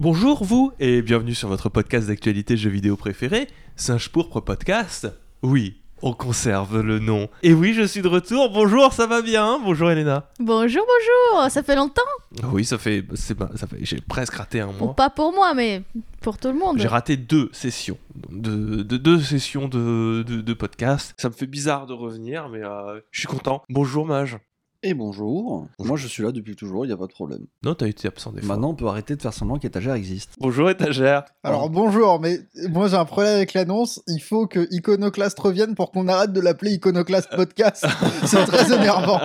Bonjour 0.00 0.42
vous 0.44 0.72
et 0.80 1.02
bienvenue 1.02 1.34
sur 1.34 1.48
votre 1.48 1.68
podcast 1.68 2.08
d'actualité 2.08 2.56
jeux 2.56 2.70
vidéo 2.70 2.96
préféré, 2.96 3.48
Singe 3.76 4.08
Pourpre 4.08 4.40
Podcast. 4.40 5.08
Oui, 5.42 5.76
on 6.00 6.14
conserve 6.14 6.80
le 6.80 6.98
nom. 7.00 7.28
Et 7.42 7.52
oui, 7.52 7.74
je 7.74 7.82
suis 7.82 8.00
de 8.00 8.08
retour. 8.08 8.50
Bonjour, 8.50 8.94
ça 8.94 9.06
va 9.06 9.20
bien 9.20 9.60
Bonjour 9.62 9.90
Elena. 9.90 10.30
Bonjour, 10.38 10.86
bonjour, 10.86 11.50
ça 11.50 11.62
fait 11.62 11.76
longtemps? 11.76 12.00
Oui, 12.50 12.64
ça 12.64 12.78
fait, 12.78 13.04
c'est 13.12 13.34
pas- 13.34 13.50
ça 13.56 13.66
fait, 13.66 13.76
j'ai 13.82 14.00
presque 14.00 14.32
raté 14.32 14.60
un 14.60 14.68
Bon, 14.68 14.86
mois. 14.86 14.96
Pas 14.96 15.10
pour 15.10 15.34
moi, 15.34 15.52
mais 15.52 15.82
pour 16.22 16.38
tout 16.38 16.48
le 16.48 16.54
monde. 16.58 16.78
J'ai 16.78 16.88
raté 16.88 17.18
deux 17.18 17.50
sessions, 17.52 17.98
de, 18.30 18.82
de- 18.82 18.96
deux 18.96 19.20
sessions 19.20 19.68
de, 19.68 20.24
de, 20.26 20.40
de 20.40 20.54
podcast. 20.54 21.12
Ça 21.18 21.28
me 21.28 21.34
fait 21.34 21.46
bizarre 21.46 21.84
de 21.86 21.92
revenir, 21.92 22.48
mais 22.48 22.64
euh, 22.64 23.00
je 23.10 23.18
suis 23.20 23.28
content. 23.28 23.62
Bonjour 23.68 24.06
Mage. 24.06 24.38
Et 24.82 24.94
bonjour. 24.94 25.68
Moi, 25.78 25.98
je 25.98 26.06
suis 26.06 26.22
là 26.22 26.32
depuis 26.32 26.56
toujours, 26.56 26.86
il 26.86 26.88
n'y 26.88 26.94
a 26.94 26.96
pas 26.96 27.06
de 27.06 27.12
problème. 27.12 27.40
Non, 27.62 27.74
t'as 27.74 27.86
été 27.86 28.08
absent 28.08 28.32
des 28.32 28.40
fois. 28.40 28.54
Maintenant, 28.54 28.70
on 28.70 28.74
peut 28.74 28.86
arrêter 28.86 29.14
de 29.14 29.20
faire 29.20 29.34
semblant 29.34 29.58
qu'étagère 29.58 29.92
existe. 29.92 30.30
Bonjour 30.40 30.70
étagère. 30.70 31.24
Alors 31.44 31.68
bonjour, 31.68 32.18
mais 32.18 32.38
moi 32.70 32.88
j'ai 32.88 32.96
un 32.96 33.04
problème 33.04 33.34
avec 33.36 33.52
l'annonce. 33.52 34.00
Il 34.06 34.20
faut 34.22 34.46
que 34.46 34.66
Iconoclast 34.70 35.38
revienne 35.38 35.74
pour 35.74 35.90
qu'on 35.92 36.08
arrête 36.08 36.32
de 36.32 36.40
l'appeler 36.40 36.70
Iconoclast 36.72 37.28
Podcast. 37.36 37.84
C'est 38.24 38.42
très 38.46 38.72
énervant. 38.74 39.20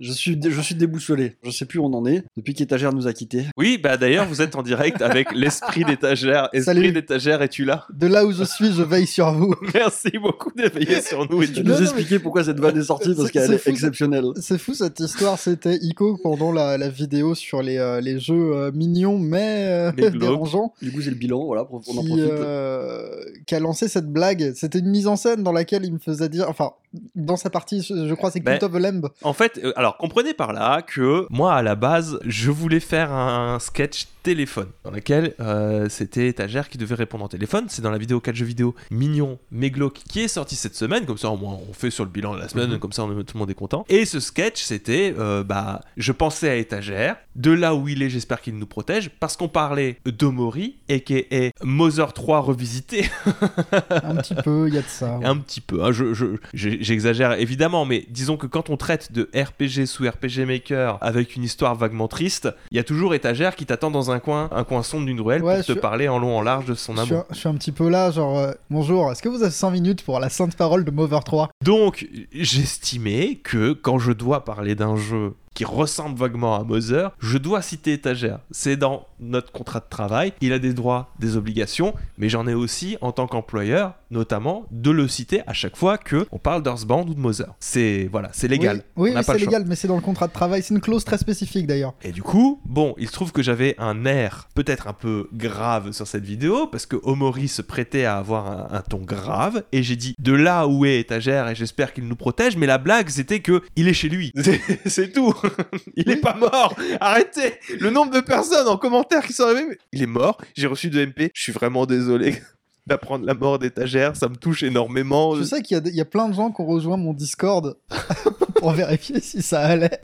Je 0.00 0.10
suis, 0.10 0.36
je 0.42 0.60
suis 0.60 0.74
déboussolé. 0.74 1.36
Je 1.44 1.50
sais 1.52 1.66
plus 1.66 1.78
où 1.78 1.84
on 1.84 1.94
en 1.94 2.04
est 2.04 2.24
depuis 2.36 2.54
qu'étagère 2.54 2.92
nous 2.92 3.06
a 3.06 3.12
quittés. 3.12 3.46
Oui, 3.56 3.78
bah 3.78 3.96
d'ailleurs, 3.96 4.26
vous 4.26 4.42
êtes 4.42 4.56
en 4.56 4.62
direct 4.64 5.02
avec 5.02 5.32
l'esprit 5.32 5.84
d'étagère. 5.84 6.48
Esprit 6.52 6.64
Salut. 6.74 6.90
d'étagère, 6.92 7.42
es-tu 7.42 7.64
là? 7.64 7.86
De 7.92 8.08
là 8.08 8.26
où 8.26 8.32
je 8.32 8.42
suis, 8.42 8.72
je 8.72 8.82
veille 8.82 9.06
sur 9.06 9.32
vous. 9.32 9.54
Merci 9.72 10.10
beaucoup 10.20 10.50
de 10.50 10.68
veiller 10.68 11.00
sur 11.00 11.30
nous 11.30 11.42
et 11.44 11.46
Tu 11.52 11.62
de 11.62 11.68
Non, 11.68 11.74
nous 11.74 11.80
non, 11.80 11.86
expliquer 11.86 12.18
pourquoi 12.18 12.42
cette 12.42 12.58
vanne 12.58 12.76
est 12.76 12.82
sortie 12.82 13.14
parce 13.14 13.30
qu'elle 13.30 13.52
est 13.52 13.58
ça. 13.58 13.70
exceptionnelle. 13.70 14.24
C'est 14.40 14.58
fou 14.58 14.74
cette 14.84 15.00
histoire. 15.00 15.38
C'était 15.38 15.76
Ico 15.76 16.18
pendant 16.22 16.52
la, 16.52 16.76
la 16.78 16.88
vidéo 16.88 17.34
sur 17.34 17.62
les, 17.62 17.78
euh, 17.78 18.00
les 18.00 18.18
jeux 18.18 18.52
euh, 18.54 18.70
mignons 18.72 19.18
mais, 19.18 19.92
euh, 19.98 20.10
dérangeants. 20.10 20.72
Du 20.82 20.90
coup, 20.92 21.00
c'est 21.00 21.10
le 21.10 21.16
bilan, 21.16 21.44
voilà, 21.44 21.64
pour- 21.64 21.82
on 21.88 21.98
en 21.98 22.02
Qui, 22.02 22.08
profite. 22.08 22.18
euh, 22.30 23.24
qui 23.46 23.54
a 23.54 23.60
lancé 23.60 23.88
cette 23.88 24.10
blague. 24.12 24.52
C'était 24.54 24.78
une 24.80 24.90
mise 24.90 25.06
en 25.06 25.16
scène 25.16 25.42
dans 25.42 25.52
laquelle 25.52 25.84
il 25.84 25.92
me 25.92 25.98
faisait 25.98 26.28
dire, 26.28 26.46
enfin, 26.48 26.72
dans 27.14 27.36
sa 27.36 27.50
partie, 27.50 27.82
je, 27.82 28.14
crois, 28.14 28.30
c'est 28.30 28.40
Ben, 28.40 28.58
Cult 28.58 28.64
of 28.64 28.72
the 28.72 28.82
Lamb. 28.82 29.08
En 29.22 29.32
fait, 29.32 29.60
alors 29.76 29.96
comprenez 29.96 30.34
par 30.34 30.52
là 30.52 30.82
que 30.82 31.26
moi 31.30 31.54
à 31.54 31.62
la 31.62 31.74
base, 31.76 32.18
je 32.26 32.50
voulais 32.50 32.80
faire 32.80 33.12
un 33.12 33.58
sketch 33.60 34.06
téléphone 34.22 34.68
dans 34.84 34.90
lequel 34.90 35.34
euh, 35.40 35.88
c'était 35.88 36.28
étagère 36.28 36.68
qui 36.68 36.78
devait 36.78 36.94
répondre 36.94 37.24
en 37.24 37.28
téléphone. 37.28 37.66
C'est 37.68 37.82
dans 37.82 37.90
la 37.90 37.98
vidéo 37.98 38.20
4 38.20 38.34
jeux 38.34 38.44
vidéo 38.46 38.74
mignon 38.90 39.38
mais 39.50 39.70
glauque 39.70 40.00
qui 40.08 40.20
est 40.20 40.28
sorti 40.28 40.56
cette 40.56 40.74
semaine. 40.76 41.06
Comme 41.06 41.18
ça, 41.18 41.30
au 41.30 41.36
moins, 41.36 41.58
on 41.68 41.72
fait 41.72 41.90
sur 41.90 42.04
le 42.04 42.10
bilan 42.10 42.34
de 42.34 42.40
la 42.40 42.48
semaine. 42.48 42.70
Mhm. 42.70 42.78
Comme 42.78 42.92
ça, 42.92 43.04
on- 43.04 43.08
tout 43.22 43.34
le 43.34 43.38
monde 43.38 43.50
est 43.50 43.54
content. 43.54 43.84
Et 43.88 44.04
ce 44.04 44.20
sketch, 44.20 44.62
c'était, 44.62 45.14
euh, 45.18 45.42
bah, 45.44 45.80
je 45.96 46.12
pensais 46.12 46.48
à 46.48 46.56
étagère. 46.56 47.16
De 47.36 47.50
là 47.52 47.74
où 47.74 47.88
il 47.88 48.02
est, 48.02 48.10
j'espère 48.10 48.40
qu'il 48.40 48.56
nous 48.56 48.66
protège 48.66 49.10
parce 49.20 49.36
qu'on 49.36 49.48
parlait 49.48 49.98
d'Omori 50.04 50.76
est 50.88 51.52
Mother 51.62 52.12
3 52.12 52.40
revisité. 52.40 53.08
Un 54.02 54.16
petit 54.16 54.34
peu, 54.34 54.68
il 54.68 54.74
y 54.74 54.78
a 54.78 54.82
de 54.82 54.86
ça. 54.86 55.16
ouais. 55.18 55.24
Un 55.24 55.36
petit 55.38 55.60
peu, 55.60 55.82
hein, 55.84 55.92
je- 55.92 56.12
je- 56.14 56.36
j'ai- 56.54 56.82
j'exagère 56.82 57.32
évidemment, 57.34 57.84
mais 57.84 58.04
disons 58.08 58.36
que 58.36 58.46
quand 58.46 58.70
on 58.70 58.76
traite 58.76 59.12
de 59.12 59.28
RPG 59.34 59.86
sous 59.86 60.04
RPG 60.08 60.44
Maker 60.46 60.98
avec 61.00 61.36
une 61.36 61.44
histoire 61.44 61.74
vaguement 61.74 62.08
triste, 62.08 62.48
il 62.70 62.76
y 62.76 62.80
a 62.80 62.84
toujours 62.84 63.14
étagère 63.14 63.56
qui 63.56 63.66
t'attend 63.66 63.90
dans 63.90 64.09
un 64.09 64.09
coin, 64.18 64.48
un 64.50 64.64
coin 64.64 64.82
sombre 64.82 65.06
d'une 65.06 65.20
ruelle 65.20 65.44
Ouais, 65.44 65.56
pour 65.58 65.66
te 65.66 65.72
parler 65.72 66.08
en 66.08 66.18
long 66.18 66.36
en 66.36 66.42
large 66.42 66.64
de 66.66 66.74
son 66.74 66.96
Je 66.96 67.02
suis, 67.02 67.12
amour. 67.12 67.24
un, 67.30 67.34
je 67.34 67.38
suis 67.38 67.48
un 67.48 67.54
petit 67.54 67.70
peu 67.72 67.88
là, 67.88 68.10
genre, 68.10 68.36
euh, 68.38 68.52
bonjour, 68.70 69.12
est-ce 69.12 69.22
que 69.22 69.28
vous 69.28 69.42
avez 69.42 69.52
5 69.52 69.70
minutes 69.70 70.02
pour 70.04 70.18
la 70.18 70.28
sainte 70.28 70.56
parole 70.56 70.84
de 70.84 70.90
Mover 70.90 71.20
3 71.24 71.50
Donc, 71.64 72.08
j'estimais 72.32 73.36
que 73.36 73.72
quand 73.72 73.98
je 73.98 74.12
dois 74.12 74.44
parler 74.44 74.74
d'un 74.74 74.96
jeu 74.96 75.34
qui 75.54 75.64
ressemble 75.64 76.16
vaguement 76.18 76.54
à 76.54 76.64
Mother, 76.64 77.10
je 77.18 77.36
dois 77.36 77.60
citer 77.60 77.92
étagère. 77.92 78.38
C'est 78.50 78.76
dans 78.76 79.06
notre 79.18 79.50
contrat 79.52 79.80
de 79.80 79.86
travail, 79.90 80.32
il 80.40 80.52
a 80.52 80.58
des 80.58 80.72
droits, 80.72 81.12
des 81.18 81.36
obligations, 81.36 81.92
mais 82.18 82.28
j'en 82.28 82.46
ai 82.46 82.54
aussi 82.54 82.96
en 83.00 83.12
tant 83.12 83.26
qu'employeur, 83.26 83.94
notamment 84.10 84.64
de 84.70 84.90
le 84.90 85.08
citer 85.08 85.42
à 85.46 85.52
chaque 85.52 85.76
fois 85.76 85.98
que 85.98 86.26
on 86.30 86.38
parle 86.38 86.62
d'Earthbound 86.62 87.10
ou 87.10 87.14
de 87.14 87.20
Mother. 87.20 87.52
C'est 87.58 88.08
voilà, 88.10 88.30
c'est 88.32 88.48
légal. 88.48 88.84
Oui, 88.96 89.12
oui, 89.14 89.22
c'est 89.24 89.38
légal, 89.38 89.64
mais 89.66 89.74
c'est 89.74 89.88
dans 89.88 89.96
le 89.96 90.00
contrat 90.02 90.28
de 90.28 90.32
travail. 90.32 90.62
C'est 90.62 90.72
une 90.72 90.80
clause 90.80 91.04
très 91.04 91.18
spécifique 91.18 91.66
d'ailleurs. 91.66 91.94
Et 92.02 92.12
du 92.12 92.22
coup, 92.22 92.60
bon, 92.64 92.94
il 92.98 93.08
se 93.08 93.12
trouve 93.12 93.32
que 93.32 93.42
j'avais 93.42 93.74
un 93.78 94.04
air 94.04 94.48
peut-être 94.54 94.86
un 94.86 94.92
peu 94.92 95.28
grave 95.32 95.92
sur 95.92 96.06
cette 96.06 96.24
vidéo 96.24 96.68
parce 96.68 96.86
que 96.86 96.96
Omori 97.02 97.48
se 97.48 97.62
prêtait 97.62 98.04
à 98.04 98.16
avoir 98.18 98.46
un, 98.46 98.78
un 98.78 98.80
ton 98.82 98.98
grave 98.98 99.64
et 99.72 99.82
j'ai 99.82 99.96
dit 99.96 100.14
de 100.18 100.32
là 100.32 100.68
où 100.68 100.84
est 100.84 101.00
étagère 101.00 101.48
et 101.48 101.54
j'espère 101.54 101.92
qu'il 101.92 102.06
nous 102.06 102.16
protège. 102.16 102.56
Mais 102.56 102.66
la 102.66 102.78
blague 102.78 103.08
c'était 103.08 103.40
que 103.40 103.62
il 103.74 103.88
est 103.88 103.94
chez 103.94 104.08
lui, 104.08 104.32
c'est 104.86 105.12
tout. 105.12 105.34
il 105.96 106.08
est 106.10 106.14
Oui. 106.14 106.20
pas 106.20 106.34
mort. 106.34 106.74
Arrêtez. 107.00 107.54
Le 107.80 107.90
nombre 107.90 108.12
de 108.12 108.20
personnes 108.20 108.68
en 108.68 108.76
commentaire 108.76 109.24
qui 109.26 109.32
sont 109.32 109.44
arrivées, 109.44 109.78
il 109.92 110.02
est 110.02 110.06
mort. 110.06 110.38
J'ai 110.56 110.66
reçu 110.66 110.90
de 110.90 111.04
MP. 111.04 111.30
Je 111.34 111.42
suis 111.42 111.52
vraiment 111.52 111.86
désolé. 111.86 112.40
D'apprendre 112.86 113.24
la 113.26 113.34
mort 113.34 113.58
d'étagère, 113.58 114.16
ça 114.16 114.28
me 114.28 114.36
touche 114.36 114.62
énormément. 114.62 115.36
Je 115.36 115.42
sais 115.44 115.62
qu'il 115.62 115.80
y 115.94 116.00
a 116.00 116.04
plein 116.04 116.28
de 116.28 116.34
gens 116.34 116.50
qui 116.50 116.60
ont 116.62 116.66
rejoint 116.66 116.96
mon 116.96 117.12
Discord 117.12 117.76
pour 118.56 118.72
vérifier 118.72 119.20
si 119.20 119.42
ça 119.42 119.60
allait. 119.60 120.00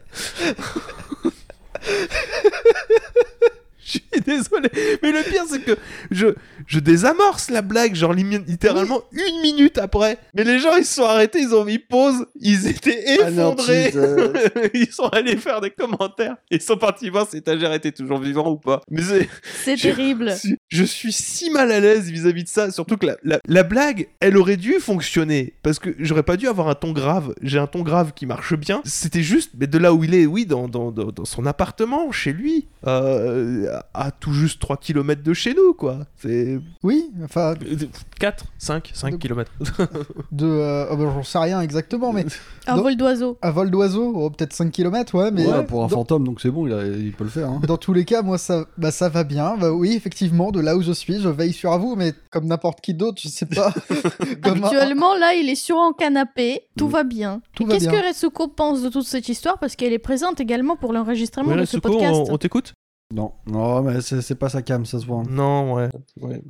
Je 3.85 3.91
suis 3.91 4.03
désolé, 4.25 4.69
mais 5.03 5.13
le 5.13 5.23
pire 5.23 5.45
c'est 5.49 5.63
que 5.63 5.77
je, 6.11 6.27
je 6.67 6.79
désamorce 6.81 7.51
la 7.51 7.63
blague, 7.63 7.95
genre 7.95 8.13
littéralement 8.13 9.03
une 9.13 9.41
minute 9.43 9.79
après. 9.79 10.19
Mais 10.35 10.45
les 10.45 10.59
gens 10.59 10.77
ils 10.77 10.85
se 10.85 10.95
sont 10.95 11.05
arrêtés, 11.05 11.41
ils 11.41 11.55
ont 11.55 11.65
mis 11.65 11.79
pause, 11.79 12.27
ils 12.41 12.67
étaient 12.67 13.15
effondrés. 13.15 13.93
Euh. 13.95 14.33
ils 14.75 14.91
sont 14.93 15.09
allés 15.09 15.37
faire 15.37 15.61
des 15.61 15.71
commentaires. 15.71 16.37
Ils 16.51 16.61
sont 16.61 16.77
partis 16.77 17.09
voir 17.11 17.29
si 17.29 17.39
étagère 17.39 17.73
était 17.73 17.93
toujours 17.93 18.19
vivant 18.19 18.51
ou 18.51 18.57
pas. 18.57 18.81
Mais 18.91 19.03
c'est- 19.03 19.77
terrible. 19.77 20.35
je 20.69 20.85
suis 20.85 21.13
si 21.13 21.51
mal 21.51 21.71
à 21.73 21.81
l'aise 21.81 22.11
vis-à-vis 22.11 22.45
de 22.45 22.49
ça, 22.49 22.71
surtout 22.71 22.97
que 22.97 23.07
la, 23.07 23.17
la- 23.23 23.41
la 23.47 23.63
blague, 23.63 24.09
elle 24.21 24.37
aurait 24.37 24.57
dû 24.57 24.75
fonctionner, 24.81 25.55
parce 25.63 25.79
que 25.79 25.91
j'aurais 25.99 26.23
pas 26.23 26.37
dû 26.37 26.49
avoir 26.49 26.69
un 26.69 26.75
ton 26.75 26.93
grave. 26.93 27.35
J'ai 27.43 27.59
un 27.59 27.67
ton 27.67 27.83
grave 27.83 28.13
qui 28.15 28.27
marche 28.27 28.55
bien. 28.55 28.81
C'était 28.85 29.23
juste, 29.23 29.53
mais 29.59 29.67
de 29.67 29.79
là 29.79 29.93
où 29.93 30.05
il 30.05 30.15
est, 30.15 30.27
oui, 30.27 30.47
dans, 30.47 30.69
dans, 30.69 30.91
dans, 30.91 31.07
dans 31.13 31.25
son 31.25 31.47
appartement, 31.47 32.11
chez 32.13 32.33
lui, 32.33 32.67
euh, 32.87 33.71
à, 33.95 34.07
à 34.07 34.11
tout 34.11 34.33
juste 34.33 34.61
3 34.61 34.77
km 34.79 35.23
de 35.23 35.35
chez 35.35 35.55
nous, 35.55 35.75
quoi. 35.75 36.01
C'est 36.17 36.56
Oui, 36.83 37.11
enfin, 37.25 37.55
4, 38.21 38.45
5, 38.59 38.91
5 38.95 39.13
De- 39.13 39.17
km. 39.17 39.51
de. 40.33 40.47
euh, 40.47 40.87
oh, 40.91 40.97
bah, 40.97 41.05
J'en 41.15 41.23
sais 41.23 41.39
rien 41.39 41.61
exactement, 41.61 42.13
mais 42.13 42.25
Un 42.67 42.77
vol 42.77 42.97
d'oiseau. 42.97 43.39
à 43.43 43.51
vol 43.51 43.71
d'oiseau, 43.71 44.13
oh, 44.17 44.31
peut-être 44.31 44.53
5 44.53 44.71
km, 44.71 45.15
ouais, 45.19 45.31
mais. 45.31 45.47
Ouais, 45.47 45.65
pour 45.65 45.81
un 45.85 45.89
dans, 45.89 45.97
fantôme, 45.97 46.25
donc 46.25 46.41
c'est 46.41 46.51
bon, 46.51 46.67
il, 46.67 46.73
a- 46.73 46.85
il 46.87 47.13
peut 47.13 47.25
le 47.25 47.31
faire. 47.31 47.49
hein. 47.51 47.61
dans 47.67 47.77
tous 47.77 47.93
les 47.93 48.05
cas, 48.05 48.23
moi, 48.23 48.39
ça, 48.39 48.65
bah, 48.79 48.91
ça 48.91 49.09
va 49.09 49.25
bien. 49.25 49.57
Bah, 49.57 49.73
oui, 49.73 49.93
effectivement, 49.95 50.51
de 50.53 50.61
là 50.61 50.77
où 50.77 50.83
je 50.83 50.93
suis, 50.93 51.21
je 51.21 51.29
veille 51.29 51.53
sur 51.53 51.77
vous, 51.79 51.95
mais 51.97 52.13
comme 52.31 52.47
n'importe 52.47 52.81
qui 52.81 52.95
d'autre, 52.95 53.21
je 53.23 53.29
sais 53.29 53.47
pas. 53.47 53.73
Un- 54.45 54.63
Actuellement, 54.63 55.15
là, 55.17 55.35
il 55.35 55.49
est 55.49 55.55
sur 55.55 55.77
un 55.79 55.93
canapé. 55.93 56.63
Tout 56.77 56.89
Mm. 56.89 56.91
va 56.91 57.05
bien. 57.05 57.41
Qu'est-ce 57.57 57.89
que 57.89 58.07
Retsuko 58.09 58.49
pense 58.49 58.83
de 58.83 58.89
toute 58.89 59.07
cette 59.07 59.29
histoire? 59.29 59.59
Parce 59.59 59.77
qu'elle 59.77 59.93
est 59.93 59.99
présente 59.99 60.41
également 60.41 60.77
pour 60.77 60.93
l'enregistrement 60.93 61.51
Ouais, 61.53 61.57
de 61.61 61.65
ce 61.65 61.77
Retsuko, 61.77 61.93
podcast. 61.93 62.21
on, 62.29 62.35
on 62.35 62.39
t'écoute? 62.39 62.75
Non, 63.15 63.33
non, 63.47 63.83
mais 63.83 64.01
c'est 64.01 64.35
pas 64.35 64.49
sa 64.49 64.63
cam, 64.63 64.85
ça 64.85 64.99
se 64.99 65.07
voit. 65.07 65.19
hein. 65.21 65.25
Non, 65.31 65.75
ouais. 65.75 65.89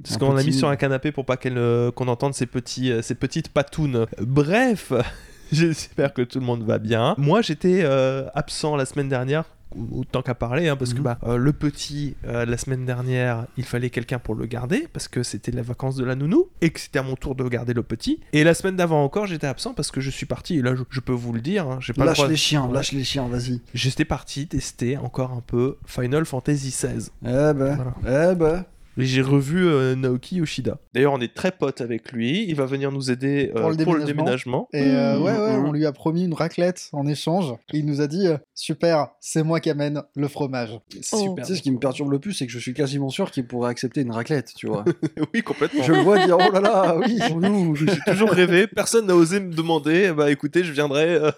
Parce 0.03 0.17
Un 0.17 0.19
qu'on 0.19 0.33
l'a 0.33 0.43
mis 0.43 0.49
petit- 0.51 0.59
sur 0.59 0.69
un 0.69 0.77
canapé 0.77 1.13
pour 1.13 1.27
pas 1.27 1.37
qu'elle, 1.37 1.59
euh, 1.59 1.91
qu'on 1.91 2.09
entende 2.09 2.33
ses, 2.33 2.47
petits, 2.47 2.91
euh, 2.91 3.03
ses 3.03 3.15
petites 3.15 3.51
patounes. 3.51 4.07
Bref, 4.23 4.91
j'espère 5.53 6.15
que 6.15 6.23
tout 6.23 6.41
le 6.41 6.47
monde 6.47 6.63
va 6.65 6.79
bien. 6.79 7.15
Moi, 7.19 7.43
j'étais 7.43 7.83
euh, 7.85 8.27
absent 8.35 8.75
la 8.75 8.87
semaine 8.87 9.11
dernière. 9.11 9.45
Autant 9.93 10.23
qu'à 10.23 10.35
parler, 10.35 10.69
hein, 10.69 10.77
parce 10.77 10.93
que 10.93 10.99
Mhm. 10.99 11.05
bah, 11.05 11.19
euh, 11.25 11.37
le 11.37 11.53
petit, 11.53 12.17
euh, 12.27 12.45
la 12.47 12.57
semaine 12.57 12.85
dernière, 12.87 13.47
il 13.57 13.65
fallait 13.65 13.91
quelqu'un 13.91 14.19
pour 14.19 14.35
le 14.35 14.47
garder, 14.47 14.89
parce 14.93 15.09
que 15.09 15.23
c'était 15.23 15.51
les 15.53 15.63
vacances 15.63 15.97
de 15.97 16.05
la 16.05 16.15
nounou, 16.15 16.49
et 16.61 16.71
que 16.71 16.81
c'était 16.81 16.99
à 16.99 17.03
mon 17.03 17.15
tour 17.17 17.35
de 17.35 17.45
garder 17.49 17.75
le 17.75 17.83
petit. 17.83 18.21
Et 18.33 18.45
la 18.45 18.55
semaine 18.55 18.77
d'avant 18.77 19.05
encore, 19.05 19.27
j'étais 19.27 19.47
absent 19.47 19.75
parce 19.75 19.91
que 19.91 20.01
je 20.01 20.11
suis 20.11 20.27
parti, 20.27 20.59
et 20.59 20.63
là, 20.63 20.75
je, 20.75 20.83
je 20.89 21.01
peux 21.01 21.13
vous 21.13 21.33
le 21.33 21.41
dire, 21.41 21.69
hein, 21.69 21.79
j'ai 21.81 21.93
pas 21.93 22.03
le 22.03 22.07
Lâche 22.09 22.17
droit. 22.19 22.29
les 22.29 22.37
chiens, 22.37 22.71
lâche 22.73 22.93
les 22.93 23.05
chiens, 23.05 23.29
vas-y. 23.29 23.61
J'étais 23.75 24.05
parti 24.05 24.47
tester 24.47 24.97
encore 24.97 25.33
un 25.33 25.43
peu 25.47 25.77
Final 25.87 26.25
Fantasy 26.25 26.71
XVI. 26.71 27.11
Eh 27.25 27.29
ben, 27.55 27.95
eh 28.07 28.35
ben. 28.35 28.65
Et 28.99 29.05
j'ai 29.05 29.21
revu 29.23 29.67
euh, 29.67 29.95
Naoki 29.95 30.37
Yoshida. 30.37 30.79
D'ailleurs, 30.95 31.13
on 31.13 31.21
est 31.21 31.35
très 31.35 31.53
potes 31.53 31.81
avec 31.81 32.13
lui. 32.13 32.47
Il 32.49 32.55
va 32.55 32.65
venir 32.65 32.91
nous 32.93 33.11
aider 33.11 33.53
euh, 33.55 33.61
Pour 33.85 33.95
le 33.95 34.05
déménagement. 34.05 34.69
Et 34.73 34.83
euh, 34.83 35.19
Mmh. 35.19 35.23
ouais, 35.23 35.33
ouais, 35.39 35.57
Mmh. 35.59 35.65
on 35.67 35.73
lui 35.73 35.87
a 35.87 35.93
promis 35.93 36.25
une 36.25 36.35
raclette 36.35 36.89
en 36.93 37.07
échange. 37.07 37.53
Et 37.73 37.79
il 37.79 37.87
nous 37.87 38.01
a 38.01 38.07
dit 38.07 38.27
euh, 38.27 38.39
Super, 38.55 39.09
c'est 39.21 39.43
moi 39.43 39.61
qui 39.61 39.69
amène 39.71 40.03
le 40.15 40.29
fromage. 40.29 40.79
C'est 41.03 41.17
Oh. 41.17 41.21
super. 41.21 41.45
Tu 41.47 41.53
sais, 41.53 41.59
ce 41.59 41.63
qui 41.63 41.71
me 41.71 41.79
perturbe 41.79 42.11
le 42.11 42.19
plus, 42.19 42.33
c'est 42.33 42.47
que 42.47 42.53
je 42.53 42.59
suis 42.59 42.73
quasiment 42.75 43.09
sûr 43.11 43.31
qu'il 43.31 43.47
pourrait 43.47 43.71
accepter 43.71 44.01
une 44.01 44.13
raclette, 44.13 44.53
tu 44.57 44.67
vois. 44.67 44.85
oui, 45.35 45.43
complètement. 45.43 45.83
je 45.83 45.93
le 45.93 46.01
vois 46.01 46.25
dire, 46.25 46.37
oh 46.41 46.53
là 46.53 46.61
là, 46.61 46.97
oui. 46.99 47.19
Ouh, 47.35 47.75
je 47.75 47.87
suis 47.91 48.01
toujours 48.07 48.31
rêvé. 48.31 48.67
Personne 48.67 49.07
n'a 49.07 49.15
osé 49.15 49.41
me 49.41 49.53
demander. 49.55 50.13
Bah 50.13 50.31
écoutez, 50.31 50.65
je 50.65 50.73
viendrai. 50.73 51.17
euh. 51.17 51.31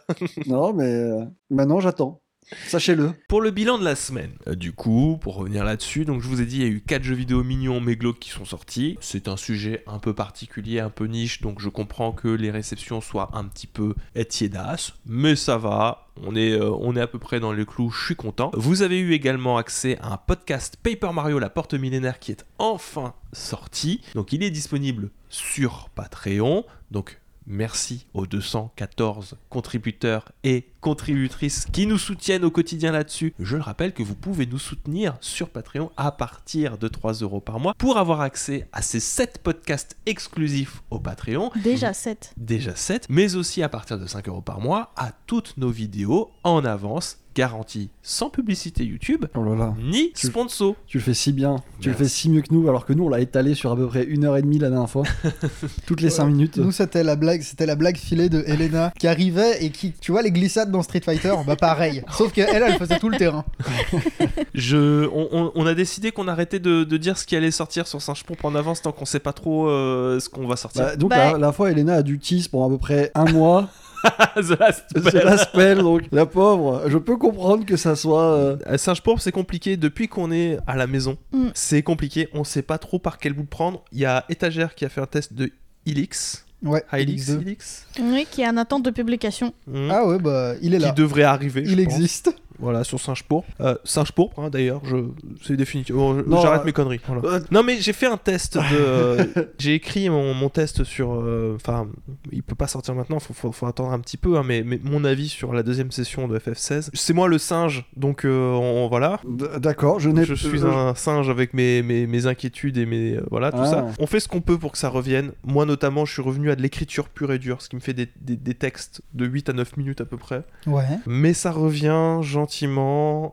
Non, 0.47 0.73
mais 0.73 0.85
euh, 0.85 1.25
maintenant 1.51 1.81
j'attends. 1.81 2.21
Sachez-le. 2.67 3.13
Pour 3.29 3.41
le 3.41 3.51
bilan 3.51 3.79
de 3.79 3.85
la 3.85 3.97
semaine, 3.97 4.33
euh, 4.47 4.55
du 4.55 4.73
coup, 4.73 5.19
pour 5.21 5.37
revenir 5.37 5.65
là-dessus, 5.65 6.05
donc 6.05 6.23
je 6.23 6.29
vous 6.29 6.41
ai 6.41 6.47
dit, 6.47 6.57
il 6.57 6.63
y 6.63 6.65
a 6.65 6.69
eu 6.69 6.81
4 6.81 7.03
jeux 7.03 7.15
vidéo 7.15 7.45
mignons 7.45 7.81
mais 7.81 7.97
glauques 7.97 8.19
qui 8.19 8.31
sont 8.31 8.45
sortis. 8.45 8.97
C'est 9.01 9.29
un 9.29 9.37
sujet 9.37 9.83
un 9.87 9.99
peu 9.99 10.15
particulier, 10.15 10.81
un 10.81 10.91
peu 10.91 11.07
niche, 11.07 11.41
donc 11.41 11.61
je 11.61 11.69
comprends 11.69 12.13
que 12.13 12.29
les 12.29 12.51
réceptions 12.51 13.01
soient 13.01 13.31
un 13.35 13.45
petit 13.45 13.67
peu 13.67 13.95
tiédasses, 14.29 14.95
mais 15.07 15.37
ça 15.37 15.59
va. 15.59 16.09
On 16.23 16.35
est, 16.35 16.53
euh, 16.53 16.71
on 16.81 16.97
est 16.97 17.01
à 17.01 17.07
peu 17.07 17.19
près 17.19 17.39
dans 17.39 17.53
les 17.53 17.65
clous, 17.65 17.91
je 17.91 18.07
suis 18.07 18.17
content. 18.17 18.51
Vous 18.55 18.83
avez 18.83 18.99
eu 18.99 19.13
également 19.13 19.57
accès 19.57 19.99
à 20.01 20.13
un 20.15 20.17
podcast 20.17 20.77
Paper 20.83 21.13
Mario, 21.13 21.39
la 21.39 21.51
porte 21.51 21.75
millénaire, 21.75 22.19
qui 22.19 22.33
est 22.33 22.45
enfin 22.59 23.15
sorti. 23.33 24.01
Donc 24.15 24.33
il 24.33 24.43
est 24.43 24.51
disponible 24.51 25.11
sur 25.29 25.91
Patreon. 25.95 26.65
Donc 26.91 27.21
Merci 27.51 28.05
aux 28.13 28.27
214 28.27 29.39
contributeurs 29.49 30.33
et 30.45 30.67
contributrices 30.81 31.67
qui 31.73 31.87
nous 31.87 31.99
soutiennent 31.99 32.45
au 32.45 32.51
quotidien 32.51 32.93
là-dessus. 32.93 33.35
Je 33.39 33.57
le 33.57 33.63
rappelle 33.63 33.93
que 33.93 34.03
vous 34.03 34.15
pouvez 34.15 34.47
nous 34.47 34.59
soutenir 34.59 35.17
sur 35.21 35.49
Patreon 35.51 35.91
à 35.97 36.13
partir 36.13 36.79
de 36.79 36.89
3 36.89 37.15
euros 37.15 37.41
par 37.41 37.61
mois 37.61 37.75
pour 37.79 37.99
avoir 37.99 38.21
accès 38.21 38.67
à 38.73 38.83
ces 38.83 39.01
7 39.01 39.41
podcasts 39.43 39.97
exclusifs 40.07 40.83
au 40.91 40.99
Patreon. 40.99 41.51
Déjà 41.63 41.93
7. 41.93 42.33
Déjà 42.37 42.75
7, 42.75 43.07
mais 43.09 43.35
aussi 43.37 43.63
à 43.63 43.69
partir 43.69 43.99
de 43.99 44.07
5 44.07 44.29
euros 44.29 44.41
par 44.43 44.61
mois 44.61 44.93
à 44.97 45.13
toutes 45.27 45.55
nos 45.57 45.71
vidéos 45.71 46.31
en 46.45 46.65
avance 46.65 47.19
garantie 47.35 47.89
sans 48.03 48.31
publicité 48.31 48.85
YouTube 48.85 49.27
Oh 49.37 49.45
là 49.45 49.55
là. 49.55 49.75
ni 49.81 50.11
Tu- 50.13 50.27
sponsor. 50.27 50.75
Tu 50.89 50.99
le 50.99 51.05
fais 51.05 51.15
si 51.15 51.33
bien, 51.33 51.63
tu 51.79 51.89
le 51.89 51.95
fais 51.95 52.09
si 52.09 52.29
mieux 52.29 52.41
que 52.43 52.53
nous, 52.53 52.69
alors 52.69 52.85
que 52.85 52.93
nous 52.93 53.05
on 53.05 53.09
l'a 53.09 53.21
étalé 53.21 53.55
sur 53.55 53.71
à 53.71 53.77
peu 53.77 53.87
près 53.87 54.03
une 54.03 54.25
heure 54.25 54.37
et 54.37 54.43
demie 54.43 54.59
la 54.59 54.71
dernière 54.71 54.91
fois. 54.91 55.05
Toutes 55.87 56.01
les 56.01 56.11
5 56.11 56.27
minutes. 56.27 56.57
Nous, 56.57 56.73
c'était 56.73 57.05
la 57.05 57.15
blague, 57.15 57.43
c'était 57.43 57.67
la 57.67 57.77
blague 57.77 57.97
filée 57.97 58.29
de 58.29 58.43
Elena 58.45 58.93
qui 58.99 59.07
arrivait 59.07 59.65
et 59.65 59.71
qui, 59.71 59.93
tu 59.93 60.11
vois, 60.11 60.23
les 60.23 60.33
glissades 60.33 60.68
dans 60.71 60.83
Street 60.83 61.01
Fighter, 61.05 61.35
bah 61.47 61.57
pareil. 61.57 62.03
Sauf 62.11 62.33
qu'elle, 62.33 62.63
elle 62.63 62.79
faisait 62.79 62.99
tout 62.99 63.09
le 63.09 63.17
terrain. 63.17 63.45
Je, 64.55 65.09
on, 65.55 65.67
a 65.67 65.75
décidé 65.75 66.11
qu'on 66.13 66.29
arrait 66.29 66.47
de, 66.47 66.85
de 66.85 66.97
dire 66.97 67.17
ce 67.19 67.27
qui 67.27 67.37
allait 67.37 67.51
sortir 67.51 67.87
sur 67.87 68.01
Singe 68.03 68.25
Pompe 68.25 68.45
en 68.45 68.55
avance 68.55 68.83
tant 68.83 68.93
qu'on 68.93 69.05
sait 69.05 69.21
pas 69.21 69.33
trop 69.33 69.69
euh, 69.69 70.19
ce 70.21 70.29
qu'on 70.29 70.47
va 70.47 70.57
sortir. 70.57 70.83
Bah, 70.85 70.97
donc 70.97 71.11
Bah- 71.11 71.33
la, 71.33 71.39
la 71.39 71.53
fois, 71.53 71.71
Elena 71.71 71.95
a 71.95 72.03
dû 72.03 72.19
tease 72.19 72.49
pendant 72.49 72.67
à 72.67 72.71
peu 72.71 72.79
près 72.79 73.11
un 73.15 73.25
mois. 73.27 73.69
The 74.37 74.59
Last 74.61 74.85
C'est 74.95 75.37
Spell. 75.39 75.79
donc 75.79 76.03
la 76.13 76.25
pauvre. 76.25 76.85
Je 76.87 76.99
peux 76.99 77.17
comprendre 77.17 77.65
que 77.67 77.77
ça 77.77 77.97
soit. 77.97 78.23
euh, 78.33 78.57
Singe 78.79 79.03
Pourpre, 79.03 79.21
c'est 79.21 79.33
compliqué. 79.33 79.77
Depuis 79.77 80.07
qu'on 80.09 80.31
est 80.31 80.57
à 80.67 80.77
la 80.77 80.87
maison, 80.87 81.19
Mm. 81.33 81.49
c'est 81.55 81.83
compliqué. 81.83 82.29
On 82.33 82.45
sait 82.45 82.63
pas 82.63 82.79
trop 82.79 82.99
par 83.01 83.19
quel 83.19 83.33
bout 83.33 83.45
prendre. 83.45 83.83
Il 83.93 83.99
y 83.99 84.07
a 84.07 84.25
Étagère 84.29 84.75
qui 84.77 84.85
a 84.85 84.89
fait 84.89 85.01
un 85.01 85.07
test 85.07 85.33
de 85.35 85.51
Ilix. 85.85 86.47
Ouais. 86.63 86.83
Ilix, 86.93 87.29
Ilix2. 87.31 87.41
Ilix 87.43 87.87
Oui, 88.01 88.27
qui 88.31 88.43
est 88.43 88.49
en 88.49 88.57
attente 88.57 88.85
de 88.85 88.91
publication. 88.91 89.53
Mm. 89.67 89.91
Ah 89.91 90.07
ouais, 90.07 90.19
bah 90.19 90.55
il 90.61 90.75
est 90.75 90.79
qui 90.79 90.83
là. 90.85 90.93
devrait 90.93 91.23
arriver. 91.23 91.63
Il 91.65 91.79
je 91.79 91.85
pense. 91.85 92.35
Voilà, 92.59 92.85
sur 92.85 92.99
Singe 93.01 93.23
Pourpre. 93.25 93.49
Euh, 93.61 93.75
Singe 93.85 94.13
Pourpre, 94.13 94.41
hein, 94.41 94.51
d'ailleurs, 94.51 94.81
je... 94.85 94.97
c'est 95.45 95.57
définitif. 95.57 95.95
Bon, 95.95 96.23
J'arrête 96.43 96.63
euh, 96.63 96.65
mes 96.65 96.73
conneries. 96.73 97.01
voilà. 97.07 97.23
euh, 97.25 97.41
Non, 97.51 97.63
mais 97.63 97.81
j'ai 97.81 97.93
fait 97.93 98.07
un 98.07 98.17
test 98.17 98.57
de. 98.59 99.49
j'ai 99.59 99.75
écrit 99.75 100.09
mon, 100.11 100.35
mon 100.35 100.49
test 100.49 100.85
sur. 100.85 101.11
Enfin, 101.55 101.87
il 102.33 102.43
peut 102.43 102.55
pas 102.55 102.67
sortir 102.67 102.95
maintenant, 102.95 103.19
faut, 103.21 103.35
faut, 103.35 103.53
faut 103.53 103.67
attendre 103.67 103.93
un 103.93 103.99
petit 104.01 104.17
peu, 104.17 104.37
hein, 104.39 104.43
mais, 104.45 104.63
mais 104.65 104.81
mon 104.83 105.05
avis 105.05 105.29
sur 105.29 105.53
la 105.53 105.63
deuxième 105.63 105.91
session 105.93 106.27
de 106.29 106.39
FF16. 106.39 106.91
C'est 106.95 107.13
moi 107.15 107.29
le 107.29 107.39
singe, 107.39 107.85
donc 107.97 108.23
on- 108.25 108.89
voilà. 108.89 109.21
D'accord, 109.59 110.01
je 110.01 110.11
n'ai 110.11 110.25
Je 110.25 110.35
suis 110.35 110.65
un 110.65 110.95
singe 110.95 111.31
avec 111.31 111.55
mes, 111.55 111.83
mes, 111.83 112.07
mes 112.07 112.27
inquiétudes 112.27 112.77
et 112.79 112.87
mes. 112.87 113.19
voilà, 113.31 113.53
tout 113.53 113.59
Ah. 113.61 113.67
ça. 113.67 113.87
On 113.99 114.07
fait 114.07 114.21
ce 114.21 114.29
qu'on 114.29 114.41
peut 114.41 114.59
pour 114.59 114.73
que 114.73 114.79
ça 114.79 114.89
revienne. 114.89 115.31
Moi, 115.45 115.65
notamment, 115.65 116.05
je 116.05 116.13
suis 116.13 116.23
revenu 116.23 116.51
à 116.51 116.57
de 116.57 116.63
l'écriture 116.63 117.09
pure 117.09 117.33
et 117.33 117.39
dure, 117.39 117.63
ce 117.63 117.69
qui 117.69 117.77
me 117.77 117.81
fait 117.81 117.95
des, 117.95 118.09
des, 118.21 118.37
des 118.37 118.55
textes 118.55 119.03
de 119.15 119.27
8 119.27 119.49
à 119.51 119.53
9 119.53 119.77
minutes 119.77 120.01
à 120.01 120.05
peu 120.05 120.17
près. 120.17 120.43
Ouais. 120.67 120.85
Mais 121.07 121.33
ça 121.35 121.51
revient 121.53 122.19
gentiment. 122.23 122.48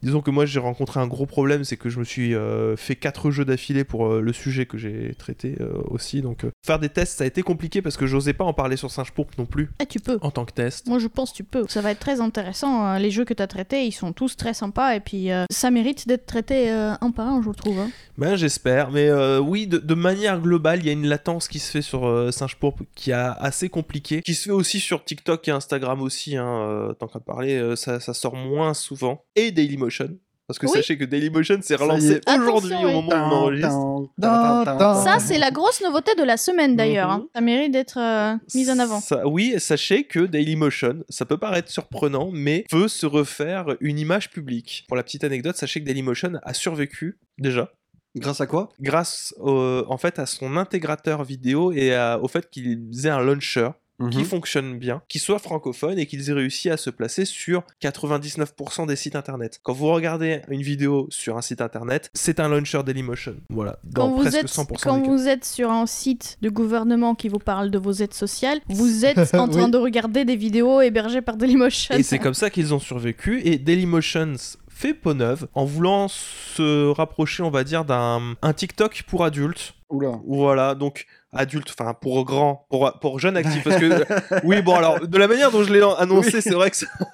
Disons 0.03 0.21
que 0.21 0.31
moi 0.31 0.45
j'ai 0.45 0.59
rencontré 0.59 1.00
un 1.00 1.07
gros 1.07 1.25
problème, 1.25 1.63
c'est 1.63 1.77
que 1.77 1.89
je 1.89 2.00
me 2.00 2.03
suis 2.03 2.33
euh, 2.35 2.75
fait 2.75 2.95
quatre 2.95 3.31
jeux 3.31 3.45
d'affilée 3.45 3.83
pour 3.83 4.07
euh, 4.07 4.21
le 4.21 4.33
sujet 4.33 4.65
que 4.65 4.77
j'ai 4.77 5.13
traité 5.15 5.56
euh, 5.62 5.73
aussi. 5.89 6.21
Donc 6.21 6.45
faire 6.65 6.79
des 6.79 6.89
tests 6.89 7.17
ça 7.17 7.23
a 7.23 7.27
été 7.27 7.41
compliqué 7.41 7.81
parce 7.81 7.97
que 7.97 8.06
j'osais 8.07 8.33
pas 8.33 8.44
en 8.45 8.53
parler 8.53 8.77
sur 8.77 8.91
Singe 8.91 9.12
Pourpre 9.12 9.33
non 9.38 9.45
plus 9.45 9.69
Eh, 9.81 9.85
tu 9.85 10.00
peux. 10.00 10.17
en 10.21 10.31
tant 10.31 10.45
que 10.45 10.51
test. 10.53 10.88
Moi, 10.88 11.00
je 11.00 11.07
pense 11.07 11.31
que 11.31 11.38
tu 11.38 11.44
peux. 11.44 11.65
Ça 11.67 11.81
va 11.81 11.91
être 11.91 12.00
très 12.00 12.19
intéressant. 12.21 12.85
euh, 12.88 13.00
Les 13.00 13.12
jeux 13.12 13.25
que 13.25 13.33
tu 13.33 13.41
as 13.41 13.47
traités, 13.47 13.85
ils 13.85 13.91
sont 13.91 14.12
tous 14.13 14.35
très 14.38 14.53
sympas. 14.53 14.95
Et 14.95 15.00
puis, 15.00 15.29
ça 15.51 15.71
mérite 15.71 16.07
d'être 16.07 16.25
traité 16.25 16.69
un 16.69 17.12
par 17.12 17.27
un, 17.27 17.41
je 17.41 17.50
trouve. 17.51 17.79
hein. 17.79 17.89
Ben 18.17 18.35
j'espère, 18.35 18.91
mais 18.91 19.09
oui, 19.39 19.67
de, 19.67 19.77
de 19.77 19.94
manière 19.94 20.39
globale, 20.39 20.79
il 20.79 20.85
y 20.85 20.89
a 20.89 20.94
une 20.94 21.07
latence 21.07 21.47
qui 21.47 21.59
se 21.59 21.69
fait 21.71 21.81
sur 21.81 22.33
Singe 22.33 22.56
Pourpre 22.57 22.83
qui 22.95 23.12
est 23.12 23.13
assez 23.13 23.69
compliquée, 23.69 24.21
qui 24.21 24.33
se 24.33 24.44
fait 24.45 24.51
aussi 24.51 24.79
sur 24.79 25.03
TikTok 25.03 25.47
et 25.47 25.51
Instagram 25.51 26.01
aussi, 26.01 26.35
hein, 26.38 26.94
tant 27.00 27.07
qu'à 27.07 27.19
parler, 27.19 27.75
ça, 27.75 28.00
ça 28.00 28.13
sort 28.13 28.35
moins 28.35 28.73
souvent. 28.73 29.05
Et 29.36 29.52
Dailymotion. 29.52 30.18
Parce 30.48 30.60
que 30.60 30.68
Oui. 30.68 30.74
sachez 30.74 30.96
que 30.96 31.06
Dailymotion 31.06 31.60
s'est 31.63 31.75
relancé 31.75 32.22
aujourd'hui 32.38 32.75
au 32.75 33.02
moment 33.02 33.30
où 33.30 33.34
on 33.34 33.36
enregistre. 33.46 35.04
Ça, 35.04 35.18
c'est 35.19 35.40
la 35.40 35.50
grosse 35.50 35.81
nouveauté 35.84 36.13
de 36.16 36.24
la 36.24 36.38
semaine, 36.38 36.75
d'ailleurs. 36.75 37.10
Mhm. 37.10 37.13
hein. 37.24 37.28
Ça 37.34 37.42
mérite 37.42 37.72
d'être 37.72 37.98
euh, 38.00 38.36
mise 38.54 38.69
en 38.69 38.78
avant. 38.78 39.00
Ça- 39.00 39.28
oui, 39.28 39.54
et 39.56 39.60
sachez 39.60 40.04
que 40.04 40.19
Dailymotion, 40.19 41.04
ça 41.10 41.25
peut 41.25 41.38
paraître 41.38 41.72
surprenant, 41.72 42.30
mais 42.31 42.63
veut 42.72 42.88
se 42.88 43.07
refaire 43.07 43.75
une 43.81 43.98
image 43.98 44.30
publique. 44.30 44.86
Pour 44.88 44.98
la 44.98 45.04
petite 45.04 45.24
anecdote, 45.24 45.56
sachez 45.56 45.80
que 45.81 45.86
Dailymotion 45.86 46.34
a 46.44 46.54
survécu 46.54 47.18
déjà 47.40 47.72
Grâce 48.18 48.40
à 48.40 48.46
quoi? 48.48 48.69
Grâce 48.80 49.34
au- 49.40 49.84
en 49.90 49.98
fait 49.98 50.19
à 50.19 50.25
son 50.25 50.56
intégrateur 50.56 51.24
vidéo 51.25 51.74
et 51.74 51.94
à- 51.94 52.18
au 52.22 52.30
fait 52.30 52.50
qu'il 52.50 52.88
faisait 52.94 53.10
un 53.10 53.19
launcher 53.19 53.69
qui 54.12 54.18
Mhm. 54.19 54.25
fonctionne 54.25 54.77
bien, 54.77 55.01
qui 55.07 55.19
soit 55.19 55.39
francophone 55.39 55.97
et 55.97 56.06
qu'ils 56.06 56.30
aient 56.30 56.33
réussi 56.33 56.69
à 56.69 56.77
se 56.77 56.89
placer 56.89 57.24
sur 57.25 57.63
99% 57.80 58.86
des 58.86 58.95
sites 58.95 59.15
internet. 59.15 59.59
Quand 59.63 59.74
vous 59.74 59.88
regardez 59.88 60.42
une 60.50 60.62
vidéo 60.62 61.07
sur 61.12 61.38
un 61.38 61.42
site 61.42 61.62
internet, 61.62 62.09
c'est 62.13 62.39
un 62.39 62.50
launcher 62.50 62.81
Dailymotion. 62.83 63.36
Voilà, 63.50 63.80
dans 63.83 64.07
Quand, 64.09 64.15
vous 64.15 64.21
presque 64.21 64.38
êtes, 64.38 64.47
100% 64.47 64.89
quand 64.89 64.97
des 64.97 65.03
cas. 65.03 65.09
vous 65.12 65.27
êtes 65.27 65.45
sur 65.45 65.71
un 65.71 65.86
site 65.86 66.38
de 66.42 66.50
gouvernement 66.50 67.15
qui 67.15 67.30
vous 67.30 67.39
parle 67.39 67.71
de 67.71 67.77
vos 67.77 67.94
aides 67.94 68.13
sociales, 68.13 68.59
vous 68.68 69.06
êtes 69.06 69.33
en 69.36 69.47
train 69.47 69.65
Oui. 69.65 69.71
de 69.71 69.77
regarder 69.77 70.25
des 70.25 70.36
vidéos 70.36 70.81
hébergées 70.81 71.21
par 71.21 71.38
Dailymotion. 71.38 71.95
Et 71.95 72.03
c'est 72.03 72.19
comme 72.19 72.33
ça 72.33 72.50
qu'ils 72.50 72.74
ont 72.74 72.80
survécu. 72.80 73.41
Et 73.48 73.57
Dailymotion 73.57 74.33
fait 74.75 74.94
peau 74.94 75.13
neuve 75.13 75.48
en 75.54 75.63
voulant 75.63 76.07
se 76.10 76.89
rapprocher, 76.92 77.42
on 77.44 77.50
va 77.50 77.63
dire, 77.63 77.86
d'un 77.86 78.36
un 78.42 78.54
TikTok 78.54 79.04
pour 79.07 79.24
adultes. 79.24 79.74
Oula. 79.89 80.19
Voilà, 80.27 80.75
donc 80.75 81.06
adultes, 81.31 81.74
enfin 81.77 81.94
pour 81.94 82.25
grands, 82.25 82.66
pour, 82.69 82.92
pour 83.00 83.19
jeunes 83.19 83.38
actifs. 83.38 83.63
Parce 83.63 83.77
que, 83.77 84.04
oui, 84.44 84.62
bon, 84.62 84.75
alors, 84.75 85.07
de 85.07 85.18
la 85.18 85.27
manière 85.27 85.50
dont 85.50 85.63
je 85.63 85.72
l'ai 85.72 85.81
annoncé, 85.98 86.36
Oui. 86.36 86.42
c'est 86.42 86.54
vrai 86.54 86.72
que 86.72 86.77
ça... 86.77 86.88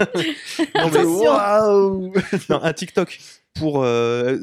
non, 0.76 0.90
mais. 0.92 1.04
Waouh 1.04 2.14
non, 2.50 2.64
un 2.64 2.74
TikTok 2.74 3.20
pour. 3.54 3.84
euh, 3.84 4.38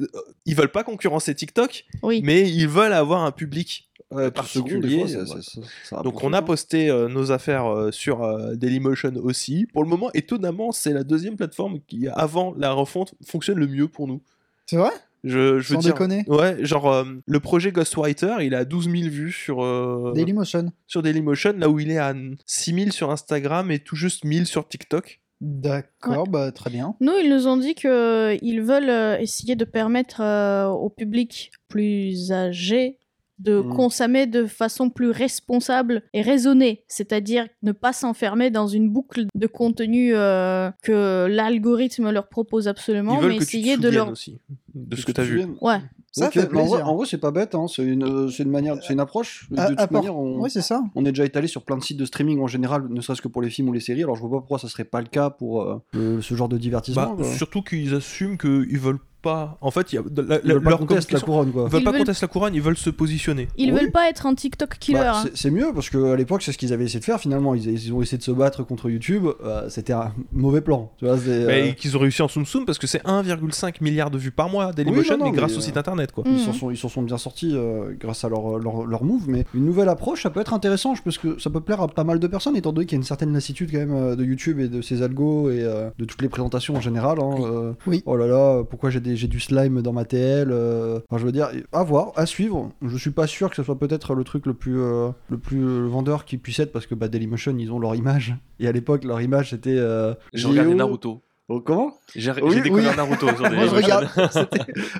ils 0.46 0.54
veulent 0.54 0.72
pas 0.72 0.84
concurrencer 0.84 1.34
TikTok, 1.34 1.84
Oui. 2.02 2.20
mais 2.24 2.48
ils 2.50 2.68
veulent 2.68 2.92
avoir 2.92 3.24
un 3.24 3.32
public 3.32 3.88
euh, 4.12 4.30
Par 4.30 4.46
seconde, 4.46 4.80
des 4.82 4.96
particulier. 4.96 4.98
fois, 5.00 5.08
ça- 5.08 5.24
voilà. 5.24 5.42
ça- 5.42 5.60
ça- 5.62 5.96
ça 5.96 6.02
Donc 6.02 6.22
on 6.24 6.32
a 6.32 6.40
posté 6.40 6.88
euh, 6.88 7.08
nos 7.08 7.30
affaires 7.30 7.66
euh, 7.66 7.90
sur 7.90 8.22
euh, 8.22 8.54
Dailymotion 8.54 9.12
aussi. 9.22 9.66
Pour 9.72 9.82
le 9.82 9.88
moment, 9.90 10.10
étonnamment, 10.14 10.72
c'est 10.72 10.92
la 10.94 11.04
deuxième 11.04 11.36
plateforme 11.36 11.80
qui, 11.86 12.08
avant 12.08 12.54
la 12.56 12.72
refonte, 12.72 13.14
fonctionne 13.26 13.58
le 13.58 13.66
mieux 13.66 13.88
pour 13.88 14.06
nous. 14.08 14.22
C'est 14.66 14.76
vrai? 14.76 14.90
Je, 15.24 15.58
je 15.58 15.68
veux 15.70 15.74
Sans 15.74 15.80
dire, 15.80 15.92
déconner 15.94 16.24
Ouais, 16.28 16.64
genre 16.64 16.90
euh, 16.92 17.04
le 17.26 17.40
projet 17.40 17.72
Ghostwriter, 17.72 18.36
il 18.42 18.54
a 18.54 18.64
12 18.64 18.84
000 18.88 19.08
vues 19.10 19.32
sur, 19.32 19.62
euh, 19.64 20.12
Dailymotion. 20.14 20.72
sur 20.86 21.02
Dailymotion, 21.02 21.54
là 21.58 21.68
où 21.68 21.80
il 21.80 21.90
est 21.90 21.98
à 21.98 22.14
6 22.46 22.72
000 22.72 22.90
sur 22.92 23.10
Instagram 23.10 23.70
et 23.72 23.80
tout 23.80 23.96
juste 23.96 24.24
1000 24.24 24.46
sur 24.46 24.66
TikTok. 24.68 25.20
D'accord, 25.40 26.26
bah 26.26 26.50
très 26.50 26.70
bien. 26.70 26.94
Nous, 27.00 27.12
ils 27.22 27.30
nous 27.30 27.46
ont 27.46 27.56
dit 27.56 27.74
qu'ils 27.74 28.62
veulent 28.62 28.90
euh, 28.90 29.18
essayer 29.18 29.54
de 29.54 29.64
permettre 29.64 30.20
euh, 30.20 30.66
au 30.66 30.90
public 30.90 31.52
plus 31.68 32.32
âgé 32.32 32.98
de 33.38 33.60
Mm. 33.60 33.74
consommer 33.74 34.26
de 34.26 34.46
façon 34.46 34.90
plus 34.90 35.10
responsable 35.10 36.02
et 36.12 36.22
raisonnée, 36.22 36.84
c'est-à-dire 36.88 37.46
ne 37.62 37.72
pas 37.72 37.92
s'enfermer 37.92 38.50
dans 38.50 38.66
une 38.66 38.90
boucle 38.90 39.26
de 39.34 39.46
contenu 39.46 40.12
euh, 40.14 40.70
que 40.82 41.26
l'algorithme 41.30 42.10
leur 42.10 42.28
propose 42.28 42.66
absolument, 42.66 43.20
mais 43.20 43.20
que 43.20 43.32
tu 43.32 43.38
te 43.38 43.42
essayer 43.44 43.76
de 43.76 43.88
leur... 43.88 44.10
aussi 44.10 44.40
de 44.74 44.96
ce 44.96 45.06
que 45.06 45.12
te 45.12 45.16
tu 45.16 45.20
as 45.20 45.24
vu. 45.24 45.46
Ouais, 45.60 45.78
Ça 46.12 46.26
Ok, 46.26 46.32
fait 46.32 46.40
mais 46.40 46.46
en 46.60 46.64
vrai, 46.64 46.68
plaisir. 46.78 46.88
en 46.88 46.96
vrai, 46.96 47.06
c'est 47.08 47.18
pas 47.18 47.30
bête, 47.30 47.54
hein. 47.54 47.66
c'est 47.68 47.82
une, 47.84 48.02
euh, 48.02 48.28
c'est 48.30 48.42
une 48.42 48.50
manière, 48.50 48.76
c'est 48.82 48.92
une 48.94 49.00
approche. 49.00 49.46
De, 49.50 49.60
À- 49.60 49.66
toute 49.68 49.78
apport- 49.78 49.92
manière, 50.02 50.16
on, 50.16 50.40
Oui, 50.40 50.50
c'est 50.50 50.62
ça. 50.62 50.82
on 50.94 51.04
est 51.04 51.12
déjà 51.12 51.24
étalé 51.26 51.46
sur 51.48 51.62
plein 51.62 51.76
de 51.76 51.82
sites 51.82 51.98
de 51.98 52.04
streaming 52.06 52.40
en 52.40 52.46
général, 52.46 52.86
ne 52.88 53.00
serait-ce 53.00 53.20
que 53.22 53.28
pour 53.28 53.42
les 53.42 53.50
films 53.50 53.68
ou 53.68 53.72
les 53.72 53.80
séries. 53.80 54.02
Alors 54.02 54.16
je 54.16 54.22
vois 54.22 54.30
pas 54.30 54.36
pourquoi 54.38 54.58
ça 54.58 54.68
serait 54.68 54.84
pas 54.84 55.00
le 55.00 55.06
cas 55.08 55.28
pour 55.30 55.62
euh, 55.62 55.76
le- 55.92 56.22
ce 56.22 56.34
genre 56.34 56.48
de 56.48 56.56
divertissement. 56.58 57.14
Bah, 57.14 57.24
surtout 57.36 57.62
qu'ils 57.62 57.94
assument 57.94 58.38
qu'ils 58.38 58.78
veulent 58.78 59.00
pas. 59.22 59.58
En 59.60 59.70
fait, 59.70 59.92
y 59.92 59.98
a 59.98 60.02
la, 60.16 60.38
Ils 60.44 60.52
veulent 60.52 60.62
pas 60.62 60.70
la 60.70 60.76
couronne, 61.20 61.52
quoi. 61.52 61.64
Ils 61.66 61.70
veulent 61.70 61.80
Ils 61.80 61.84
pas 61.84 61.90
veulent- 61.90 62.00
qu'on 62.00 62.04
teste 62.04 62.22
la 62.22 62.28
couronne, 62.28 62.54
ils 62.54 62.62
veulent 62.62 62.76
se 62.76 62.90
positionner. 62.90 63.48
ils 63.56 63.72
Oui. 63.72 63.80
veulent 63.80 63.90
pas 63.90 64.08
être 64.08 64.26
un 64.26 64.34
TikTok 64.34 64.76
killer. 64.78 64.98
Bah, 64.98 65.22
hein. 65.24 65.28
c'est- 65.34 65.50
mieux 65.50 65.72
parce 65.74 65.90
qu'à 65.90 66.14
l'époque, 66.16 66.42
c'est 66.42 66.52
ce 66.52 66.58
qu'ils 66.58 66.72
avaient 66.72 66.84
essayé 66.84 67.00
de 67.00 67.04
faire 67.04 67.20
finalement. 67.20 67.54
Ils, 67.54 67.68
ils 67.68 67.92
ont 67.92 68.02
essayé 68.02 68.18
de 68.18 68.22
se 68.22 68.30
battre 68.30 68.62
contre 68.62 68.90
YouTube. 68.90 69.26
euh, 69.44 69.68
C'était 69.68 69.92
un 69.92 70.12
mauvais 70.32 70.60
plan. 70.60 70.92
Tu 70.98 71.04
vois, 71.06 71.16
Mais 71.26 71.70
euh, 71.70 71.72
qu'ils 71.72 71.96
ont 71.96 72.00
réussi 72.00 72.22
en 72.22 72.28
soum 72.28 72.44
soum 72.46 72.64
parce 72.66 72.78
que 72.78 72.86
c'est 72.86 73.02
1,5 73.06 73.80
milliard 73.80 74.10
de 74.10 74.18
vues 74.18 74.30
par 74.30 74.48
mois 74.48 74.72
Dailymotion, 74.72 75.14
Oui, 75.14 75.18
non, 75.20 75.26
non, 75.26 75.30
mais 75.32 75.36
grâce 75.36 75.50
mais, 75.52 75.56
au 75.56 75.60
euh, 75.60 75.64
site 75.64 75.76
internet 75.76 76.12
quoi. 76.12 76.24
Mm. 76.24 76.32
Ils 76.34 76.40
s'en 76.40 76.52
sont, 76.52 76.70
ils 76.70 76.76
s'en 76.76 76.88
sont 76.88 77.02
bien 77.02 77.18
sortis 77.18 77.52
euh, 77.54 77.92
grâce 77.98 78.24
à 78.24 78.28
leur, 78.28 78.58
leur, 78.58 78.86
leur 78.86 79.04
move, 79.04 79.24
mais 79.28 79.44
une 79.54 79.64
nouvelle 79.64 79.88
approche, 79.88 80.22
ça 80.22 80.30
peut 80.30 80.40
être 80.40 80.54
intéressant, 80.54 80.94
je 80.94 81.02
pense 81.02 81.18
que 81.18 81.38
ça 81.38 81.50
peut 81.50 81.60
plaire 81.60 81.80
à 81.80 81.88
pas 81.88 82.04
mal 82.04 82.18
de 82.18 82.26
personnes, 82.26 82.56
étant 82.56 82.72
donné 82.72 82.86
qu'il 82.86 82.96
y 82.96 82.98
a 82.98 83.00
une 83.00 83.04
certaine 83.04 83.32
lassitude 83.32 83.70
quand 83.72 83.78
même 83.78 83.94
euh, 83.94 84.16
de 84.16 84.24
YouTube 84.24 84.60
et 84.60 84.68
de 84.68 84.80
ses 84.82 85.02
algos 85.02 85.50
et 85.50 85.62
euh, 85.62 85.90
de 85.98 86.04
toutes 86.04 86.22
les 86.22 86.28
présentations 86.28 86.74
en 86.76 86.80
général. 86.80 87.18
hein, 87.20 87.34
euh, 87.40 87.72
Oui. 87.86 88.02
Oh 88.06 88.16
là 88.16 88.26
là, 88.26 88.62
pourquoi 88.64 88.90
j'ai 88.90 89.00
des, 89.00 89.07
j'ai 89.16 89.28
du 89.28 89.40
slime 89.40 89.82
dans 89.82 89.92
ma 89.92 90.04
TL. 90.04 90.50
euh, 90.50 91.00
Enfin, 91.08 91.18
je 91.20 91.26
veux 91.26 91.32
dire, 91.32 91.48
à 91.72 91.82
voir, 91.84 92.12
à 92.16 92.26
suivre. 92.26 92.70
Je 92.82 92.96
suis 92.96 93.10
pas 93.10 93.26
sûr 93.26 93.50
que 93.50 93.56
ce 93.56 93.62
soit 93.62 93.78
peut-être 93.78 94.14
le 94.14 94.24
truc 94.24 94.46
le 94.46 94.54
plus, 94.54 94.80
euh, 94.80 95.10
le 95.30 95.38
plus 95.38 95.62
euh, 95.64 95.86
vendeur 95.86 96.24
qui 96.24 96.36
puisse 96.38 96.58
être 96.60 96.72
parce 96.72 96.86
que 96.86 96.94
bah, 96.94 97.08
Dailymotion, 97.08 97.56
ils 97.58 97.72
ont 97.72 97.78
leur 97.78 97.94
image. 97.94 98.34
Et 98.60 98.66
à 98.68 98.72
l'époque, 98.72 99.04
leur 99.04 99.20
image 99.20 99.50
c'était. 99.50 99.76
euh, 99.76 100.14
J'ai 100.32 100.46
regardé 100.48 100.74
Naruto. 100.74 101.22
Oh, 101.50 101.60
comment 101.62 101.96
J'ai 102.14 102.30
Oui, 102.42 102.60
découvert 102.60 102.90
oui. 102.90 102.96
Naruto 102.96 103.26
sur 103.28 103.40
Moi, 103.50 103.66
je 103.66 103.74
regarde. 103.74 104.08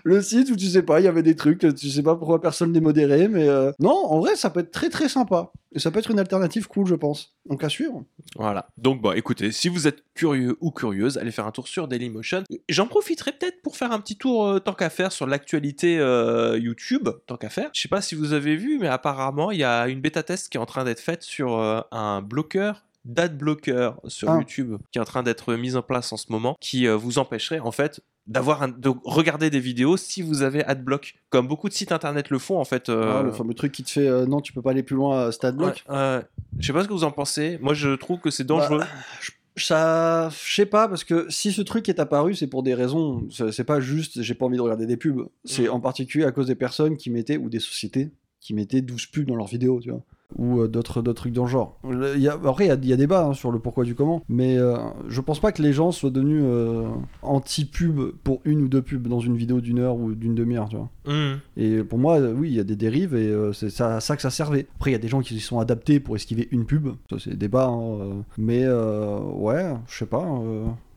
Le 0.03 0.23
site 0.23 0.51
où 0.51 0.57
tu 0.57 0.67
sais 0.67 0.83
pas, 0.83 0.99
il 0.99 1.05
y 1.05 1.07
avait 1.07 1.23
des 1.23 1.37
trucs, 1.37 1.59
tu 1.59 1.91
sais 1.91 2.03
pas 2.03 2.17
pourquoi 2.17 2.41
personne 2.41 2.73
les 2.73 2.81
modérait, 2.81 3.29
mais 3.29 3.47
euh, 3.47 3.71
non, 3.79 3.91
en 3.91 4.21
vrai, 4.21 4.35
ça 4.35 4.49
peut 4.49 4.61
être 4.61 4.71
très 4.71 4.89
très 4.89 5.11
sympa. 5.11 5.53
Et 5.75 5.79
ça 5.79 5.91
peut 5.91 5.99
être 5.99 6.11
une 6.11 6.19
alternative 6.19 6.67
cool, 6.67 6.87
je 6.87 6.95
pense. 6.95 7.35
Donc 7.45 7.63
à 7.63 7.69
suivre. 7.69 8.03
Voilà. 8.37 8.69
Donc, 8.79 9.03
bon, 9.03 9.13
écoutez, 9.13 9.53
si 9.53 9.69
vous 9.69 9.87
êtes 9.87 10.03
curieux 10.15 10.57
ou 10.61 10.71
curieuse, 10.71 11.19
allez 11.19 11.31
faire 11.31 11.47
un 11.47 11.51
tour 11.51 11.69
sur 11.69 11.87
Dailymotion. 11.87 12.45
J'en 12.71 12.87
profiterai 12.87 13.33
peut-être 13.33 13.61
pour 13.61 13.77
faire 13.77 13.93
un 13.93 14.01
petit 14.01 14.17
tour, 14.17 14.47
euh, 14.47 14.59
tant 14.59 14.73
qu'à 14.73 14.89
faire, 14.89 15.13
sur 15.13 15.27
l'actualité 15.27 15.99
euh, 15.99 16.59
YouTube, 16.59 17.11
tant 17.27 17.37
qu'à 17.37 17.51
faire. 17.51 17.69
Je 17.75 17.83
sais 17.83 17.89
pas 17.89 18.01
si 18.01 18.15
vous 18.15 18.33
avez 18.33 18.57
vu, 18.57 18.79
mais 18.81 18.89
apparemment, 18.89 19.51
il 19.51 19.59
y 19.59 19.65
a 19.65 19.89
une 19.89 20.01
bêta 20.01 20.23
test 20.23 20.49
qui 20.49 20.57
est 20.57 20.61
en 20.61 20.67
train 20.67 20.85
d'être 20.85 21.01
faite 21.01 21.23
sur 21.23 21.59
euh, 21.59 21.81
un 21.93 22.23
bloqueur 22.23 22.85
dad 23.09 23.37
blocker 23.37 23.91
sur 24.07 24.31
Ah. 24.31 24.37
YouTube 24.39 24.77
qui 24.93 24.99
est 24.99 25.03
en 25.03 25.05
train 25.05 25.23
d'être 25.25 25.55
mise 25.55 25.75
en 25.77 25.83
place 25.83 26.13
en 26.13 26.17
ce 26.17 26.27
moment 26.31 26.57
qui 26.61 26.87
euh, 26.87 26.97
vous 26.97 27.19
empêcherait 27.19 27.59
en 27.59 27.73
fait 27.73 28.01
d'avoir 28.29 28.69
de 28.69 28.91
regarder 29.05 29.49
des 29.51 29.59
vidéos 29.61 29.97
si 29.97 30.21
vous 30.23 30.43
avez 30.43 30.63
adblock 30.65 31.15
comme 31.31 31.49
beaucoup 31.49 31.69
de 31.69 31.75
sites 31.75 31.91
internet 31.93 32.29
le 32.31 32.39
font 32.39 32.59
en 32.59 32.65
fait 32.65 32.89
euh, 32.91 33.21
Ah, 33.21 33.23
le 33.23 33.33
fameux 33.33 33.55
truc 33.55 33.73
qui 33.73 33.83
te 33.83 33.91
fait 33.91 34.07
euh, 34.07 34.27
non, 34.27 34.41
tu 34.43 34.53
peux 34.53 34.61
pas 34.63 34.71
aller 34.73 34.83
plus 34.83 34.97
loin 34.97 35.27
à 35.27 35.33
Stade 35.33 35.57
Block. 35.57 35.83
ouais, 35.89 36.21
je 36.59 36.67
sais 36.67 36.73
pas 36.75 36.83
ce 36.83 36.89
que 36.89 36.93
vous 36.93 37.05
en 37.05 37.11
pensez 37.11 37.59
moi 37.63 37.73
je 37.75 37.95
trouve 37.97 38.21
que 38.21 38.31
c'est 38.31 38.45
dangereux 38.45 38.79
Bah, 38.81 38.87
je- 39.21 39.31
ça, 39.61 40.29
je 40.47 40.55
sais 40.55 40.67
pas, 40.67 40.87
parce 40.87 41.03
que 41.03 41.27
si 41.31 41.51
ce 41.51 41.63
truc 41.63 41.89
est 41.89 41.99
apparu, 41.99 42.37
c'est 42.37 42.47
pour 42.47 42.63
des 42.63 42.75
raisons. 42.75 43.27
C'est 43.29 43.51
c'est 43.51 43.65
pas 43.65 43.81
juste, 43.81 44.23
j'ai 44.23 44.35
pas 44.35 44.47
envie 44.47 44.57
de 44.57 44.63
regarder 44.63 44.87
des 44.87 44.97
pubs. 44.97 45.27
C'est 45.45 45.65
Mhm. 45.65 45.71
en 45.73 45.81
particulier 45.81 46.25
à 46.25 46.31
cause 46.31 46.47
des 46.47 46.55
personnes 46.55 46.97
qui 46.97 47.11
mettaient, 47.11 47.39
ou 47.39 47.49
des 47.51 47.59
sociétés, 47.59 48.13
qui 48.41 48.55
mettaient 48.55 48.83
12 48.83 49.07
pubs 49.07 49.27
dans 49.27 49.35
leurs 49.35 49.49
vidéos, 49.49 49.81
tu 49.83 49.91
vois. 49.91 50.05
Ou 50.37 50.61
euh, 50.61 50.69
d'autres 50.69 51.01
trucs 51.15 51.33
dans 51.33 51.45
le 51.45 51.49
genre. 51.49 51.79
Le- 51.89 52.15
il 52.17 52.21
y 52.23 52.29
a- 52.29 52.35
après, 52.35 52.67
il 52.67 52.69
y 52.69 52.71
a, 52.71 52.75
il 52.75 52.87
y 52.87 52.93
a 52.93 52.97
débat 52.97 53.27
hein, 53.27 53.33
sur 53.33 53.51
le 53.51 53.59
pourquoi 53.59 53.85
du 53.85 53.95
comment, 53.95 54.23
mais 54.29 54.59
euh, 54.59 54.77
je 55.09 55.21
pense 55.23 55.41
pas 55.41 55.53
que 55.53 55.63
les 55.63 55.73
gens 55.73 55.91
soient 55.91 56.11
devenus 56.11 56.43
euh, 56.45 56.87
anti-pub 57.23 58.13
pour 58.25 58.41
une 58.45 58.61
ou 58.63 58.69
deux 58.69 58.83
pubs 58.83 59.09
dans 59.09 59.21
une 59.21 59.37
vidéo 59.37 59.61
d'une 59.61 59.79
heure 59.79 59.97
ou 59.97 60.13
d'une 60.13 60.35
demi-heure, 60.35 60.69
tu 60.69 60.77
vois. 60.77 60.91
Hum. 61.07 61.39
Et 61.57 61.83
pour 61.83 61.99
moi, 61.99 62.19
oui, 62.21 62.51
il 62.51 62.55
y 62.57 62.61
a 62.61 62.65
des 62.65 62.77
dérives 62.77 63.15
et 63.15 63.35
c'est 63.55 63.81
à 63.81 64.01
ça 64.01 64.17
que 64.17 64.23
ça 64.23 64.31
servait. 64.31 64.67
Après, 64.77 64.91
il 64.91 64.93
y 64.93 64.97
a 64.97 65.01
des 65.01 65.09
gens 65.09 65.21
qui 65.21 65.35
s'y 65.35 65.41
sont 65.41 65.59
adaptés 65.61 65.99
pour 66.01 66.15
esquiver 66.17 66.49
une 66.51 66.67
pub. 66.67 66.89
Ça, 67.09 67.17
c'est 67.19 67.37
débat. 67.37 67.69
hein. 67.69 68.23
Mais 68.37 68.67
ouais, 68.69 69.75
je 69.89 69.99
sais 69.99 70.07
pas. 70.07 70.27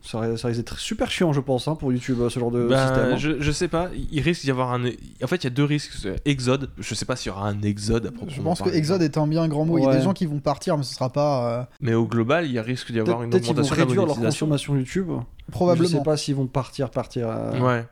Euh, 0.04 0.08
ça, 0.08 0.20
ri- 0.20 0.38
ça 0.38 0.48
risque 0.48 0.60
d'être 0.60 0.78
super 0.78 1.10
chiant, 1.10 1.32
je 1.32 1.40
pense, 1.40 1.68
hein, 1.68 1.74
pour 1.74 1.92
YouTube, 1.92 2.18
euh, 2.20 2.28
ce 2.28 2.38
genre 2.40 2.50
de 2.50 2.66
Bah, 2.66 2.86
système. 2.88 3.12
hein. 3.12 3.16
je, 3.16 3.40
je 3.40 3.50
sais 3.52 3.68
pas, 3.68 3.90
il 4.10 4.20
risque 4.20 4.42
d'y 4.42 4.50
avoir 4.50 4.72
un. 4.72 4.84
En 4.86 5.26
fait, 5.26 5.36
il 5.36 5.44
y 5.44 5.46
a 5.46 5.50
deux 5.50 5.64
risques. 5.64 5.92
Exode, 6.24 6.70
je 6.78 6.94
sais 6.94 7.04
pas 7.04 7.16
s'il 7.16 7.28
y 7.28 7.34
aura 7.34 7.48
un 7.48 7.62
exode 7.62 8.06
à 8.06 8.08
Je 8.10 8.14
proprement 8.14 8.42
pense 8.50 8.62
que. 8.62 8.70
Exode 8.70 9.02
est 9.02 9.16
un 9.18 9.26
bien 9.26 9.46
grand 9.48 9.64
mot. 9.64 9.78
Il 9.78 9.84
y 9.84 9.86
a 9.88 9.96
des 9.96 10.02
gens 10.02 10.12
qui 10.12 10.26
vont 10.26 10.38
partir, 10.40 10.76
mais 10.76 10.82
ce 10.84 10.94
sera 10.94 11.10
pas 11.12 11.60
euh, 11.60 11.64
Mais 11.80 11.94
au 11.94 12.06
global, 12.06 12.46
il 12.46 12.52
y 12.52 12.58
a 12.58 12.62
risque 12.62 12.90
d'y 12.92 13.00
avoir 13.00 13.22
une 13.22 13.30
peut-être 13.30 13.44
qu'ils 13.44 13.54
vont 13.54 13.62
augmentation 13.62 13.74
de 13.74 13.80
la 13.80 13.86
réduire 13.86 14.06
leur 14.06 14.16
consommation 14.20 14.76
YouTube. 14.76 15.08
Je 15.08 15.14
sais 15.14 15.52
probablement. 15.52 16.02
pas 16.02 16.16
s'ils 16.16 16.34
vont 16.34 16.46
partir, 16.46 16.90
partir. 16.90 17.28
euh, 17.28 17.58
Ouais. 17.60 17.84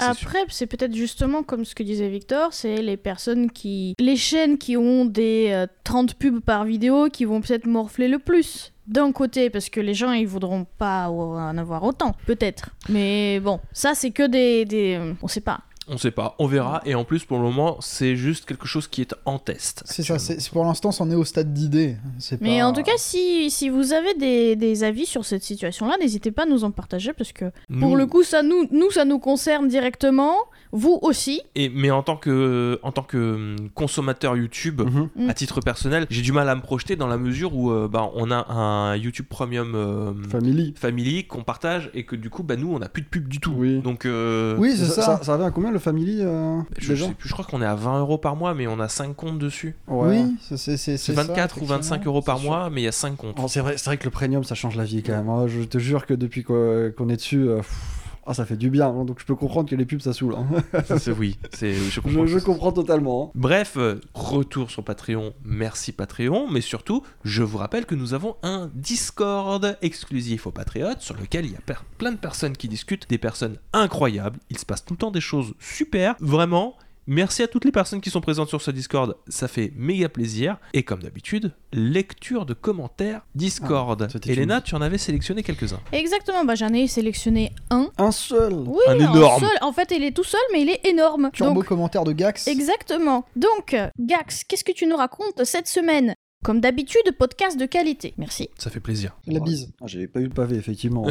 Après, 0.00 0.38
c'est 0.48 0.66
peut-être 0.66 0.94
justement 0.94 1.42
comme 1.42 1.64
ce 1.64 1.74
que 1.74 1.82
disait 1.82 2.10
Victor, 2.10 2.52
c'est 2.52 2.82
les 2.82 2.98
personnes 2.98 3.50
qui. 3.50 3.94
Les 3.98 4.16
chaînes 4.16 4.58
qui 4.58 4.76
ont 4.76 5.06
des 5.06 5.48
euh, 5.52 5.66
30 5.84 6.14
pubs 6.16 6.40
par 6.40 6.64
vidéo 6.64 7.08
qui 7.10 7.24
vont 7.24 7.40
peut-être 7.40 7.66
morfler 7.66 8.06
le 8.08 8.18
plus. 8.18 8.72
D'un 8.90 9.12
côté, 9.12 9.50
parce 9.50 9.70
que 9.70 9.78
les 9.78 9.94
gens 9.94 10.10
ils 10.10 10.26
voudront 10.26 10.66
pas 10.76 11.08
en 11.08 11.56
avoir 11.56 11.84
autant, 11.84 12.16
peut-être. 12.26 12.70
Mais 12.88 13.38
bon, 13.38 13.60
ça 13.72 13.94
c'est 13.94 14.10
que 14.10 14.26
des. 14.26 14.64
des... 14.64 15.14
On 15.22 15.28
sait 15.28 15.40
pas. 15.40 15.60
On 15.92 15.98
sait 15.98 16.12
pas, 16.12 16.36
on 16.38 16.46
verra. 16.46 16.80
Et 16.86 16.94
en 16.94 17.04
plus, 17.04 17.24
pour 17.24 17.36
le 17.38 17.42
moment, 17.42 17.76
c'est 17.80 18.14
juste 18.14 18.46
quelque 18.46 18.66
chose 18.66 18.86
qui 18.86 19.00
est 19.02 19.12
en 19.24 19.38
test. 19.38 19.82
C'est 19.86 20.02
ça. 20.04 20.18
C'est 20.20 20.48
pour 20.50 20.64
l'instant, 20.64 20.92
c'en 20.92 21.10
est 21.10 21.14
au 21.16 21.24
stade 21.24 21.52
d'idée. 21.52 21.96
Mais 22.40 22.60
pas- 22.60 22.66
en 22.68 22.72
tout 22.72 22.82
cas, 22.82 22.92
si, 22.96 23.50
si 23.50 23.68
vous 23.68 23.92
avez 23.92 24.14
des, 24.14 24.54
des 24.56 24.84
avis 24.84 25.04
sur 25.06 25.24
cette 25.24 25.42
situation-là, 25.42 25.96
n'hésitez 26.00 26.30
pas 26.30 26.44
à 26.44 26.46
nous 26.46 26.62
en 26.64 26.70
partager 26.70 27.12
parce 27.12 27.32
que 27.32 27.46
pour 27.80 27.96
le 27.96 28.06
coup, 28.06 28.22
ça 28.22 28.42
nous, 28.42 28.66
nous, 28.70 28.90
ça 28.92 29.04
nous 29.04 29.18
concerne 29.18 29.66
directement, 29.68 30.34
vous 30.72 30.98
aussi. 31.02 31.42
Et, 31.56 31.68
mais 31.68 31.90
en 31.90 32.02
tant 32.04 32.16
que, 32.16 32.78
en 32.84 32.92
tant 32.92 33.02
que 33.02 33.34
hum, 33.34 33.68
consommateur 33.74 34.36
YouTube, 34.36 34.80
Mhm. 34.82 35.08
Mm. 35.16 35.28
à 35.30 35.34
titre 35.34 35.60
personnel, 35.60 36.06
j'ai 36.10 36.22
du 36.22 36.30
mal 36.32 36.48
à 36.48 36.54
me 36.54 36.60
projeter 36.62 36.94
dans 36.94 37.08
la 37.08 37.16
mesure 37.18 37.54
où 37.56 37.70
euh, 37.72 37.88
bah, 37.88 38.08
on 38.14 38.30
a 38.30 38.46
un 38.52 38.94
YouTube 38.96 39.26
Premium 39.28 39.74
euh, 39.74 40.12
Family. 40.30 40.72
Family 40.76 41.24
qu'on 41.26 41.42
partage 41.42 41.90
et 41.94 42.04
que 42.04 42.14
du 42.14 42.30
coup, 42.30 42.44
bah, 42.44 42.54
nous, 42.56 42.72
on 42.72 42.78
n'a 42.78 42.88
plus 42.88 43.02
de 43.02 43.08
pub 43.08 43.26
du 43.26 43.40
tout. 43.40 43.52
Oui. 43.56 43.80
Donc, 43.80 44.04
euh, 44.06 44.56
Oui, 44.58 44.74
c'est 44.76 44.84
Ça, 44.84 44.94
ça. 44.94 45.02
ça, 45.18 45.24
ça 45.24 45.32
revient 45.34 45.46
à 45.46 45.50
combien 45.50 45.72
le 45.72 45.79
Family 45.80 46.18
euh, 46.20 46.60
je, 46.78 46.94
sais 46.94 47.08
plus, 47.14 47.28
je 47.28 47.32
crois 47.32 47.44
qu'on 47.44 47.60
est 47.62 47.66
à 47.66 47.74
20 47.74 48.00
euros 48.00 48.18
par 48.18 48.36
mois, 48.36 48.54
mais 48.54 48.66
on 48.66 48.78
a 48.80 48.88
5 48.88 49.14
comptes 49.16 49.38
dessus. 49.38 49.74
Ouais. 49.88 50.22
Oui, 50.22 50.36
c'est 50.40 50.56
c'est- 50.56 50.76
c'est- 50.76 50.96
C'est 50.96 51.14
ça, 51.14 51.22
24 51.24 51.62
ou 51.62 51.66
25 51.66 51.94
effectivement. 51.96 52.12
euros 52.12 52.22
par 52.22 52.38
sûr. 52.38 52.48
mois, 52.50 52.70
mais 52.70 52.82
il 52.82 52.84
y 52.84 52.88
a 52.88 52.92
5 52.92 53.16
comptes. 53.16 53.36
Oh, 53.42 53.46
c'est 53.48 53.60
vrai, 53.60 53.74
c'est 53.76 53.86
vrai 53.86 53.96
que 53.96 54.04
le 54.04 54.10
premium 54.10 54.44
ça 54.44 54.54
change 54.54 54.76
la 54.76 54.84
vie 54.84 55.02
quand 55.02 55.12
même. 55.16 55.28
hein. 55.28 55.46
Je 55.48 55.62
te 55.62 55.78
jure 55.78 56.06
que 56.06 56.14
depuis 56.14 56.42
qu'on 56.44 56.92
qu'on 56.96 57.08
est 57.08 57.16
dessus, 57.16 57.48
euh, 57.48 57.56
pff, 57.58 57.99
ah, 58.26 58.34
ça 58.34 58.44
fait 58.44 58.56
du 58.56 58.70
bien. 58.70 58.88
hein. 58.88 59.04
Donc 59.04 59.18
je 59.20 59.24
peux 59.24 59.34
comprendre 59.34 59.68
que 59.68 59.74
les 59.76 59.84
pubs 59.86 60.00
ça 60.00 60.12
saoule. 60.12 60.34
hein. 60.36 60.46
C'est- 60.98 61.12
oui, 61.12 61.38
c'est, 61.52 61.72
je 61.74 62.00
comprends. 62.00 62.26
Je, 62.26 62.38
je 62.38 62.44
comprends 62.44 62.72
totalement. 62.72 63.26
hein. 63.28 63.30
Bref, 63.34 63.74
euh, 63.76 64.00
retour 64.14 64.70
sur 64.70 64.84
Patreon, 64.84 65.32
merci 65.44 65.92
Patreon, 65.92 66.48
mais 66.50 66.60
surtout, 66.60 67.02
je 67.24 67.42
vous 67.42 67.58
rappelle 67.58 67.86
que 67.86 67.94
nous 67.94 68.14
avons 68.14 68.36
un 68.42 68.70
Discord 68.74 69.76
exclusif 69.82 70.46
aux 70.46 70.50
Patriotes 70.52 71.00
sur 71.00 71.16
lequel 71.16 71.46
il 71.46 71.52
y 71.52 71.56
a 71.56 71.60
plein 71.98 72.12
de 72.12 72.16
personnes 72.18 72.56
qui 72.56 72.68
discutent, 72.68 73.08
des 73.08 73.18
personnes 73.18 73.56
incroyables, 73.72 74.38
il 74.50 74.58
se 74.58 74.66
passe 74.66 74.84
tout 74.84 74.94
le 74.94 74.98
temps 74.98 75.10
des 75.10 75.20
choses 75.20 75.54
super, 75.58 76.14
vraiment. 76.20 76.76
Merci 77.12 77.42
à 77.42 77.48
toutes 77.48 77.64
les 77.64 77.72
personnes 77.72 78.00
qui 78.00 78.08
sont 78.08 78.20
présentes 78.20 78.48
sur 78.50 78.62
ce 78.62 78.70
Discord, 78.70 79.16
ça 79.26 79.48
fait 79.48 79.72
méga 79.74 80.08
plaisir. 80.08 80.58
Et 80.74 80.84
comme 80.84 81.02
d'habitude, 81.02 81.52
lecture 81.72 82.46
de 82.46 82.54
commentaires 82.54 83.22
Discord. 83.34 84.00
Ah, 84.14 84.18
Elena, 84.30 84.58
une- 84.58 84.62
tu 84.62 84.76
en 84.76 84.80
avais 84.80 84.96
sélectionné 84.96 85.42
quelques-uns. 85.42 85.80
Exactement, 85.90 86.44
bah, 86.44 86.54
j'en 86.54 86.72
ai 86.72 86.86
sélectionné 86.86 87.50
un. 87.70 87.90
Un 87.98 88.12
seul. 88.12 88.52
Oui, 88.54 88.78
Un 88.86 88.94
énorme. 88.94 89.40
seul. 89.40 89.58
En 89.60 89.72
fait, 89.72 89.90
il 89.90 90.04
est 90.04 90.12
tout 90.12 90.22
seul, 90.22 90.40
mais 90.52 90.62
il 90.62 90.68
est 90.70 90.86
énorme. 90.86 91.30
Turbo 91.32 91.54
Donc, 91.54 91.64
commentaire 91.64 92.04
de 92.04 92.12
Gax. 92.12 92.46
Exactement. 92.46 93.24
Donc, 93.34 93.74
Gax, 93.98 94.44
qu'est-ce 94.44 94.62
que 94.62 94.70
tu 94.70 94.86
nous 94.86 94.96
racontes 94.96 95.42
cette 95.42 95.66
semaine? 95.66 96.14
Comme 96.42 96.62
d'habitude, 96.62 97.02
podcast 97.18 97.60
de 97.60 97.66
qualité. 97.66 98.14
Merci. 98.16 98.48
Ça 98.56 98.70
fait 98.70 98.80
plaisir. 98.80 99.14
La 99.26 99.40
bise. 99.40 99.70
Ah, 99.82 99.84
J'avais 99.86 100.06
pas 100.06 100.20
eu 100.20 100.24
le 100.24 100.30
pavé 100.30 100.56
effectivement. 100.56 101.06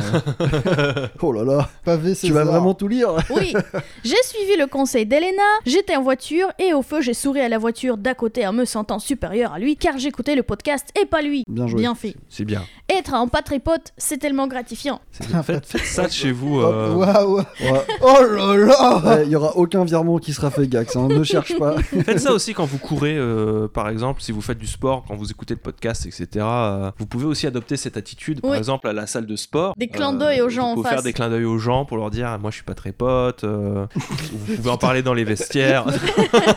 oh 1.22 1.32
là 1.32 1.44
là. 1.44 1.70
Pavé, 1.86 2.16
Tu 2.16 2.32
vas 2.34 2.44
vraiment 2.46 2.74
tout 2.74 2.88
lire 2.88 3.10
Oui, 3.30 3.54
j'ai 4.04 4.16
suivi 4.24 4.58
le 4.58 4.66
conseil 4.66 5.06
d'Elena, 5.06 5.44
j'étais 5.68 5.96
en 5.96 6.02
voiture 6.02 6.48
et 6.58 6.74
au 6.74 6.82
feu 6.82 7.02
j'ai 7.02 7.14
souri 7.14 7.42
à 7.42 7.48
la 7.50 7.60
voiture 7.60 7.98
d'à 7.98 8.16
côté 8.16 8.48
en 8.48 8.54
me 8.54 8.66
sentant 8.66 8.98
supérieur 8.98 9.54
à 9.54 9.60
lui 9.60 9.78
car 9.78 10.00
j'écoutais 10.00 10.34
le 10.34 10.42
podcast 10.42 10.88
et 11.00 11.06
pas 11.06 11.22
lui. 11.22 11.44
Bien 11.48 11.68
joué. 11.68 11.82
Bien 11.82 11.94
fait. 11.94 12.16
C'est 12.28 12.46
bien. 12.46 12.64
Être 12.90 13.14
un 13.14 13.28
patripote, 13.28 13.94
c'est 13.98 14.18
tellement 14.18 14.48
gratifiant. 14.48 15.00
C'est 15.12 15.28
bien. 15.28 15.44
Faites, 15.44 15.68
ça 15.68 16.08
de 16.08 16.12
chez 16.12 16.32
vous. 16.32 16.60
Oh, 16.60 16.66
euh, 16.66 16.96
Waouh. 16.96 17.38
Ouais. 17.38 17.46
Oh 18.02 18.24
là 18.36 18.56
là. 18.58 18.98
Ouais, 19.18 19.26
Il 19.28 19.32
y 19.32 19.36
aura 19.36 19.56
aucun 19.58 19.86
virement 19.86 20.18
qui 20.18 20.34
sera 20.34 20.50
fait, 20.50 20.68
Gax. 20.68 20.96
hein. 20.96 21.08
Ne 21.08 21.24
cherche 21.24 21.56
pas. 21.60 21.78
Faites 21.84 22.20
ça 22.20 22.34
aussi 22.34 22.56
quand 22.56 22.66
vous 22.66 22.80
courez, 22.80 23.16
euh, 23.16 23.68
par 23.68 23.90
exemple, 23.90 24.24
si 24.24 24.32
vous 24.32 24.42
faites 24.42 24.58
du 24.58 24.66
sport, 24.66 25.06
quand 25.08 25.19
vous 25.20 25.30
écoutez 25.32 25.54
le 25.54 25.60
podcast, 25.60 26.06
etc. 26.06 26.28
euh, 26.38 26.92
vous 26.98 27.06
pouvez 27.06 27.26
aussi 27.26 27.46
adopter 27.48 27.78
cette 27.78 27.98
attitude, 27.98 28.42
par 28.42 28.52
Oui. 28.52 28.58
exemple, 28.58 28.88
à 28.88 28.94
la 28.94 29.06
salle 29.08 29.26
de 29.26 29.36
sport. 29.36 29.74
Des 29.78 29.88
clins 29.88 30.14
d'œil 30.14 30.42
aux 30.42 30.50
gens 30.50 30.68
en 30.72 30.76
Vous 30.76 30.82
pouvez 30.82 30.90
faire 30.96 31.04
des 31.04 31.14
clins 31.14 31.30
d'œil 31.30 31.46
aux 31.46 31.58
gens 31.60 31.86
pour 31.86 31.98
leur 31.98 32.10
dire, 32.10 32.38
moi 32.40 32.50
je 32.52 32.56
suis 32.56 32.64
pas 32.64 32.74
très 32.76 32.92
pote. 32.92 33.44
euh, 33.44 33.86
vous 33.96 34.56
pouvez 34.56 34.70
en 34.70 34.78
parler 34.78 35.02
dans 35.04 35.14
les 35.14 35.24
vestiaires. 35.24 35.86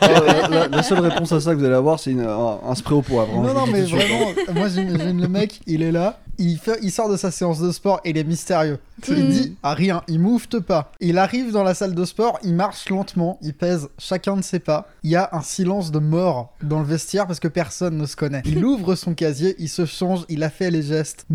Euh, 0.02 0.49
la, 0.49 0.69
la 0.69 0.83
seule 0.83 1.00
réponse 1.00 1.33
à 1.33 1.40
ça 1.40 1.52
que 1.54 1.59
vous 1.59 1.64
allez 1.64 1.75
avoir, 1.75 1.99
c'est 1.99 2.12
un, 2.12 2.59
un 2.66 2.75
spray 2.75 2.95
au 2.95 3.02
poivre. 3.02 3.33
hein. 3.37 3.42
Non, 3.42 3.54
non, 3.54 3.66
mais 3.66 3.83
vraiment, 3.83 4.33
moi 4.54 4.69
j'imagine 4.69 5.21
le 5.21 5.28
mec, 5.28 5.61
il 5.66 5.83
est 5.83 5.92
là, 5.92 6.21
il, 6.38 6.59
fait, 6.59 6.78
il 6.83 6.90
sort 6.90 7.09
de 7.11 7.16
sa 7.16 7.31
séance 7.31 7.61
de 7.61 7.71
sport 7.71 8.00
et 8.04 8.11
il 8.11 8.19
est 8.19 8.25
mystérieux. 8.25 8.78
Il 9.09 9.25
Mhm. 9.25 9.30
dit 9.30 9.56
à 9.62 9.75
rien, 9.75 10.02
il 10.09 10.21
moufte 10.21 10.59
pas. 10.61 10.92
Il 11.00 11.18
arrive 11.18 11.52
dans 11.52 11.62
la 11.64 11.75
salle 11.75 11.94
de 11.94 12.04
sport, 12.04 12.38
il 12.44 12.54
marche 12.54 12.88
lentement, 12.88 13.38
il 13.42 13.54
pèse 13.54 13.88
chacun 13.99 14.37
de 14.37 14.42
ses 14.42 14.59
pas. 14.61 14.87
Il 15.02 15.11
y 15.11 15.16
a 15.16 15.28
un 15.32 15.40
silence 15.42 15.90
de 15.90 15.99
mort 15.99 16.54
dans 16.62 16.78
le 16.78 16.85
vestiaire 16.85 17.26
parce 17.26 17.40
que 17.40 17.49
personne 17.49 17.97
ne 17.99 18.06
se 18.06 18.16
connaît. 18.16 18.42
Il 18.44 18.64
ouvre 18.64 18.94
son 18.94 19.14
casier, 19.14 19.54
il 19.59 19.68
se 19.68 19.87
change, 19.87 20.25
il 20.28 20.42
a 20.42 20.50
fait 20.50 20.71
les 20.71 20.82
gestes 20.82 21.26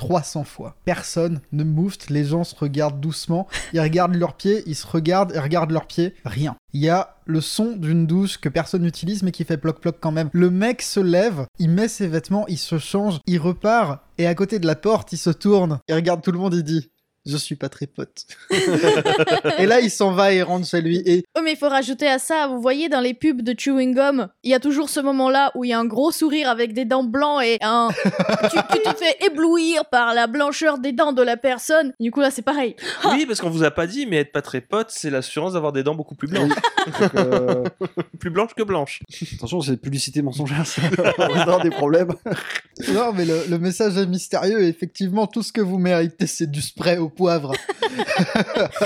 1300 0.00 0.44
fois. 0.44 0.76
Personne 0.84 1.40
ne 1.52 1.64
moufte, 1.64 2.10
les 2.10 2.24
gens 2.24 2.44
se 2.44 2.54
regardent 2.54 3.00
doucement, 3.00 3.46
ils 3.72 3.80
regardent 3.80 4.14
leurs 4.14 4.34
pieds, 4.34 4.62
ils 4.66 4.74
se 4.74 4.86
regardent 4.86 5.34
et 5.34 5.38
regardent 5.38 5.72
leurs 5.72 5.86
pieds, 5.86 6.14
rien. 6.24 6.56
Il 6.72 6.80
y 6.80 6.88
a 6.88 7.16
le 7.26 7.40
son 7.40 7.76
d'une 7.76 8.06
douche 8.06 8.38
que 8.38 8.48
personne 8.48 8.82
n'utilise 8.82 9.22
mais 9.22 9.32
qui 9.32 9.44
fait 9.44 9.56
ploc-ploc 9.56 9.96
quand 10.00 10.12
même. 10.12 10.30
Le 10.32 10.50
mec 10.50 10.82
se 10.82 11.00
lève, 11.00 11.46
il 11.58 11.70
met 11.70 11.88
ses 11.88 12.06
vêtements, 12.06 12.46
il 12.48 12.58
se 12.58 12.78
change, 12.78 13.20
il 13.26 13.38
repart 13.38 14.00
et 14.18 14.26
à 14.26 14.34
côté 14.34 14.58
de 14.58 14.66
la 14.66 14.76
porte, 14.76 15.12
il 15.12 15.18
se 15.18 15.30
tourne, 15.30 15.80
il 15.88 15.94
regarde 15.94 16.22
tout 16.22 16.32
le 16.32 16.38
monde, 16.38 16.54
il 16.54 16.62
dit 16.62 16.90
Je 17.26 17.36
suis 17.36 17.54
pas 17.54 17.68
très 17.68 17.86
pote. 17.86 18.24
et 19.58 19.66
là, 19.66 19.80
il 19.80 19.90
s'en 19.90 20.12
va 20.12 20.32
et 20.32 20.42
rentre 20.42 20.66
chez 20.66 20.80
lui. 20.80 21.02
Et 21.04 21.22
Oh, 21.36 21.42
mais 21.44 21.52
il 21.52 21.56
faut 21.56 21.68
rajouter 21.68 22.08
à 22.08 22.18
ça, 22.18 22.46
vous 22.48 22.60
voyez 22.60 22.88
dans 22.88 23.00
les 23.00 23.12
pubs 23.12 23.42
de 23.42 23.54
chewing 23.56 23.94
gum, 23.94 24.28
il 24.42 24.50
y 24.50 24.54
a 24.54 24.60
toujours 24.60 24.88
ce 24.88 25.00
moment-là 25.00 25.52
où 25.54 25.64
il 25.64 25.70
y 25.70 25.72
a 25.74 25.78
un 25.78 25.84
gros 25.84 26.10
sourire 26.10 26.48
avec 26.48 26.72
des 26.72 26.86
dents 26.86 27.04
blancs 27.04 27.42
et 27.44 27.58
un. 27.60 27.88
tu, 28.50 28.58
tu 28.72 28.82
te 28.82 28.96
fais 28.96 29.16
éblouir 29.26 29.84
par 29.84 30.14
la 30.14 30.26
blancheur 30.26 30.78
des 30.78 30.92
dents 30.92 31.12
de 31.12 31.22
la 31.22 31.36
personne. 31.36 31.92
Du 32.00 32.10
coup, 32.10 32.20
là, 32.20 32.30
c'est 32.30 32.42
pareil. 32.42 32.74
Oui, 33.10 33.26
parce 33.26 33.40
qu'on 33.40 33.50
vous 33.50 33.64
a 33.64 33.70
pas 33.70 33.86
dit, 33.86 34.06
mais 34.06 34.18
être 34.18 34.32
pas 34.32 34.42
très 34.42 34.60
pote, 34.60 34.88
c'est 34.90 35.10
l'assurance 35.10 35.54
d'avoir 35.54 35.72
des 35.72 35.82
dents 35.82 35.94
beaucoup 35.94 36.14
plus 36.14 36.28
blanches. 36.28 36.52
Donc, 36.86 37.14
euh, 37.16 37.64
plus 38.18 38.30
blanches 38.30 38.54
que 38.54 38.62
blanches. 38.62 39.00
attention, 39.34 39.60
c'est 39.60 39.76
publicité 39.76 40.22
mensongère, 40.22 40.66
ça. 40.66 40.82
On 41.18 41.28
va 41.28 41.42
avoir 41.42 41.60
des 41.60 41.70
problèmes. 41.70 42.12
non, 42.92 43.12
mais 43.12 43.24
le, 43.24 43.44
le 43.48 43.58
message 43.58 43.96
est 43.96 44.06
mystérieux. 44.06 44.62
Et 44.62 44.68
effectivement, 44.68 45.26
tout 45.26 45.42
ce 45.42 45.52
que 45.52 45.60
vous 45.60 45.78
méritez, 45.78 46.26
c'est 46.26 46.50
du 46.50 46.62
spray 46.62 46.98
au 46.98 47.09
poivre. 47.10 47.52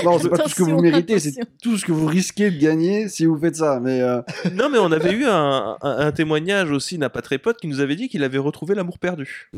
Non, 0.03 0.17
c'est 0.19 0.29
pas 0.29 0.37
tout 0.39 0.49
ce 0.49 0.55
que 0.55 0.63
vous 0.63 0.81
méritez, 0.81 1.19
c'est 1.19 1.33
tout 1.61 1.77
ce 1.77 1.85
que 1.85 1.91
vous 1.91 2.05
risquez 2.07 2.49
de 2.51 2.59
gagner 2.59 3.07
si 3.07 3.25
vous 3.25 3.37
faites 3.37 3.55
ça. 3.57 3.79
Mais 3.81 4.01
euh, 4.01 4.21
Non, 4.53 4.69
mais 4.69 4.77
on 4.79 4.91
avait 4.91 5.11
eu 5.11 5.25
un, 5.25 5.77
un- 5.81 5.97
un 6.07 6.11
témoignage 6.11 6.71
aussi 6.71 6.97
d'un 6.97 7.09
pas 7.09 7.21
très 7.21 7.37
pote 7.37 7.57
qui 7.59 7.67
nous 7.67 7.79
avait 7.81 7.95
dit 7.95 8.09
qu'il 8.09 8.23
avait 8.23 8.37
retrouvé 8.37 8.73
l'amour 8.75 8.97
perdu. 8.99 9.49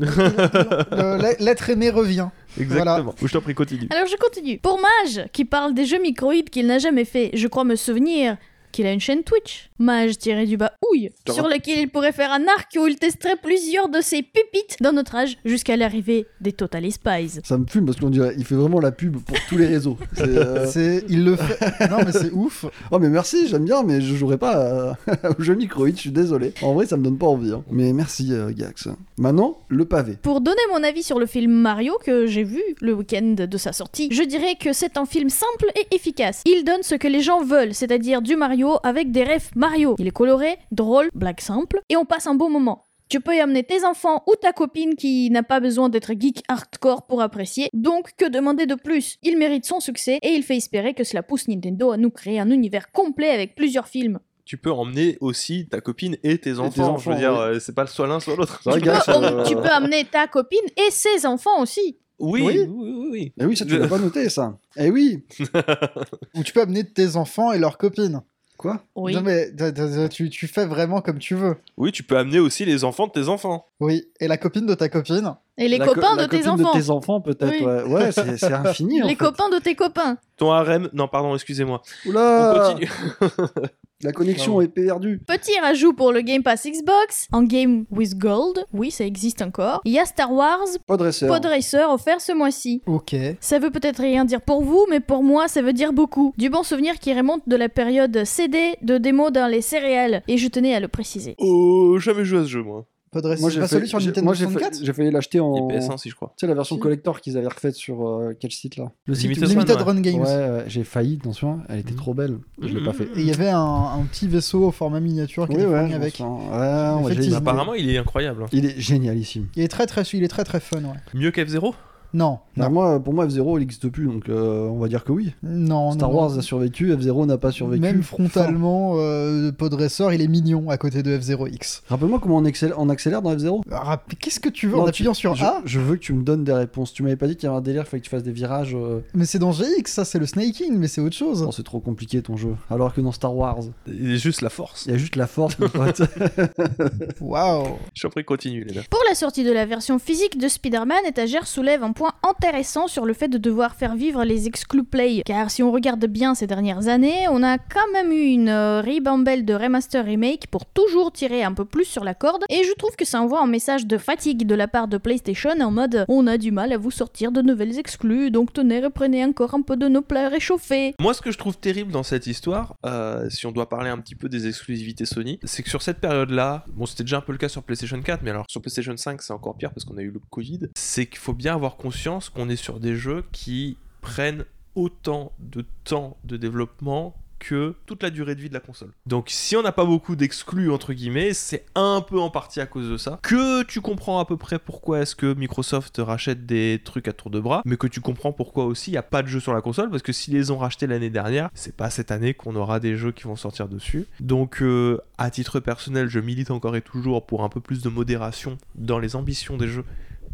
L'être 1.40 1.70
aimé 1.70 1.90
revient. 1.90 2.28
Exactement. 2.60 3.14
Je 3.22 3.32
t'en 3.32 3.40
prie, 3.40 3.54
continue. 3.54 3.88
Alors, 3.90 4.06
je 4.06 4.16
continue. 4.16 4.58
Pour 4.58 4.78
Mage, 4.80 5.26
qui 5.32 5.44
parle 5.44 5.74
des 5.74 5.84
jeux 5.86 6.00
microïdes 6.00 6.50
qu'il 6.50 6.66
n'a 6.66 6.78
jamais 6.78 7.04
fait, 7.04 7.30
je 7.34 7.46
crois 7.46 7.64
me 7.64 7.76
souvenir 7.76 8.36
qu'il 8.72 8.86
a 8.86 8.92
une 8.92 9.00
chaîne 9.00 9.22
Twitch. 9.22 9.67
Mage 9.78 10.18
tiré 10.18 10.44
du 10.46 10.56
bas 10.56 10.72
ouille, 10.90 11.10
T'as 11.24 11.32
sur 11.34 11.48
lequel 11.48 11.78
il 11.78 11.88
pourrait 11.88 12.12
faire 12.12 12.32
un 12.32 12.44
arc 12.56 12.76
où 12.78 12.86
il 12.86 12.96
testerait 12.96 13.36
plusieurs 13.40 13.88
de 13.88 14.00
ses 14.00 14.22
pépites 14.22 14.76
dans 14.80 14.92
notre 14.92 15.14
âge 15.14 15.38
jusqu'à 15.44 15.76
l'arrivée 15.76 16.26
des 16.40 16.52
Total 16.52 16.90
Spies. 16.90 17.40
ça 17.44 17.58
me 17.58 17.66
fume 17.66 17.86
parce 17.86 17.98
qu'on 18.00 18.10
dirait, 18.10 18.34
il 18.36 18.44
fait 18.44 18.54
vraiment 18.54 18.80
la 18.80 18.90
pub 18.92 19.18
pour 19.18 19.36
tous 19.48 19.56
les 19.56 19.66
réseaux. 19.66 19.96
C'est, 20.14 20.22
euh, 20.28 20.66
C'est, 20.66 21.04
il 21.08 21.24
le 21.24 21.36
fait. 21.36 21.88
Non, 21.90 21.98
mais 22.04 22.12
c'est 22.12 22.32
ouf. 22.32 22.64
Oh 22.90 22.98
mais 22.98 23.08
merci, 23.08 23.46
j'aime 23.48 23.64
bien, 23.64 23.82
mais 23.84 24.00
je 24.00 24.14
jouerai 24.16 24.36
pas 24.38 24.90
à- 24.92 24.96
au 25.38 25.42
jeu 25.42 25.54
microïd, 25.54 25.94
je 25.96 26.00
suis 26.02 26.10
désolé. 26.10 26.52
En 26.62 26.74
vrai, 26.74 26.86
ça 26.86 26.96
me 26.96 27.04
donne 27.04 27.18
pas 27.18 27.26
envie. 27.26 27.52
hein. 27.52 27.62
Mais 27.70 27.92
merci, 27.92 28.32
euh, 28.32 28.50
Gax. 28.54 28.88
Maintenant, 29.18 29.58
le 29.68 29.84
pavé. 29.84 30.16
Pour 30.22 30.40
donner 30.40 30.60
mon 30.72 30.82
avis 30.82 31.02
sur 31.02 31.18
le 31.18 31.26
film 31.26 31.52
Mario 31.52 31.94
que 32.04 32.26
j'ai 32.26 32.44
vu 32.44 32.62
le 32.80 32.94
week-end 32.94 33.34
de 33.38 33.56
sa 33.58 33.72
sortie, 33.72 34.08
je 34.10 34.22
dirais 34.22 34.56
que 34.60 34.72
c'est 34.72 34.96
un 34.96 35.06
film 35.06 35.28
simple 35.30 35.66
et 35.76 35.94
efficace. 35.94 36.42
Il 36.46 36.64
donne 36.64 36.82
ce 36.82 36.94
que 36.96 37.08
les 37.08 37.20
gens 37.20 37.42
veulent, 37.44 37.74
c'est-à-dire 37.74 38.22
du 38.22 38.34
Mario 38.36 38.78
avec 38.82 39.12
des 39.12 39.22
refs 39.24 39.50
Mario. 39.54 39.67
Il 39.98 40.06
est 40.06 40.10
coloré, 40.10 40.56
drôle, 40.72 41.08
blague 41.14 41.40
simple, 41.40 41.80
et 41.88 41.96
on 41.96 42.04
passe 42.04 42.26
un 42.26 42.34
bon 42.34 42.50
moment. 42.50 42.84
Tu 43.08 43.20
peux 43.20 43.34
y 43.34 43.40
amener 43.40 43.62
tes 43.64 43.84
enfants 43.84 44.22
ou 44.26 44.34
ta 44.40 44.52
copine 44.52 44.94
qui 44.94 45.30
n'a 45.30 45.42
pas 45.42 45.60
besoin 45.60 45.88
d'être 45.88 46.12
geek 46.18 46.42
hardcore 46.48 47.06
pour 47.06 47.22
apprécier, 47.22 47.70
donc 47.72 48.10
que 48.18 48.28
demander 48.28 48.66
de 48.66 48.74
plus? 48.74 49.16
Il 49.22 49.38
mérite 49.38 49.64
son 49.64 49.80
succès 49.80 50.18
et 50.22 50.28
il 50.32 50.42
fait 50.42 50.56
espérer 50.56 50.92
que 50.92 51.04
cela 51.04 51.22
pousse 51.22 51.48
Nintendo 51.48 51.90
à 51.90 51.96
nous 51.96 52.10
créer 52.10 52.38
un 52.38 52.50
univers 52.50 52.92
complet 52.92 53.30
avec 53.30 53.54
plusieurs 53.54 53.88
films. 53.88 54.18
Tu 54.44 54.56
peux 54.58 54.70
emmener 54.72 55.16
aussi 55.20 55.68
ta 55.68 55.80
copine 55.80 56.16
et 56.22 56.38
tes 56.38 56.58
enfants. 56.58 56.70
je 56.76 56.82
enfants, 56.82 57.10
veux 57.12 57.16
dire, 57.18 57.32
oui. 57.32 57.38
euh, 57.56 57.60
c'est 57.60 57.74
pas 57.74 57.86
soit 57.86 58.06
l'un 58.06 58.20
soit 58.20 58.36
l'autre. 58.36 58.60
Tu 58.62 58.70
peux, 58.70 58.78
Gax, 58.80 59.08
euh, 59.08 59.44
tu 59.44 59.54
peux 59.54 59.70
amener 59.70 60.04
ta 60.04 60.26
copine 60.26 60.58
et 60.76 60.90
ses 60.90 61.24
enfants 61.26 61.62
aussi. 61.62 61.98
Oui, 62.18 62.42
Oui. 62.42 62.58
oui, 62.60 62.66
oui, 62.68 63.08
oui. 63.10 63.32
Eh 63.40 63.44
oui, 63.46 63.56
ça 63.56 63.64
tu 63.64 63.78
l'as 63.78 63.88
pas 63.88 63.98
noté, 63.98 64.28
ça. 64.28 64.58
Eh 64.76 64.90
oui. 64.90 65.24
Ou 66.34 66.42
tu 66.42 66.52
peux 66.52 66.62
amener 66.62 66.84
tes 66.84 67.16
enfants 67.16 67.52
et 67.52 67.58
leurs 67.58 67.78
copines. 67.78 68.22
Quoi? 68.58 68.82
Oui. 68.96 69.14
Non, 69.14 69.20
mais 69.22 69.52
t- 69.52 69.72
t- 69.72 70.08
tu, 70.08 70.28
tu 70.30 70.48
fais 70.48 70.66
vraiment 70.66 71.00
comme 71.00 71.20
tu 71.20 71.36
veux. 71.36 71.56
Oui, 71.76 71.92
tu 71.92 72.02
peux 72.02 72.18
amener 72.18 72.40
aussi 72.40 72.64
les 72.64 72.82
enfants 72.82 73.06
de 73.06 73.12
tes 73.12 73.28
enfants. 73.28 73.66
Oui. 73.78 74.08
Et 74.18 74.26
la 74.26 74.36
copine 74.36 74.66
de 74.66 74.74
ta 74.74 74.88
copine? 74.88 75.32
Et 75.56 75.68
les 75.68 75.78
La 75.78 75.86
co- 75.86 75.94
copains 75.94 76.16
la 76.16 76.26
de 76.26 76.28
tes 76.28 76.48
enfants. 76.48 76.72
de 76.74 76.78
tes 76.80 76.90
enfants, 76.90 77.20
peut-être. 77.20 77.52
Oui. 77.60 77.64
Ouais, 77.64 77.82
Ouais, 77.84 78.12
c'est 78.12 78.52
infini. 78.52 79.00
en 79.02 79.06
Les 79.06 79.10
fait. 79.14 79.24
copains 79.24 79.48
de 79.48 79.58
tes 79.60 79.76
copains. 79.76 80.18
Ton 80.36 80.50
harem. 80.50 80.88
Non, 80.92 81.06
pardon, 81.06 81.34
excusez-moi. 81.36 81.82
On 82.06 82.10
Oula 82.10 82.54
continue. 82.74 82.90
La 84.04 84.12
connexion 84.12 84.60
est 84.60 84.68
perdue. 84.68 85.20
Petit 85.26 85.58
rajout 85.58 85.92
pour 85.92 86.12
le 86.12 86.20
Game 86.20 86.44
Pass 86.44 86.68
Xbox, 86.68 87.26
en 87.32 87.42
Game 87.42 87.84
with 87.90 88.16
Gold, 88.16 88.64
oui 88.72 88.92
ça 88.92 89.04
existe 89.04 89.42
encore, 89.42 89.80
il 89.84 89.92
y 89.92 89.98
a 89.98 90.04
Star 90.04 90.32
Wars 90.32 90.68
Podresseur. 90.86 91.28
Pod 91.28 91.44
Racer 91.44 91.90
offert 91.90 92.20
ce 92.20 92.30
mois-ci. 92.30 92.80
Ok. 92.86 93.16
Ça 93.40 93.58
veut 93.58 93.70
peut-être 93.70 94.00
rien 94.00 94.24
dire 94.24 94.40
pour 94.40 94.62
vous, 94.62 94.86
mais 94.88 95.00
pour 95.00 95.24
moi 95.24 95.48
ça 95.48 95.62
veut 95.62 95.72
dire 95.72 95.92
beaucoup. 95.92 96.32
Du 96.38 96.48
bon 96.48 96.62
souvenir 96.62 97.00
qui 97.00 97.12
remonte 97.12 97.42
de 97.48 97.56
la 97.56 97.68
période 97.68 98.24
CD 98.24 98.76
de 98.82 98.98
démo 98.98 99.32
dans 99.32 99.48
les 99.48 99.62
céréales, 99.62 100.22
et 100.28 100.36
je 100.36 100.46
tenais 100.46 100.76
à 100.76 100.80
le 100.80 100.86
préciser. 100.86 101.34
Oh, 101.38 101.98
jamais 101.98 102.24
joué 102.24 102.38
à 102.38 102.42
ce 102.44 102.48
jeu, 102.48 102.62
moi. 102.62 102.86
Podresse. 103.10 103.40
Moi, 103.40 103.50
C'est 103.50 103.54
j'ai 103.54 103.60
pas 103.60 103.68
fait- 103.68 103.74
celui 103.76 103.88
sur 103.88 103.98
Nintendo 104.00 104.22
moi, 104.24 104.34
j'ai 104.34 104.44
fait- 104.46 104.52
64 104.52 104.84
J'ai 104.84 104.92
failli 104.92 105.10
l'acheter 105.10 105.38
Et 105.38 105.40
en. 105.40 105.68
PS1 105.68 105.96
si 105.96 106.10
je 106.10 106.14
crois. 106.14 106.32
Tu 106.36 106.40
sais, 106.44 106.46
la 106.46 106.54
version 106.54 106.76
Si. 106.76 106.80
collector 106.80 107.20
qu'ils 107.20 107.36
avaient 107.38 107.46
refaite 107.48 107.74
sur 107.74 108.06
euh, 108.08 108.34
quel 108.38 108.50
site 108.52 108.76
là 108.76 108.90
Le 109.06 109.14
site 109.14 109.24
Limited 109.24 109.44
où- 109.44 109.46
Run, 109.46 109.54
Limited 109.54 109.76
ouais. 109.76 109.82
Run 109.82 110.00
Games. 110.00 110.20
Ouais, 110.20 110.26
ouais, 110.58 110.64
j'ai 110.66 110.84
failli, 110.84 111.18
attention, 111.20 111.60
elle 111.68 111.78
était 111.80 111.92
Mhm. 111.92 111.96
trop 111.96 112.14
belle. 112.14 112.38
Je 112.60 112.68
l'ai 112.68 112.84
pas 112.84 112.92
fait. 112.92 113.04
Et 113.04 113.20
il 113.20 113.26
y 113.26 113.32
avait 113.32 113.48
un, 113.50 113.58
un 113.60 114.02
petit 114.10 114.26
vaisseau 114.28 114.64
au 114.66 114.70
format 114.70 115.00
miniature 115.00 115.48
qui 115.48 115.54
Oui, 115.56 115.62
était 115.62 115.70
ouais, 115.70 115.94
avec. 115.94 116.20
Ouais. 116.20 117.34
Apparemment, 117.34 117.74
il 117.74 117.88
est 117.90 117.98
incroyable. 117.98 118.42
hein. 118.44 118.46
Il 118.52 118.66
est 118.66 118.78
génialissime. 118.80 119.46
Il 119.56 119.62
est 119.62 119.68
très 119.68 119.86
très, 119.86 120.02
il 120.02 120.22
est 120.24 120.28
très 120.28 120.44
très 120.44 120.60
fun, 120.60 120.78
ouais. 120.82 120.98
Mieux 121.14 121.30
qu'F0 121.30 121.74
Non, 122.14 122.38
Bah, 122.56 122.64
non, 122.66 122.70
moi, 122.72 123.00
pour 123.00 123.12
moi, 123.12 123.26
F0 123.26 123.56
il 123.56 123.60
n'existe 123.60 123.88
plus, 123.88 124.06
donc 124.06 124.28
euh, 124.28 124.66
on 124.68 124.78
va 124.78 124.88
dire 124.88 125.04
que 125.04 125.12
oui. 125.12 125.32
non. 125.42 125.92
Star 125.92 126.08
non, 126.10 126.16
Wars 126.16 126.30
non. 126.30 126.38
a 126.38 126.42
survécu, 126.42 126.90
F0 126.94 127.26
n'a 127.26 127.36
pas 127.38 127.50
survécu. 127.52 127.82
Même 127.82 128.02
frontalement, 128.02 128.94
euh, 128.96 129.52
Podressor, 129.52 130.12
il 130.12 130.22
est 130.22 130.28
mignon 130.28 130.70
à 130.70 130.78
côté 130.78 131.02
de 131.02 131.16
F0X. 131.18 131.82
Rappelle-moi 131.88 132.18
comment 132.22 132.36
on, 132.38 132.44
excelle- 132.46 132.72
on 132.78 132.88
accélère 132.88 133.20
dans 133.22 133.34
F0 133.36 133.60
Ah, 133.70 134.02
Qu'est-ce 134.20 134.40
que 134.40 134.48
tu 134.48 134.68
veux 134.68 134.76
Non, 134.76 134.82
en 134.82 134.84
tu- 134.86 134.90
appuyant 134.90 135.14
sur 135.14 135.34
je, 135.34 135.44
A? 135.44 135.60
je 135.64 135.80
veux 135.80 135.96
que 135.96 136.00
tu 136.00 136.12
me 136.14 136.22
donnes 136.22 136.44
des 136.44 136.52
réponses. 136.52 136.92
Tu 136.92 137.02
m'avais 137.02 137.16
pas 137.16 137.26
dit 137.26 137.36
qu'il 137.36 137.44
y 137.44 137.46
avait 137.48 137.58
un 137.58 137.60
délire, 137.60 137.82
il 137.82 137.86
fallait 137.88 138.00
que 138.00 138.04
tu 138.06 138.10
fasses 138.10 138.22
des 138.22 138.32
virages. 138.32 138.74
euh, 138.74 139.00
Mais 139.14 139.26
c'est 139.26 139.38
dans 139.38 139.52
GX, 139.52 139.84
ça, 139.86 140.04
c'est 140.04 140.18
le 140.18 140.26
snaking, 140.26 140.76
mais 140.78 140.88
c'est 140.88 141.00
autre 141.02 141.16
chose. 141.16 141.42
Non, 141.42 141.52
c'est 141.52 141.62
trop 141.62 141.80
compliqué 141.80 142.22
ton 142.22 142.36
jeu. 142.36 142.54
Alors 142.70 142.94
que 142.94 143.00
dans 143.02 143.12
Star 143.12 143.34
Wars, 143.36 143.58
Il 143.86 144.12
est 144.12 144.16
juste 144.16 144.40
la 144.40 144.48
force. 144.50 144.86
il 144.86 144.92
y 144.92 144.94
a 144.94 144.98
juste 144.98 145.16
la 145.16 145.26
force, 145.26 145.58
mon 145.58 145.68
pote. 145.68 146.00
Waouh 147.20 147.64
Je 147.94 148.00
suis 148.00 148.08
prie, 148.08 148.24
continue, 148.24 148.64
les 148.64 148.74
gars. 148.74 148.82
Pour 148.90 149.00
la 149.08 149.14
sortie 149.14 149.44
de 149.44 149.52
la 149.52 149.66
version 149.66 149.98
physique 149.98 150.38
de 150.38 150.48
Spider-Man, 150.48 150.98
Étagère 151.06 151.46
soulève 151.46 151.82
un 151.82 151.92
point 151.98 152.12
intéressant 152.22 152.86
sur 152.86 153.04
le 153.04 153.12
fait 153.12 153.26
de 153.26 153.38
devoir 153.38 153.74
faire 153.74 153.96
vivre 153.96 154.22
les 154.22 154.46
exclus 154.46 154.84
play. 154.84 155.22
Car 155.26 155.50
si 155.50 155.64
on 155.64 155.72
regarde 155.72 156.06
bien 156.06 156.36
ces 156.36 156.46
dernières 156.46 156.86
années, 156.86 157.26
on 157.28 157.42
a 157.42 157.58
quand 157.58 157.90
même 157.92 158.12
eu 158.12 158.26
une 158.26 158.50
euh, 158.50 158.80
ribambelle 158.80 159.44
de 159.44 159.52
remaster 159.52 160.04
remake 160.04 160.46
pour 160.46 160.64
toujours 160.64 161.10
tirer 161.10 161.42
un 161.42 161.52
peu 161.52 161.64
plus 161.64 161.86
sur 161.86 162.04
la 162.04 162.14
corde. 162.14 162.44
Et 162.50 162.62
je 162.62 162.72
trouve 162.74 162.94
que 162.94 163.04
ça 163.04 163.20
envoie 163.20 163.42
un 163.42 163.48
message 163.48 163.84
de 163.84 163.98
fatigue 163.98 164.46
de 164.46 164.54
la 164.54 164.68
part 164.68 164.86
de 164.86 164.96
PlayStation 164.96 165.50
en 165.60 165.72
mode 165.72 166.04
on 166.06 166.28
a 166.28 166.38
du 166.38 166.52
mal 166.52 166.72
à 166.72 166.78
vous 166.78 166.92
sortir 166.92 167.32
de 167.32 167.42
nouvelles 167.42 167.80
exclus, 167.80 168.30
donc 168.30 168.52
tenez, 168.52 168.78
reprenez 168.78 169.24
encore 169.24 169.54
un 169.54 169.62
peu 169.62 169.76
de 169.76 169.88
nos 169.88 170.02
plats 170.02 170.28
réchauffés. 170.28 170.94
Moi, 171.00 171.14
ce 171.14 171.20
que 171.20 171.32
je 171.32 171.38
trouve 171.38 171.58
terrible 171.58 171.90
dans 171.90 172.04
cette 172.04 172.28
histoire, 172.28 172.76
euh, 172.86 173.28
si 173.28 173.44
on 173.46 173.50
doit 173.50 173.68
parler 173.68 173.90
un 173.90 173.98
petit 173.98 174.14
peu 174.14 174.28
des 174.28 174.46
exclusivités 174.46 175.04
Sony, 175.04 175.40
c'est 175.42 175.64
que 175.64 175.68
sur 175.68 175.82
cette 175.82 175.98
période-là, 175.98 176.64
bon, 176.74 176.86
c'était 176.86 177.02
déjà 177.02 177.18
un 177.18 177.22
peu 177.22 177.32
le 177.32 177.38
cas 177.38 177.48
sur 177.48 177.64
PlayStation 177.64 178.00
4, 178.00 178.22
mais 178.22 178.30
alors 178.30 178.44
sur 178.48 178.60
PlayStation 178.60 178.96
5, 178.96 179.20
c'est 179.20 179.32
encore 179.32 179.56
pire 179.56 179.72
parce 179.72 179.84
qu'on 179.84 179.96
a 179.96 180.02
eu 180.02 180.12
le 180.12 180.20
Covid. 180.30 180.60
C'est 180.76 181.06
qu'il 181.06 181.18
faut 181.18 181.34
bien 181.34 181.56
avoir 181.56 181.76
conscience 181.76 181.87
qu'on 182.34 182.48
est 182.48 182.56
sur 182.56 182.80
des 182.80 182.96
jeux 182.96 183.24
qui 183.32 183.76
prennent 184.00 184.44
autant 184.74 185.32
de 185.38 185.64
temps 185.84 186.16
de 186.24 186.36
développement 186.36 187.14
que 187.38 187.74
toute 187.86 188.02
la 188.02 188.10
durée 188.10 188.34
de 188.34 188.40
vie 188.40 188.48
de 188.48 188.54
la 188.54 188.60
console. 188.60 188.90
Donc 189.06 189.26
si 189.28 189.56
on 189.56 189.62
n'a 189.62 189.72
pas 189.72 189.84
beaucoup 189.84 190.16
d'exclus 190.16 190.70
entre 190.70 190.92
guillemets, 190.92 191.34
c'est 191.34 191.64
un 191.74 192.00
peu 192.00 192.18
en 192.18 192.30
partie 192.30 192.60
à 192.60 192.66
cause 192.66 192.90
de 192.90 192.96
ça. 192.96 193.20
Que 193.22 193.62
tu 193.62 193.80
comprends 193.80 194.18
à 194.18 194.24
peu 194.24 194.36
près 194.36 194.58
pourquoi 194.58 195.00
est-ce 195.00 195.14
que 195.14 195.34
Microsoft 195.34 195.98
rachète 195.98 196.46
des 196.46 196.80
trucs 196.84 197.08
à 197.08 197.12
tour 197.12 197.30
de 197.30 197.40
bras, 197.40 197.62
mais 197.64 197.76
que 197.76 197.86
tu 197.86 198.00
comprends 198.00 198.32
pourquoi 198.32 198.64
aussi 198.64 198.90
il 198.90 198.94
n'y 198.94 198.98
a 198.98 199.02
pas 199.02 199.22
de 199.22 199.28
jeux 199.28 199.40
sur 199.40 199.54
la 199.54 199.60
console, 199.60 199.90
parce 199.90 200.02
que 200.02 200.12
s'ils 200.12 200.34
les 200.34 200.50
ont 200.50 200.58
rachetés 200.58 200.86
l'année 200.86 201.10
dernière, 201.10 201.50
c'est 201.54 201.76
pas 201.76 201.90
cette 201.90 202.10
année 202.10 202.34
qu'on 202.34 202.56
aura 202.56 202.80
des 202.80 202.96
jeux 202.96 203.12
qui 203.12 203.24
vont 203.24 203.36
sortir 203.36 203.68
dessus. 203.68 204.06
Donc 204.20 204.62
euh, 204.62 204.98
à 205.16 205.30
titre 205.30 205.60
personnel, 205.60 206.08
je 206.08 206.20
milite 206.20 206.50
encore 206.50 206.76
et 206.76 206.82
toujours 206.82 207.24
pour 207.26 207.44
un 207.44 207.48
peu 207.48 207.60
plus 207.60 207.82
de 207.82 207.88
modération 207.88 208.58
dans 208.74 208.98
les 208.98 209.16
ambitions 209.16 209.56
des 209.56 209.68
jeux 209.68 209.84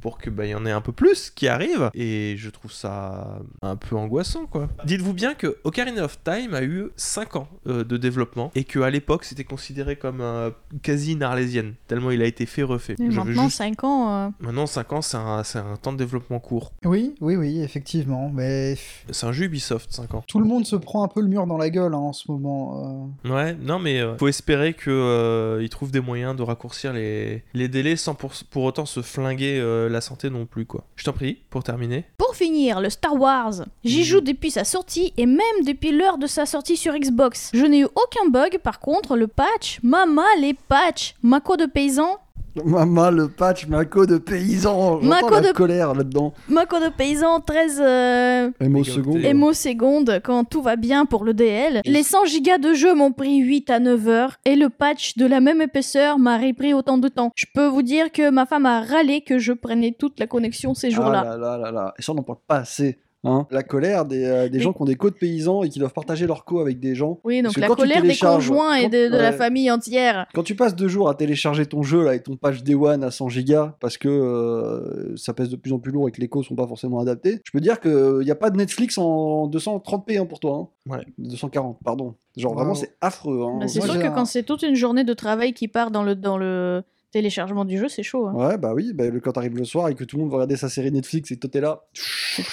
pour 0.05 0.19
que 0.19 0.29
bah, 0.29 0.45
y 0.45 0.55
en 0.55 0.67
ait 0.67 0.71
un 0.71 0.83
peu 0.83 0.93
plus 0.93 1.31
qui 1.31 1.49
arrivent 1.49 1.89
et 1.95 2.35
je 2.37 2.51
trouve 2.51 2.71
ça 2.71 3.39
un 3.63 3.75
peu 3.75 3.97
angoissant 3.97 4.45
quoi. 4.45 4.69
Dites-vous 4.85 5.15
bien 5.15 5.33
que 5.33 5.57
Ocarina 5.65 6.05
of 6.05 6.19
Time 6.23 6.53
a 6.53 6.63
eu 6.63 6.91
5 6.97 7.37
ans 7.37 7.49
euh, 7.67 7.85
de 7.85 7.97
développement 7.97 8.51
et 8.55 8.65
que 8.65 8.81
à 8.81 8.91
l'époque 8.91 9.25
c'était 9.25 9.45
considéré 9.45 9.97
comme 9.97 10.21
euh, 10.21 10.51
quasi 10.83 11.13
une 11.15 11.23
arlésienne 11.23 11.73
tellement 11.89 12.11
il 12.11 12.21
a 12.21 12.27
été 12.27 12.45
fait 12.45 12.63
refait. 12.63 12.97
Je 12.99 13.05
maintenant, 13.17 13.45
juste- 13.45 13.57
5 13.57 13.83
ans. 13.85 14.27
euh, 14.27 14.29
Maintenant 14.41 14.67
5 14.67 14.93
ans 14.93 15.01
c'est 15.01 15.17
un, 15.17 15.43
c'est 15.43 15.59
un 15.59 15.77
temps 15.77 15.95
de 15.95 15.99
développement 15.99 16.39
court. 16.39 16.73
Oui, 16.85 17.15
oui, 17.23 17.37
oui, 17.37 17.63
effectivement. 17.63 18.29
Mais 18.29 18.77
C'est 19.11 19.25
un 19.27 19.33
jeu 19.33 19.47
Ubisoft 19.47 19.91
5 19.91 20.13
ans. 20.13 20.23
tout 20.29 20.39
le 20.39 20.45
monde 20.45 20.67
se 20.67 20.77
prend 20.77 21.03
un 21.03 21.09
peu 21.09 21.23
le 21.23 21.29
mur 21.29 21.47
dans 21.47 21.57
la 21.57 21.71
gueule 21.71 21.95
hein, 21.95 21.99
en 21.99 22.13
ce 22.13 22.31
moment. 22.31 23.11
euh. 23.25 23.31
Ouais, 23.35 23.55
non 23.55 23.79
mais 23.79 24.01
euh, 24.01 24.19
faut 24.19 24.29
espérer 24.29 24.75
que 24.75 24.91
euh, 24.91 25.63
ils 25.63 25.71
trouvent 25.71 25.91
des 25.93 26.01
moyens 26.01 26.37
de 26.37 26.43
raccourcir 26.43 26.93
les, 26.93 27.43
les 27.55 27.69
délais 27.69 27.97
sans 27.97 28.15
pour, 28.15 28.33
pour 28.51 28.65
autant 28.65 28.85
se 28.85 29.01
flinguer 29.01 29.59
euh, 29.59 29.89
la 29.95 30.01
santé 30.01 30.29
non 30.29 30.45
plus 30.45 30.67
quoi. 30.67 30.85
Je 30.97 31.05
t'en 31.05 31.13
prie 31.13 31.39
pour 31.49 31.65
terminer. 31.65 32.05
Pour 32.19 32.37
finir, 32.37 32.81
le 32.81 32.91
Star 32.91 33.15
Wars. 33.15 33.65
J'y 33.85 34.05
joue 34.05 34.21
depuis 34.21 34.51
sa 34.51 34.65
sortie 34.65 35.15
et 35.17 35.27
même 35.27 35.65
depuis 35.65 35.93
l'heure 35.93 36.19
de 36.19 36.27
sa 36.27 36.45
sortie 36.45 36.77
sur 36.77 36.95
Xbox. 36.95 37.51
Je 37.55 37.65
n'ai 37.65 37.81
eu 37.81 37.85
aucun 37.85 38.29
bug, 38.29 38.59
par 38.59 38.81
contre, 38.81 39.17
le 39.17 39.29
patch, 39.29 39.79
mama 39.83 40.27
les 40.39 40.55
patchs, 40.55 41.15
Mako 41.23 41.57
de 41.57 41.67
paysan, 41.67 42.19
Maman, 42.65 43.11
le 43.11 43.29
patch 43.29 43.67
Mako 43.67 44.07
de 44.07 44.19
paysan. 44.19 45.01
Mako 45.03 45.31
la 45.31 45.41
de- 45.41 45.53
colère 45.53 45.95
là-dedans. 45.95 46.33
Mako 46.49 46.79
de 46.81 46.89
paysan, 46.89 47.41
13 47.41 47.81
euh, 47.83 48.51
MO 48.61 49.53
secondes 49.53 50.21
quand 50.23 50.45
tout 50.45 50.63
va 50.63 50.77
bien 50.77 51.05
pour 51.05 51.25
le 51.25 51.35
DL. 51.35 51.81
Les 51.85 52.03
100 52.03 52.27
gigas 52.27 52.59
de 52.59 52.73
jeu 52.75 52.95
m'ont 52.95 53.13
pris 53.13 53.39
8 53.39 53.71
à 53.71 53.81
9 53.81 54.09
heures 54.09 54.37
et 54.45 54.55
le 54.55 54.69
patch 54.69 55.17
de 55.17 55.27
la 55.27 55.41
même 55.41 55.61
épaisseur 55.63 56.19
m'a 56.19 56.39
repris 56.39 56.75
autant 56.75 56.99
de 56.99 57.09
temps. 57.09 57.33
Je 57.35 57.47
peux 57.53 57.67
vous 57.67 57.83
dire 57.83 58.13
que 58.13 58.31
ma 58.31 58.47
femme 58.47 58.67
a 58.67 58.83
râlé 58.83 59.21
que 59.23 59.39
je 59.39 59.53
prenais 59.53 59.95
toute 59.99 60.21
la 60.21 60.27
connexion 60.27 60.75
ces 60.75 60.91
jours-là. 60.91 61.23
Ah 61.27 61.37
là 61.37 61.37
là 61.37 61.59
là 61.59 61.71
là. 61.73 61.95
Et 61.99 62.03
ça, 62.03 62.13
on 62.13 62.15
n'en 62.15 62.23
parle 62.23 62.39
pas 62.47 62.59
assez. 62.59 62.99
Hein. 63.25 63.47
La 63.51 63.63
colère 63.63 64.05
des, 64.05 64.25
euh, 64.25 64.49
des 64.49 64.59
Mais- 64.59 64.63
gens 64.63 64.73
qui 64.73 64.83
ont 64.83 64.85
des 64.85 64.95
codes 64.97 65.15
paysans 65.19 65.63
et 65.63 65.69
qui 65.69 65.79
doivent 65.79 65.93
partager 65.93 66.27
leur 66.27 66.45
co 66.45 66.61
avec 66.61 66.79
des 66.81 66.95
gens. 66.95 67.21
Oui, 67.25 67.43
donc 67.43 67.57
la 67.57 67.69
colère 67.69 68.03
des 68.03 68.17
conjoints 68.17 68.75
et 68.77 68.89
de, 68.89 69.09
la 69.09 69.33
famille 69.33 69.71
entière. 69.71 70.27
Quand 70.35 70.43
tu 70.43 70.55
passes 70.55 70.77
deux 70.77 70.89
jours 70.89 71.09
à 71.09 71.15
télécharger 71.15 71.67
ton 71.67 71.83
jeu 71.83 72.03
là, 72.03 72.11
avec 72.11 72.25
ton 72.25 72.37
patch 72.37 72.63
Day 72.63 72.75
One 72.75 73.03
à 73.03 73.11
100 73.11 73.29
gigas 73.29 73.75
parce 73.81 73.97
que 73.99 74.09
euh, 74.09 75.17
ça 75.17 75.33
pèse 75.35 75.49
de 75.49 75.57
plus 75.57 75.73
en 75.73 75.79
plus 75.79 75.93
lourd 75.93 76.09
et 76.09 76.13
que 76.13 76.21
les 76.21 76.29
cos 76.29 76.43
sont 76.43 76.55
pas 76.55 76.67
forcément 76.67 77.01
adaptés, 77.01 77.41
je 77.45 77.51
peux 77.53 77.61
dire 77.61 77.81
qu'il 77.81 78.21
n'y 78.21 78.31
a 78.31 78.35
pas 78.37 78.51
de 78.51 78.57
Netflix 78.57 78.99
en 78.99 79.49
230p 79.49 80.19
hein, 80.21 80.27
pour 80.27 80.41
toi. 80.41 80.71
Hein. 80.89 80.93
Ouais. 80.97 81.07
240, 81.19 81.79
pardon. 81.85 82.15
Genre 82.37 82.53
Wow. 82.53 82.59
vraiment, 82.59 82.75
c'est 82.75 82.95
affreux. 83.01 83.43
Hein. 83.43 83.59
Bah, 83.61 83.69
c'est 83.69 83.81
sûr 83.81 83.99
que 83.99 84.09
quand 84.15 84.25
c'est 84.25 84.43
toute 84.43 84.63
une 84.63 84.75
journée 84.75 85.05
de 85.05 85.13
travail 85.15 85.53
qui 85.55 85.69
part 85.69 85.91
dans 85.91 86.03
le, 86.03 86.15
dans 86.15 86.37
le 86.37 86.83
téléchargement 87.15 87.65
du 87.65 87.79
jeu, 87.79 87.89
c'est 87.89 88.03
chaud. 88.03 88.27
hein. 88.27 88.35
Ouais, 88.35 88.59
bah 88.59 88.75
oui, 88.75 88.93
bah, 88.93 89.09
le- 89.09 89.21
quand 89.21 89.33
t'arrives 89.33 89.57
le 89.57 89.65
soir 89.65 89.89
et 89.89 89.95
que 89.95 90.03
tout 90.05 90.17
le 90.17 90.23
monde 90.23 90.31
va 90.33 90.37
regarder 90.39 90.57
sa 90.57 90.69
série 90.69 90.91
Netflix 90.91 91.31
et 91.31 91.37
que 91.37 91.41
toi 91.41 91.49
t'es 91.51 91.61
là, 91.61 91.85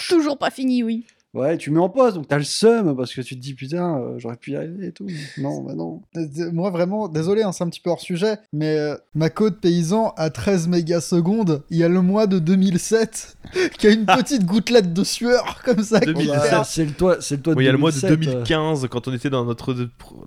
Toujours 0.08 0.38
pas 0.38 0.52
fini, 0.52 0.84
oui. 0.84 1.06
Ouais, 1.33 1.57
tu 1.57 1.71
mets 1.71 1.79
en 1.79 1.89
pause, 1.89 2.13
donc 2.15 2.27
t'as 2.27 2.37
le 2.37 2.43
seum 2.43 2.95
parce 2.95 3.13
que 3.13 3.21
tu 3.21 3.35
te 3.35 3.41
dis 3.41 3.53
putain, 3.53 3.97
euh, 3.99 4.15
j'aurais 4.17 4.35
pu 4.37 4.51
y 4.51 4.55
arriver 4.55 4.87
et 4.87 4.91
tout. 4.91 5.07
Non, 5.37 5.61
bah 5.61 5.73
non. 5.75 6.01
Moi, 6.51 6.69
vraiment, 6.71 7.07
désolé, 7.07 7.43
hein, 7.43 7.51
c'est 7.51 7.63
un 7.63 7.69
petit 7.69 7.79
peu 7.79 7.89
hors 7.89 7.99
sujet, 8.01 8.37
mais 8.53 8.77
euh, 8.77 8.95
ma 9.13 9.29
code 9.29 9.59
paysan 9.59 10.13
à 10.17 10.29
13 10.29 10.67
mégasecondes, 10.67 11.63
il 11.69 11.77
y 11.77 11.83
a 11.83 11.89
le 11.89 12.01
mois 12.01 12.27
de 12.27 12.39
2007 12.39 13.37
qui 13.77 13.87
a 13.87 13.91
une 13.91 14.05
petite 14.05 14.45
gouttelette 14.45 14.93
de 14.93 15.03
sueur 15.03 15.61
comme 15.65 15.83
ça. 15.83 15.99
qui 15.99 16.07
2007. 16.07 16.41
fait- 16.41 16.51
Bah, 16.51 16.63
c'est 16.65 16.85
le 16.85 16.91
toit, 16.91 17.17
c'est 17.21 17.35
le 17.37 17.41
toit 17.41 17.53
Oui, 17.55 17.63
il 17.63 17.65
y 17.67 17.69
a 17.69 17.71
le 17.73 17.77
mois 17.77 17.91
de 17.91 17.99
2007, 17.99 18.11
euh. 18.11 18.15
2015, 18.33 18.87
quand 18.89 19.07
on 19.07 19.13
était 19.13 19.29
dans 19.29 19.45
notre, 19.45 19.73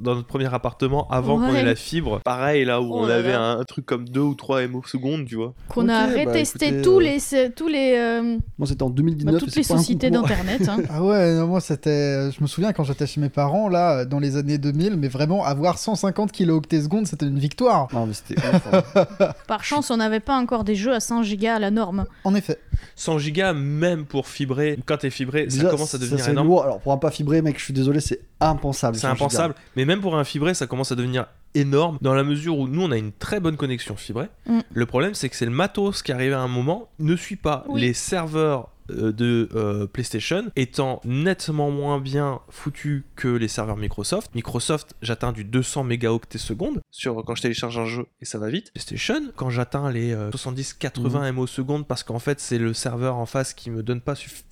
dans 0.01 0.15
notre 0.15 0.27
premier 0.27 0.53
appartement, 0.53 1.09
avant 1.11 1.39
qu'on 1.39 1.55
ait 1.55 1.65
la 1.65 1.75
fibre. 1.75 2.21
Pareil, 2.25 2.65
là 2.65 2.81
où 2.81 2.89
Oh 2.93 3.01
on 3.03 3.07
là 3.07 3.17
avait 3.17 3.33
là. 3.33 3.41
un, 3.53 3.61
un 3.61 3.65
truc 3.65 3.87
comme 3.87 4.09
2 4.09 4.21
ou 4.21 4.35
3 4.35 4.67
MO 4.69 4.83
secondes, 4.87 5.25
tu 5.27 5.37
vois. 5.37 5.55
Qu'on 5.69 5.89
a 5.89 6.07
bah, 6.07 6.13
retesté 6.27 6.67
écoutez, 6.67 6.83
tous 6.83 6.99
euh, 7.01 7.03
les, 7.03 7.51
tous 7.55 7.69
les, 7.69 7.95
euh, 7.99 8.39
Moi, 8.59 8.67
c'était 8.69 8.83
en 8.83 8.89
bah, 8.91 8.95
2019. 8.97 9.35
et 9.35 9.39
toutes 9.39 9.57
les 9.57 9.63
sociétés 9.63 10.11
d'internet. 10.11 10.69
hein. 10.69 10.77
Ah 10.97 11.03
ouais, 11.03 11.35
non, 11.35 11.49
moi 11.49 11.61
c'était. 11.61 12.31
Je 12.31 12.41
me 12.41 12.47
souviens 12.47 12.73
quand 12.73 12.85
j'étais 12.85 13.09
chez 13.09 13.21
mes 13.21 13.29
parents, 13.29 13.69
là, 13.69 14.05
dans 14.05 14.21
les 14.21 14.37
années 14.37 14.59
2000, 14.59 14.97
mais 14.97 15.09
vraiment, 15.09 15.45
avoir 15.45 15.77
150 15.77 16.31
kilooctets 16.31 16.83
secondes, 16.83 17.09
c'était 17.09 17.27
une 17.27 17.41
victoire. 17.41 17.89
Non, 17.93 18.07
mais 18.07 18.13
c'était 18.15 18.39
ouf, 18.39 18.63
hein. 18.73 19.33
Par 19.49 19.65
chance, 19.65 19.91
on 19.91 19.97
n'avait 19.97 20.21
pas 20.21 20.37
encore 20.37 20.63
des 20.63 20.77
jeux 20.77 20.95
à 20.95 21.01
100 21.01 21.25
gigas 21.25 21.57
à 21.57 21.59
la 21.59 21.73
norme. 21.73 22.07
En 22.23 22.33
effet. 22.37 22.61
100 22.95 23.19
gigas, 23.19 23.55
même 23.55 24.05
pour 24.05 24.29
fibrer, 24.29 24.79
quand 24.87 24.99
t'es 24.99 25.11
fibré, 25.11 25.51
ça 25.51 25.65
commence 25.69 25.97
à 25.97 25.99
devenir 25.99 26.25
c'est 26.25 26.31
énorme. 26.31 26.47
lourd. 26.47 26.63
Alors, 26.63 26.81
pour 26.81 26.93
un 26.93 26.99
pas 26.99 27.11
fibré, 27.11 27.43
mec, 27.43 27.59
je 27.59 27.65
suis 27.65 27.75
désolé, 27.75 27.99
c'est 27.99 28.21
impensable. 28.41 28.95
C'est 28.95 29.03
100 29.03 29.15
gigas. 29.15 29.25
impensable. 29.25 29.55
Mais 29.75 29.85
même 29.87 30.01
pour 30.01 30.17
un 30.17 30.23
fibré, 30.23 30.55
ça 30.55 30.69
commence 30.69 30.93
à 30.93 30.95
devenir 30.95 31.27
énorme 31.55 31.99
dans 32.03 32.15
la 32.15 32.23
mesure 32.23 32.59
où 32.59 32.69
nous, 32.69 32.83
on 32.83 32.91
a 32.93 32.97
une 32.97 33.13
très 33.13 33.41
bonne 33.41 33.57
connexion 33.57 33.97
fibrée. 33.97 34.29
Mm. 34.47 34.61
Le 34.73 34.87
problème, 34.87 35.15
c'est 35.15 35.29
que 35.29 35.35
c'est 35.37 35.45
le 35.45 35.51
matos 35.51 36.03
qui 36.03 36.13
arrive 36.13 36.35
à 36.35 36.41
un 36.41 36.49
moment, 36.49 36.89
ne 37.01 37.17
suit 37.17 37.37
pas 37.37 37.65
Oui. 37.69 37.81
les 37.81 37.95
serveurs 37.95 38.61
euh, 38.61 38.74
de 38.89 39.49
euh, 39.55 39.87
PlayStation 39.87 40.51
étant 40.57 41.01
nettement 41.05 41.71
moins 41.71 42.01
bien 42.01 42.41
foutus 42.49 43.05
que 43.17 43.29
les 43.29 43.49
serveurs 43.49 43.77
Microsoft. 43.77 44.35
Microsoft, 44.35 44.95
j'atteins 45.03 45.33
du 45.33 45.45
200 45.45 45.85
mégaoctets 45.85 46.39
secondes 46.39 46.81
sur 46.91 47.25
quand 47.25 47.35
je 47.35 47.43
télécharge 47.43 47.79
un 47.79 47.87
jeu 47.87 48.07
et 48.21 48.25
ça 48.25 48.39
va 48.39 48.49
vite. 48.49 48.71
PlayStation, 48.75 49.33
quand 49.37 49.51
j'atteins 49.51 49.91
les 49.91 50.13
euh, 50.13 50.31
70-80 50.31 51.33
MO 51.33 51.47
secondes 51.47 51.87
parce 51.87 52.03
qu'en 52.03 52.19
fait 52.19 52.41
c'est 52.41 52.59
le 52.59 52.75
serveur 52.75 53.17
en 53.17 53.27
face 53.27 53.55
qui 53.55 53.71
me 53.71 53.83
donne 53.83 54.01
pas 54.01 54.15
suffisamment 54.15 54.49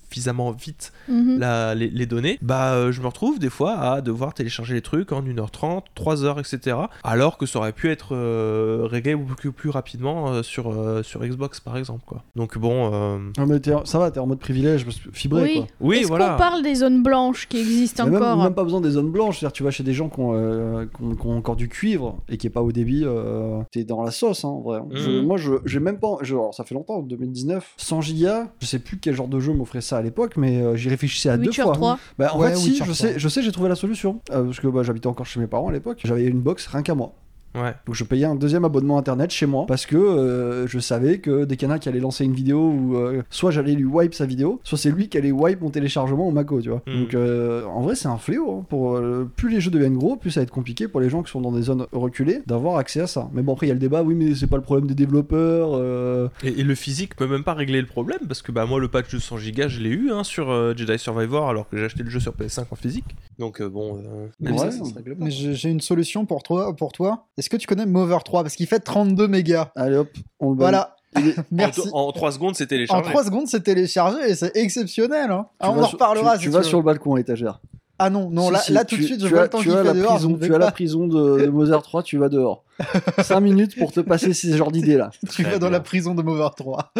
vite 0.57 0.91
Mhm. 1.07 1.39
la- 1.39 1.75
les, 1.75 1.89
les 1.89 2.05
données, 2.05 2.37
bah 2.41 2.73
euh, 2.73 2.91
je 2.91 3.01
me 3.01 3.07
retrouve 3.07 3.39
des 3.39 3.49
fois 3.49 3.73
à 3.73 4.01
devoir 4.01 4.33
télécharger 4.33 4.73
les 4.73 4.81
trucs 4.81 5.11
en 5.11 5.21
1h30, 5.21 5.83
3h, 5.95 6.39
etc. 6.39 6.77
Alors 7.03 7.37
que 7.37 7.45
ça 7.45 7.59
aurait 7.59 7.71
pu 7.73 7.89
être 7.89 8.13
euh, 8.15 8.87
réglé 8.89 9.15
beaucoup 9.15 9.51
plus 9.51 9.69
rapidement 9.69 10.29
euh, 10.29 10.43
sur, 10.43 10.71
euh, 10.71 11.03
sur 11.03 11.21
Xbox 11.25 11.59
par 11.59 11.77
exemple. 11.77 12.03
Quoi. 12.05 12.23
Donc 12.35 12.57
bon, 12.57 12.91
euh, 12.93 13.17
Non, 13.37 13.45
mais 13.45 13.59
ça 13.85 13.99
va, 13.99 14.11
t'es 14.11 14.19
en 14.19 14.27
mode 14.27 14.39
privilège, 14.39 14.85
parce 14.85 14.97
que 14.99 15.09
fibré, 15.11 15.41
Oui. 15.43 15.53
quoi. 15.55 15.67
oui 15.81 15.97
Est-ce 15.99 16.07
voilà. 16.07 16.29
qu'on 16.31 16.37
parle 16.37 16.63
des 16.63 16.75
zones 16.75 17.03
blanches 17.03 17.47
qui 17.47 17.59
existent 17.59 18.05
Mais 18.05 18.11
même, 18.11 18.21
encore 18.23 18.43
même 18.43 18.53
pas 18.55 18.63
besoin 18.63 18.81
des 18.81 18.91
zones 18.91 19.11
blanches, 19.11 19.39
c'est-à-dire 19.39 19.53
tu 19.53 19.63
vas 19.63 19.71
chez 19.71 19.83
des 19.83 19.93
gens 19.93 20.09
qui 20.09 20.19
ont, 20.19 20.31
euh, 20.33 20.85
qui 20.85 21.03
ont- 21.03 21.15
qui 21.15 21.27
ont 21.27 21.37
encore 21.37 21.55
du 21.55 21.69
cuivre 21.69 22.17
et 22.29 22.37
qui 22.37 22.47
est 22.47 22.49
pas 22.51 22.61
au 22.61 22.71
débit, 22.71 23.03
euh, 23.05 23.61
t'es 23.71 23.83
dans 23.83 24.03
la 24.03 24.11
sauce 24.11 24.45
hein, 24.45 24.49
en 24.49 24.61
vrai. 24.61 24.79
Je- 24.91 25.09
Mhm. 25.09 25.25
moi 25.25 25.37
je 25.37 25.53
j'ai 25.65 25.79
même 25.79 25.99
pas, 25.99 26.17
je- 26.21 26.33
alors, 26.35 26.53
ça 26.53 26.63
fait 26.63 26.75
longtemps, 26.75 27.01
2019, 27.01 27.73
100 27.77 28.01
gigas, 28.01 28.47
je 28.59 28.65
sais 28.65 28.79
plus 28.79 28.97
quel 28.97 29.15
genre 29.15 29.27
de 29.27 29.39
jeu 29.39 29.53
m'offrait 29.53 29.81
ça 29.81 29.97
à 29.97 30.01
l'époque, 30.03 30.37
mais 30.37 30.61
euh, 30.61 30.75
j'y 30.75 30.89
réfléchissais 30.89 31.29
à 31.29 31.37
deux 31.37 31.51
fois. 31.51 31.73
3 31.73 31.99
Bah, 32.19 32.31
en 32.35 32.39
Ouais, 32.39 32.49
fait 32.51 32.55
si, 32.57 32.69
Witcher 32.69 32.85
je 32.85 32.91
3. 32.91 32.95
sais, 32.95 33.13
je 33.19 33.27
sais 33.27 33.41
j'ai 33.41 33.51
trouvé 33.51 33.69
la 33.69 33.75
solution, 33.75 34.21
Euh, 34.31 34.43
parce 34.43 34.59
que 34.59 34.67
bah, 34.67 34.83
j'habitais 34.83 35.07
encore 35.07 35.25
chez 35.25 35.39
mes 35.39 35.47
parents 35.47 35.69
à 35.69 35.71
l'époque, 35.71 35.99
j'avais 36.03 36.25
une 36.25 36.41
box 36.41 36.67
rien 36.67 36.83
qu'à 36.83 36.93
moi. 36.93 37.13
Ouais. 37.55 37.73
Donc 37.85 37.95
je 37.95 38.03
payais 38.03 38.25
un 38.25 38.35
deuxième 38.35 38.65
abonnement 38.65 38.97
internet 38.97 39.31
chez 39.31 39.45
moi 39.45 39.65
parce 39.67 39.85
que 39.85 39.95
euh, 39.95 40.65
je 40.67 40.79
savais 40.79 41.19
que 41.19 41.45
dès 41.45 41.55
qu'il 41.57 41.67
y 41.67 41.71
en 41.71 41.73
a 41.73 41.79
qui 41.79 41.87
allait 41.89 41.99
lancer 41.99 42.23
une 42.25 42.33
vidéo 42.33 42.59
ou 42.71 42.95
euh, 42.97 43.21
soit 43.29 43.51
j'allais 43.51 43.73
lui 43.73 43.85
wipe 43.85 44.13
sa 44.13 44.25
vidéo, 44.25 44.59
soit 44.63 44.77
c'est 44.77 44.89
lui 44.91 45.07
qui 45.09 45.17
allait 45.17 45.31
wipe 45.31 45.61
mon 45.61 45.69
téléchargement 45.69 46.27
au 46.27 46.31
Mako, 46.31 46.61
tu 46.61 46.69
vois. 46.69 46.81
Mm. 46.87 46.99
Donc 47.01 47.13
euh, 47.13 47.63
en 47.65 47.81
vrai 47.81 47.95
c'est 47.95 48.07
un 48.07 48.17
fléau. 48.17 48.59
hein. 48.59 48.65
Pour 48.69 48.95
euh, 48.95 49.29
plus 49.35 49.49
les 49.49 49.61
jeux 49.61 49.71
deviennent 49.71 49.97
gros, 49.97 50.15
plus 50.15 50.31
ça 50.31 50.39
va 50.39 50.43
être 50.43 50.51
compliqué 50.51 50.87
pour 50.87 50.99
les 50.99 51.09
gens 51.09 51.21
qui 51.23 51.31
sont 51.31 51.41
dans 51.41 51.51
des 51.51 51.61
zones 51.63 51.85
reculées 51.91 52.41
d'avoir 52.47 52.77
accès 52.77 53.01
à 53.01 53.07
ça. 53.07 53.29
Mais 53.33 53.41
bon 53.41 53.53
après 53.53 53.67
il 53.67 53.69
y 53.69 53.71
a 53.71 53.75
le 53.75 53.79
débat, 53.79 54.03
oui 54.03 54.15
mais 54.15 54.33
c'est 54.35 54.47
pas 54.47 54.57
le 54.57 54.63
problème 54.63 54.87
des 54.87 54.95
développeurs. 54.95 55.69
euh, 55.73 56.27
Et, 56.43 56.59
et 56.59 56.63
le 56.63 56.75
physique 56.75 57.15
peut 57.15 57.27
même 57.27 57.43
pas 57.43 57.53
régler 57.53 57.81
le 57.81 57.87
problème 57.87 58.19
parce 58.27 58.41
que 58.41 58.51
bah 58.51 58.65
moi 58.65 58.79
le 58.79 58.87
patch 58.87 59.13
de 59.13 59.19
100 59.19 59.37
gigas 59.37 59.67
je 59.67 59.79
l'ai 59.79 59.89
eu 59.89 60.11
hein, 60.11 60.23
sur 60.23 60.49
euh, 60.49 60.73
Jedi 60.75 60.97
Survivor 60.97 61.49
alors 61.49 61.69
que 61.69 61.77
j'ai 61.77 61.85
acheté 61.85 62.03
le 62.03 62.09
jeu 62.09 62.19
sur 62.19 62.33
PS5 62.33 62.65
en 62.71 62.75
physique. 62.75 63.15
Donc 63.39 63.61
euh, 63.61 63.69
bon, 63.69 63.97
euh, 63.97 64.27
même 64.39 64.53
Ouais, 64.53 64.59
ça, 64.59 64.71
ça 64.71 64.85
se 64.85 64.93
règle 64.93 65.15
pas. 65.15 65.25
Mais 65.25 65.31
j'ai 65.31 65.53
j'ai 65.53 65.69
une 65.69 65.81
solution 65.81 66.25
pour 66.25 66.43
toi. 66.43 66.75
Pour 66.75 66.91
toi. 66.91 67.25
Est-ce 67.43 67.49
que 67.49 67.57
tu 67.57 67.67
connais 67.67 67.85
Mover 67.85 68.19
3 68.23 68.41
Parce 68.43 68.55
qu'il 68.55 68.67
fait 68.67 68.79
32 68.79 69.27
mégas. 69.27 69.69
Allez 69.75 69.97
hop, 69.97 70.07
on 70.39 70.51
le. 70.51 70.57
Voilà. 70.59 70.95
Est- 71.17 71.35
Merci. 71.51 71.81
En, 71.91 72.09
3 72.13 72.31
secondes 72.31 72.55
c'est 72.55 72.63
En 72.63 72.67
téléchargé. 72.67 73.09
3 73.09 73.23
secondes, 73.25 73.47
c'est 73.47 73.59
téléchargé 73.63 74.29
et 74.29 74.35
c'est 74.35 74.55
exceptionnel. 74.55 75.29
Hein. 75.29 75.47
Ah, 75.59 75.71
on 75.71 75.83
en 75.83 75.87
reparlera. 75.87 76.37
Tu, 76.37 76.37
si 76.37 76.43
tu 76.43 76.49
tu 76.49 76.53
vas 76.53 76.59
veux. 76.59 76.63
sur 76.63 76.77
le 76.77 76.85
balcon 76.85 77.15
à 77.15 77.17
l'étagère. 77.17 77.59
Ah 77.99 78.09
non, 78.09 78.29
non, 78.29 78.47
Si, 78.47 78.51
là, 78.53 78.59
si, 78.59 78.71
là 78.71 78.85
tout 78.85 78.95
tu- 78.95 79.01
de 79.01 79.05
suite, 79.07 79.21
je 79.21 79.27
tu 79.27 79.33
vois 79.33 79.41
as- 79.41 79.43
le 79.43 79.49
temps 79.49 79.57
tu 79.59 79.65
qu'il 79.67 79.73
as 79.77 79.81
fait 79.81 79.83
la 79.83 79.93
dehors. 79.93 80.13
prison, 80.13 80.33
tu 80.33 80.39
vais 80.47 80.55
as 80.55 80.57
la 80.57 80.65
pas. 80.67 80.71
prison 80.71 81.07
de, 81.07 81.39
de 81.45 81.47
Mother 81.51 81.81
3, 81.83 82.03
tu 82.03 82.17
vas 82.17 82.29
dehors. 82.29 82.63
5 83.21 83.39
minutes 83.41 83.77
pour 83.77 83.91
te 83.91 83.99
passer 83.99 84.33
ces 84.33 84.55
genres 84.55 84.71
d'idées 84.71 84.95
là. 84.97 85.11
Tu 85.29 85.43
vas 85.43 85.59
dans 85.59 85.69
la 85.69 85.81
prison 85.81 86.15
de 86.15 86.23
Mover 86.23 86.47
3. 86.55 86.93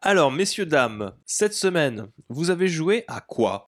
Alors 0.00 0.30
messieurs 0.32 0.66
dames, 0.66 1.12
cette 1.26 1.54
semaine 1.54 2.06
vous 2.28 2.50
avez 2.50 2.68
joué 2.68 3.04
à 3.08 3.20
quoi? 3.20 3.67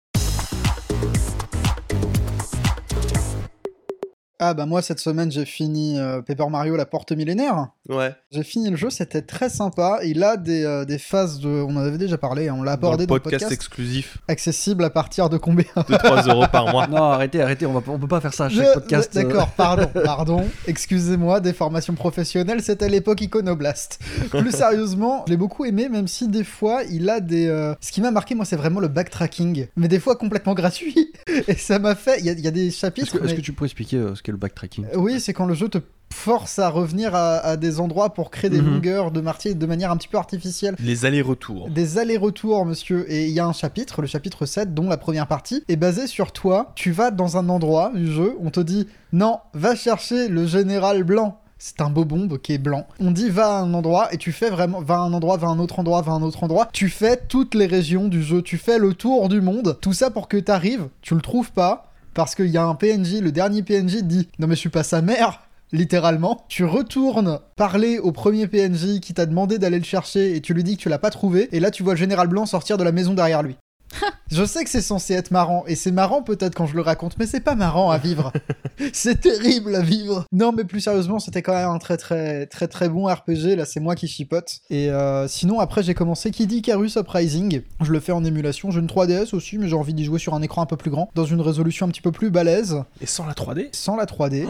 Ah 4.44 4.54
bah 4.54 4.66
moi 4.66 4.82
cette 4.82 4.98
semaine 4.98 5.30
j'ai 5.30 5.44
fini 5.44 5.96
euh, 5.98 6.20
Paper 6.20 6.46
Mario 6.50 6.74
la 6.76 6.84
porte 6.84 7.12
millénaire. 7.12 7.68
Ouais. 7.88 8.12
J'ai 8.32 8.42
fini 8.42 8.70
le 8.70 8.76
jeu, 8.76 8.90
c'était 8.90 9.22
très 9.22 9.48
sympa. 9.48 10.00
Il 10.04 10.22
a 10.24 10.36
des, 10.36 10.64
euh, 10.64 10.84
des 10.84 10.98
phases 10.98 11.38
de... 11.38 11.48
On 11.48 11.76
en 11.76 11.80
avait 11.80 11.98
déjà 11.98 12.18
parlé, 12.18 12.50
on 12.50 12.62
l'a 12.62 12.72
Dans 12.76 12.88
abordé 12.88 13.02
le 13.04 13.06
dans 13.06 13.14
le 13.14 13.20
podcast, 13.20 13.44
podcast. 13.44 13.52
exclusif 13.52 14.18
Accessible 14.28 14.84
à 14.84 14.90
partir 14.90 15.28
de 15.28 15.36
combien 15.38 15.64
de 15.88 15.96
3 15.96 16.22
euros 16.28 16.46
par 16.50 16.68
mois. 16.72 16.86
Non, 16.88 16.96
arrêtez, 17.04 17.40
arrêtez, 17.40 17.66
on, 17.66 17.72
va, 17.72 17.82
on 17.86 17.98
peut 17.98 18.08
pas 18.08 18.20
faire 18.20 18.34
ça 18.34 18.46
à 18.46 18.48
chaque 18.48 18.66
Je- 18.66 18.74
podcast. 18.74 19.16
euh. 19.16 19.22
D'accord, 19.22 19.48
pardon, 19.50 19.88
pardon. 20.04 20.44
Excusez-moi, 20.66 21.40
des 21.40 21.52
formations 21.52 21.94
professionnelles, 21.94 22.62
c'était 22.62 22.88
l'époque 22.88 23.20
iconoblast. 23.20 23.98
Plus 24.30 24.50
sérieusement, 24.52 25.22
je 25.26 25.32
l'ai 25.32 25.36
beaucoup 25.36 25.64
aimé, 25.64 25.88
même 25.88 26.08
si 26.08 26.26
des 26.28 26.44
fois, 26.44 26.82
il 26.90 27.08
a 27.10 27.20
des... 27.20 27.46
euh, 27.46 27.74
Ce 27.80 27.92
qui 27.92 28.00
m'a 28.00 28.10
marqué, 28.10 28.34
moi, 28.34 28.44
c'est 28.44 28.56
vraiment 28.56 28.80
le 28.80 28.88
backtracking. 28.88 29.66
Mais 29.76 29.88
des 29.88 30.00
fois 30.00 30.16
complètement 30.16 30.54
gratuit. 30.54 31.12
Et 31.48 31.54
ça 31.54 31.78
m'a 31.78 31.94
fait... 31.94 32.18
Il 32.20 32.26
y, 32.26 32.30
a- 32.30 32.32
il 32.32 32.40
y 32.40 32.48
a 32.48 32.50
des 32.50 32.68
Est-ce 32.68 32.78
chapitres... 32.78 33.18
que, 33.18 33.24
est-ce 33.24 33.34
que 33.34 33.40
tu 33.40 33.52
pourrais 33.52 33.66
expliquer 33.66 33.96
euh, 33.98 34.14
ce 34.14 34.22
qu'est 34.22 34.31
le 34.32 34.38
backtracking 34.38 34.84
Euh, 34.92 34.96
Oui, 34.98 35.20
c'est 35.20 35.32
quand 35.32 35.46
le 35.46 35.54
jeu 35.54 35.68
te 35.68 35.78
force 36.12 36.58
à 36.58 36.68
revenir 36.68 37.14
à, 37.14 37.36
à 37.38 37.56
des 37.56 37.80
endroits 37.80 38.12
pour 38.12 38.30
créer 38.30 38.50
des 38.50 38.60
Mhm. 38.60 38.70
longueurs 38.74 39.10
de 39.12 39.20
martyrs 39.22 39.54
de 39.54 39.66
manière 39.66 39.90
un 39.90 39.96
petit 39.96 40.08
peu 40.08 40.18
artificielle. 40.18 40.74
Les 40.78 41.06
allers-retours. 41.06 41.70
Des 41.70 41.96
allers-retours, 41.98 42.66
monsieur. 42.66 43.10
Et 43.10 43.24
il 43.28 43.30
y 43.32 43.40
a 43.40 43.46
un 43.46 43.52
chapitre, 43.54 44.02
le 44.02 44.06
chapitre 44.08 44.44
7, 44.44 44.74
dont 44.74 44.88
la 44.88 44.98
première 44.98 45.26
partie 45.26 45.64
est 45.68 45.76
basée 45.76 46.06
sur 46.06 46.32
toi. 46.32 46.72
Tu 46.74 46.92
vas 46.92 47.10
dans 47.10 47.38
un 47.38 47.48
endroit 47.48 47.92
du 47.94 48.12
jeu, 48.12 48.36
on 48.42 48.50
te 48.50 48.60
dit 48.60 48.88
non, 49.12 49.38
va 49.54 49.74
chercher 49.74 50.28
le 50.28 50.46
général 50.46 51.02
blanc. 51.04 51.38
C'est 51.58 51.80
un 51.80 51.90
beau 51.90 52.04
bombe 52.04 52.38
qui 52.38 52.54
est 52.54 52.58
blanc. 52.58 52.86
On 53.00 53.12
dit 53.12 53.30
va 53.30 53.56
à 53.58 53.60
un 53.60 53.72
endroit 53.72 54.12
et 54.12 54.16
tu 54.18 54.32
fais 54.32 54.50
vraiment 54.50 54.80
va 54.82 54.96
à 54.96 54.98
un 54.98 55.12
endroit, 55.12 55.36
va 55.36 55.46
à 55.46 55.50
un 55.52 55.60
autre 55.60 55.78
endroit, 55.78 56.02
va 56.02 56.10
à 56.12 56.14
un 56.16 56.22
autre 56.22 56.42
endroit. 56.42 56.68
Tu 56.72 56.88
fais 56.88 57.16
toutes 57.28 57.54
les 57.54 57.66
régions 57.66 58.08
du 58.08 58.22
jeu, 58.22 58.42
tu 58.42 58.58
fais 58.58 58.78
le 58.78 58.94
tour 58.94 59.28
du 59.28 59.40
monde. 59.40 59.78
Tout 59.80 59.92
ça 59.92 60.10
pour 60.10 60.26
que 60.28 60.36
t'arrives, 60.38 60.88
tu 61.02 61.14
le 61.14 61.20
trouves 61.20 61.52
pas 61.52 61.91
parce 62.14 62.34
qu'il 62.34 62.48
y 62.48 62.56
a 62.56 62.64
un 62.64 62.74
PNJ, 62.74 63.20
le 63.20 63.32
dernier 63.32 63.62
PNJ 63.62 64.02
dit 64.02 64.28
non 64.38 64.46
mais 64.46 64.54
je 64.54 64.60
suis 64.60 64.68
pas 64.68 64.82
sa 64.82 65.02
mère. 65.02 65.42
Littéralement, 65.72 66.44
tu 66.48 66.66
retournes 66.66 67.40
parler 67.56 67.98
au 67.98 68.12
premier 68.12 68.46
PNJ 68.46 69.00
qui 69.00 69.14
t'a 69.14 69.24
demandé 69.24 69.58
d'aller 69.58 69.78
le 69.78 69.84
chercher 69.84 70.36
et 70.36 70.42
tu 70.42 70.52
lui 70.52 70.64
dis 70.64 70.76
que 70.76 70.82
tu 70.82 70.90
l'as 70.90 70.98
pas 70.98 71.08
trouvé, 71.08 71.48
et 71.52 71.60
là 71.60 71.70
tu 71.70 71.82
vois 71.82 71.94
le 71.94 71.98
général 71.98 72.28
blanc 72.28 72.44
sortir 72.44 72.76
de 72.76 72.84
la 72.84 72.92
maison 72.92 73.14
derrière 73.14 73.42
lui. 73.42 73.56
Je 74.30 74.44
sais 74.44 74.64
que 74.64 74.70
c'est 74.70 74.80
censé 74.82 75.12
être 75.14 75.30
marrant, 75.30 75.64
et 75.66 75.74
c'est 75.74 75.90
marrant 75.90 76.22
peut-être 76.22 76.54
quand 76.54 76.66
je 76.66 76.74
le 76.74 76.80
raconte, 76.80 77.18
mais 77.18 77.26
c'est 77.26 77.40
pas 77.40 77.54
marrant 77.54 77.90
à 77.90 77.98
vivre. 77.98 78.32
c'est 78.92 79.20
terrible 79.20 79.74
à 79.74 79.82
vivre. 79.82 80.24
Non, 80.32 80.52
mais 80.52 80.64
plus 80.64 80.80
sérieusement, 80.80 81.18
c'était 81.18 81.42
quand 81.42 81.52
même 81.52 81.68
un 81.68 81.78
très 81.78 81.96
très 81.98 82.46
très 82.46 82.66
très 82.68 82.88
bon 82.88 83.06
RPG. 83.06 83.56
Là, 83.56 83.64
c'est 83.66 83.80
moi 83.80 83.94
qui 83.94 84.08
chipote. 84.08 84.60
Et 84.70 84.88
euh, 84.90 85.28
sinon, 85.28 85.60
après, 85.60 85.82
j'ai 85.82 85.92
commencé 85.94 86.30
Kid 86.30 86.50
Icarus 86.50 86.96
Uprising. 86.96 87.62
Je 87.82 87.92
le 87.92 88.00
fais 88.00 88.12
en 88.12 88.24
émulation. 88.24 88.70
J'ai 88.70 88.80
une 88.80 88.86
3DS 88.86 89.34
aussi, 89.34 89.58
mais 89.58 89.68
j'ai 89.68 89.76
envie 89.76 89.94
d'y 89.94 90.04
jouer 90.04 90.18
sur 90.18 90.32
un 90.34 90.40
écran 90.42 90.62
un 90.62 90.66
peu 90.66 90.76
plus 90.76 90.90
grand, 90.90 91.10
dans 91.14 91.26
une 91.26 91.40
résolution 91.42 91.86
un 91.86 91.90
petit 91.90 92.00
peu 92.00 92.12
plus 92.12 92.30
balèze, 92.30 92.82
Et 93.02 93.06
sans 93.06 93.26
la 93.26 93.34
3D 93.34 93.68
sans 93.72 93.96
la 93.96 94.06
3D. 94.06 94.46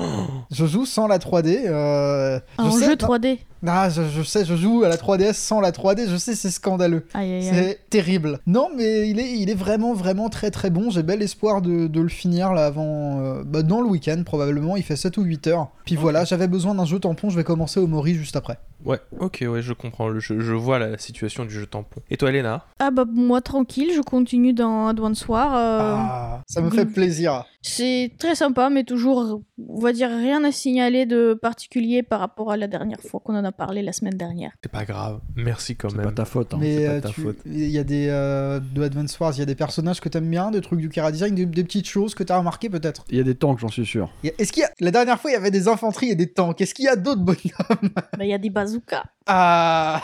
Je 0.51 0.67
joue 0.67 0.87
sans 0.87 1.07
la 1.09 1.19
3D. 1.19 1.67
euh, 1.67 2.39
je 2.59 2.63
Un 2.65 2.71
sais- 2.71 2.87
jeu 2.87 2.95
3D. 2.95 3.39
Ah, 3.66 3.88
je, 3.90 4.03
je 4.09 4.22
sais, 4.22 4.44
je 4.44 4.55
joue 4.57 4.83
à 4.85 4.88
la 4.88 4.96
3DS 4.96 5.35
sans 5.35 5.61
la 5.61 5.70
3D. 5.70 6.09
Je 6.09 6.16
sais, 6.16 6.35
c'est 6.35 6.51
scandaleux. 6.51 7.07
C'est 7.12 7.79
terrible. 7.90 8.40
Non, 8.46 8.68
mais 8.77 9.09
il 9.09 9.20
est, 9.20 9.33
il 9.38 9.51
est 9.51 9.55
vraiment, 9.55 9.92
vraiment 9.94 10.29
très 10.29 10.51
très 10.51 10.70
bon. 10.70 10.90
J'ai 10.90 11.03
bel 11.03 11.22
espoir 11.22 11.62
de, 11.62 11.87
de 11.87 12.01
le 12.01 12.09
finir 12.09 12.53
là 12.53 12.66
avant. 12.66 13.20
euh, 13.20 13.42
bah, 13.44 13.62
dans 13.62 13.81
le 13.81 13.88
week-end, 13.88 14.22
probablement. 14.25 14.77
Il 14.77 14.83
fait 14.83 14.96
7 14.96 15.16
ou 15.18 15.22
8 15.22 15.46
heures. 15.48 15.68
Puis 15.85 15.96
voilà, 15.96 16.25
j'avais 16.25 16.48
besoin 16.48 16.75
d'un 16.75 16.85
jeu 16.85 16.98
tampon. 16.98 17.31
Je 17.31 17.37
vais 17.37 17.44
commencer 17.44 17.79
au 17.81 17.87
Mori 17.87 18.14
juste 18.14 18.37
après. 18.37 18.59
Ouais, 18.85 18.98
ok, 19.20 19.44
ouais, 19.48 19.62
je 19.62 19.72
comprends. 19.75 20.09
le- 20.09 20.18
Je, 20.18 20.40
je 20.40 20.53
vois 20.53 20.81
la 20.81 20.98
situation 20.98 21.44
du 21.44 21.51
jeu 21.53 21.66
tampon. 21.66 22.01
Et 22.11 22.16
toi, 22.16 22.31
Elena? 22.31 22.64
Ah 22.81 22.90
bah 22.90 23.05
moi 23.09 23.40
tranquille, 23.40 23.90
je 23.94 24.01
continue 24.01 24.53
dans 24.55 24.88
Advance 24.88 25.29
War. 25.29 25.55
euh, 25.55 25.94
Ah, 25.96 26.40
ça 26.48 26.61
me 26.61 26.68
fait 26.70 26.87
plaisir. 26.87 27.44
C'est 27.62 28.11
très 28.18 28.35
sympa, 28.35 28.70
mais 28.70 28.83
toujours, 28.83 29.40
on 29.68 29.79
va 29.79 29.92
dire, 29.92 30.09
rien 30.11 30.42
à 30.42 30.51
signaler 30.51 31.07
de 31.07 31.33
particulier 31.35 32.03
par 32.03 32.18
rapport 32.18 32.51
à 32.51 32.57
la 32.57 32.66
dernière 32.66 33.01
fois 33.01 33.20
qu'on 33.25 33.37
en 33.37 33.44
a 33.44 33.52
parlé 33.53 33.83
la 33.83 33.93
semaine 33.93 34.17
dernière. 34.17 34.53
C'est 34.62 34.73
pas 34.73 34.85
grave. 34.85 35.21
Merci 35.37 35.77
quand 35.77 35.91
C'est 35.91 35.97
même. 35.97 36.07
pas 36.07 36.12
ta 36.12 36.25
faute. 36.25 36.53
hein. 36.55 36.59
mais 36.61 36.77
c'est 36.79 36.87
pas 36.87 36.93
euh, 36.93 37.01
ta 37.01 37.09
tu- 37.11 37.21
faute. 37.23 37.37
il 37.47 37.71
y 37.71 37.79
a 37.79 37.85
des. 37.85 38.09
euh, 38.09 38.61
de 38.61 38.83
Advance 38.83 39.19
Wars, 39.21 39.33
il 39.35 39.38
y 39.41 39.43
a 39.43 39.47
des 39.47 39.55
personnages 39.55 40.01
que 40.01 40.09
t'aimes 40.09 40.29
bien, 40.31 40.51
des 40.51 40.61
trucs 40.61 40.81
du 40.81 40.88
Kara 40.88 41.12
Design, 41.12 41.35
des, 41.35 41.47
des 41.47 41.65
petites 41.65 41.87
choses 41.88 42.15
que 42.15 42.23
t'as 42.23 42.38
remarqué 42.38 42.69
peut-être? 42.71 43.05
Il 43.11 43.17
y 43.17 43.21
a 43.21 43.25
des 43.25 43.35
tanks, 43.35 43.59
j'en 43.61 43.69
suis 43.69 43.87
sûr. 43.87 44.11
A- 44.25 44.29
Est-ce 44.38 44.53
qu'il 44.53 44.62
y 44.62 44.65
a. 44.67 44.71
La 44.81 44.91
dernière 44.91 45.21
fois, 45.21 45.31
il 45.31 45.35
y 45.35 45.37
avait 45.37 45.51
des 45.51 45.69
infanteries 45.69 46.11
et 46.11 46.15
des 46.17 46.33
tanks. 46.33 46.61
Est-ce 46.61 46.75
qu'il 46.75 46.85
y 46.85 46.88
a 46.88 46.97
d'autres 46.97 47.21
bonhommes? 47.23 47.38
Bah 48.19 48.25
il 48.25 48.29
y 48.29 48.35
a 48.35 48.38
des 48.38 48.51
bazookas. 48.51 49.05
Ah 49.27 50.03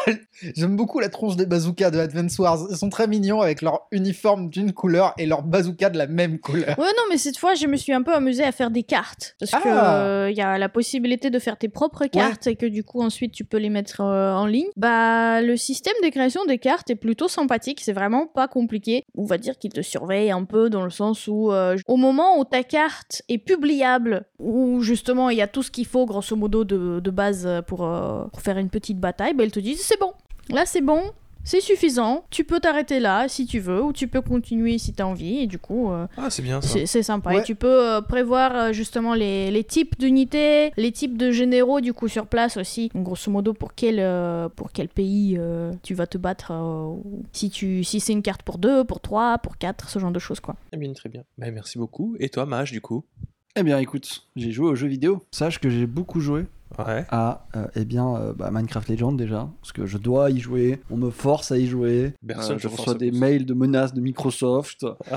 J'aime 0.55 0.77
beaucoup 0.77 1.01
la 1.01 1.09
tronche 1.09 1.35
des 1.37 1.45
bazookas 1.47 1.91
de 1.91 1.99
Advance 1.99 2.39
Wars. 2.39 2.59
Ils 2.71 2.77
sont 2.77 2.89
très 2.89 3.09
mignons 3.09 3.41
avec 3.41 3.63
leur 3.63 3.87
uniforme 3.91 4.49
d'une 4.49 4.73
couleur 4.73 5.13
et 5.19 5.27
leur 5.27 5.43
bazooka 5.43 5.91
de 5.91 5.99
la 5.99 6.07
même 6.07 6.39
couleur. 6.39 6.79
Ouais 6.79 6.87
non, 6.97 7.03
mais 7.11 7.19
cette 7.19 7.37
fois 7.37 7.55
je 7.55 7.67
me 7.67 7.77
suis 7.77 7.93
un 7.93 8.03
peu 8.03 8.15
amusée 8.15 8.45
à 8.45 8.53
faire 8.53 8.71
des 8.71 8.85
cartes 8.85 9.35
parce 9.41 9.53
Ah. 9.55 9.61
que 9.63 9.69
euh, 9.69 10.31
il 10.31 10.37
y 10.37 10.41
a 10.41 10.57
la 10.59 10.69
possibilité 10.69 11.31
de 11.31 11.39
faire 11.41 11.59
tes 11.59 11.69
propres 11.69 12.07
cartes 12.07 12.47
et 12.47 12.55
que 12.57 12.67
du 12.67 12.85
coup 12.85 13.03
ensuite 13.03 13.35
tu 13.39 13.45
peux 13.45 13.59
les 13.59 13.71
mettre 13.71 14.01
euh, 14.01 14.35
en 14.35 14.47
ligne. 14.47 14.67
Bah 14.75 15.41
le 15.43 15.57
système 15.57 15.95
de 16.03 16.09
création 16.09 16.45
des 16.47 16.59
cartes 16.59 16.91
est 16.91 16.97
plutôt 16.97 17.29
sympathique, 17.29 17.81
c'est 17.81 17.93
vraiment 17.93 18.27
pas 18.27 18.49
compliqué. 18.49 19.05
On 19.17 19.27
va 19.27 19.39
dire 19.39 19.57
qu'il 19.57 19.73
te 19.73 19.81
surveille 19.81 20.33
un 20.33 20.43
peu 20.43 20.69
dans 20.69 20.83
le 20.83 20.91
sens 20.91 21.29
où 21.29 21.53
euh, 21.53 21.77
au 21.87 21.97
moment 21.97 22.41
où 22.41 22.45
ta 22.45 22.65
carte 22.65 23.23
est 23.29 23.39
publiable, 23.39 24.25
où 24.41 24.81
justement 24.81 25.31
il 25.31 25.39
y 25.39 25.41
a 25.41 25.47
tout 25.47 25.63
ce 25.63 25.71
qu'il 25.71 25.87
faut 25.87 26.05
grosso 26.05 26.35
modo 26.35 26.65
de, 26.65 26.99
de 26.99 27.11
base 27.13 27.49
pour, 27.69 27.85
euh, 27.85 28.25
pour 28.25 28.41
faire 28.41 28.59
une 28.59 28.71
petite 28.71 28.99
bataille, 28.99 29.35
bah 29.35 29.45
ils 29.45 29.53
te 29.53 29.61
disent 29.61 29.83
c'est 29.83 30.01
bon. 30.01 30.15
Là 30.51 30.67
c'est 30.67 30.81
bon. 30.81 31.03
C'est 31.45 31.61
suffisant, 31.63 32.25
tu 32.31 32.45
peux 32.45 32.61
t'arrêter 32.61 33.01
là 33.01 33.27
si 33.29 33.47
tu 33.47 33.59
veux, 33.59 33.83
ou 33.83 33.93
tu 33.95 34.07
peux 34.07 34.21
continuer 34.21 34.77
si 34.77 34.93
t'as 34.93 35.05
envie, 35.05 35.39
et 35.39 35.47
du 35.47 35.59
coup, 35.59 35.91
euh, 35.91 36.07
Ah, 36.19 36.29
c'est 36.29 36.43
bien 36.43 36.61
ça. 36.61 36.69
c'est 36.69 36.85
c'est 36.87 37.03
sympa. 37.03 37.31
Ouais. 37.31 37.41
Et 37.41 37.43
tu 37.43 37.55
peux 37.55 37.67
euh, 37.89 38.01
prévoir 38.03 38.55
euh, 38.55 38.73
justement 38.73 39.15
les, 39.15 39.51
les 39.51 39.65
types 39.65 39.99
d'unités, 39.99 40.73
les 40.77 40.93
types 40.93 41.17
de 41.17 41.31
généraux 41.31 41.81
du 41.81 41.95
coup 41.95 42.09
sur 42.09 42.27
place 42.27 42.57
aussi. 42.59 42.91
Donc, 42.95 43.05
grosso 43.05 43.31
modo 43.31 43.55
pour 43.55 43.75
quel, 43.75 43.97
euh, 43.99 44.49
pour 44.51 44.73
quel 44.73 44.89
pays 44.89 45.37
euh, 45.39 45.73
tu 45.83 45.95
vas 45.95 46.07
te 46.07 46.19
battre. 46.19 46.51
euh, 46.53 46.85
ou 46.87 47.23
si 47.33 47.49
tu 47.51 47.83
si 47.83 48.01
c'est 48.01 48.13
une 48.13 48.23
carte 48.23 48.43
pour 48.43 48.59
2, 48.59 48.85
pour 48.85 49.01
3, 49.01 49.39
pour 49.39 49.57
4, 49.57 49.89
ce 49.89 49.99
genre 49.99 50.11
de 50.13 50.19
choses 50.19 50.41
quoi. 50.41 50.57
Très 50.71 50.79
bien, 50.79 50.93
très 50.93 51.09
bien. 51.09 51.23
Bah, 51.39 51.51
merci 51.51 51.79
beaucoup. 51.79 52.15
Et 52.21 52.29
toi, 52.29 52.45
Mage, 52.45 52.73
du 52.73 52.81
coup? 52.83 53.05
Eh 53.57 53.63
bien, 53.63 53.79
écoute, 53.79 54.27
j'ai 54.37 54.53
joué 54.53 54.69
aux 54.69 54.75
jeux 54.75 54.87
vidéo. 54.89 55.25
Sache 55.33 55.59
que 55.59 55.71
j'ai 55.71 55.87
beaucoup 55.87 56.21
joué 56.21 56.45
Ouais. 56.79 57.05
à 57.11 57.47
euh, 57.57 57.67
eh 57.77 57.85
bien, 57.85 58.15
euh, 58.17 58.33
bah, 58.35 58.51
Minecraft 58.53 58.89
Legends 58.89 59.13
déjà, 59.13 59.49
parce 59.61 59.73
que 59.73 59.87
je 59.87 59.99
dois 59.99 60.31
y 60.31 60.39
jouer, 60.39 60.81
on 60.91 60.97
me 60.97 61.11
force 61.11 61.51
à 61.51 61.59
y 61.59 61.67
jouer. 61.67 62.13
Personne 62.27 62.57
Euh, 62.57 62.59
je 62.61 62.69
reçois 62.69 62.95
des 62.95 63.11
mails 63.11 63.47
de 63.47 63.55
menaces 63.55 63.95
de 63.95 64.01
Microsoft. 64.01 64.85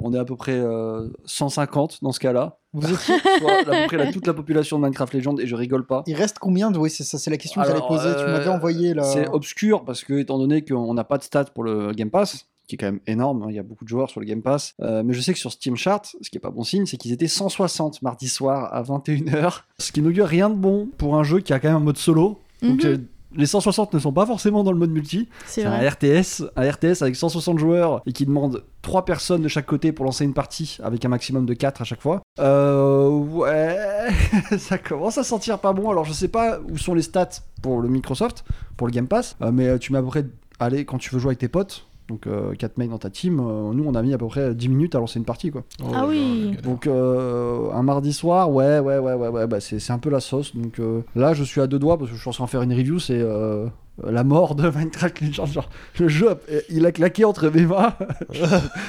On 0.00 0.12
est 0.14 0.18
à 0.18 0.24
peu 0.24 0.36
près 0.36 0.58
euh, 0.58 1.08
150 1.24 1.98
dans 2.02 2.12
ce 2.12 2.20
cas-là. 2.20 2.58
Vous 2.72 2.86
étiez- 2.92 3.14
à 3.14 3.64
peu 3.64 3.86
près 3.86 3.96
la- 3.96 4.12
toute 4.12 4.26
la 4.26 4.34
population 4.34 4.78
de 4.78 4.82
Minecraft 4.84 5.14
Legends, 5.14 5.36
et 5.38 5.46
je 5.46 5.54
rigole 5.56 5.86
pas. 5.86 6.02
Il 6.06 6.14
reste 6.14 6.38
combien 6.38 6.70
de. 6.70 6.78
Oui, 6.78 6.90
c'est 6.90 7.04
ça, 7.04 7.18
c'est 7.18 7.30
la 7.30 7.36
question 7.36 7.60
que 7.60 7.66
j'allais 7.66 7.78
Alors, 7.78 7.88
poser. 7.88 8.10
Tu 8.16 8.24
m'avais 8.24 8.48
envoyé 8.48 8.94
là. 8.94 9.02
C'est 9.04 9.28
obscur 9.28 9.84
parce 9.84 10.04
que, 10.04 10.14
étant 10.14 10.38
donné 10.38 10.64
qu'on 10.64 10.94
n'a 10.94 11.04
pas 11.04 11.18
de 11.18 11.22
stats 11.22 11.44
pour 11.46 11.64
le 11.64 11.92
Game 11.92 12.10
Pass, 12.10 12.46
qui 12.68 12.76
est 12.76 12.78
quand 12.78 12.86
même 12.86 13.00
énorme, 13.08 13.42
hein, 13.42 13.46
il 13.48 13.56
y 13.56 13.58
a 13.58 13.62
beaucoup 13.64 13.82
de 13.84 13.88
joueurs 13.88 14.10
sur 14.10 14.20
le 14.20 14.26
Game 14.26 14.42
Pass, 14.42 14.74
euh, 14.82 15.02
mais 15.04 15.14
je 15.14 15.20
sais 15.20 15.32
que 15.32 15.38
sur 15.40 15.50
Steam 15.50 15.74
Chart, 15.76 16.04
ce 16.20 16.30
qui 16.30 16.36
est 16.36 16.40
pas 16.40 16.50
bon 16.50 16.62
signe, 16.62 16.86
c'est 16.86 16.96
qu'ils 16.98 17.12
étaient 17.12 17.26
160 17.28 18.02
mardi 18.02 18.28
soir 18.28 18.72
à 18.72 18.82
21h, 18.82 19.62
ce 19.78 19.90
qui 19.90 20.02
n'augure 20.02 20.26
rien 20.26 20.50
de 20.50 20.54
bon 20.56 20.88
pour 20.98 21.16
un 21.16 21.24
jeu 21.24 21.40
qui 21.40 21.52
a 21.52 21.58
quand 21.58 21.68
même 21.68 21.78
un 21.78 21.80
mode 21.80 21.96
solo. 21.98 22.38
Donc 22.62 22.84
Mhm. 22.84 22.90
euh, 22.90 22.96
les 23.36 23.44
160 23.44 23.92
ne 23.92 23.98
sont 23.98 24.12
pas 24.12 24.24
forcément 24.24 24.64
dans 24.64 24.72
le 24.72 24.78
mode 24.78 24.90
multi. 24.90 25.28
C'est 25.46 25.60
C'est 25.60 25.66
un 25.66 25.76
vrai. 25.76 25.88
RTS, 25.90 26.44
un 26.56 26.70
RTS 26.70 27.02
avec 27.02 27.14
160 27.14 27.58
joueurs 27.58 28.00
et 28.06 28.12
qui 28.12 28.24
demande 28.24 28.64
3 28.80 29.04
personnes 29.04 29.42
de 29.42 29.48
chaque 29.48 29.66
côté 29.66 29.92
pour 29.92 30.06
lancer 30.06 30.24
une 30.24 30.32
partie 30.32 30.78
avec 30.82 31.04
un 31.04 31.08
maximum 31.08 31.44
de 31.44 31.52
4 31.52 31.82
à 31.82 31.84
chaque 31.84 32.00
fois. 32.00 32.22
Euh, 32.40 33.08
ouais, 33.10 34.08
ça 34.58 34.78
commence 34.78 35.18
à 35.18 35.24
sentir 35.24 35.58
pas 35.58 35.74
bon. 35.74 35.90
Alors 35.90 36.04
je 36.04 36.12
sais 36.14 36.28
pas 36.28 36.58
où 36.70 36.78
sont 36.78 36.94
les 36.94 37.02
stats 37.02 37.28
pour 37.62 37.80
le 37.82 37.88
Microsoft, 37.88 38.44
pour 38.78 38.86
le 38.86 38.92
Game 38.92 39.06
Pass, 39.08 39.36
euh, 39.42 39.52
mais 39.52 39.78
tu 39.78 39.92
mets 39.92 39.98
à 39.98 40.02
peu 40.02 40.08
près, 40.08 40.24
allez, 40.58 40.84
quand 40.86 40.96
tu 40.98 41.10
veux 41.10 41.18
jouer 41.20 41.30
avec 41.30 41.38
tes 41.38 41.48
potes, 41.48 41.86
donc 42.08 42.26
4 42.58 42.78
mecs 42.78 42.90
dans 42.90 42.98
ta 42.98 43.10
team, 43.10 43.38
euh, 43.40 43.72
nous 43.74 43.84
on 43.86 43.94
a 43.94 44.02
mis 44.02 44.14
à 44.14 44.18
peu 44.18 44.26
près 44.26 44.54
10 44.54 44.68
minutes 44.68 44.94
à 44.94 44.98
lancer 44.98 45.18
une 45.18 45.24
partie 45.24 45.50
quoi. 45.50 45.64
Oh 45.82 45.88
Ah 45.94 46.06
oui. 46.08 46.56
Donc 46.62 46.86
euh, 46.86 47.70
un 47.72 47.82
mardi 47.82 48.12
soir, 48.12 48.50
ouais, 48.50 48.78
ouais, 48.78 48.98
ouais, 48.98 49.14
ouais, 49.14 49.28
ouais, 49.28 49.46
bah 49.46 49.60
c'est 49.60 49.78
c'est 49.78 49.92
un 49.92 49.98
peu 49.98 50.10
la 50.10 50.20
sauce. 50.20 50.56
Donc 50.56 50.78
euh, 50.78 51.02
là, 51.14 51.34
je 51.34 51.44
suis 51.44 51.60
à 51.60 51.66
deux 51.66 51.78
doigts 51.78 51.98
parce 51.98 52.10
que 52.10 52.16
je 52.16 52.20
suis 52.20 52.28
en 52.30 52.32
train 52.32 52.44
de 52.44 52.50
faire 52.50 52.62
une 52.62 52.72
review, 52.72 52.98
c'est 52.98 53.18
euh, 53.20 53.66
la 54.02 54.24
mort 54.24 54.54
de 54.54 54.70
Minecraft 54.76 55.20
Legends. 55.20 55.46
Genre, 55.46 55.68
le 55.98 56.08
jeu, 56.08 56.28
euh, 56.50 56.60
il 56.70 56.86
a 56.86 56.92
claqué 56.92 57.24
entre 57.26 57.48
mes 57.50 57.66
mains. 57.66 57.92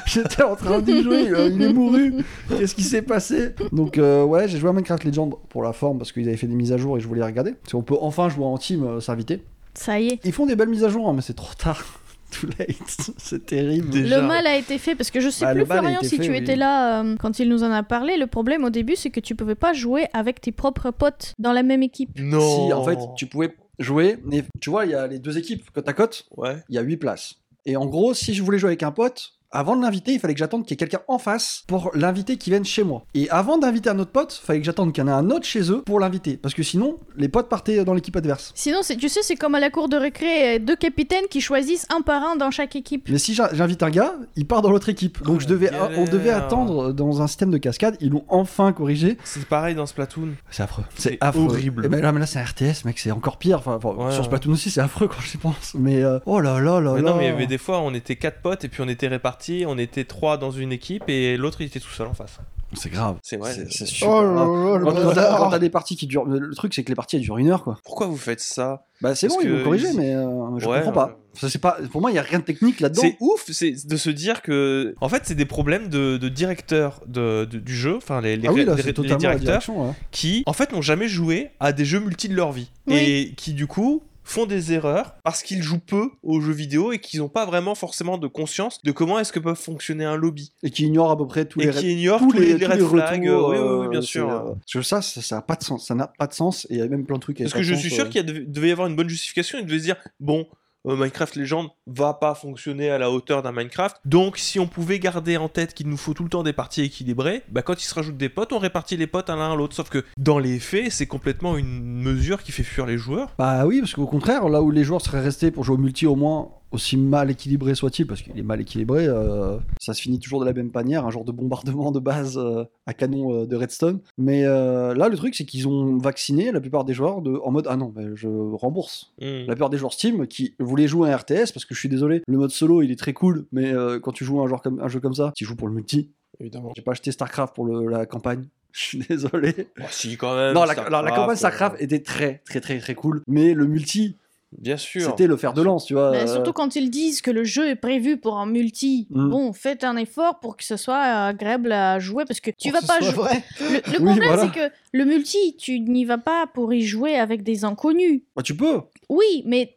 J'étais 0.05 0.43
en 0.43 0.55
train 0.55 0.79
d'y 0.79 1.03
jouer, 1.03 1.23
il, 1.23 1.55
il 1.55 1.61
est 1.61 1.73
mouru. 1.73 2.13
Qu'est-ce 2.49 2.75
qui 2.75 2.83
s'est 2.83 3.01
passé? 3.01 3.49
Donc 3.71 3.97
euh, 3.97 4.23
ouais, 4.23 4.47
j'ai 4.47 4.57
joué 4.57 4.69
à 4.69 4.73
Minecraft 4.73 5.03
Legends 5.03 5.29
pour 5.49 5.63
la 5.63 5.73
forme 5.73 5.97
parce 5.97 6.11
qu'ils 6.11 6.27
avaient 6.27 6.37
fait 6.37 6.47
des 6.47 6.55
mises 6.55 6.71
à 6.71 6.77
jour 6.77 6.97
et 6.97 7.01
je 7.01 7.07
voulais 7.07 7.19
les 7.21 7.25
regarder. 7.27 7.51
Parce 7.53 7.73
qu'on 7.73 7.81
peut 7.83 7.97
enfin 7.99 8.29
jouer 8.29 8.45
en 8.45 8.57
team, 8.57 8.83
euh, 8.83 8.99
s'inviter. 9.01 9.43
Ça 9.73 9.99
y 9.99 10.07
est. 10.07 10.19
Ils 10.25 10.31
font 10.33 10.45
des 10.45 10.55
belles 10.55 10.69
mises 10.69 10.83
à 10.83 10.89
jour, 10.89 11.07
hein, 11.09 11.13
mais 11.15 11.21
c'est 11.21 11.35
trop 11.35 11.53
tard. 11.57 11.83
Too 12.31 12.47
late, 12.59 13.11
c'est 13.17 13.45
terrible. 13.45 13.89
Déjà. 13.89 14.21
Le 14.21 14.27
mal 14.27 14.45
a 14.47 14.55
été 14.55 14.77
fait 14.77 14.95
parce 14.95 15.09
que 15.11 15.19
je 15.19 15.29
sais 15.29 15.45
Bah, 15.45 15.53
le 15.53 15.63
plus 15.65 15.71
Florian 15.77 15.99
si 16.03 16.17
fait, 16.17 16.23
tu 16.23 16.31
oui. 16.31 16.37
étais 16.37 16.55
là 16.55 17.01
euh, 17.03 17.15
quand 17.17 17.39
il 17.39 17.49
nous 17.49 17.63
en 17.63 17.71
a 17.71 17.83
parlé. 17.83 18.17
Le 18.17 18.27
problème 18.27 18.63
au 18.63 18.69
début 18.69 18.95
c'est 18.95 19.09
que 19.09 19.19
tu 19.19 19.35
pouvais 19.35 19.55
pas 19.55 19.73
jouer 19.73 20.07
avec 20.13 20.41
tes 20.41 20.51
propres 20.51 20.91
potes 20.91 21.33
dans 21.39 21.53
la 21.53 21.63
même 21.63 21.81
équipe. 21.83 22.11
Non. 22.19 22.67
Si 22.67 22.73
en 22.73 22.83
fait 22.83 22.99
tu 23.17 23.25
pouvais 23.25 23.55
jouer, 23.79 24.17
mais 24.25 24.43
tu 24.61 24.69
vois, 24.69 24.85
il 24.85 24.91
y 24.91 24.95
a 24.95 25.07
les 25.07 25.19
deux 25.19 25.37
équipes 25.37 25.69
côte 25.71 25.87
à 25.89 25.93
côte. 25.93 26.27
Ouais. 26.37 26.57
il 26.69 26.75
y 26.75 26.77
a 26.77 26.81
8 26.81 26.97
places. 26.97 27.35
Et 27.65 27.75
en 27.77 27.85
gros, 27.85 28.13
si 28.13 28.33
je 28.33 28.43
voulais 28.43 28.57
jouer 28.59 28.69
avec 28.69 28.83
un 28.83 28.91
pote, 28.91 29.33
avant 29.51 29.75
de 29.75 29.81
l'inviter, 29.81 30.13
il 30.13 30.19
fallait 30.19 30.33
que 30.33 30.39
j'attende 30.39 30.63
qu'il 30.63 30.71
y 30.71 30.73
ait 30.75 30.77
quelqu'un 30.77 31.01
en 31.07 31.17
face 31.17 31.63
pour 31.67 31.91
l'inviter 31.95 32.37
qui 32.37 32.49
vienne 32.51 32.65
chez 32.65 32.83
moi. 32.83 33.03
Et 33.15 33.29
avant 33.29 33.57
d'inviter 33.57 33.89
un 33.89 33.97
autre 33.99 34.11
pote, 34.11 34.39
il 34.41 34.45
fallait 34.45 34.59
que 34.59 34.65
j'attende 34.65 34.93
qu'il 34.93 35.03
y 35.03 35.05
en 35.05 35.09
ait 35.09 35.13
un 35.13 35.29
autre 35.31 35.45
chez 35.45 35.71
eux 35.71 35.81
pour 35.85 35.99
l'inviter. 35.99 36.37
Parce 36.37 36.53
que 36.53 36.61
sinon, 36.63 36.97
les 37.17 37.29
potes 37.29 37.49
partaient 37.49 37.83
dans 37.83 37.93
l'équipe 37.93 38.15
adverse. 38.15 38.51
Sinon, 38.55 38.79
c'est- 38.83 38.95
tu 38.97 39.09
sais, 39.09 39.21
c'est 39.23 39.35
comme 39.35 39.55
à 39.55 39.59
la 39.59 39.69
cour 39.69 39.89
de 39.89 39.97
récré, 39.97 40.55
euh, 40.55 40.59
deux 40.59 40.75
capitaines 40.75 41.25
qui 41.29 41.41
choisissent 41.41 41.87
un 41.95 42.01
par 42.01 42.23
un 42.23 42.35
dans 42.35 42.51
chaque 42.51 42.75
équipe. 42.75 43.07
Mais 43.09 43.17
si 43.17 43.33
j'in- 43.33 43.49
j'invite 43.53 43.81
un 43.83 43.89
gars, 43.89 44.13
il 44.35 44.45
part 44.45 44.61
dans 44.61 44.69
l'autre 44.71 44.89
équipe. 44.89 45.23
Donc 45.23 45.37
Oh, 45.37 45.39
je 45.39 45.47
devais, 45.47 45.71
on 45.97 46.05
devait 46.05 46.29
attendre 46.31 46.91
dans 46.93 47.21
un 47.21 47.27
système 47.27 47.49
de 47.51 47.57
cascade. 47.57 47.95
Ils 48.01 48.09
l'ont 48.09 48.25
enfin 48.27 48.71
corrigé. 48.73 49.17
C'est 49.23 49.45
pareil 49.45 49.73
dans 49.73 49.85
Splatoon. 49.85 50.29
C'est 50.51 50.63
affreux. 50.63 50.83
C'est 50.95 51.17
affreux. 51.21 51.45
horrible. 51.45 51.85
Et 51.85 51.89
ben 51.89 52.01
là, 52.01 52.11
mais 52.11 52.19
là 52.19 52.25
c'est 52.25 52.39
un 52.39 52.43
RTS, 52.43 52.83
mec, 52.85 52.99
c'est 52.99 53.11
encore 53.11 53.37
pire. 53.37 53.57
Enfin, 53.59 53.79
enfin, 53.83 53.89
Ouais, 53.89 54.11
sur 54.11 54.19
ouais. 54.21 54.25
Splatoon 54.27 54.51
aussi, 54.53 54.69
c'est 54.69 54.81
affreux 54.81 55.07
quand 55.07 55.21
j'y 55.21 55.37
pense. 55.37 55.73
Mais 55.75 56.03
euh, 56.03 56.19
oh 56.25 56.39
là 56.39 56.59
là 56.59 56.79
là 56.79 56.93
Mais 56.93 57.01
là. 57.01 57.11
non, 57.11 57.17
mais 57.17 57.23
il 57.25 57.27
y 57.29 57.31
avait 57.33 57.47
des 57.47 57.57
fois, 57.57 57.79
on 57.81 57.93
était 57.93 58.15
quatre 58.15 58.41
potes 58.41 58.63
et 58.63 58.67
puis 58.67 58.81
on 58.81 58.87
était 58.89 59.07
répartis, 59.07 59.38
on 59.67 59.77
était 59.77 60.03
trois 60.05 60.37
dans 60.37 60.51
une 60.51 60.71
équipe 60.71 61.03
et 61.07 61.37
l'autre 61.37 61.61
il 61.61 61.67
était 61.67 61.79
tout 61.79 61.89
seul 61.89 62.07
en 62.07 62.13
face. 62.13 62.37
C'est 62.73 62.91
grave. 62.91 63.15
C'est 63.23 63.37
vrai. 63.37 63.51
C'est 63.51 63.71
c'est 63.71 63.83
Oh 64.05 64.19
super 64.21 64.21
là 64.21 64.91
Quand, 65.39 65.49
t'as- 65.49 65.57
des 65.57 65.71
parties 65.71 65.95
qui 65.95 66.05
durent. 66.05 66.25
Le 66.25 66.53
truc, 66.53 66.71
c'est 66.75 66.83
que 66.83 66.89
les 66.89 66.95
parties 66.95 67.15
elles 67.15 67.23
durent 67.23 67.39
une 67.39 67.49
heure, 67.49 67.63
quoi. 67.63 67.79
Pourquoi 67.83 68.05
vous 68.05 68.15
faites 68.15 68.41
ça? 68.41 68.85
Bah, 69.01 69.15
c'est 69.15 69.27
bon, 69.27 69.37
ils 69.41 69.49
vont 69.49 69.63
corriger, 69.63 69.87
ils- 69.89 69.97
mais 69.97 70.13
euh, 70.15 70.59
je 70.59 70.67
Ouais, 70.67 70.77
comprends 70.83 70.91
pas. 70.91 71.17
Ça, 71.33 71.49
c'est 71.49 71.57
pas. 71.57 71.77
Pour 71.91 71.99
moi, 72.01 72.11
il 72.11 72.15
y 72.15 72.19
a 72.19 72.21
rien 72.21 72.37
de 72.37 72.43
technique 72.43 72.79
là-dedans. 72.79 73.01
C'est 73.01 73.17
ouf 73.21 73.45
c'est 73.51 73.87
de 73.87 73.97
se 73.97 74.11
dire 74.11 74.43
que. 74.43 74.93
En 75.01 75.09
fait, 75.09 75.23
c'est 75.25 75.33
des 75.33 75.45
problèmes 75.45 75.87
de, 75.89 76.17
de 76.17 76.29
directeurs 76.29 77.01
de, 77.07 77.45
de- 77.45 77.57
du 77.57 77.75
jeu, 77.75 77.95
enfin 77.97 78.21
les, 78.21 78.37
les, 78.37 78.47
Ah 78.47 78.53
oui, 78.53 78.63
là, 78.65 78.75
les- 78.75 78.81
c'est 78.83 78.87
les 78.89 78.93
totalement 78.93 79.13
la 79.29 79.35
directeurs 79.39 79.67
ouais. 79.75 79.91
qui, 80.11 80.43
en 80.45 80.53
fait, 80.53 80.71
n'ont 80.71 80.83
jamais 80.83 81.07
joué 81.07 81.49
à 81.59 81.71
des 81.73 81.85
jeux 81.85 81.99
multi 81.99 82.29
de 82.29 82.35
leur 82.35 82.51
vie. 82.51 82.69
Oui. 82.85 82.97
Et 82.97 83.33
qui, 83.35 83.53
du 83.53 83.65
coup, 83.65 84.03
font 84.29 84.45
des 84.45 84.73
erreurs 84.73 85.15
parce 85.23 85.43
qu'ils 85.43 85.61
jouent 85.63 85.79
peu 85.79 86.09
aux 86.23 86.39
jeux 86.41 86.53
vidéo 86.53 86.91
et 86.91 86.99
qu'ils 86.99 87.19
n'ont 87.19 87.29
pas 87.29 87.45
vraiment 87.45 87.75
forcément 87.75 88.17
de 88.17 88.27
conscience 88.27 88.81
de 88.83 88.91
comment 88.91 89.19
est-ce 89.19 89.31
que 89.33 89.39
peuvent 89.39 89.55
fonctionner 89.59 90.05
un 90.05 90.15
lobby. 90.15 90.51
Et 90.63 90.69
qui 90.69 90.85
ignore 90.85 91.11
à 91.11 91.17
peu 91.17 91.27
près 91.27 91.45
tous 91.45 91.59
et 91.61 91.65
les. 91.67 91.71
qui 91.71 91.91
ignorent 91.93 92.19
tous 92.19 92.31
tous 92.31 92.37
les, 92.39 92.53
les 92.57 92.59
tous 92.65 92.71
red 92.71 92.87
flags. 92.89 93.27
retours, 93.27 93.49
oui, 93.49 93.57
oui, 93.57 93.63
oui, 93.63 93.85
euh, 93.85 93.89
bien 93.89 94.01
sûr. 94.01 94.29
euh, 94.29 94.53
Parce 94.53 94.73
que 94.73 94.81
ça, 94.81 95.01
ça, 95.01 95.21
ça 95.21 95.37
a 95.37 95.41
pas 95.41 95.55
de 95.55 95.63
sens. 95.63 95.87
Ça 95.87 95.95
n'a 95.95 96.07
pas 96.07 96.27
de 96.27 96.33
sens. 96.33 96.65
Et 96.69 96.75
il 96.75 96.79
y 96.79 96.81
a 96.81 96.87
même 96.87 97.05
plein 97.05 97.15
de 97.15 97.21
trucs. 97.21 97.37
qui 97.37 97.43
Parce 97.43 97.53
que 97.53 97.63
je 97.63 97.73
suis 97.73 97.89
sûr 97.89 98.05
euh. 98.05 98.09
qu'il 98.09 98.25
devait 98.51 98.69
y 98.69 98.71
avoir 98.71 98.87
une 98.87 98.95
bonne 98.95 99.09
justification. 99.09 99.57
Ils 99.59 99.65
devaient 99.65 99.79
se 99.79 99.83
dire 99.83 99.97
bon, 100.19 100.47
euh, 100.87 100.95
Minecraft 100.95 101.35
Legend 101.35 101.69
va 101.87 102.13
pas 102.13 102.35
fonctionner 102.35 102.89
à 102.89 102.97
la 102.97 103.11
hauteur 103.11 103.41
d'un 103.41 103.51
Minecraft. 103.51 103.97
Donc 104.05 104.37
si 104.37 104.59
on 104.59 104.67
pouvait 104.67 104.99
garder 104.99 105.37
en 105.37 105.49
tête 105.49 105.73
qu'il 105.73 105.87
nous 105.87 105.97
faut 105.97 106.13
tout 106.13 106.23
le 106.23 106.29
temps 106.29 106.43
des 106.43 106.53
parties 106.53 106.81
équilibrées, 106.81 107.43
bah 107.49 107.61
quand 107.61 107.81
il 107.81 107.85
se 107.85 107.93
rajoute 107.93 108.17
des 108.17 108.29
potes, 108.29 108.53
on 108.53 108.59
répartit 108.59 108.97
les 108.97 109.07
potes 109.07 109.29
à 109.29 109.35
l'un 109.35 109.53
à 109.53 109.55
l'autre. 109.55 109.75
Sauf 109.75 109.89
que 109.89 110.03
dans 110.17 110.39
les 110.39 110.59
faits, 110.59 110.91
c'est 110.91 111.07
complètement 111.07 111.57
une 111.57 112.01
mesure 112.01 112.43
qui 112.43 112.51
fait 112.51 112.63
fuir 112.63 112.85
les 112.85 112.97
joueurs. 112.97 113.35
Bah 113.37 113.65
oui, 113.65 113.79
parce 113.79 113.93
qu'au 113.93 114.07
contraire, 114.07 114.47
là 114.49 114.61
où 114.61 114.71
les 114.71 114.83
joueurs 114.83 115.01
seraient 115.01 115.21
restés 115.21 115.51
pour 115.51 115.63
jouer 115.63 115.75
au 115.75 115.79
multi 115.79 116.05
au 116.05 116.15
moins 116.15 116.49
aussi 116.71 116.97
mal 116.97 117.31
équilibré 117.31 117.75
soit-il, 117.75 118.05
parce 118.05 118.21
qu'il 118.21 118.37
est 118.37 118.43
mal 118.43 118.61
équilibré, 118.61 119.07
euh, 119.07 119.57
ça 119.79 119.93
se 119.93 120.01
finit 120.01 120.19
toujours 120.19 120.39
de 120.39 120.45
la 120.45 120.53
même 120.53 120.71
manière, 120.73 121.05
un 121.05 121.11
genre 121.11 121.25
de 121.25 121.31
bombardement 121.31 121.91
de 121.91 121.99
base 121.99 122.37
euh, 122.37 122.63
à 122.85 122.93
canon 122.93 123.33
euh, 123.33 123.45
de 123.45 123.55
Redstone. 123.55 123.99
Mais 124.17 124.43
là, 124.43 125.09
le 125.09 125.15
truc, 125.15 125.35
c'est 125.35 125.45
qu'ils 125.45 125.67
ont 125.67 125.97
vacciné 125.97 126.51
la 126.51 126.61
plupart 126.61 126.85
des 126.85 126.93
joueurs 126.93 127.21
de, 127.21 127.39
en 127.43 127.51
mode 127.51 127.67
ah 127.69 127.75
non, 127.75 127.93
je 128.15 128.27
rembourse. 128.27 129.13
Hmm. 129.21 129.45
La 129.47 129.55
plupart 129.55 129.69
des 129.69 129.77
joueurs 129.77 129.93
Steam 129.93 130.27
qui 130.27 130.55
voulaient 130.59 130.87
jouer 130.87 131.11
un 131.11 131.17
RTS, 131.17 131.51
parce 131.53 131.65
que 131.65 131.73
je 131.73 131.79
suis 131.79 131.89
désolé, 131.89 132.21
le 132.27 132.37
mode 132.37 132.51
solo 132.51 132.81
il 132.81 132.91
est 132.91 132.99
très 132.99 133.13
cool, 133.13 133.45
mais 133.51 133.73
quand 134.01 134.11
tu 134.11 134.25
joues 134.25 134.41
un, 134.41 134.47
genre 134.47 134.61
comme, 134.61 134.79
un 134.79 134.87
jeu 134.87 134.99
comme 134.99 135.15
ça, 135.15 135.31
tu 135.35 135.45
joues 135.45 135.55
pour 135.55 135.67
le 135.67 135.73
multi. 135.73 136.09
Évidemment. 136.39 136.71
J'ai 136.75 136.81
pas 136.81 136.91
acheté 136.91 137.11
StarCraft 137.11 137.53
pour 137.53 137.65
le- 137.65 137.89
la 137.89 138.05
campagne. 138.05 138.45
Je 138.71 138.81
suis 138.81 138.97
désolé. 138.99 139.67
Oh, 139.79 139.83
si, 139.89 140.15
quand 140.15 140.35
même. 140.35 140.53
non, 140.53 140.63
la, 140.63 140.75
campagne 140.75 141.35
StarCraft 141.35 141.81
était 141.81 142.01
très, 142.01 142.41
très, 142.45 142.61
très, 142.61 142.79
très 142.79 142.95
cool. 142.95 143.21
Mais 143.27 143.53
le 143.53 143.65
multi, 143.65 144.15
Bien 144.57 144.77
sûr. 144.77 145.01
c'était 145.03 145.27
le 145.27 145.37
fer 145.37 145.53
de 145.53 145.61
lance, 145.61 145.85
tu 145.85 145.93
vois. 145.93 146.25
Surtout 146.27 146.53
quand 146.53 146.75
ils 146.75 146.89
disent 146.89 147.21
que 147.21 147.29
le 147.31 147.43
jeu 147.43 147.67
est 147.69 147.75
prévu 147.75 148.17
pour 148.17 148.37
un 148.39 148.45
multi. 148.47 149.07
Mm. 149.11 149.29
Bon, 149.29 149.53
faites 149.53 149.83
un 149.83 149.95
effort 149.95 150.39
pour 150.39 150.57
que 150.57 150.63
ce 150.63 150.75
soit 150.75 150.97
agréable 150.97 151.71
à 151.71 151.99
jouer 151.99 152.25
parce 152.27 152.39
que 152.39 152.49
tu 152.51 152.71
Pour 152.71 152.81
vas 152.81 152.81
que 152.81 152.87
pas 152.87 153.11
jouer. 153.11 153.43
Le, 153.59 153.75
le 153.75 153.81
Oui, 153.99 154.05
problème, 154.05 154.23
voilà. 154.23 154.43
c'est 154.53 154.59
que 154.69 154.73
le 154.93 155.05
multi, 155.05 155.55
tu 155.57 155.79
n'y 155.79 156.03
vas 156.05 156.17
pas 156.17 156.47
pour 156.51 156.73
y 156.73 156.81
jouer 156.81 157.15
avec 157.15 157.43
des 157.43 157.63
inconnus. 157.63 158.23
bah, 158.35 158.41
tu 158.41 158.55
peux. 158.55 158.81
Oui, 159.07 159.43
mais 159.45 159.75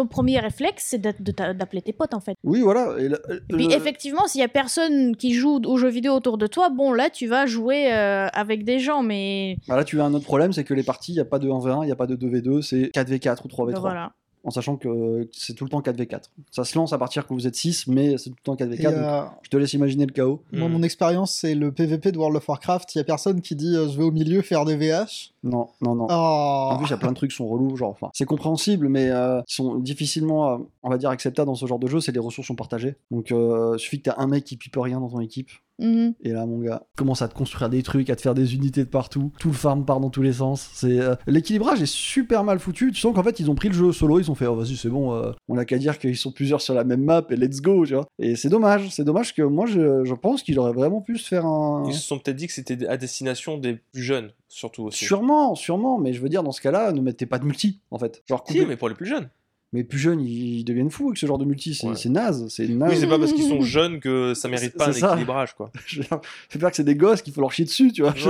ton 0.00 0.06
premier 0.06 0.38
réflexe, 0.40 0.84
c'est 0.88 0.98
d'appeler 0.98 1.82
tes 1.82 1.92
potes 1.92 2.14
en 2.14 2.20
fait. 2.20 2.34
Oui, 2.44 2.60
voilà. 2.60 2.94
Et 2.98 3.08
puis 3.54 3.66
le- 3.68 3.72
effectivement, 3.74 4.26
s'il 4.26 4.40
y 4.40 4.44
a 4.44 4.48
personne 4.48 5.16
qui 5.16 5.34
joue 5.34 5.60
aux 5.64 5.76
jeux 5.76 5.88
vidéo 5.88 6.12
autour 6.14 6.38
de 6.38 6.46
toi, 6.46 6.68
bon 6.70 6.92
là, 6.92 7.10
tu 7.10 7.26
vas 7.26 7.46
jouer 7.46 7.92
euh, 7.92 8.26
avec 8.32 8.64
des 8.64 8.78
gens, 8.78 9.02
mais 9.02 9.56
Bah, 9.68 9.76
là, 9.76 9.84
tu 9.84 10.00
as 10.00 10.04
un 10.04 10.14
autre 10.14 10.24
problème, 10.24 10.52
c'est 10.52 10.64
que 10.64 10.74
les 10.74 10.82
parties, 10.82 11.12
il 11.12 11.16
n'y 11.16 11.20
a 11.20 11.24
pas 11.24 11.38
de 11.38 11.48
1v1, 11.48 11.82
il 11.82 11.86
n'y 11.86 11.92
a 11.92 11.96
pas 11.96 12.06
de 12.06 12.16
2v2, 12.16 12.62
c'est 12.62 12.90
4v4 12.94 13.38
ou 13.44 13.48
3v3. 13.48 13.72
ben 13.72 13.80
voilà. 13.80 14.12
En 14.42 14.50
sachant 14.50 14.76
que 14.76 15.28
c'est 15.32 15.54
tout 15.54 15.64
le 15.64 15.70
temps 15.70 15.80
4v4. 15.80 16.22
Ça 16.50 16.64
se 16.64 16.76
lance 16.78 16.92
à 16.92 16.98
partir 16.98 17.26
que 17.26 17.34
vous 17.34 17.46
êtes 17.46 17.56
6, 17.56 17.86
mais 17.88 18.16
c'est 18.16 18.30
tout 18.30 18.36
le 18.38 18.42
temps 18.42 18.54
4v4. 18.54 18.80
Et, 18.80 18.82
donc 18.84 18.94
euh, 18.94 19.22
je 19.42 19.50
te 19.50 19.56
laisse 19.56 19.72
imaginer 19.74 20.06
le 20.06 20.12
chaos. 20.12 20.42
Moi, 20.52 20.68
Hmm. 20.68 20.72
mon 20.72 20.82
expérience, 20.82 21.34
c'est 21.34 21.54
le 21.54 21.72
PVP 21.72 22.12
de 22.12 22.18
World 22.18 22.36
of 22.36 22.48
Warcraft. 22.48 22.94
Il 22.94 22.98
y 22.98 23.00
a 23.00 23.04
personne 23.04 23.40
qui 23.42 23.54
dit 23.54 23.76
euh, 23.76 23.88
je 23.88 23.96
vais 23.98 24.04
au 24.04 24.10
milieu 24.12 24.40
faire 24.42 24.64
des 24.64 24.76
VH. 24.76 25.32
Non, 25.42 25.68
non, 25.80 25.94
non. 25.94 26.06
Oh. 26.10 26.68
En 26.72 26.76
plus, 26.76 26.86
il 26.86 26.90
y 26.90 26.94
a 26.94 26.98
plein 26.98 27.10
de 27.10 27.16
trucs 27.16 27.30
qui 27.30 27.36
sont 27.36 27.48
relous, 27.48 27.76
genre, 27.76 27.90
enfin, 27.90 28.10
c'est 28.12 28.26
compréhensible, 28.26 28.88
mais 28.88 29.10
euh, 29.10 29.40
qui 29.46 29.54
sont 29.54 29.76
difficilement, 29.76 30.50
euh, 30.50 30.58
on 30.82 30.90
va 30.90 30.98
dire, 30.98 31.10
acceptables 31.10 31.46
dans 31.46 31.54
ce 31.54 31.66
genre 31.66 31.78
de 31.78 31.86
jeu, 31.86 32.00
c'est 32.00 32.12
les 32.12 32.18
ressources 32.20 32.46
sont 32.48 32.54
partagées. 32.54 32.96
Donc, 33.10 33.32
euh, 33.32 33.76
suffit 33.78 33.98
que 33.98 34.10
t'as 34.10 34.16
un 34.18 34.26
mec 34.26 34.44
qui 34.44 34.56
pipe 34.56 34.76
rien 34.76 35.00
dans 35.00 35.08
ton 35.08 35.20
équipe, 35.20 35.50
Mhm. 35.80 36.14
et 36.20 36.32
là, 36.32 36.46
mon 36.46 36.58
gars, 36.58 36.82
commence 36.96 37.22
à 37.22 37.28
te 37.28 37.34
construire 37.34 37.70
des 37.70 37.82
trucs, 37.82 38.10
à 38.10 38.16
te 38.16 38.20
faire 38.20 38.34
des 38.34 38.54
unités 38.54 38.84
de 38.84 38.88
partout, 38.88 39.32
tout 39.38 39.48
le 39.48 39.54
farm 39.54 39.84
part 39.84 40.00
dans 40.00 40.10
tous 40.10 40.22
les 40.22 40.34
sens. 40.34 40.68
C'est 40.74 41.00
euh, 41.00 41.14
l'équilibrage 41.26 41.80
est 41.82 41.86
super 41.90 42.44
mal 42.44 42.58
foutu. 42.58 42.92
Tu 42.92 43.00
sens 43.00 43.14
qu'en 43.14 43.22
fait, 43.22 43.40
ils 43.40 43.50
ont 43.50 43.54
pris 43.54 43.68
le 43.68 43.74
jeu 43.74 43.92
solo, 43.92 44.18
ils 44.20 44.30
ont 44.30 44.34
fait, 44.34 44.46
oh 44.46 44.54
vas-y, 44.54 44.76
c'est 44.76 44.88
bon, 44.90 45.14
euh, 45.14 45.32
on 45.48 45.56
a 45.58 45.64
qu'à 45.64 45.78
dire 45.78 45.98
qu'ils 45.98 46.16
sont 46.16 46.32
plusieurs 46.32 46.60
sur 46.60 46.74
la 46.74 46.84
même 46.84 47.02
map 47.02 47.24
et 47.30 47.36
let's 47.36 47.60
go, 47.60 47.84
tu 47.86 47.94
vois. 47.94 48.06
Et 48.18 48.36
c'est 48.36 48.48
dommage, 48.48 48.90
c'est 48.90 49.04
dommage 49.04 49.34
que 49.34 49.42
moi, 49.42 49.66
je, 49.66 50.04
je 50.04 50.14
pense 50.14 50.42
qu'il 50.42 50.58
aurait 50.58 50.72
vraiment 50.72 51.00
pu 51.00 51.18
se 51.18 51.26
faire 51.26 51.46
un. 51.46 51.84
Ils 51.86 51.94
se 51.94 52.00
sont 52.06 52.18
peut-être 52.18 52.36
dit 52.36 52.46
que 52.46 52.52
c'était 52.52 52.86
à 52.86 52.96
destination 52.96 53.58
des 53.58 53.74
plus 53.92 54.02
jeunes, 54.02 54.30
surtout 54.48 54.84
aussi. 54.84 55.04
Sûrement, 55.04 55.54
sûrement, 55.54 55.98
mais 55.98 56.12
je 56.12 56.20
veux 56.20 56.28
dire, 56.28 56.42
dans 56.42 56.52
ce 56.52 56.60
cas-là, 56.60 56.92
ne 56.92 57.00
mettez 57.00 57.26
pas 57.26 57.38
de 57.38 57.44
multi, 57.44 57.80
en 57.90 57.98
fait. 57.98 58.22
Genre, 58.28 58.44
Si, 58.48 58.64
mais 58.66 58.76
pour 58.76 58.88
les 58.88 58.94
plus 58.94 59.06
jeunes. 59.06 59.28
Mais 59.72 59.84
plus 59.84 59.98
jeunes, 59.98 60.20
ils 60.20 60.64
deviennent 60.64 60.90
fous 60.90 61.06
avec 61.06 61.18
ce 61.18 61.26
genre 61.26 61.38
de 61.38 61.44
multi. 61.44 61.74
C'est 61.74 61.86
Ouais. 61.86 61.94
naze. 62.08 62.48
C'est 62.48 62.66
naze. 62.66 62.90
Oui, 62.90 62.96
c'est 62.98 63.06
pas 63.06 63.18
parce 63.20 63.32
qu'ils 63.32 63.44
sont 63.48 63.60
jeunes 63.60 64.00
que 64.00 64.34
ça 64.34 64.48
mérite 64.48 64.76
pas 64.76 64.88
un 64.88 64.92
ça. 64.92 65.10
équilibrage, 65.10 65.54
quoi. 65.54 65.70
C'est 66.48 66.58
pas 66.60 66.70
que 66.70 66.76
c'est 66.76 66.82
des 66.84 66.96
gosses 66.96 67.22
qu'il 67.22 67.32
faut 67.32 67.40
leur 67.40 67.52
chier 67.52 67.64
dessus, 67.64 67.92
tu 67.92 68.02
vois. 68.02 68.10
Ouais, 68.12 68.26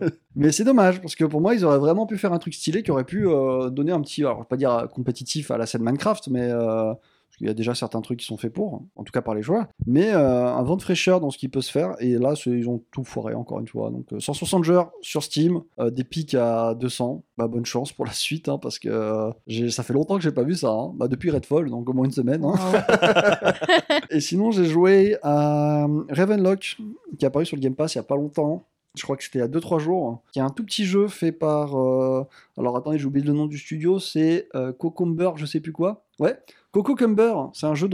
ouais. 0.00 0.08
Mais 0.36 0.50
c'est 0.52 0.64
dommage, 0.64 1.00
parce 1.00 1.14
que 1.14 1.24
pour 1.24 1.40
moi, 1.40 1.54
ils 1.54 1.64
auraient 1.64 1.78
vraiment 1.78 2.06
pu 2.06 2.18
faire 2.18 2.32
un 2.32 2.38
truc 2.38 2.54
stylé 2.54 2.82
qui 2.82 2.90
aurait 2.90 3.04
pu 3.04 3.26
euh, 3.28 3.70
donner 3.70 3.92
un 3.92 4.00
petit, 4.00 4.22
alors 4.22 4.38
je 4.38 4.42
vais 4.42 4.48
pas 4.48 4.56
dire 4.56 4.72
euh, 4.72 4.86
compétitif 4.86 5.50
à 5.52 5.58
la 5.58 5.66
scène 5.66 5.82
Minecraft, 5.82 6.26
mais 6.28 6.48
euh, 6.50 6.92
qu'il 7.40 7.48
y 7.48 7.50
a 7.50 7.54
déjà 7.54 7.74
certains 7.74 8.00
trucs 8.02 8.20
qui 8.20 8.26
sont 8.26 8.36
faits 8.36 8.52
pour, 8.52 8.82
en 8.96 9.02
tout 9.02 9.10
cas 9.12 9.22
par 9.22 9.34
les 9.34 9.42
joueurs, 9.42 9.66
mais 9.86 10.12
euh, 10.12 10.46
un 10.46 10.62
vent 10.62 10.76
de 10.76 10.82
fraîcheur 10.82 11.20
dans 11.20 11.30
ce 11.30 11.38
qui 11.38 11.48
peut 11.48 11.62
se 11.62 11.72
faire, 11.72 11.96
et 11.98 12.18
là, 12.18 12.34
ils 12.46 12.68
ont 12.68 12.82
tout 12.92 13.02
foiré 13.02 13.34
encore 13.34 13.58
une 13.60 13.66
fois. 13.66 13.90
Donc 13.90 14.12
euh, 14.12 14.20
160 14.20 14.62
joueurs 14.62 14.92
sur 15.00 15.22
Steam, 15.22 15.62
euh, 15.78 15.90
des 15.90 16.04
pics 16.04 16.34
à 16.34 16.74
200, 16.74 17.22
bah 17.38 17.48
bonne 17.48 17.64
chance 17.66 17.92
pour 17.92 18.04
la 18.06 18.12
suite, 18.12 18.48
hein, 18.48 18.58
parce 18.58 18.78
que 18.78 18.88
euh, 18.88 19.70
ça 19.70 19.82
fait 19.82 19.94
longtemps 19.94 20.16
que 20.16 20.22
j'ai 20.22 20.32
pas 20.32 20.44
vu 20.44 20.54
ça, 20.54 20.70
hein. 20.70 20.92
bah, 20.94 21.08
depuis 21.08 21.30
Redfall, 21.30 21.70
donc 21.70 21.88
au 21.88 21.92
moins 21.92 22.04
une 22.04 22.12
semaine. 22.12 22.44
hein. 22.44 22.54
Et 24.10 24.20
sinon, 24.20 24.50
j'ai 24.50 24.64
joué 24.66 25.16
à 25.22 25.86
Ravenlock, 26.10 26.76
qui 27.18 27.24
est 27.24 27.28
apparu 27.28 27.46
sur 27.46 27.56
le 27.56 27.62
Game 27.62 27.74
Pass 27.74 27.94
il 27.94 27.98
y 27.98 28.00
a 28.00 28.04
pas 28.04 28.16
longtemps. 28.16 28.64
Je 28.96 29.04
crois 29.04 29.16
que 29.16 29.22
c'était 29.22 29.38
il 29.38 29.42
y 29.42 29.44
a 29.44 29.48
2-3 29.48 29.78
jours. 29.78 30.20
Qui 30.32 30.40
est 30.40 30.42
un 30.42 30.50
tout 30.50 30.64
petit 30.64 30.84
jeu 30.84 31.06
fait 31.06 31.30
par. 31.30 31.78
euh, 31.78 32.24
Alors 32.58 32.76
attendez, 32.76 32.98
j'ai 32.98 33.04
oublié 33.06 33.24
le 33.24 33.32
nom 33.32 33.46
du 33.46 33.56
studio. 33.56 34.00
C'est 34.00 34.48
euh, 34.56 34.72
Cocomber, 34.72 35.30
je 35.36 35.46
sais 35.46 35.60
plus 35.60 35.70
quoi. 35.70 36.02
Ouais, 36.18 36.36
Cococumber. 36.72 37.32
C'est 37.52 37.66
un 37.66 37.74
jeu 37.74 37.88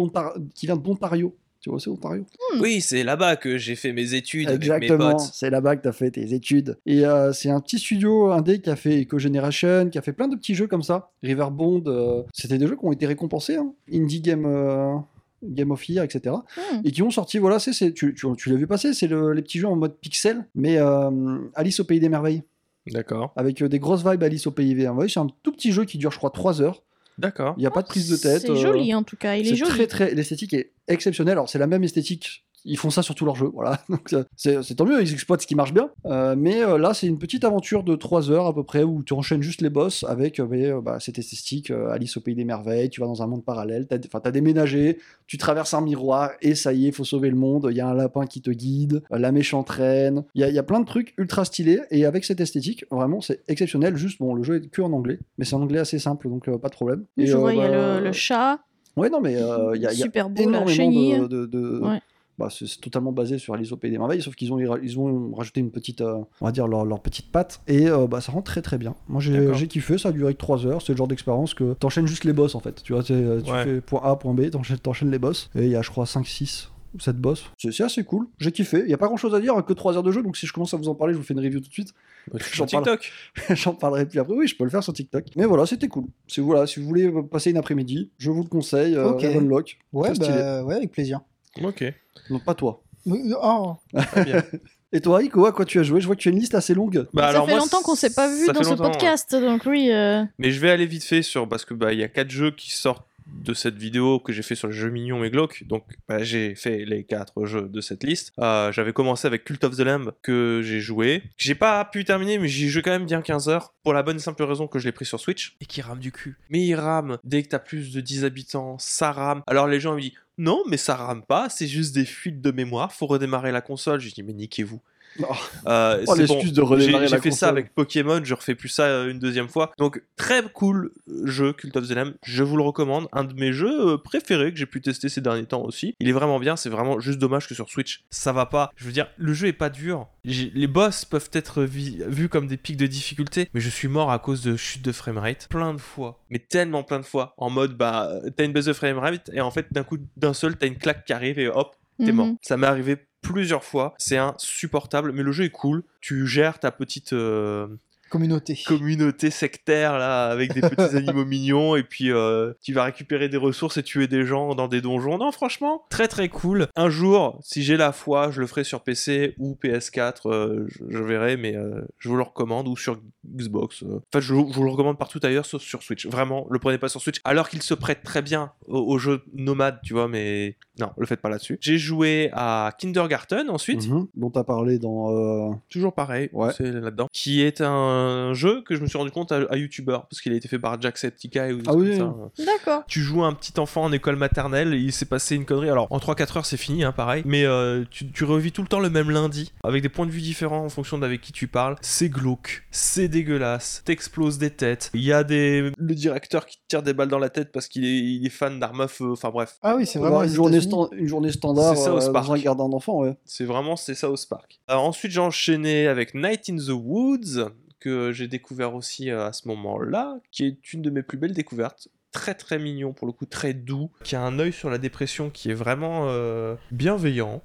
qui 0.54 0.66
vient 0.66 0.76
d'Ontario. 0.76 1.34
Tu 1.60 1.70
vois, 1.70 1.80
c'est 1.80 1.90
Ontario 1.90 2.24
Oui, 2.60 2.80
c'est 2.80 3.02
là-bas 3.02 3.34
que 3.34 3.58
j'ai 3.58 3.74
fait 3.74 3.92
mes 3.92 4.14
études 4.14 4.46
avec 4.48 4.60
mes 4.60 4.66
Exactement, 4.66 5.12
potes. 5.16 5.30
c'est 5.32 5.50
là-bas 5.50 5.74
que 5.74 5.82
tu 5.82 5.88
as 5.88 5.92
fait 5.92 6.12
tes 6.12 6.32
études. 6.32 6.78
Et 6.86 7.04
euh, 7.04 7.32
c'est 7.32 7.50
un 7.50 7.60
petit 7.60 7.78
studio 7.80 8.30
indé 8.30 8.60
qui 8.60 8.70
a 8.70 8.76
fait 8.76 9.02
Eco 9.02 9.18
Generation, 9.18 9.88
qui 9.90 9.98
a 9.98 10.02
fait 10.02 10.12
plein 10.12 10.28
de 10.28 10.36
petits 10.36 10.54
jeux 10.54 10.68
comme 10.68 10.82
ça. 10.82 11.10
Riverbond, 11.24 11.82
euh, 11.88 12.22
c'était 12.32 12.58
des 12.58 12.68
jeux 12.68 12.76
qui 12.76 12.84
ont 12.84 12.92
été 12.92 13.06
récompensés. 13.06 13.56
hein. 13.56 13.72
Indie 13.92 14.20
Game, 14.20 14.44
euh, 14.46 14.94
Game 15.42 15.72
of 15.72 15.88
Year, 15.88 16.04
etc. 16.04 16.36
Hmm. 16.56 16.82
Et 16.84 16.92
qui 16.92 17.02
ont 17.02 17.10
sorti, 17.10 17.38
voilà, 17.38 17.58
c'est, 17.58 17.72
c'est- 17.72 17.92
tu, 17.92 18.14
tu, 18.14 18.26
tu 18.36 18.50
l'as 18.50 18.56
vu 18.56 18.68
passer, 18.68 18.92
c'est 18.94 19.08
le- 19.08 19.32
les 19.32 19.42
petits 19.42 19.58
jeux 19.58 19.66
en 19.68 19.74
mode 19.76 19.96
pixel, 19.98 20.46
mais 20.54 20.76
euh, 20.78 21.10
Alice 21.54 21.80
au 21.80 21.84
Pays 21.84 21.98
des 21.98 22.08
Merveilles, 22.08 22.44
D'accord. 22.92 23.32
avec 23.34 23.60
euh, 23.62 23.68
des 23.68 23.80
grosses 23.80 24.06
vibes 24.06 24.22
Alice 24.22 24.46
au 24.46 24.52
Pays 24.52 24.74
des 24.76 24.82
Merveilles. 24.84 25.10
C'est 25.10 25.18
un 25.20 25.26
tout 25.42 25.50
petit 25.50 25.72
jeu 25.72 25.84
qui 25.84 25.98
dure, 25.98 26.12
je 26.12 26.18
crois, 26.18 26.30
3 26.30 26.62
heures. 26.62 26.84
D'accord. 27.18 27.54
Il 27.56 27.60
n'y 27.60 27.66
a 27.66 27.70
pas 27.70 27.82
de 27.82 27.88
prise 27.88 28.08
de 28.10 28.16
tête. 28.16 28.42
C'est 28.42 28.50
euh, 28.50 28.56
joli 28.56 28.94
en 28.94 29.02
tout 29.02 29.16
cas, 29.16 29.36
il 29.36 29.46
est, 29.46 29.56
joli. 29.56 29.70
très 29.70 29.86
très 29.86 30.14
l'esthétique 30.14 30.52
est 30.52 30.72
exceptionnelle. 30.88 31.32
Alors 31.32 31.48
c'est 31.48 31.58
la 31.58 31.66
même 31.66 31.84
esthétique. 31.84 32.45
Ils 32.66 32.76
font 32.76 32.90
ça 32.90 33.02
sur 33.02 33.14
tous 33.14 33.24
leurs 33.24 33.36
jeux, 33.36 33.50
voilà. 33.54 33.80
Donc 33.88 34.08
ça- 34.08 34.24
c'est 34.36 34.74
tant 34.74 34.84
mieux, 34.84 35.00
ils 35.00 35.12
exploitent 35.12 35.40
ce 35.42 35.46
qui 35.46 35.54
marche 35.54 35.72
bien. 35.72 35.90
Euh, 36.06 36.34
mais 36.36 36.62
euh, 36.62 36.76
là, 36.78 36.92
c'est 36.94 37.06
une 37.06 37.18
petite 37.18 37.44
aventure 37.44 37.82
de 37.84 37.94
3 37.96 38.30
heures 38.30 38.46
à 38.46 38.54
peu 38.54 38.64
près 38.64 38.82
où 38.82 39.02
tu 39.02 39.12
enchaînes 39.14 39.42
juste 39.42 39.60
les 39.62 39.70
boss 39.70 40.04
avec 40.08 40.40
euh, 40.40 40.46
euh, 40.52 40.80
bah, 40.80 40.98
cette 41.00 41.18
esthétique 41.18 41.70
euh, 41.70 41.90
Alice 41.90 42.16
au 42.16 42.20
pays 42.20 42.34
des 42.34 42.44
merveilles. 42.44 42.90
Tu 42.90 43.00
vas 43.00 43.06
dans 43.06 43.22
un 43.22 43.26
monde 43.26 43.44
parallèle, 43.44 43.86
t'as 43.86 44.30
déménagé, 44.30 44.98
tu 45.26 45.38
traverses 45.38 45.74
un 45.74 45.80
miroir 45.80 46.30
et 46.42 46.54
ça 46.54 46.72
y 46.72 46.84
est, 46.84 46.88
il 46.88 46.92
faut 46.94 47.04
sauver 47.04 47.30
le 47.30 47.36
monde. 47.36 47.68
Il 47.70 47.76
y 47.76 47.80
a 47.80 47.86
un 47.88 47.94
lapin 47.94 48.26
qui 48.26 48.42
te 48.42 48.50
guide, 48.50 49.02
euh, 49.12 49.18
la 49.18 49.32
méchante 49.32 49.70
reine. 49.70 50.24
Il 50.34 50.40
y 50.40 50.44
a, 50.44 50.50
y 50.50 50.58
a 50.58 50.62
plein 50.62 50.80
de 50.80 50.86
trucs 50.86 51.14
ultra 51.18 51.44
stylés 51.44 51.80
et 51.90 52.04
avec 52.04 52.24
cette 52.24 52.40
esthétique, 52.40 52.84
vraiment, 52.90 53.20
c'est 53.20 53.42
exceptionnel. 53.48 53.96
Juste, 53.96 54.18
bon, 54.18 54.34
le 54.34 54.42
jeu 54.42 54.56
est 54.56 54.68
que 54.68 54.82
en 54.82 54.92
anglais, 54.92 55.18
mais 55.38 55.44
c'est 55.44 55.54
en 55.54 55.62
anglais 55.62 55.78
assez 55.78 55.98
simple, 55.98 56.28
donc 56.28 56.48
euh, 56.48 56.58
pas 56.58 56.68
de 56.68 56.74
problème. 56.74 57.04
Et, 57.16 57.26
Je 57.26 57.36
euh, 57.36 57.40
vois, 57.40 57.52
il 57.54 57.58
y 57.58 57.62
a 57.62 57.68
bah, 57.68 57.98
le, 58.00 58.04
le 58.06 58.12
chat, 58.12 58.58
Ouais, 58.96 59.10
non, 59.10 59.20
mais 59.20 59.36
euh, 59.36 59.76
il 59.76 59.82
y 59.82 59.86
a, 59.86 59.92
y 59.92 60.00
a 60.00 60.04
super 60.04 60.30
beau, 60.30 60.42
la 60.48 60.58
énormément 60.62 61.18
de. 61.18 61.26
de- 61.26 61.46
de- 61.46 61.78
Ouais. 61.80 62.00
Bah, 62.38 62.48
c'est 62.50 62.66
totalement 62.80 63.12
basé 63.12 63.38
sur 63.38 63.54
Alice 63.54 63.72
au 63.72 63.76
Pays 63.78 63.90
des 63.90 63.96
Merveilles, 63.98 64.20
sauf 64.20 64.34
qu'ils 64.34 64.52
ont, 64.52 64.58
ils 64.58 64.98
ont 64.98 65.34
rajouté 65.34 65.60
une 65.60 65.70
petite, 65.70 66.02
euh, 66.02 66.18
on 66.40 66.44
va 66.44 66.52
dire 66.52 66.68
leur, 66.68 66.84
leur 66.84 67.00
petite 67.00 67.32
patte, 67.32 67.62
et 67.66 67.88
euh, 67.88 68.06
bah, 68.06 68.20
ça 68.20 68.30
rend 68.32 68.42
très 68.42 68.60
très 68.60 68.76
bien. 68.76 68.94
Moi 69.08 69.20
j'ai 69.22 69.66
kiffé, 69.68 69.96
ça 69.96 70.10
a 70.10 70.12
duré 70.12 70.34
que 70.34 70.38
3 70.38 70.66
heures, 70.66 70.82
c'est 70.82 70.92
le 70.92 70.98
genre 70.98 71.08
d'expérience 71.08 71.54
que 71.54 71.72
t'enchaînes 71.72 72.06
juste 72.06 72.24
les 72.24 72.34
boss 72.34 72.54
en 72.54 72.60
fait. 72.60 72.82
Tu 72.82 72.92
vois, 72.92 73.02
c'est, 73.02 73.42
tu 73.42 73.50
Ouais. 73.50 73.64
fais 73.64 73.80
point 73.80 74.02
A, 74.04 74.16
point 74.16 74.34
B, 74.34 74.50
t'enchaînes, 74.50 74.78
t'enchaînes 74.78 75.10
les 75.10 75.18
boss, 75.18 75.48
et 75.54 75.64
il 75.64 75.70
y 75.70 75.76
a 75.76 75.80
je 75.82 75.88
crois 75.90 76.04
5, 76.04 76.26
6 76.26 76.70
ou 76.94 77.00
7 77.00 77.16
boss. 77.16 77.44
C'est 77.56 77.72
c'est 77.72 77.84
assez 77.84 78.04
cool, 78.04 78.26
j'ai 78.38 78.52
kiffé. 78.52 78.82
Il 78.84 78.90
y 78.90 78.94
a 78.94 78.98
pas 78.98 79.06
grand 79.06 79.16
chose 79.16 79.34
à 79.34 79.40
dire, 79.40 79.54
que 79.64 79.72
3 79.72 79.96
heures 79.96 80.02
de 80.02 80.12
jeu, 80.12 80.22
donc 80.22 80.36
si 80.36 80.46
je 80.46 80.52
commence 80.52 80.74
à 80.74 80.76
vous 80.76 80.88
en 80.88 80.94
parler, 80.94 81.14
je 81.14 81.18
vous 81.18 81.24
fais 81.24 81.32
une 81.34 81.40
review 81.40 81.60
tout 81.60 81.68
de 81.68 81.72
suite. 81.72 81.94
Bah, 82.30 82.38
J'en 82.52 82.66
TikTok. 82.66 83.12
J'en 83.50 83.72
parlerai 83.74 84.04
plus 84.06 84.18
après. 84.18 84.34
Oui, 84.34 84.46
je 84.46 84.56
peux 84.56 84.64
le 84.64 84.70
faire 84.70 84.82
sur 84.82 84.92
TikTok. 84.92 85.24
Mais 85.36 85.46
voilà, 85.46 85.64
c'était 85.64 85.88
cool. 85.88 86.04
Si, 86.26 86.40
voilà, 86.40 86.66
si 86.66 86.80
vous 86.80 86.86
voulez 86.86 87.10
passer 87.30 87.50
une 87.50 87.56
après-midi, 87.56 88.10
je 88.18 88.30
vous 88.30 88.42
le 88.42 88.48
conseille. 88.48 88.94
Euh, 88.94 89.10
Ok. 89.12 89.22
Ravenlock. 89.22 89.78
Ouais, 89.94 90.12
bah, 90.18 90.64
ouais, 90.64 90.74
avec 90.74 90.90
plaisir. 90.92 91.20
Ok. 91.64 91.84
Non, 92.30 92.38
pas 92.40 92.54
toi. 92.54 92.82
Oh, 93.08 93.76
Très 94.12 94.24
bien. 94.24 94.42
Et 94.92 95.00
toi, 95.00 95.22
Iko, 95.22 95.44
à 95.46 95.52
quoi 95.52 95.64
tu 95.64 95.78
as 95.78 95.82
joué? 95.82 96.00
Je 96.00 96.06
vois 96.06 96.16
que 96.16 96.20
tu 96.20 96.28
as 96.28 96.32
une 96.32 96.38
liste 96.38 96.54
assez 96.54 96.72
longue. 96.72 97.06
Bah, 97.12 97.22
ça 97.22 97.28
alors 97.28 97.46
fait 97.46 97.52
moi, 97.52 97.60
longtemps 97.60 97.82
qu'on 97.82 97.94
s'est 97.96 98.14
pas 98.14 98.28
vu 98.28 98.46
dans 98.46 98.62
ce 98.62 98.70
longtemps, 98.70 98.90
podcast, 98.90 99.34
donc 99.34 99.62
oui. 99.66 99.90
euh, 99.92 100.24
Mais 100.38 100.50
je 100.52 100.60
vais 100.60 100.70
aller 100.70 100.86
vite 100.86 101.04
fait 101.04 101.22
sur 101.22 101.48
parce 101.48 101.64
que 101.64 101.74
bah 101.74 101.92
il 101.92 101.98
y 101.98 102.04
a 102.04 102.08
quatre 102.08 102.30
jeux 102.30 102.50
qui 102.52 102.70
sortent 102.72 103.05
de 103.26 103.54
cette 103.54 103.76
vidéo 103.76 104.20
que 104.20 104.32
j'ai 104.32 104.42
fait 104.42 104.54
sur 104.54 104.68
les 104.68 104.74
jeux 104.74 104.90
mignons 104.90 105.24
et 105.24 105.30
glauques. 105.30 105.64
Donc 105.66 105.84
bah, 106.08 106.22
j'ai 106.22 106.54
fait 106.54 106.84
les 106.84 107.04
quatre 107.04 107.44
jeux 107.46 107.68
de 107.68 107.80
cette 107.80 108.04
liste. 108.04 108.32
Euh, 108.38 108.72
J'avais 108.72 108.92
commencé 108.92 109.26
avec 109.26 109.44
Cult 109.44 109.62
of 109.64 109.76
the 109.76 109.80
Lamb 109.80 110.12
que 110.22 110.60
j'ai 110.64 110.80
joué. 110.80 111.22
J'ai 111.36 111.54
pas 111.54 111.84
pu 111.84 112.04
terminer 112.04 112.38
mais 112.38 112.48
j'y 112.48 112.68
joué 112.68 112.82
quand 112.82 112.90
même 112.90 113.06
bien 113.06 113.22
15 113.22 113.48
heures 113.48 113.74
pour 113.82 113.92
la 113.92 114.02
bonne 114.02 114.16
et 114.16 114.20
simple 114.20 114.42
raison 114.44 114.66
que 114.68 114.78
je 114.78 114.86
l'ai 114.86 114.92
pris 114.92 115.04
sur 115.04 115.20
Switch 115.20 115.56
et 115.60 115.66
qui 115.66 115.80
rame 115.80 115.98
du 115.98 116.12
cul. 116.12 116.36
Mais 116.50 116.64
il 116.64 116.74
rame 116.74 117.18
dès 117.24 117.42
que 117.42 117.48
t'as 117.48 117.58
plus 117.58 117.92
de 117.92 118.00
10 118.00 118.24
habitants, 118.24 118.78
ça 118.78 119.12
rame. 119.12 119.42
Alors 119.46 119.66
les 119.66 119.80
gens 119.80 119.94
me 119.94 120.00
disent 120.00 120.12
non 120.38 120.62
mais 120.68 120.76
ça 120.76 120.96
rame 120.96 121.22
pas, 121.22 121.48
c'est 121.48 121.66
juste 121.66 121.94
des 121.94 122.04
fuites 122.04 122.40
de 122.42 122.50
mémoire, 122.50 122.92
faut 122.92 123.06
redémarrer 123.06 123.52
la 123.52 123.60
console. 123.60 124.00
Je 124.00 124.12
dis 124.12 124.22
mais 124.22 124.34
niquez-vous. 124.34 124.80
Oh. 125.20 125.24
Euh, 125.66 126.04
Oh, 126.06 126.14
c'est 126.14 126.22
l'excuse 126.22 126.52
de 126.52 126.62
J'ai 126.62 126.66
redémarrer 126.68 127.06
j'ai 127.08 127.16
la 127.16 127.20
fait 127.22 127.30
ça 127.30 127.48
avec 127.48 127.74
Pokémon, 127.74 128.20
je 128.22 128.34
refais 128.34 128.54
plus 128.54 128.68
ça 128.68 128.84
euh, 128.84 129.10
une 129.10 129.18
deuxième 129.18 129.48
fois. 129.48 129.72
Donc 129.78 130.02
très 130.16 130.42
cool 130.52 130.92
jeu 131.24 131.52
Cult 131.52 131.76
of 131.76 131.88
the 131.88 131.92
Lamb, 131.92 132.14
je 132.24 132.42
vous 132.42 132.56
le 132.56 132.62
recommande. 132.62 133.08
Un 133.12 133.24
de 133.24 133.34
mes 133.34 133.52
jeux 133.52 133.92
euh, 133.94 133.98
préférés 133.98 134.52
que 134.52 134.58
j'ai 134.58 134.66
pu 134.66 134.80
tester 134.80 135.08
ces 135.08 135.20
derniers 135.20 135.46
temps 135.46 135.62
aussi. 135.62 135.94
Il 136.00 136.08
est 136.08 136.12
vraiment 136.12 136.38
bien, 136.38 136.56
c'est 136.56 136.68
vraiment 136.70 137.00
juste 137.00 137.18
dommage 137.18 137.48
que 137.48 137.54
sur 137.54 137.68
Switch 137.68 138.04
ça 138.10 138.32
va 138.32 138.46
pas. 138.46 138.70
Je 138.76 138.84
veux 138.84 138.92
dire, 138.92 139.06
le 139.16 139.32
jeu 139.32 139.48
est 139.48 139.52
pas 139.52 139.70
dur. 139.70 140.06
Les 140.24 140.66
boss 140.66 141.04
peuvent 141.04 141.30
être 141.32 141.62
vus 141.62 142.28
comme 142.28 142.46
des 142.46 142.56
pics 142.56 142.76
de 142.76 142.86
difficulté, 142.86 143.48
mais 143.54 143.60
je 143.60 143.68
suis 143.70 143.88
mort 143.88 144.10
à 144.10 144.18
cause 144.18 144.42
de 144.42 144.56
chute 144.56 144.82
de 144.82 144.92
framerate 144.92 145.46
plein 145.48 145.72
de 145.74 145.78
fois. 145.80 146.20
Mais 146.30 146.38
tellement 146.38 146.82
plein 146.82 146.98
de 146.98 147.04
fois. 147.04 147.34
En 147.38 147.50
mode, 147.50 147.76
bah, 147.76 148.10
t'as 148.36 148.44
une 148.44 148.52
baisse 148.52 148.64
de 148.66 148.72
framerate 148.72 149.30
et 149.32 149.40
en 149.40 149.50
fait, 149.50 149.66
d'un 149.72 149.84
coup, 149.84 149.98
d'un 150.16 150.34
seul, 150.34 150.56
t'as 150.56 150.66
une 150.66 150.76
claque 150.78 151.04
qui 151.04 151.12
arrive 151.12 151.38
et 151.38 151.48
hop, 151.48 151.76
t'es 151.98 152.06
Mhm. 152.06 152.14
mort. 152.16 152.28
Ça 152.42 152.56
m'est 152.56 152.66
arrivé 152.66 152.96
plusieurs 153.26 153.64
fois. 153.64 153.94
C'est 153.98 154.16
insupportable, 154.16 155.12
mais 155.12 155.22
le 155.22 155.32
jeu 155.32 155.44
est 155.44 155.50
cool. 155.50 155.82
Tu 156.00 156.26
gères 156.26 156.58
ta 156.58 156.70
petite 156.70 157.12
euh, 157.12 157.66
Communauté. 158.10 158.58
communauté 158.66 159.30
sectaire 159.30 159.98
là, 159.98 160.26
avec 160.26 160.52
des 160.54 160.60
petits 160.60 160.96
animaux 160.96 161.24
mignons, 161.24 161.76
et 161.76 161.82
puis 161.82 162.10
euh, 162.12 162.52
tu 162.62 162.72
vas 162.72 162.84
récupérer 162.84 163.28
des 163.28 163.36
ressources 163.36 163.76
et 163.76 163.82
tuer 163.82 164.06
des 164.06 164.24
gens 164.24 164.54
dans 164.54 164.68
des 164.68 164.80
donjons. 164.80 165.18
Non, 165.18 165.32
franchement, 165.32 165.84
très 165.90 166.08
très 166.08 166.28
cool. 166.28 166.68
Un 166.76 166.88
jour, 166.88 167.38
si 167.42 167.62
j'ai 167.62 167.76
la 167.76 167.92
foi, 167.92 168.30
je 168.30 168.40
le 168.40 168.46
ferai 168.46 168.64
sur 168.64 168.82
PC 168.82 169.34
ou 169.38 169.56
PS4, 169.62 170.28
euh, 170.30 170.66
je, 170.68 170.84
je 170.88 171.02
verrai, 171.02 171.36
mais 171.36 171.56
euh, 171.56 171.80
je 171.98 172.08
vous 172.08 172.16
le 172.16 172.22
recommande, 172.22 172.68
ou 172.68 172.76
sur 172.76 173.00
Xbox. 173.26 173.82
euh. 173.82 174.00
Enfin, 174.12 174.20
je, 174.20 174.34
vous 174.34 174.48
je 174.50 174.56
vous 174.56 174.64
le 174.64 174.70
recommande 174.70 174.98
partout 174.98 175.20
ailleurs, 175.22 175.46
sauf 175.46 175.62
sur 175.62 175.82
Switch. 175.82 176.06
Vraiment, 176.06 176.46
le 176.50 176.58
prenez 176.58 176.78
pas 176.78 176.88
sur 176.88 177.00
Switch, 177.00 177.20
alors 177.24 177.48
qu'il 177.48 177.62
se 177.62 177.74
prête 177.74 178.02
très 178.02 178.22
bien 178.22 178.52
au, 178.66 178.78
au 178.78 178.98
jeu 178.98 179.22
nomade, 179.34 179.78
tu 179.82 179.92
vois, 179.94 180.08
mais 180.08 180.56
non, 180.78 180.90
le 180.96 181.06
faites 181.06 181.20
pas 181.20 181.28
là-dessus. 181.28 181.58
J'ai 181.60 181.78
joué 181.78 182.30
à 182.32 182.72
Kindergarten 182.78 183.50
ensuite. 183.50 183.88
Mhm. 183.88 184.06
Dont 184.14 184.30
t'as 184.30 184.44
parlé 184.44 184.78
dans. 184.78 185.60
Toujours 185.70 185.94
pareil, 185.94 186.28
Ouais. 186.32 186.52
c'est 186.56 186.70
là-dedans. 186.70 187.08
Qui 187.12 187.42
est 187.42 187.60
un 187.60 187.95
jeu 188.34 188.62
que 188.62 188.74
je 188.74 188.80
me 188.80 188.86
suis 188.86 188.98
rendu 188.98 189.10
compte 189.10 189.32
à, 189.32 189.40
à 189.50 189.56
YouTuber, 189.56 189.98
parce 190.10 190.20
qu'il 190.20 190.32
a 190.32 190.36
été 190.36 190.48
fait 190.48 190.58
par 190.58 190.80
Jacksepticeye 190.80 191.52
ou 191.52 191.58
des 191.58 191.64
Ah 191.66 191.72
trucs 191.72 191.82
oui, 191.88 191.98
comme 191.98 192.30
ça. 192.36 192.44
D'accord. 192.44 192.84
Tu 192.86 193.00
joues 193.00 193.24
un 193.24 193.32
petit 193.32 193.58
enfant 193.58 193.84
en 193.84 193.92
école 193.92 194.16
maternelle, 194.16 194.74
et 194.74 194.78
il 194.78 194.92
s'est 194.92 195.04
passé 195.06 195.34
une 195.36 195.44
connerie. 195.44 195.70
Alors, 195.70 195.86
en 195.90 195.98
3-4 195.98 196.38
heures, 196.38 196.46
c'est 196.46 196.56
fini, 196.56 196.84
hein, 196.84 196.92
pareil. 196.92 197.22
Mais 197.26 197.44
euh, 197.44 197.84
tu, 197.90 198.10
tu 198.10 198.24
revis 198.24 198.52
tout 198.52 198.62
le 198.62 198.68
temps 198.68 198.80
le 198.80 198.90
même 198.90 199.10
lundi, 199.10 199.52
avec 199.64 199.82
des 199.82 199.88
points 199.88 200.06
de 200.06 200.10
vue 200.10 200.20
différents 200.20 200.64
en 200.64 200.68
fonction 200.68 200.98
d'avec 200.98 201.20
qui 201.20 201.32
tu 201.32 201.46
parles. 201.48 201.76
C'est 201.80 202.08
glauque, 202.08 202.64
c'est 202.70 203.08
dégueulasse, 203.08 203.82
t'exploses 203.84 204.38
des 204.38 204.50
têtes. 204.50 204.90
Il 204.94 205.02
y 205.02 205.12
a 205.12 205.24
des... 205.24 205.70
le 205.76 205.94
directeur 205.94 206.46
qui 206.46 206.56
te 206.56 206.62
tire 206.68 206.82
des 206.82 206.92
balles 206.92 207.08
dans 207.08 207.18
la 207.18 207.30
tête 207.30 207.52
parce 207.52 207.68
qu'il 207.68 207.84
est, 207.84 207.98
il 207.98 208.26
est 208.26 208.30
fan 208.30 208.58
d'armes 208.58 208.80
à 208.82 208.88
feu. 208.88 209.10
Enfin 209.12 209.30
bref, 209.30 209.58
Ah 209.62 209.76
oui, 209.76 209.86
c'est 209.86 209.98
vraiment 209.98 210.22
une, 210.22 210.28
journée 210.30 210.58
une 210.92 211.06
journée 211.06 211.32
standard 211.32 211.76
C'est 211.76 211.84
ça, 211.84 211.92
au 211.94 211.98
euh, 211.98 212.00
Spark. 212.00 212.42
dans 212.44 212.64
un 212.66 212.68
d'enfants, 212.68 212.98
ouais. 213.00 213.16
C'est 213.24 213.44
vraiment 213.44 213.76
c'est 213.76 213.94
ça 213.94 214.10
au 214.10 214.16
Spark. 214.16 214.60
Alors, 214.68 214.84
ensuite 214.84 215.12
j'ai 215.12 215.20
enchaîné 215.20 215.86
avec 215.86 216.14
Night 216.14 216.48
in 216.50 216.56
the 216.56 216.70
Woods 216.70 217.50
que 217.80 218.12
j'ai 218.12 218.28
découvert 218.28 218.74
aussi 218.74 219.10
euh, 219.10 219.26
à 219.26 219.32
ce 219.32 219.48
moment-là, 219.48 220.18
qui 220.30 220.44
est 220.46 220.72
une 220.72 220.82
de 220.82 220.90
mes 220.90 221.02
plus 221.02 221.18
belles 221.18 221.34
découvertes. 221.34 221.88
Très 222.12 222.34
très 222.34 222.58
mignon 222.58 222.92
pour 222.92 223.06
le 223.06 223.12
coup, 223.12 223.26
très 223.26 223.52
doux, 223.52 223.90
qui 224.02 224.16
a 224.16 224.22
un 224.22 224.38
œil 224.38 224.52
sur 224.52 224.70
la 224.70 224.78
dépression 224.78 225.28
qui 225.30 225.50
est 225.50 225.54
vraiment 225.54 226.08
euh, 226.08 226.56
bienveillant, 226.70 227.42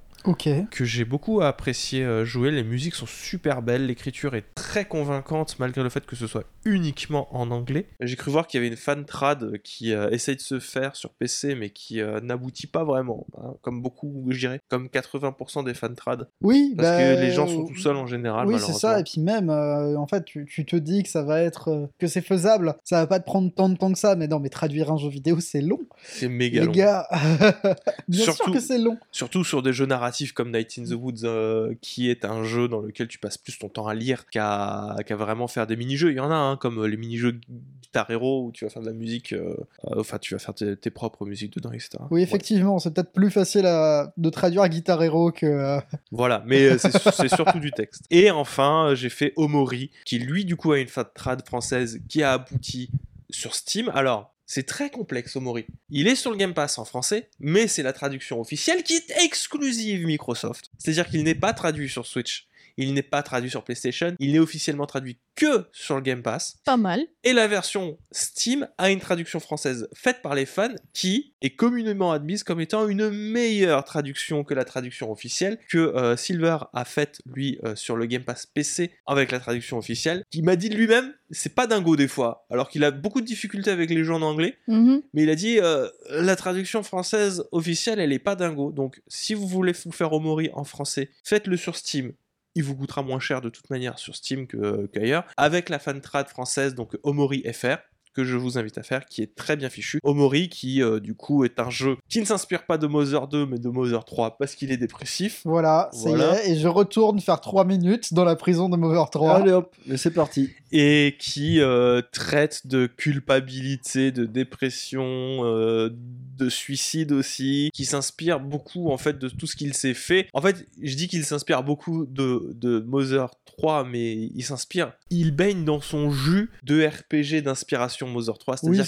Que 0.70 0.84
j'ai 0.84 1.04
beaucoup 1.04 1.40
apprécié 1.40 2.04
euh, 2.04 2.24
jouer. 2.24 2.50
Les 2.50 2.62
musiques 2.62 2.94
sont 2.94 3.06
super 3.06 3.62
belles, 3.62 3.86
l'écriture 3.86 4.34
est 4.34 4.44
très 4.54 4.84
convaincante 4.84 5.56
malgré 5.58 5.82
le 5.82 5.88
fait 5.88 6.06
que 6.06 6.16
ce 6.16 6.26
soit 6.26 6.44
uniquement 6.64 7.34
en 7.36 7.50
anglais. 7.50 7.86
J'ai 8.00 8.14
cru 8.16 8.30
voir 8.30 8.46
qu'il 8.46 8.58
y 8.58 8.60
avait 8.60 8.70
une 8.72 8.76
fan 8.78 9.04
trad 9.04 9.58
qui 9.64 9.92
euh, 9.92 10.10
essaye 10.10 10.36
de 10.36 10.40
se 10.40 10.60
faire 10.60 10.94
sur 10.94 11.10
PC 11.10 11.54
mais 11.56 11.70
qui 11.70 12.00
euh, 12.00 12.20
n'aboutit 12.20 12.66
pas 12.68 12.84
vraiment, 12.84 13.26
hein, 13.38 13.54
comme 13.62 13.82
beaucoup, 13.82 14.26
je 14.30 14.38
dirais, 14.38 14.60
comme 14.68 14.86
80% 14.86 15.64
des 15.64 15.74
fan 15.74 15.94
trad. 15.96 16.28
Oui, 16.40 16.74
Parce 16.76 16.88
bah, 16.88 16.98
que 16.98 17.20
les 17.20 17.32
gens 17.32 17.46
sont 17.48 17.64
tout 17.66 17.76
seuls 17.76 17.96
en 17.96 18.06
général, 18.06 18.46
Oui, 18.46 18.60
c'est 18.60 18.72
ça. 18.72 19.00
Et 19.00 19.02
puis 19.04 19.20
même, 19.20 19.50
euh, 19.50 19.96
en 19.96 20.06
fait, 20.06 20.24
tu, 20.24 20.46
tu 20.46 20.64
te 20.64 20.76
dis 20.76 21.02
que 21.02 21.08
ça 21.08 21.22
va 21.22 21.40
être, 21.42 21.68
euh, 21.68 21.86
que 21.98 22.06
c'est 22.06 22.20
faisable. 22.22 22.74
Ça 22.84 23.00
va 23.00 23.06
pas 23.08 23.18
te 23.18 23.24
prendre 23.24 23.52
tant 23.52 23.68
de 23.68 23.76
temps 23.76 23.92
que 23.92 23.98
ça. 23.98 24.14
Mais 24.14 24.28
non, 24.28 24.38
mais 24.38 24.48
traduire 24.50 24.92
un 24.92 24.96
jeu 24.96 25.08
vidéo, 25.08 25.40
c'est 25.40 25.60
long. 25.62 25.80
C'est 26.04 26.28
méga 26.28 26.60
Les 26.60 26.66
long. 26.66 26.72
gars, 26.72 27.08
bien 28.08 28.22
sûr 28.24 28.34
Surtout- 28.34 28.52
que 28.52 28.60
c'est 28.60 28.78
long. 28.78 28.98
Surtout 29.10 29.42
sur 29.44 29.62
des 29.62 29.72
jeux 29.72 29.86
narratifs 29.86 30.11
comme 30.34 30.50
Night 30.52 30.78
in 30.78 30.84
the 30.84 30.92
Woods, 30.92 31.24
euh, 31.24 31.74
qui 31.80 32.10
est 32.10 32.24
un 32.24 32.44
jeu 32.44 32.68
dans 32.68 32.80
lequel 32.80 33.08
tu 33.08 33.18
passes 33.18 33.38
plus 33.38 33.58
ton 33.58 33.68
temps 33.68 33.86
à 33.86 33.94
lire 33.94 34.26
qu'à 34.26 34.96
vraiment 35.10 35.48
faire 35.48 35.66
des 35.66 35.76
mini-jeux. 35.76 36.10
Il 36.10 36.16
y 36.16 36.20
en 36.20 36.30
a, 36.30 36.34
hein, 36.34 36.56
comme 36.56 36.78
euh, 36.82 36.86
les 36.86 36.96
mini-jeux 36.96 37.40
Guitar 37.82 38.10
Hero, 38.10 38.46
où 38.46 38.52
tu 38.52 38.64
vas 38.64 38.70
faire 38.70 38.82
de 38.82 38.86
la 38.86 38.92
musique, 38.92 39.32
euh, 39.32 39.54
enfin, 39.96 40.18
tu 40.18 40.34
vas 40.34 40.38
faire 40.38 40.54
tes, 40.54 40.76
tes 40.76 40.90
propres 40.90 41.26
musiques 41.26 41.52
dedans, 41.54 41.72
etc. 41.72 41.90
Oui, 42.10 42.20
Ouais. 42.20 42.22
effectivement, 42.22 42.78
c'est 42.78 42.92
peut-être 42.94 43.12
plus 43.12 43.30
facile 43.30 43.66
à- 43.66 44.12
de 44.16 44.30
traduire 44.30 44.66
Guitar 44.68 45.02
Hero 45.02 45.30
que. 45.32 45.78
Voilà, 46.12 46.42
mais 46.46 46.78
c'est 46.78 47.28
surtout 47.28 47.58
du 47.58 47.70
texte. 47.72 48.04
Et 48.10 48.30
enfin, 48.30 48.92
j'ai 48.94 49.08
fait 49.08 49.32
Omori, 49.36 49.90
qui 50.04 50.18
lui, 50.18 50.44
du 50.44 50.56
coup, 50.56 50.72
a 50.72 50.78
une 50.78 50.88
fat 50.88 51.04
trad 51.04 51.44
française 51.46 52.00
qui 52.08 52.22
a 52.22 52.32
abouti 52.34 52.90
sur 53.30 53.54
Steam. 53.54 53.90
Alors, 53.94 54.31
c'est 54.54 54.64
très 54.64 54.90
complexe, 54.90 55.34
Omori. 55.34 55.64
Il 55.88 56.06
est 56.06 56.14
sur 56.14 56.30
le 56.30 56.36
Game 56.36 56.52
Pass 56.52 56.76
en 56.76 56.84
français, 56.84 57.30
mais 57.40 57.66
c'est 57.68 57.82
la 57.82 57.94
traduction 57.94 58.38
officielle 58.38 58.82
qui 58.82 58.92
est 58.92 59.10
exclusive 59.24 60.04
Microsoft. 60.04 60.68
C'est-à-dire 60.76 61.08
qu'il 61.08 61.24
n'est 61.24 61.34
pas 61.34 61.54
traduit 61.54 61.88
sur 61.88 62.04
Switch. 62.04 62.48
Il 62.76 62.94
n'est 62.94 63.02
pas 63.02 63.22
traduit 63.22 63.50
sur 63.50 63.64
PlayStation, 63.64 64.14
il 64.18 64.32
n'est 64.32 64.38
officiellement 64.38 64.86
traduit 64.86 65.18
que 65.34 65.66
sur 65.72 65.94
le 65.96 66.02
Game 66.02 66.22
Pass. 66.22 66.56
Pas 66.64 66.76
mal. 66.76 67.00
Et 67.24 67.32
la 67.32 67.48
version 67.48 67.98
Steam 68.10 68.68
a 68.78 68.90
une 68.90 69.00
traduction 69.00 69.40
française 69.40 69.88
faite 69.94 70.20
par 70.22 70.34
les 70.34 70.46
fans 70.46 70.74
qui 70.92 71.34
est 71.40 71.56
communément 71.56 72.12
admise 72.12 72.44
comme 72.44 72.60
étant 72.60 72.86
une 72.88 73.08
meilleure 73.10 73.84
traduction 73.84 74.44
que 74.44 74.54
la 74.54 74.64
traduction 74.64 75.10
officielle 75.10 75.58
que 75.68 75.78
euh, 75.78 76.16
Silver 76.16 76.58
a 76.74 76.84
faite 76.84 77.20
lui 77.26 77.58
euh, 77.64 77.74
sur 77.74 77.96
le 77.96 78.06
Game 78.06 78.24
Pass 78.24 78.46
PC 78.46 78.92
avec 79.06 79.32
la 79.32 79.40
traduction 79.40 79.78
officielle. 79.78 80.24
Qui 80.30 80.42
m'a 80.42 80.56
dit 80.56 80.68
lui-même, 80.68 81.14
c'est 81.30 81.54
pas 81.54 81.66
dingo 81.66 81.96
des 81.96 82.08
fois, 82.08 82.46
alors 82.50 82.68
qu'il 82.68 82.84
a 82.84 82.90
beaucoup 82.90 83.20
de 83.20 83.26
difficultés 83.26 83.70
avec 83.70 83.88
les 83.90 84.04
jeux 84.04 84.12
en 84.14 84.22
anglais, 84.22 84.58
Mhm. 84.68 85.02
mais 85.14 85.22
il 85.22 85.30
a 85.30 85.34
dit 85.34 85.58
euh, 85.60 85.88
la 86.10 86.36
traduction 86.36 86.82
française 86.82 87.44
officielle 87.52 88.00
elle 88.00 88.12
est 88.12 88.18
pas 88.18 88.36
dingo. 88.36 88.70
Donc 88.72 89.00
si 89.08 89.34
vous 89.34 89.46
voulez 89.48 89.72
vous 89.84 89.92
faire 89.92 90.12
Omori 90.12 90.50
en 90.52 90.64
français, 90.64 91.10
faites-le 91.24 91.56
sur 91.56 91.76
Steam. 91.76 92.12
Il 92.54 92.64
vous 92.64 92.76
coûtera 92.76 93.02
moins 93.02 93.20
cher 93.20 93.40
de 93.40 93.48
toute 93.48 93.70
manière 93.70 93.98
sur 93.98 94.14
Steam 94.14 94.46
qu'ailleurs. 94.46 95.24
Avec 95.36 95.68
la 95.68 95.78
fan 95.78 96.00
trad 96.00 96.28
française, 96.28 96.74
donc 96.74 96.96
Omori 97.02 97.42
FR, 97.52 97.76
que 98.12 98.24
je 98.24 98.36
vous 98.36 98.58
invite 98.58 98.78
à 98.78 98.82
faire, 98.82 99.04
qui 99.06 99.22
est 99.22 99.34
très 99.34 99.56
bien 99.56 99.68
fichu. 99.70 99.98
Omori, 100.02 100.48
qui 100.48 100.82
euh, 100.82 101.00
du 101.00 101.14
coup 101.14 101.44
est 101.44 101.58
un 101.60 101.70
jeu 101.70 101.96
qui 102.08 102.20
ne 102.20 102.24
s'inspire 102.24 102.64
pas 102.66 102.78
de 102.78 102.86
Mother 102.86 103.28
2, 103.28 103.46
mais 103.46 103.58
de 103.58 103.68
Mother 103.68 104.04
3, 104.04 104.36
parce 104.38 104.54
qu'il 104.54 104.70
est 104.72 104.76
dépressif. 104.76 105.40
Voilà, 105.44 105.90
ça 105.92 106.08
Voilà. 106.10 106.34
y 106.44 106.48
est. 106.48 106.52
Et 106.52 106.58
je 106.58 106.68
retourne 106.68 107.20
faire 107.20 107.40
3 107.40 107.64
minutes 107.64 108.12
dans 108.14 108.24
la 108.24 108.36
prison 108.36 108.68
de 108.68 108.76
Mover 108.76 109.04
3. 109.10 109.36
Allez 109.36 109.52
hop, 109.52 109.74
c'est 109.96 110.12
parti. 110.12 110.50
et 110.72 111.16
qui 111.18 111.60
euh, 111.60 112.02
traite 112.12 112.66
de 112.66 112.86
culpabilité, 112.86 114.10
de 114.12 114.24
dépression, 114.26 115.02
euh, 115.44 115.90
de 116.38 116.48
suicide 116.48 117.12
aussi, 117.12 117.70
qui 117.72 117.84
s'inspire 117.84 118.40
beaucoup 118.40 118.90
en 118.90 118.98
fait 118.98 119.18
de 119.18 119.28
tout 119.28 119.46
ce 119.46 119.56
qu'il 119.56 119.74
s'est 119.74 119.94
fait. 119.94 120.28
En 120.32 120.40
fait, 120.42 120.66
je 120.82 120.94
dis 120.96 121.08
qu'il 121.08 121.24
s'inspire 121.24 121.62
beaucoup 121.62 122.06
de, 122.06 122.50
de 122.54 122.80
Mother 122.80 123.28
3, 123.58 123.84
mais 123.84 124.14
il 124.34 124.42
s'inspire, 124.42 124.92
il 125.10 125.30
baigne 125.34 125.64
dans 125.64 125.80
son 125.80 126.10
jus 126.10 126.50
de 126.62 126.84
RPG 126.86 127.42
d'inspiration 127.42 128.01
Mother 128.08 128.38
3, 128.38 128.56
Oui, 128.62 128.76
c'est-à-dire 128.76 128.84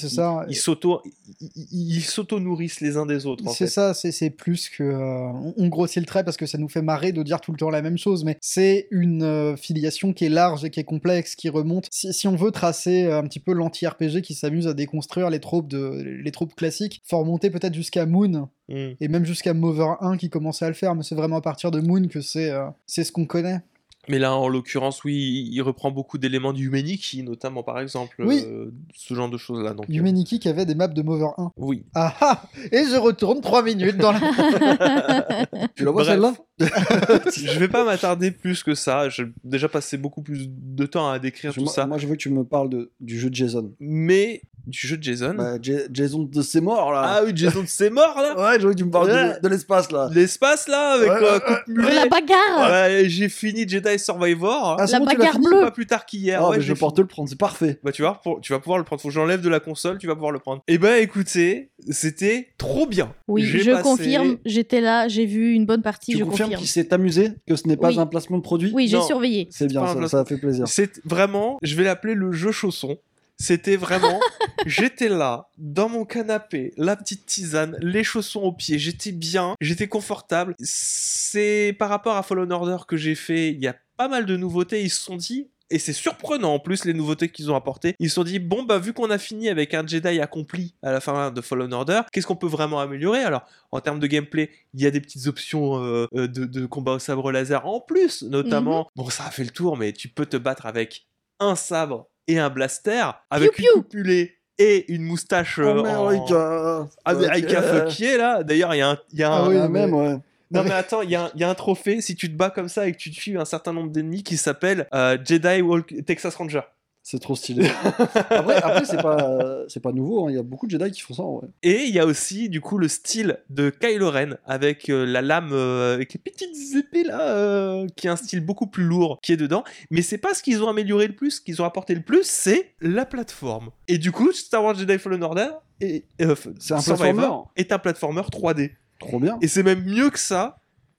s'auto, 0.57 1.01
il, 1.41 1.49
il- 1.57 1.97
il 1.97 2.03
s'auto-nourrissent 2.03 2.81
les 2.81 2.97
uns 2.97 3.07
des 3.07 3.27
autres. 3.27 3.45
C'est 3.51 3.67
ça, 3.67 3.95
c'est 4.13 4.31
plus 4.31 4.69
que. 4.69 4.83
euh, 4.83 5.29
on- 5.57 5.69
grossit 5.69 5.99
le 6.01 6.07
trait 6.07 6.25
parce 6.25 6.37
que 6.37 6.47
ça 6.47 6.59
nous 6.59 6.69
fait 6.69 6.83
marrer 6.83 7.13
de 7.13 7.23
dire 7.23 7.41
tout 7.41 7.51
le 7.53 7.59
temps 7.59 7.71
la 7.71 7.83
même 7.83 7.99
chose, 7.99 8.25
mais 8.25 8.37
c'est 8.41 8.87
une 8.91 9.23
euh, 9.23 9.57
filiation 9.57 10.13
qui 10.13 10.25
est 10.27 10.29
large 10.29 10.65
et 10.65 10.71
qui 10.71 10.79
est 10.81 10.85
complexe, 10.85 11.35
qui 11.35 11.49
remonte. 11.49 11.89
Si, 11.91 12.13
si 12.13 12.29
on 12.29 12.37
veut 12.37 12.51
tracer 12.51 13.05
euh, 13.05 13.19
un 13.19 13.23
petit 13.25 13.41
peu 13.41 13.53
l'anti-RPG 13.53 14.21
qui 14.23 14.35
s'amuse 14.35 14.67
à 14.67 14.75
déconstruire 14.75 15.31
les 15.31 15.41
tropes, 15.41 15.69
de, 15.69 16.03
les 16.23 16.31
tropes 16.33 16.55
classiques, 16.55 17.03
faut 17.05 17.19
remonter 17.19 17.51
peut-être 17.51 17.75
jusqu'à 17.75 18.07
Moon 18.07 18.49
Mm. 18.67 18.93
et 18.99 19.09
même 19.09 19.27
jusqu'à 19.27 19.53
Mover 19.53 19.93
1 20.01 20.17
qui 20.17 20.31
commençait 20.31 20.65
à 20.65 20.69
le 20.69 20.75
faire, 20.75 20.95
mais 20.95 21.03
c'est 21.03 21.15
vraiment 21.15 21.37
à 21.37 21.41
partir 21.43 21.71
de 21.71 21.81
Moon 21.81 22.09
que 22.09 22.23
c'est 22.23 22.49
euh, 22.51 22.65
c'est 22.87 23.05
ce 23.05 23.13
qu'on 23.13 23.27
connaît. 23.27 23.61
Mais 24.09 24.19
là, 24.19 24.35
en 24.37 24.49
l'occurrence, 24.49 25.03
oui, 25.05 25.49
il 25.51 25.61
reprend 25.63 25.91
beaucoup 25.91 26.19
d'éléments 26.19 26.53
du 26.53 26.67
Humaniki, 26.67 27.23
notamment 27.23 27.63
par 27.63 27.81
exemple, 27.81 28.17
Oui. 28.25 28.43
euh, 28.47 28.71
ce 28.95 29.15
genre 29.15 29.29
de 29.31 29.37
choses-là. 29.39 29.73
Donc, 29.75 29.89
euh, 29.89 29.93
Humaniki 29.93 30.39
qui 30.39 30.49
avait 30.49 30.67
des 30.67 30.75
maps 30.75 30.89
de 30.89 31.03
Mover 31.03 31.29
1. 31.39 31.53
oui. 31.57 31.85
Ah 31.95 32.15
ah 32.21 32.43
Et 32.73 32.85
je 32.91 32.97
retourne 32.97 33.41
3 33.41 33.63
minutes 33.63 33.97
dans 33.97 34.13
la. 34.13 34.21
Tu 35.77 35.85
la 35.85 35.91
vois 35.91 36.05
celle-là 36.05 36.35
je 36.61 37.59
vais 37.59 37.67
pas 37.69 37.85
m'attarder 37.85 38.31
plus 38.31 38.63
que 38.63 38.75
ça. 38.75 39.09
J'ai 39.09 39.25
déjà 39.43 39.69
passé 39.69 39.97
beaucoup 39.97 40.23
plus 40.23 40.47
de 40.49 40.87
temps 40.87 41.09
à 41.11 41.19
décrire 41.19 41.53
Je- 41.53 41.61
tout 41.61 41.67
ça. 41.67 41.87
moi, 41.87 41.99
je 41.99 42.07
veux 42.07 42.15
que 42.15 42.21
tu 42.21 42.31
me 42.31 42.45
parles 42.45 42.69
de, 42.71 42.93
du 43.01 43.19
jeu 43.19 43.29
de 43.31 43.35
Jason. 43.35 43.73
Mais 43.81 44.43
du 44.67 44.87
jeu 44.87 44.97
de 44.97 45.03
Jason. 45.03 45.35
Bah, 45.37 45.55
Jason 45.61 46.23
de 46.25 46.43
ses 46.43 46.61
morts 46.61 46.93
là. 46.93 47.03
ah 47.05 47.21
oui, 47.25 47.33
Jason 47.35 47.65
c'est 47.67 47.91
mort 47.91 48.17
là 48.17 48.35
Ouais, 48.53 48.59
vois 48.59 48.73
que 48.73 48.77
tu 48.79 48.85
me 48.85 48.91
parles 48.91 49.11
Ouais. 49.11 49.35
de, 49.37 49.41
de 49.43 49.49
l'espace 49.49 49.91
là. 49.93 50.09
L'espace 50.13 50.69
là, 50.69 50.93
avec 50.95 51.09
Ouais, 51.11 51.17
euh, 51.23 51.39
De 51.69 51.95
la 51.95 52.07
bagarre 52.07 52.71
Ouais, 52.71 53.05
j'ai 53.09 53.29
fini 53.29 53.69
Jedi 53.69 53.99
Survivor. 53.99 54.77
Ah, 54.81 54.87
c'est 54.87 54.93
La 54.95 54.99
bon, 55.01 55.05
bagarre 55.07 55.39
bleue. 55.39 55.61
Pas 55.61 55.71
plus 55.71 55.87
tard 55.87 56.07
qu'hier. 56.07 56.41
Ah, 56.43 56.51
ouais, 56.51 56.61
je 56.61 56.69
vais 56.69 56.75
pouvoir 56.75 56.93
te 56.95 57.01
le 57.01 57.07
prendre, 57.07 57.29
c'est 57.29 57.39
parfait. 57.39 57.79
Bah 57.85 57.93
tu 57.93 58.03
vas, 58.03 58.21
pour- 58.23 58.41
tu 58.41 58.53
vas 58.53 58.59
pouvoir 58.61 58.79
le 58.79 58.85
prendre. 58.85 59.01
Faut 59.03 59.09
que 59.09 59.15
j'enlève 59.15 59.41
de 59.41 59.49
la 59.49 59.61
console, 59.61 59.99
tu 59.99 60.07
vas 60.07 60.15
pouvoir 60.15 60.33
le 60.33 60.39
prendre. 60.39 60.63
Et 60.69 60.79
ben 60.79 61.01
écoutez, 61.03 61.71
c'était 61.91 62.49
trop 62.59 62.87
bien. 62.87 63.13
Oui, 63.29 63.43
J'ai 63.45 63.61
je 63.61 63.71
passé- 63.73 63.83
confirme, 63.83 64.37
j'étais 64.45 64.81
là, 64.81 65.09
j'ai 65.09 65.27
vu 65.27 65.53
une 65.53 65.67
bonne 65.67 65.83
partie, 65.83 66.13
Tu 66.13 66.19
je 66.19 66.25
confirmes 66.25 66.49
confirme. 66.51 66.61
qu'il 66.61 66.69
s'est 66.71 66.93
amusé, 66.95 67.31
que 67.47 67.57
ce 67.57 67.69
n'est 67.69 67.77
pas 67.77 67.89
Oui. 67.89 67.99
un 67.99 68.07
placement 68.07 68.39
de 68.39 68.43
produit? 68.43 68.71
Oui, 68.75 68.89
j'ai 68.89 69.01
surveillé. 69.03 69.49
C'est 69.51 69.67
bien, 69.67 69.87
ça, 69.87 70.09
ça 70.09 70.25
fait 70.25 70.39
plaisir. 70.39 70.67
C'est 70.69 71.01
vraiment, 71.05 71.59
je 71.63 71.75
vais 71.77 71.85
l'appeler 71.85 72.15
le 72.15 72.33
jeu 72.33 72.51
chausson. 72.53 72.97
C'était 73.39 73.77
vraiment, 73.77 74.21
j'étais 74.67 75.09
là, 75.09 75.49
dans 75.59 75.89
mon 75.89 76.05
canapé, 76.05 76.73
la 76.77 76.97
petite 76.97 77.27
tisane, 77.27 77.77
les 77.81 78.05
chaussons 78.05 78.43
aux 78.43 78.53
pieds, 78.53 78.79
j'étais 78.79 79.13
bien, 79.13 79.55
j'étais 79.61 79.89
confortable. 79.89 80.55
C'est 80.59 81.75
par 81.79 81.89
rapport 81.89 82.17
à 82.17 82.23
Fallen 82.23 82.53
Order 82.53 82.79
que 82.87 82.97
j'ai 82.97 83.15
fait, 83.15 83.51
il 83.51 83.63
y 83.63 83.67
a 83.67 83.77
pas 83.97 84.09
mal 84.09 84.27
de 84.27 84.37
nouveautés, 84.37 84.83
ils 84.83 84.91
se 84.91 85.01
sont 85.01 85.17
dit, 85.17 85.51
et 85.71 85.79
c'est 85.79 85.93
surprenant 85.93 86.55
en 86.55 86.59
plus 86.59 86.85
les 86.85 86.95
nouveautés 86.95 87.29
qu'ils 87.31 87.51
ont 87.51 87.57
apportées. 87.57 87.95
Ils 87.99 88.09
se 88.09 88.17
sont 88.17 88.25
dit 88.25 88.39
bon 88.39 88.63
bah 88.63 88.79
vu 88.79 88.93
qu'on 88.93 89.11
a 89.11 89.19
fini 89.19 89.49
avec 89.49 89.75
un 89.75 89.87
Jedi 89.87 90.21
accompli 90.21 90.75
à 90.83 90.93
la 90.93 91.01
fin 91.01 91.31
de 91.31 91.41
Fallen 91.41 91.73
Order, 91.73 92.03
qu'est-ce 92.13 92.27
qu'on 92.27 92.37
peut 92.37 92.47
vraiment 92.47 92.81
améliorer? 92.81 93.21
Alors 93.25 93.43
en 93.73 93.81
termes 93.81 93.99
de 93.99 94.07
gameplay, 94.07 94.51
il 94.75 94.83
y 94.83 94.87
a 94.87 94.91
des 94.91 95.01
petites 95.01 95.27
options 95.27 95.83
euh, 95.83 96.07
euh, 96.15 96.29
de, 96.29 96.45
de 96.45 96.67
combat 96.67 96.93
au 96.93 96.99
sabre 96.99 97.33
laser 97.33 97.67
en 97.67 97.81
plus, 97.81 98.23
notamment. 98.23 98.89
Bon 98.95 99.09
ça 99.09 99.25
a 99.25 99.31
fait 99.31 99.45
le 99.45 99.51
tour, 99.51 99.77
mais 99.77 99.93
tu 99.93 100.09
peux 100.09 100.27
te 100.27 100.37
battre 100.37 100.67
avec 100.67 101.07
un 101.41 101.57
sabre 101.57 102.09
et 102.29 102.39
un 102.39 102.51
blaster, 102.51 103.05
avec 103.31 103.59
une 103.59 103.85
mulet 103.93 104.35
et 104.59 104.93
une 104.93 105.03
moustache 105.03 105.59
euh, 105.59 105.73
en- 105.81 106.07
America. 106.09 106.89
America 107.05 107.63
fucké 107.63 108.17
là. 108.17 108.43
D'ailleurs 108.43 108.75
il 108.75 108.79
y 108.79 108.83
a 108.83 108.91
un, 108.91 108.99
il 109.13 109.19
y 109.19 109.23
a 109.23 109.33
Ah 109.33 109.39
un- 109.41 109.49
oui, 109.49 109.57
Ah, 109.59 109.69
mais- 109.69 109.81
même, 109.81 109.95
ouais. 109.95 110.17
non 110.51 110.63
mais 110.63 110.71
attends, 110.73 111.03
il 111.03 111.11
y, 111.11 111.17
a 111.17 111.25
un- 111.25 111.31
il 111.35 111.41
y 111.41 111.45
a 111.45 111.51
un 111.51 111.55
trophée 111.55 112.01
si 112.01 112.15
tu 112.15 112.29
te 112.31 112.37
bats 112.37 112.51
comme 112.51 112.69
ça 112.69 112.87
et 112.87 112.93
que 112.93 112.97
tu 112.99 113.11
tues 113.11 113.39
un 113.39 113.45
certain 113.45 113.73
nombre 113.73 113.91
d'ennemis 113.91 114.23
qui 114.23 114.37
s'appelle 114.37 114.87
euh, 114.95 115.19
Jedi 115.25 115.61
Walk 115.63 115.95
Texas 116.07 116.35
Ranger. 116.37 116.61
C'est 117.07 117.19
trop 117.19 117.37
stylé. 117.37 117.69
après, 118.31 118.57
après 118.57 118.85
c'est 118.87 118.97
pas, 118.97 119.65
c'est 119.69 119.81
pas 119.81 119.93
nouveau, 119.93 120.25
hein, 120.25 120.31
il 120.31 120.37
y 120.37 120.39
a 120.39 120.43
beaucoup 120.43 120.67
de 120.67 120.71
Jedi 120.71 120.91
qui 120.91 121.03
font 121.03 121.13
ça 121.13 121.23
vrai. 121.23 121.49
Et 121.63 121.85
il 121.85 121.95
y 121.95 121.99
a 121.99 122.07
aussi 122.07 122.49
du 122.49 122.63
coup 122.63 122.79
le 122.79 122.89
style 122.89 123.41
de 123.51 123.69
Kylo 123.69 124.11
Ren 124.11 124.39
avec 124.47 124.89
euh, 124.89 125.05
la 125.05 125.21
lame 125.21 125.51
euh, 125.53 125.93
avec 125.93 126.15
les 126.15 126.19
petites 126.19 126.57
épées 126.75 127.05
là, 127.05 127.21
euh, 127.21 127.87
qui 127.95 128.07
est 128.07 128.11
un 128.11 128.17
style 128.17 128.41
beaucoup 128.41 128.67
plus 128.67 128.85
lourd 128.85 129.19
qui 129.23 129.33
est 129.33 129.37
dedans. 129.37 129.65
Mais 129.91 130.01
c'est 130.01 130.17
pas 130.17 130.33
ce 130.33 130.43
qu'ils 130.43 130.63
ont 130.63 130.69
amélioré 130.69 131.07
le 131.07 131.15
plus, 131.15 131.33
ce 131.33 131.41
qu'ils 131.43 131.61
ont 131.61 131.67
apporté 131.67 131.95
le 131.95 132.01
plus, 132.01 132.23
c'est 132.23 132.73
la 132.81 133.05
plateforme. 133.05 133.69
Et 133.87 133.99
du 133.99 134.11
coup, 134.11 134.33
Star 134.33 134.65
Wars 134.65 134.75
Jedi 134.75 134.99
Fallen 134.99 135.23
Order 135.23 135.51
est, 135.83 136.07
un 136.19 136.35
platformer. 136.35 137.29
est 137.57 137.71
un 137.71 137.79
platformer 137.79 138.23
3D. 138.23 138.71
Trop 138.99 139.21
bien. 139.21 139.37
Et 139.43 139.49
c'est 139.49 139.63
même 139.63 139.85
mieux 139.85 140.09
que 140.09 140.19
ça. 140.19 140.57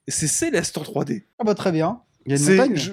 C'est 0.07 0.27
Céleste 0.27 0.77
en 0.77 0.83
3D. 0.83 1.23
Ah 1.39 1.43
bah 1.43 1.55
très 1.55 1.71
bien. 1.71 2.01
Il 2.27 2.31
y 2.31 2.35
a 2.35 2.37
une 2.37 2.57
montagne. 2.57 2.75
je, 2.75 2.91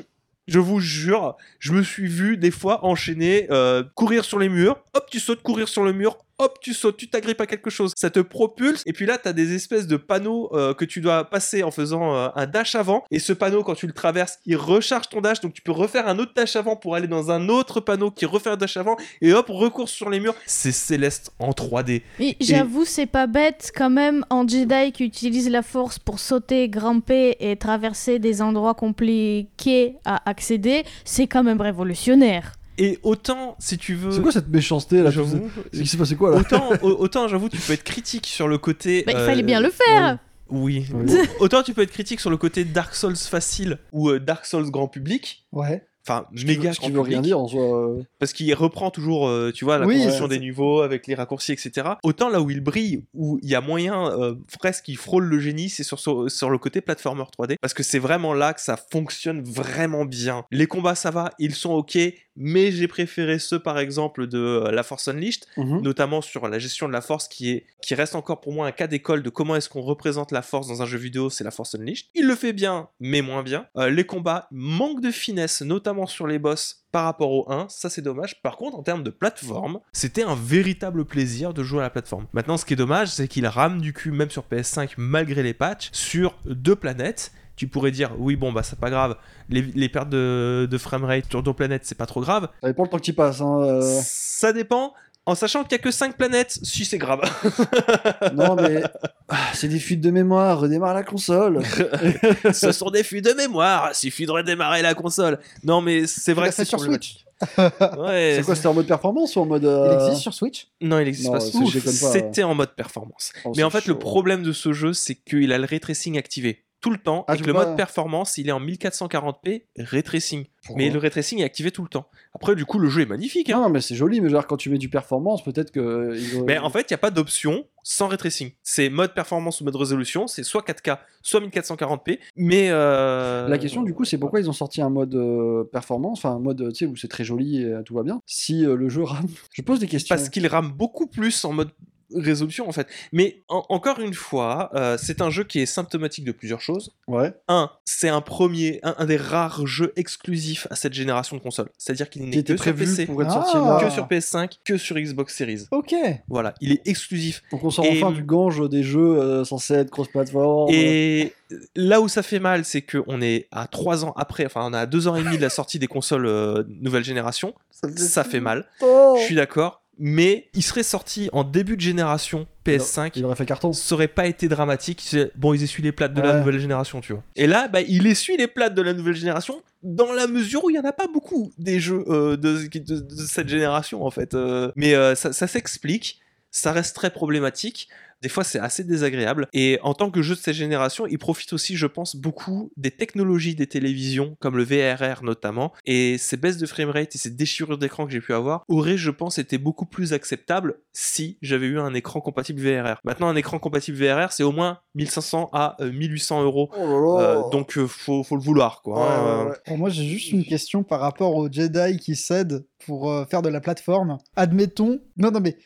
je 0.48 0.58
vous 0.58 0.80
jure, 0.80 1.36
je 1.58 1.72
me 1.72 1.82
suis 1.82 2.06
vu 2.06 2.36
des 2.36 2.50
fois 2.50 2.84
enchaîner, 2.84 3.46
euh, 3.50 3.84
courir 3.94 4.24
sur 4.24 4.38
les 4.38 4.48
murs, 4.48 4.82
hop, 4.94 5.06
tu 5.10 5.20
sautes, 5.20 5.42
courir 5.42 5.68
sur 5.68 5.84
le 5.84 5.92
mur, 5.92 6.18
hop, 6.42 6.58
tu 6.60 6.74
sautes, 6.74 6.96
tu 6.96 7.08
t'agrippes 7.08 7.40
à 7.40 7.46
quelque 7.46 7.70
chose, 7.70 7.92
ça 7.96 8.10
te 8.10 8.20
propulse, 8.20 8.82
et 8.86 8.92
puis 8.92 9.06
là, 9.06 9.18
tu 9.18 9.28
as 9.28 9.32
des 9.32 9.54
espèces 9.54 9.86
de 9.86 9.96
panneaux 9.96 10.50
euh, 10.52 10.74
que 10.74 10.84
tu 10.84 11.00
dois 11.00 11.24
passer 11.24 11.62
en 11.62 11.70
faisant 11.70 12.14
euh, 12.14 12.28
un 12.34 12.46
dash 12.46 12.74
avant, 12.74 13.04
et 13.10 13.18
ce 13.18 13.32
panneau, 13.32 13.62
quand 13.62 13.74
tu 13.74 13.86
le 13.86 13.92
traverses, 13.92 14.38
il 14.46 14.56
recharge 14.56 15.08
ton 15.08 15.20
dash, 15.20 15.40
donc 15.40 15.54
tu 15.54 15.62
peux 15.62 15.72
refaire 15.72 16.08
un 16.08 16.18
autre 16.18 16.32
dash 16.34 16.56
avant 16.56 16.76
pour 16.76 16.94
aller 16.94 17.08
dans 17.08 17.30
un 17.30 17.48
autre 17.48 17.80
panneau 17.80 18.10
qui 18.10 18.26
refait 18.26 18.50
un 18.50 18.56
dash 18.56 18.76
avant, 18.76 18.96
et 19.20 19.32
hop, 19.32 19.46
recours 19.48 19.88
sur 19.88 20.10
les 20.10 20.20
murs. 20.20 20.34
C'est 20.46 20.72
Céleste 20.72 21.32
en 21.38 21.50
3D. 21.50 22.02
Mais 22.18 22.36
j'avoue, 22.40 22.84
c'est 22.84 23.06
pas 23.06 23.26
bête 23.26 23.72
quand 23.74 23.90
même 23.90 24.24
en 24.30 24.46
Jedi 24.46 24.92
qui 24.92 25.04
utilise 25.04 25.48
la 25.48 25.62
force 25.62 25.98
pour 25.98 26.18
sauter, 26.18 26.68
grimper 26.68 27.36
et 27.40 27.56
traverser 27.56 28.18
des 28.18 28.42
endroits 28.42 28.74
compliqués 28.74 29.96
à 30.04 30.28
accéder, 30.28 30.84
c'est 31.04 31.26
quand 31.26 31.42
même 31.42 31.60
révolutionnaire. 31.60 32.52
Et 32.78 32.98
autant, 33.02 33.56
si 33.58 33.76
tu 33.78 33.94
veux... 33.94 34.10
C'est 34.12 34.22
quoi 34.22 34.32
cette 34.32 34.48
méchanceté 34.48 35.02
là 35.02 35.10
J'avoue, 35.10 35.50
C'est 35.72 35.82
qui 35.82 35.86
s'est 35.88 35.96
passé 35.98 36.16
quoi 36.16 36.30
là 36.30 36.38
autant, 36.38 36.70
au- 36.82 36.88
autant 37.02 37.28
j'avoue, 37.28 37.48
tu 37.48 37.58
peux 37.58 37.72
être 37.74 37.84
critique 37.84 38.26
sur 38.26 38.48
le 38.48 38.58
côté. 38.58 39.02
Bah, 39.06 39.12
il 39.12 39.18
euh, 39.18 39.26
fallait 39.26 39.42
bien 39.42 39.60
le 39.60 39.70
faire. 39.70 40.18
Oui. 40.48 40.86
Oui. 40.92 41.12
autant 41.40 41.62
tu 41.62 41.72
peux 41.74 41.82
être 41.82 41.90
critique 41.92 42.20
sur 42.20 42.30
le 42.30 42.36
côté 42.36 42.64
Dark 42.64 42.94
Souls 42.94 43.16
facile 43.16 43.78
ou 43.92 44.08
euh, 44.10 44.20
Dark 44.20 44.44
Souls 44.46 44.70
grand 44.70 44.88
public. 44.88 45.46
Ouais. 45.52 45.82
Enfin, 46.04 46.26
méga 46.32 46.72
grand 46.72 46.86
qui 46.86 46.90
veut 46.90 47.00
rien 47.00 47.18
public, 47.18 47.22
dire 47.22 47.38
en 47.38 47.46
soi. 47.46 47.62
euh. 47.62 48.02
parce 48.18 48.32
qu'il 48.32 48.52
reprend 48.54 48.90
toujours, 48.90 49.28
euh, 49.28 49.52
tu 49.54 49.64
vois, 49.64 49.78
la 49.78 49.86
Oui, 49.86 49.94
construction 49.94 50.24
ouais, 50.24 50.30
des 50.30 50.40
niveaux 50.40 50.80
avec 50.80 51.06
les 51.06 51.14
raccourcis, 51.14 51.52
etc. 51.52 51.90
Autant 52.02 52.28
là 52.28 52.40
où 52.42 52.50
il 52.50 52.60
brille, 52.60 53.04
où 53.14 53.38
il 53.40 53.48
y 53.48 53.54
a 53.54 53.60
moyen 53.60 54.10
euh, 54.10 54.34
presque 54.58 54.86
qu'il 54.86 54.96
frôle 54.96 55.26
le 55.26 55.38
génie, 55.38 55.68
c'est 55.68 55.84
sur, 55.84 56.00
sur, 56.00 56.28
sur 56.28 56.50
le 56.50 56.58
côté 56.58 56.80
platformer 56.80 57.22
3D, 57.38 57.54
parce 57.60 57.72
que 57.72 57.84
c'est 57.84 58.00
vraiment 58.00 58.34
là 58.34 58.52
que 58.52 58.60
ça 58.60 58.76
fonctionne 58.90 59.42
vraiment 59.44 60.04
bien. 60.04 60.44
Les 60.50 60.66
combats, 60.66 60.96
ça 60.96 61.12
va, 61.12 61.30
ils 61.38 61.54
sont 61.54 61.70
ok, 61.70 61.96
mais 62.36 62.72
j'ai 62.72 62.88
préféré 62.88 63.38
ceux, 63.38 63.58
par 63.58 63.78
exemple, 63.78 64.26
de 64.26 64.38
euh, 64.38 64.70
la 64.70 64.82
Force 64.82 65.08
Unleashed, 65.08 65.44
Mhm. 65.56 65.80
notamment 65.82 66.20
sur 66.22 66.48
la 66.48 66.58
gestion 66.58 66.88
de 66.88 66.92
la 66.92 67.00
force 67.00 67.28
qui 67.28 67.50
est 67.50 67.66
qui 67.82 67.94
reste 67.94 68.14
encore 68.14 68.40
pour 68.40 68.52
moi 68.52 68.66
un 68.66 68.72
cas 68.72 68.86
d'école 68.86 69.22
de 69.22 69.30
comment 69.30 69.56
est-ce 69.56 69.68
qu'on 69.68 69.80
représente 69.82 70.30
la 70.32 70.42
force 70.42 70.68
dans 70.68 70.82
un 70.82 70.86
jeu 70.86 70.98
vidéo, 70.98 71.30
c'est 71.30 71.44
la 71.44 71.50
Force 71.50 71.74
Unleashed. 71.74 72.06
Il 72.14 72.26
le 72.26 72.34
fait 72.36 72.52
bien, 72.52 72.88
mais 73.00 73.22
moins 73.22 73.42
bien. 73.42 73.66
Euh, 73.76 73.90
les 73.90 74.04
combats 74.04 74.46
manquent 74.52 75.00
de 75.00 75.10
finesse, 75.10 75.62
notamment 75.62 76.06
sur 76.06 76.26
les 76.26 76.38
boss 76.38 76.84
par 76.92 77.04
rapport 77.04 77.30
au 77.32 77.50
1, 77.50 77.68
ça 77.70 77.88
c'est 77.90 78.02
dommage. 78.02 78.40
Par 78.42 78.56
contre, 78.56 78.76
en 78.78 78.82
termes 78.82 79.02
de 79.02 79.10
plateforme, 79.10 79.80
c'était 79.92 80.22
un 80.22 80.34
véritable 80.36 81.04
plaisir 81.06 81.54
de 81.54 81.62
jouer 81.62 81.80
à 81.80 81.82
la 81.84 81.90
plateforme. 81.90 82.26
Maintenant, 82.34 82.56
ce 82.58 82.64
qui 82.66 82.74
est 82.74 82.76
dommage, 82.76 83.08
c'est 83.08 83.28
qu'il 83.28 83.46
rame 83.46 83.80
du 83.80 83.92
cul, 83.94 84.10
même 84.10 84.30
sur 84.30 84.44
PS5, 84.44 84.90
malgré 84.98 85.42
les 85.42 85.54
patchs, 85.54 85.88
sur 85.92 86.38
deux 86.44 86.76
planètes. 86.76 87.32
Tu 87.62 87.68
pourrais 87.68 87.92
dire, 87.92 88.10
oui, 88.18 88.34
bon, 88.34 88.50
bah 88.52 88.64
c'est 88.64 88.80
pas 88.80 88.90
grave, 88.90 89.14
les, 89.48 89.62
les 89.62 89.88
pertes 89.88 90.08
de, 90.08 90.66
de 90.68 90.78
framerate 90.78 91.26
sur 91.30 91.44
deux 91.44 91.52
planètes, 91.52 91.82
c'est 91.84 91.94
pas 91.96 92.06
trop 92.06 92.20
grave. 92.20 92.48
Ça 92.60 92.66
dépend 92.66 92.82
le 92.82 92.88
temps 92.88 92.96
que 92.96 93.04
tu 93.04 93.12
passes. 93.12 93.40
Hein, 93.40 93.60
euh. 93.62 94.00
Ça 94.02 94.52
dépend. 94.52 94.94
En 95.26 95.36
sachant 95.36 95.62
qu'il 95.62 95.70
y 95.70 95.74
a 95.76 95.78
que 95.78 95.92
5 95.92 96.16
planètes, 96.16 96.58
si 96.64 96.84
c'est 96.84 96.98
grave. 96.98 97.20
non 98.34 98.56
mais 98.56 98.82
ah, 99.28 99.36
c'est 99.54 99.68
des 99.68 99.78
fuites 99.78 100.00
de 100.00 100.10
mémoire. 100.10 100.58
Redémarre 100.58 100.92
la 100.92 101.04
console. 101.04 101.62
Ce 102.52 102.72
sont 102.72 102.90
des 102.90 103.04
fuites 103.04 103.26
de 103.26 103.32
mémoire, 103.34 103.94
suffit 103.94 104.26
de 104.26 104.32
redémarrer 104.32 104.82
la 104.82 104.94
console. 104.94 105.38
Non, 105.62 105.80
mais 105.80 106.08
c'est 106.08 106.32
vrai 106.32 106.48
Il 106.48 106.50
que 106.50 106.56
c'est 106.56 106.64
sur. 106.64 106.80
Switch. 106.80 107.24
Ouais, 107.58 108.34
c'est 108.38 108.42
quoi 108.44 108.56
C'était 108.56 108.66
en 108.66 108.74
mode 108.74 108.88
performance 108.88 109.36
ou 109.36 109.40
en 109.40 109.46
mode 109.46 109.62
Il 109.62 109.68
euh, 109.68 110.06
existe 110.06 110.22
sur 110.22 110.34
Switch? 110.34 110.66
Non, 110.80 110.98
il 110.98 111.04
n'existe 111.04 111.28
Non, 111.28 111.34
pas. 111.34 111.40
C'était 111.40 112.42
en 112.42 112.56
mode 112.56 112.74
performance. 112.74 113.32
oh, 113.44 113.52
Mais 113.56 113.62
en 113.62 113.70
fait, 113.70 113.86
le 113.86 113.96
problème 113.98 114.42
de 114.42 114.52
ce 114.52 114.72
jeu, 114.72 114.92
c'est 114.92 115.14
qu'il 115.14 115.52
a 115.52 115.58
le 115.58 115.64
ray 115.64 115.78
tracing 115.78 116.18
activé 116.18 116.64
tout 116.82 116.90
le 116.90 116.98
temps 116.98 117.24
Ah, 117.28 117.34
et 117.34 117.38
que 117.38 117.46
le 117.46 117.52
mode 117.54 117.76
performance, 117.76 118.36
il 118.36 118.48
est 118.48 118.52
en 118.52 118.60
1440p 118.60 119.62
ray 119.78 120.02
tracing. 120.02 120.44
Pourquoi 120.66 120.82
Mais 120.84 120.90
le 120.90 120.98
ray 120.98 121.10
tracing 121.10 121.40
est 121.40 121.44
activé 121.44 121.70
tout 121.70 121.82
le 121.82 121.88
temps. 121.88 122.06
Après, 122.34 122.54
du 122.54 122.64
coup, 122.64 122.78
le 122.78 122.88
jeu 122.88 123.02
est 123.02 123.06
magnifique. 123.06 123.50
hein. 123.50 123.60
Non, 123.62 123.68
mais 123.68 123.80
c'est 123.80 123.94
joli, 123.94 124.20
mais 124.20 124.28
genre 124.28 124.46
quand 124.46 124.56
tu 124.56 124.68
mets 124.70 124.78
du 124.78 124.88
performance, 124.88 125.42
peut-être 125.42 125.70
que. 125.70 125.80
euh, 125.80 126.44
Mais 126.46 126.58
en 126.58 126.68
fait, 126.70 126.82
il 126.82 126.92
n'y 126.92 126.94
a 126.94 126.98
pas 126.98 127.10
d'option 127.10 127.64
sans 127.82 128.06
ray 128.08 128.18
tracing. 128.18 128.52
C'est 128.62 128.88
mode 128.90 129.14
performance 129.14 129.60
ou 129.60 129.64
mode 129.64 129.74
résolution. 129.76 130.26
C'est 130.26 130.42
soit 130.44 130.62
4K, 130.62 130.98
soit 131.22 131.40
1440p. 131.40 132.18
Mais. 132.36 132.68
euh, 132.70 133.48
La 133.48 133.58
question 133.58 133.82
du 133.82 133.94
coup, 133.94 134.04
c'est 134.04 134.18
pourquoi 134.18 134.40
ils 134.40 134.48
ont 134.48 134.52
sorti 134.52 134.82
un 134.82 134.90
mode 134.90 135.14
euh, 135.14 135.64
performance, 135.72 136.18
enfin 136.18 136.36
un 136.36 136.40
mode 136.40 136.68
tu 136.72 136.74
sais 136.74 136.86
où 136.86 136.96
c'est 136.96 137.08
très 137.08 137.24
joli 137.24 137.62
et 137.62 137.74
tout 137.84 137.94
va 137.94 138.02
bien. 138.02 138.20
Si 138.26 138.64
euh, 138.64 138.76
le 138.76 138.88
jeu 138.88 139.02
rame, 139.02 139.26
je 139.52 139.62
pose 139.62 139.80
des 139.80 139.88
questions. 139.88 140.14
Parce 140.14 140.28
qu'il 140.28 140.46
rame 140.46 140.72
beaucoup 140.72 141.06
plus 141.06 141.44
en 141.44 141.52
mode 141.52 141.70
résolution 142.14 142.68
en 142.68 142.72
fait. 142.72 142.86
Mais 143.12 143.42
en- 143.48 143.64
encore 143.68 144.00
une 144.00 144.14
fois, 144.14 144.70
euh, 144.74 144.96
c'est 145.00 145.20
un 145.20 145.30
jeu 145.30 145.44
qui 145.44 145.60
est 145.60 145.66
symptomatique 145.66 146.24
de 146.24 146.32
plusieurs 146.32 146.60
choses. 146.60 146.92
Ouais. 147.08 147.32
Un, 147.48 147.70
c'est 147.84 148.08
un 148.08 148.20
premier, 148.20 148.80
un, 148.82 148.94
un 148.98 149.04
des 149.06 149.16
rares 149.16 149.66
jeux 149.66 149.92
exclusifs 149.96 150.66
à 150.70 150.76
cette 150.76 150.92
génération 150.94 151.36
de 151.36 151.42
consoles. 151.42 151.68
C'est-à-dire 151.78 152.08
qu'il 152.10 152.22
Qui 152.30 152.36
n'est 152.38 152.42
que 152.42 152.56
sur 152.56 152.74
PC, 152.74 153.06
pour 153.06 153.22
être 153.22 153.30
Ah. 153.30 153.42
sorti 153.44 153.56
là. 153.56 153.78
que 153.82 153.90
sur 153.90 154.06
PS5, 154.06 154.58
que 154.64 154.76
sur 154.76 154.96
Xbox 154.96 155.36
Series. 155.36 155.66
Ok. 155.70 155.94
Voilà, 156.28 156.54
il 156.60 156.72
est 156.72 156.86
exclusif. 156.86 157.42
Donc 157.50 157.64
on 157.64 157.70
sort 157.70 157.84
Et- 157.84 158.02
enfin 158.02 158.12
du 158.12 158.22
gange 158.22 158.68
des 158.68 158.82
jeux 158.82 159.18
euh, 159.18 159.44
censés 159.44 159.74
être 159.74 159.90
cross-platform. 159.90 160.70
Et 160.72 161.32
là 161.76 162.00
où 162.00 162.08
ça 162.08 162.22
fait 162.22 162.38
mal, 162.38 162.64
c'est 162.64 162.82
qu'on 162.82 163.20
est 163.20 163.48
à 163.50 163.66
3 163.66 164.04
ans 164.04 164.12
après, 164.16 164.46
enfin 164.46 164.62
on 164.68 164.72
a 164.72 164.80
à 164.80 164.86
2 164.86 165.08
ans 165.08 165.16
et 165.16 165.22
demi 165.22 165.36
de 165.36 165.42
la 165.42 165.50
sortie 165.50 165.78
des 165.78 165.86
consoles 165.86 166.26
euh, 166.26 166.62
nouvelle 166.80 167.04
génération. 167.04 167.54
Ça 167.96 168.22
fait 168.22 168.40
mal, 168.40 168.66
Oh 168.80 169.16
je 169.18 169.24
suis 169.24 169.34
d'accord. 169.34 169.81
Mais 170.04 170.48
il 170.52 170.62
serait 170.64 170.82
sorti 170.82 171.28
en 171.32 171.44
début 171.44 171.76
de 171.76 171.80
génération 171.80 172.48
PS5. 172.66 173.12
Il 173.14 173.24
aurait 173.24 173.36
fait 173.36 173.46
carton. 173.46 173.72
ça 173.72 173.94
aurait 173.94 174.08
pas 174.08 174.26
été 174.26 174.48
dramatique. 174.48 175.14
Bon, 175.36 175.54
ils 175.54 175.62
essuient 175.62 175.82
les 175.82 175.92
plates 175.92 176.12
de 176.12 176.20
la 176.20 176.38
nouvelle 176.40 176.58
génération, 176.58 177.00
tu 177.00 177.12
vois. 177.12 177.22
Et 177.36 177.46
là, 177.46 177.68
bah, 177.68 177.82
il 177.82 178.06
essuie 178.08 178.36
les 178.36 178.48
plates 178.48 178.74
de 178.74 178.82
la 178.82 178.94
nouvelle 178.94 179.14
génération 179.14 179.62
dans 179.84 180.12
la 180.12 180.26
mesure 180.26 180.64
où 180.64 180.70
il 180.70 180.74
y 180.76 180.78
en 180.78 180.84
a 180.84 180.92
pas 180.92 181.06
beaucoup 181.06 181.52
des 181.56 181.78
jeux 181.78 182.04
euh, 182.08 182.36
de, 182.36 182.66
de- 182.78 182.98
de 183.00 183.22
cette 183.26 183.48
génération, 183.48 184.04
en 184.04 184.10
fait. 184.10 184.34
Euh, 184.34 184.72
mais 184.74 184.94
euh, 184.94 185.14
ça, 185.14 185.32
ça 185.32 185.46
s'explique. 185.46 186.18
Ça 186.52 186.70
reste 186.70 186.94
très 186.94 187.10
problématique. 187.10 187.88
Des 188.22 188.28
fois, 188.28 188.44
c'est 188.44 188.60
assez 188.60 188.84
désagréable. 188.84 189.48
Et 189.52 189.80
en 189.82 189.94
tant 189.94 190.08
que 190.08 190.22
jeu 190.22 190.36
de 190.36 190.40
cette 190.40 190.54
génération, 190.54 191.06
il 191.08 191.18
profite 191.18 191.52
aussi, 191.52 191.76
je 191.76 191.88
pense, 191.88 192.14
beaucoup 192.14 192.70
des 192.76 192.92
technologies 192.92 193.56
des 193.56 193.66
télévisions, 193.66 194.36
comme 194.38 194.56
le 194.56 194.62
VRR 194.62 195.24
notamment. 195.24 195.72
Et 195.86 196.18
ces 196.18 196.36
baisses 196.36 196.56
de 196.56 196.66
framerate 196.66 197.16
et 197.16 197.18
ces 197.18 197.30
déchirures 197.30 197.78
d'écran 197.78 198.06
que 198.06 198.12
j'ai 198.12 198.20
pu 198.20 198.32
avoir 198.32 198.64
auraient, 198.68 198.96
je 198.96 199.10
pense, 199.10 199.38
été 199.38 199.58
beaucoup 199.58 199.86
plus 199.86 200.12
acceptables 200.12 200.78
si 200.92 201.36
j'avais 201.42 201.66
eu 201.66 201.80
un 201.80 201.94
écran 201.94 202.20
compatible 202.20 202.60
VRR. 202.60 203.00
Maintenant, 203.02 203.26
un 203.26 203.34
écran 203.34 203.58
compatible 203.58 203.98
VRR, 203.98 204.30
c'est 204.30 204.44
au 204.44 204.52
moins 204.52 204.78
1500 204.94 205.50
à 205.52 205.76
euh, 205.80 205.90
1800 205.90 206.44
euros. 206.44 206.70
Oh 206.76 206.78
là 206.78 206.86
là. 206.86 207.28
Euh, 207.28 207.50
donc, 207.50 207.76
euh, 207.76 207.88
faut, 207.88 208.22
faut 208.22 208.36
le 208.36 208.42
vouloir, 208.42 208.82
quoi. 208.82 209.00
Ouais, 209.00 209.12
hein. 209.12 209.44
ouais, 209.44 209.50
ouais. 209.50 209.56
Pour 209.66 209.78
moi, 209.78 209.90
j'ai 209.90 210.04
juste 210.04 210.30
une 210.30 210.44
question 210.44 210.84
par 210.84 211.00
rapport 211.00 211.34
aux 211.34 211.50
Jedi 211.50 211.96
qui 211.98 212.14
cèdent 212.14 212.64
pour 212.86 213.10
euh, 213.10 213.24
faire 213.24 213.42
de 213.42 213.48
la 213.48 213.60
plateforme. 213.60 214.18
Admettons. 214.36 215.00
Non, 215.16 215.30
non, 215.30 215.40
mais. 215.40 215.56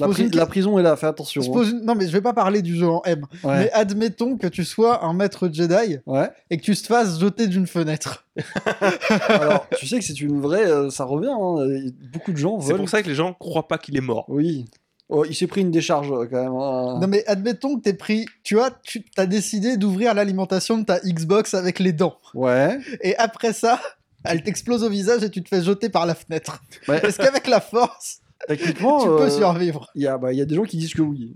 La, 0.00 0.06
pose 0.06 0.16
pri- 0.16 0.24
une- 0.26 0.36
la 0.36 0.46
prison 0.46 0.78
est 0.78 0.82
là, 0.82 0.96
fais 0.96 1.06
attention. 1.06 1.42
je 1.42 1.50
hein. 1.50 1.62
une- 1.70 1.84
Non, 1.84 1.94
mais 1.94 2.06
je 2.06 2.12
vais 2.12 2.20
pas 2.20 2.32
parler 2.32 2.62
du 2.62 2.76
jeu 2.76 2.88
en 2.88 3.02
M. 3.04 3.22
Ouais. 3.44 3.58
Mais 3.58 3.70
admettons 3.72 4.36
que 4.36 4.46
tu 4.46 4.64
sois 4.64 5.04
un 5.04 5.12
maître 5.12 5.48
Jedi 5.52 5.98
Ouais. 6.06 6.30
et 6.50 6.56
que 6.56 6.62
tu 6.62 6.74
te 6.74 6.86
fasses 6.86 7.18
jeter 7.20 7.46
d'une 7.46 7.66
fenêtre. 7.66 8.24
Alors, 9.28 9.66
tu 9.78 9.86
sais 9.86 9.98
que 9.98 10.04
c'est 10.04 10.20
une 10.20 10.40
vraie. 10.40 10.66
euh, 10.66 10.90
ça 10.90 11.04
revient. 11.04 11.28
hein. 11.30 11.90
Beaucoup 12.12 12.32
de 12.32 12.36
gens 12.38 12.60
C'est 12.60 12.68
veulent. 12.68 12.78
pour 12.78 12.88
ça 12.88 13.02
que 13.02 13.08
les 13.08 13.14
gens 13.14 13.32
croient 13.34 13.68
pas 13.68 13.78
qu'il 13.78 13.96
est 13.96 14.00
mort. 14.02 14.24
Oui. 14.28 14.66
Oh, 15.08 15.24
il 15.26 15.34
s'est 15.34 15.46
pris 15.46 15.60
une 15.60 15.70
décharge 15.70 16.10
euh, 16.10 16.26
quand 16.30 16.42
même. 16.42 16.54
hein. 16.54 16.98
Non, 17.00 17.06
mais 17.06 17.22
admettons 17.26 17.76
que 17.76 17.82
t'es 17.82 17.92
pris. 17.92 18.24
Tu 18.44 18.54
vois, 18.54 18.70
tu 18.82 19.04
as 19.18 19.26
décidé 19.26 19.76
d'ouvrir 19.76 20.14
l'alimentation 20.14 20.78
de 20.78 20.84
ta 20.84 21.00
Xbox 21.00 21.52
avec 21.54 21.78
les 21.80 21.92
dents. 21.92 22.16
Ouais. 22.34 22.78
Et 23.02 23.14
après 23.16 23.52
ça, 23.52 23.78
elle 24.24 24.42
t'explose 24.42 24.84
au 24.84 24.88
visage 24.88 25.22
et 25.22 25.28
tu 25.30 25.42
te 25.42 25.48
fais 25.50 25.62
jeter 25.62 25.90
par 25.90 26.06
la 26.06 26.14
fenêtre. 26.14 26.62
Ouais. 26.88 27.04
Est-ce 27.04 27.18
qu'avec 27.18 27.46
la 27.46 27.60
force, 27.60 28.20
Techniquement, 28.48 29.00
tu 29.02 29.08
peux 29.08 29.22
euh, 29.22 29.30
survivre 29.30 29.90
il 29.94 30.02
y, 30.02 30.06
a, 30.06 30.18
bah, 30.18 30.32
il 30.32 30.38
y 30.38 30.42
a 30.42 30.44
des 30.44 30.54
gens 30.54 30.64
qui 30.64 30.76
disent 30.76 30.94
que 30.94 31.02
oui. 31.02 31.34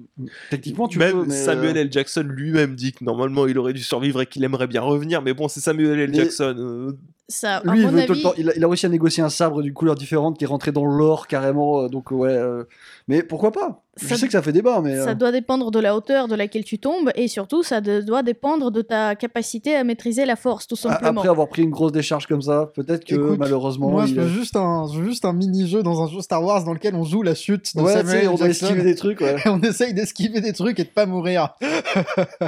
Techniquement, 0.51 0.89
tu 0.89 0.99
Même 0.99 1.13
peux. 1.13 1.25
Mais, 1.27 1.35
Samuel 1.35 1.77
euh, 1.77 1.81
L. 1.83 1.93
Jackson 1.93 2.27
lui-même 2.29 2.75
dit 2.75 2.93
que 2.93 3.05
normalement 3.05 3.47
il 3.47 3.59
aurait 3.59 3.73
dû 3.73 3.83
survivre 3.83 4.23
et 4.23 4.27
qu'il 4.27 4.43
aimerait 4.45 4.67
bien 4.67 4.81
revenir, 4.83 5.23
mais 5.23 5.33
bon, 5.35 5.49
c'est 5.49 5.61
Samuel 5.61 5.99
L. 6.01 6.11
Mais- 6.11 6.17
Jackson. 6.17 6.55
euh, 6.59 6.93
Ça, 7.29 7.57
à 7.57 7.73
Lui, 7.73 7.83
il, 7.83 7.89
veut 7.89 8.07
tout 8.07 8.13
le 8.13 8.23
temps, 8.23 8.35
il, 8.39 8.49
a, 8.51 8.53
il 8.57 8.63
a 8.65 8.69
réussi 8.69 8.87
à 8.87 8.89
négocier 8.89 9.23
un 9.23 9.29
sabre 9.31 9.61
d'une 9.63 9.73
couleur 9.75 9.97
différente 9.97 10.39
qui 10.39 10.45
est 10.45 10.47
rentré 10.47 10.71
dans 10.71 10.85
l'or 10.87 11.27
carrément. 11.27 11.83
euh, 11.83 11.89
donc, 11.89 12.13
ouais. 12.13 12.29
euh, 12.31 12.65
Mais 13.09 13.23
pourquoi 13.25 13.51
pas? 13.51 13.83
Je 13.99 14.15
sais 14.15 14.27
que 14.27 14.33
ça 14.33 14.43
fait 14.43 14.53
débat, 14.53 14.83
mais. 14.85 14.95
ça 14.97 15.11
euh, 15.11 15.15
doit 15.15 15.33
dépendre 15.33 15.71
de 15.71 15.79
la 15.81 15.97
hauteur 15.97 16.29
de 16.29 16.35
laquelle 16.35 16.65
tu 16.65 16.79
tombes 16.79 17.11
et 17.15 17.29
surtout 17.29 17.63
ça 17.63 17.81
de- 17.81 18.03
doit 18.03 18.23
dépendre 18.23 18.71
de 18.71 18.83
ta 18.83 19.15
capacité 19.17 19.75
à 19.75 19.85
maîtriser 19.85 20.27
la 20.27 20.37
force, 20.37 20.67
tout 20.67 20.75
a- 20.75 20.77
simplement. 20.93 21.21
Après 21.23 21.31
avoir 21.31 21.49
pris 21.49 21.63
une 21.63 21.71
grosse 21.71 21.93
décharge 21.93 22.27
comme 22.27 22.43
ça, 22.43 22.71
peut-être 22.75 23.07
que 23.07 23.15
Écoute, 23.15 23.39
malheureusement. 23.39 23.89
Moi, 23.89 24.05
je 24.05 24.15
veux 24.15 24.29
juste 24.29 24.55
un, 24.55 24.85
juste 25.03 25.25
mini-jeu 25.25 25.83
dans 25.83 26.03
un 26.03 26.09
jeu 26.09 26.21
Star 26.21 26.45
Wars 26.45 26.63
dans 26.65 26.75
lequel 26.75 26.95
on 26.95 27.05
joue 27.05 27.23
la 27.23 27.35
chute 27.35 27.75
de 27.75 27.81
Ouais, 27.81 27.93
tu 27.93 27.99
Samuel 28.01 28.21
sais, 28.21 28.29
on 28.29 28.35
doit 28.35 28.49
esquiver 28.51 28.83
des 28.83 28.95
trucs, 28.95 29.21
ouais. 29.23 29.37
On 29.47 29.61
essaye 29.63 29.95
d'esquiver 29.95 30.43
des 30.43 30.53
trucs 30.53 30.79
et 30.79 30.85
de 30.85 30.91
pas 30.91 31.07
mourir. 31.07 31.55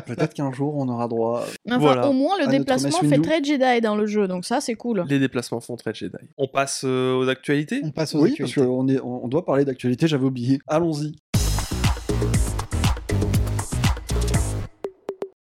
Peut-être 0.07 0.35
qu'un 0.35 0.53
jour 0.53 0.75
on 0.77 0.87
aura 0.89 1.09
droit. 1.09 1.45
Enfin, 1.67 1.79
Voilà. 1.79 2.09
au 2.09 2.13
moins 2.13 2.37
le 2.39 2.47
déplacement 2.49 2.99
fait 3.09 3.19
très 3.23 3.43
Jedi 3.43 3.81
dans 3.81 3.97
le 3.97 4.07
jeu, 4.07 4.29
donc 4.29 4.45
ça 4.45 4.61
c'est 4.69 4.75
cool. 4.75 5.05
les 5.09 5.19
déplacements 5.19 5.61
font 5.61 5.77
très 5.77 5.95
Jedi. 5.95 6.13
On 6.37 6.47
passe 6.47 6.83
euh, 6.85 7.15
aux 7.17 7.27
actualités? 7.29 7.81
On 7.83 7.91
passe 7.91 8.15
aux 8.15 8.21
Oui, 8.23 8.35
parce 8.37 8.51
actualités. 8.51 8.71
qu'on 8.71 8.89
est, 8.89 9.01
on 9.01 9.25
on 9.25 9.29
doit 9.29 9.43
parler 9.47 9.65
d'actualité, 9.65 10.07
j'avais 10.07 10.27
oublié. 10.27 10.59
Allons-y. 10.67 11.15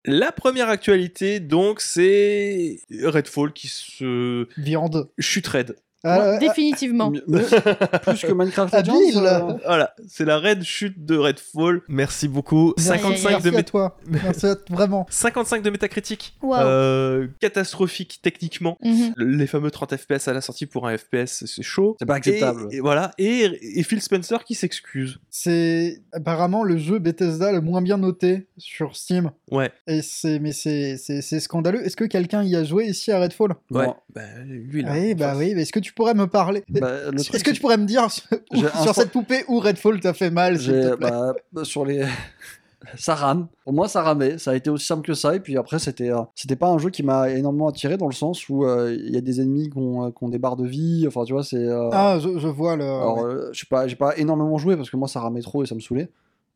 La 0.04 0.30
première 0.30 0.68
actualité, 0.68 1.40
donc, 1.40 1.80
c'est 1.80 2.78
Redfall 3.02 3.52
qui 3.52 3.66
se 3.66 4.46
Viande. 4.56 5.08
chute 5.18 5.48
raide. 5.48 5.74
Ah, 6.04 6.32
ouais, 6.32 6.38
Définitivement. 6.38 7.10
Plus 8.02 8.22
que 8.22 8.32
Minecraft. 8.32 8.74
Legends, 8.74 9.24
euh, 9.24 9.54
Voilà, 9.64 9.94
c'est 10.06 10.24
la 10.24 10.38
raid 10.38 10.62
chute 10.62 11.04
de 11.04 11.16
Redfall. 11.16 11.82
Merci 11.88 12.28
beaucoup. 12.28 12.74
Merci. 12.76 12.88
55 13.02 13.30
Merci 13.30 13.50
de, 13.50 13.56
à 13.56 13.60
mé- 13.60 13.64
toi. 13.64 13.96
Merci 14.06 14.46
à 14.46 14.56
vraiment. 14.70 15.06
55 15.10 15.62
de 15.62 15.70
métacritique. 15.70 16.36
Euh, 16.44 17.26
catastrophique 17.40 18.20
techniquement. 18.22 18.78
Mhm. 18.82 19.14
Les 19.16 19.46
fameux 19.46 19.70
30 19.70 19.96
FPS 19.96 20.28
à 20.28 20.32
la 20.32 20.40
sortie 20.40 20.66
pour 20.66 20.86
un 20.86 20.96
FPS, 20.96 21.44
c'est 21.46 21.62
chaud. 21.62 21.96
C'est 21.98 22.06
pas 22.06 22.14
acceptable. 22.16 22.68
Et, 22.70 22.76
et 22.76 22.80
voilà. 22.80 23.12
Et, 23.18 23.78
et 23.78 23.82
Phil 23.82 24.00
Spencer 24.00 24.44
qui 24.44 24.54
s'excuse. 24.54 25.18
C'est 25.30 26.02
apparemment 26.12 26.62
le 26.62 26.76
jeu 26.78 26.98
Bethesda 26.98 27.52
le 27.52 27.60
moins 27.60 27.82
bien 27.82 27.98
noté 27.98 28.46
sur 28.58 28.96
Steam. 28.96 29.30
Ouais. 29.50 29.70
Et 29.86 30.02
c'est, 30.02 30.38
mais 30.38 30.52
c'est, 30.52 30.96
scandaleux. 31.40 31.84
Est-ce 31.84 31.96
que 31.96 32.04
quelqu'un 32.04 32.42
y 32.44 32.54
a 32.56 32.64
joué 32.64 32.86
ici 32.86 33.10
à 33.12 33.18
Redfall? 33.18 33.54
Ouais. 33.70 33.86
Bon, 33.86 33.94
Bah, 34.14 34.22
lui 34.44 34.82
là. 34.82 34.92
Oui, 34.92 35.14
bah 35.14 35.30
Enfin, 35.30 35.38
oui. 35.38 35.52
mais 35.54 35.62
Est-ce 35.62 35.72
que 35.72 35.80
tu 35.80 35.85
pourrais 35.92 36.14
me 36.14 36.26
parler 36.26 36.64
bah, 36.68 37.12
truc, 37.16 37.34
Est-ce 37.34 37.44
que 37.44 37.50
tu 37.50 37.60
pourrais 37.60 37.76
me 37.76 37.86
dire 37.86 38.10
sur, 38.10 38.94
cette 38.94 39.10
poupée 39.10 39.44
où 39.48 39.60
Redfall 39.60 40.00
t'a 40.00 40.14
fait 40.14 40.30
mal, 40.30 40.58
s'il 40.58 40.72
te 40.72 40.90
j'ai, 40.90 40.96
plaît 40.96 41.10
bah, 41.52 41.64
sur 41.64 41.84
les. 41.84 42.04
ça 42.96 43.14
rame. 43.14 43.48
Pour 43.64 43.72
moi, 43.72 43.88
ça 43.88 44.02
ramait. 44.02 44.38
Ça 44.38 44.52
a 44.52 44.54
été 44.54 44.70
aussi 44.70 44.86
simple 44.86 45.06
que 45.06 45.14
ça. 45.14 45.34
Et 45.34 45.40
puis 45.40 45.56
après, 45.56 45.78
c'était, 45.78 46.10
euh, 46.10 46.20
c'était 46.34 46.56
pas 46.56 46.68
un 46.68 46.78
jeu 46.78 46.90
qui 46.90 47.02
m'a 47.02 47.30
énormément 47.30 47.68
attiré 47.68 47.96
dans 47.96 48.06
le 48.06 48.12
sens 48.14 48.48
où 48.48 48.64
euh, 48.64 48.96
il 48.98 49.12
y 49.14 49.16
a 49.16 49.20
des 49.20 49.40
ennemis 49.40 49.70
qui 49.70 49.78
ont, 49.78 50.10
qui 50.10 50.24
ont 50.24 50.28
des 50.28 50.38
barres 50.38 50.56
de 50.56 50.66
vie. 50.66 51.04
Enfin, 51.06 51.24
tu 51.24 51.32
vois, 51.32 51.42
c'est. 51.42 51.56
euh, 51.56 51.90
Ah, 51.92 52.18
je, 52.20 52.38
je 52.38 52.48
vois 52.48 52.76
le. 52.76 52.84
Alors, 52.84 53.28
je 53.52 53.58
sais 53.58 53.66
pas, 53.68 53.86
j'ai 53.86 53.96
pas 53.96 54.16
énormément 54.16 54.58
joué 54.58 54.76
parce 54.76 54.90
que 54.90 54.96
moi 54.96 55.08
ça 55.08 55.20
ramait 55.20 55.42
trop 55.42 55.62
et 55.62 55.66
ça 55.66 55.74
me 55.74 55.80
saoulait. 55.80 56.08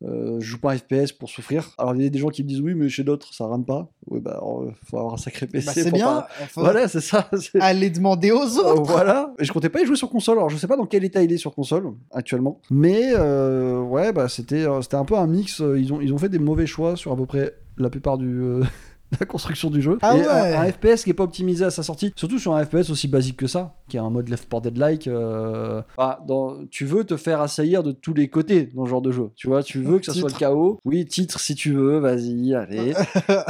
Euh, 0.03 0.37
je 0.39 0.45
joue 0.45 0.57
pas 0.59 0.71
un 0.73 0.77
FPS 0.77 1.11
pour 1.11 1.29
souffrir. 1.29 1.75
Alors 1.77 1.93
il 1.95 2.01
y 2.01 2.05
a 2.07 2.09
des 2.09 2.17
gens 2.17 2.29
qui 2.29 2.43
me 2.43 2.47
disent 2.47 2.61
oui, 2.61 2.73
mais 2.73 2.89
chez 2.89 3.03
d'autres 3.03 3.33
ça 3.33 3.45
rame 3.45 3.65
pas. 3.65 3.87
Oui, 4.09 4.19
bah 4.19 4.31
alors, 4.31 4.63
euh, 4.63 4.71
faut 4.89 4.97
avoir 4.97 5.13
un 5.13 5.17
sacré 5.17 5.45
PC. 5.45 5.65
Bah, 5.67 5.71
c'est 5.75 5.83
pour 5.89 5.93
bien. 5.93 6.05
pas- 6.07 6.27
Enfin, 6.43 6.61
Voilà, 6.61 6.87
c'est 6.87 7.01
ça. 7.01 7.29
Allez 7.59 7.89
demander 7.91 8.31
aux 8.31 8.57
Euh, 8.59 8.71
autres. 8.73 8.83
voilà. 8.91 9.31
Et 9.37 9.45
je 9.45 9.51
comptais 9.53 9.69
pas 9.69 9.81
y 9.81 9.85
jouer 9.85 9.95
sur 9.95 10.09
console. 10.09 10.37
Alors 10.39 10.49
je 10.49 10.57
sais 10.57 10.67
pas 10.67 10.75
dans 10.77 10.87
quel 10.87 11.03
état 11.03 11.21
il 11.21 11.31
est 11.31 11.37
sur 11.37 11.53
console 11.53 11.91
actuellement. 12.11 12.59
Mais 12.71 13.11
euh, 13.15 13.79
ouais, 13.79 14.11
bah 14.11 14.27
c'était 14.27 14.65
c'était 14.81 14.95
un 14.97 15.05
peu 15.05 15.15
un 15.17 15.27
mix. 15.27 15.59
Ils 15.59 15.93
ont 15.93 16.01
ils 16.01 16.11
ont 16.13 16.17
fait 16.17 16.29
des 16.29 16.39
mauvais 16.39 16.65
choix 16.65 16.95
sur 16.95 17.11
à 17.11 17.15
peu 17.15 17.25
près 17.27 17.53
la 17.77 17.89
plupart 17.91 18.17
du 18.17 18.41
euh, 18.41 18.63
la 19.19 19.25
construction 19.25 19.69
du 19.69 19.81
jeu. 19.81 19.97
Ah 20.01 20.15
et 20.17 20.21
ouais. 20.21 20.27
un, 20.27 20.61
un 20.61 20.71
FPS 20.71 21.03
qui 21.03 21.09
est 21.09 21.13
pas 21.13 21.23
optimisé 21.23 21.65
à 21.65 21.69
sa 21.71 21.83
sortie, 21.83 22.13
surtout 22.15 22.39
sur 22.39 22.55
un 22.55 22.63
FPS 22.65 22.89
aussi 22.89 23.07
basique 23.07 23.37
que 23.37 23.47
ça, 23.47 23.75
qui 23.89 23.97
est 23.97 23.99
un 23.99 24.09
mode 24.09 24.29
Left 24.29 24.49
4 24.49 24.61
Dead-like. 24.63 25.07
euh, 25.07 25.81
ah, 25.97 26.19
dans, 26.27 26.57
tu 26.69 26.85
veux 26.85 27.03
te 27.03 27.17
faire 27.17 27.41
assaillir 27.41 27.83
de 27.83 27.91
tous 27.91 28.13
les 28.13 28.29
côtés 28.29 28.69
dans 28.73 28.85
ce 28.85 28.89
genre 28.89 29.01
de 29.01 29.11
jeu. 29.11 29.29
Tu 29.35 29.47
vois, 29.47 29.63
tu 29.63 29.79
veux 29.81 29.99
que 29.99 30.05
ça 30.05 30.13
soit 30.13 30.29
le 30.29 30.37
chaos. 30.37 30.79
Oui, 30.85 31.05
titre 31.05 31.39
si 31.39 31.55
tu 31.55 31.73
veux, 31.73 31.99
vas-y, 31.99 32.53
allez. 32.55 32.93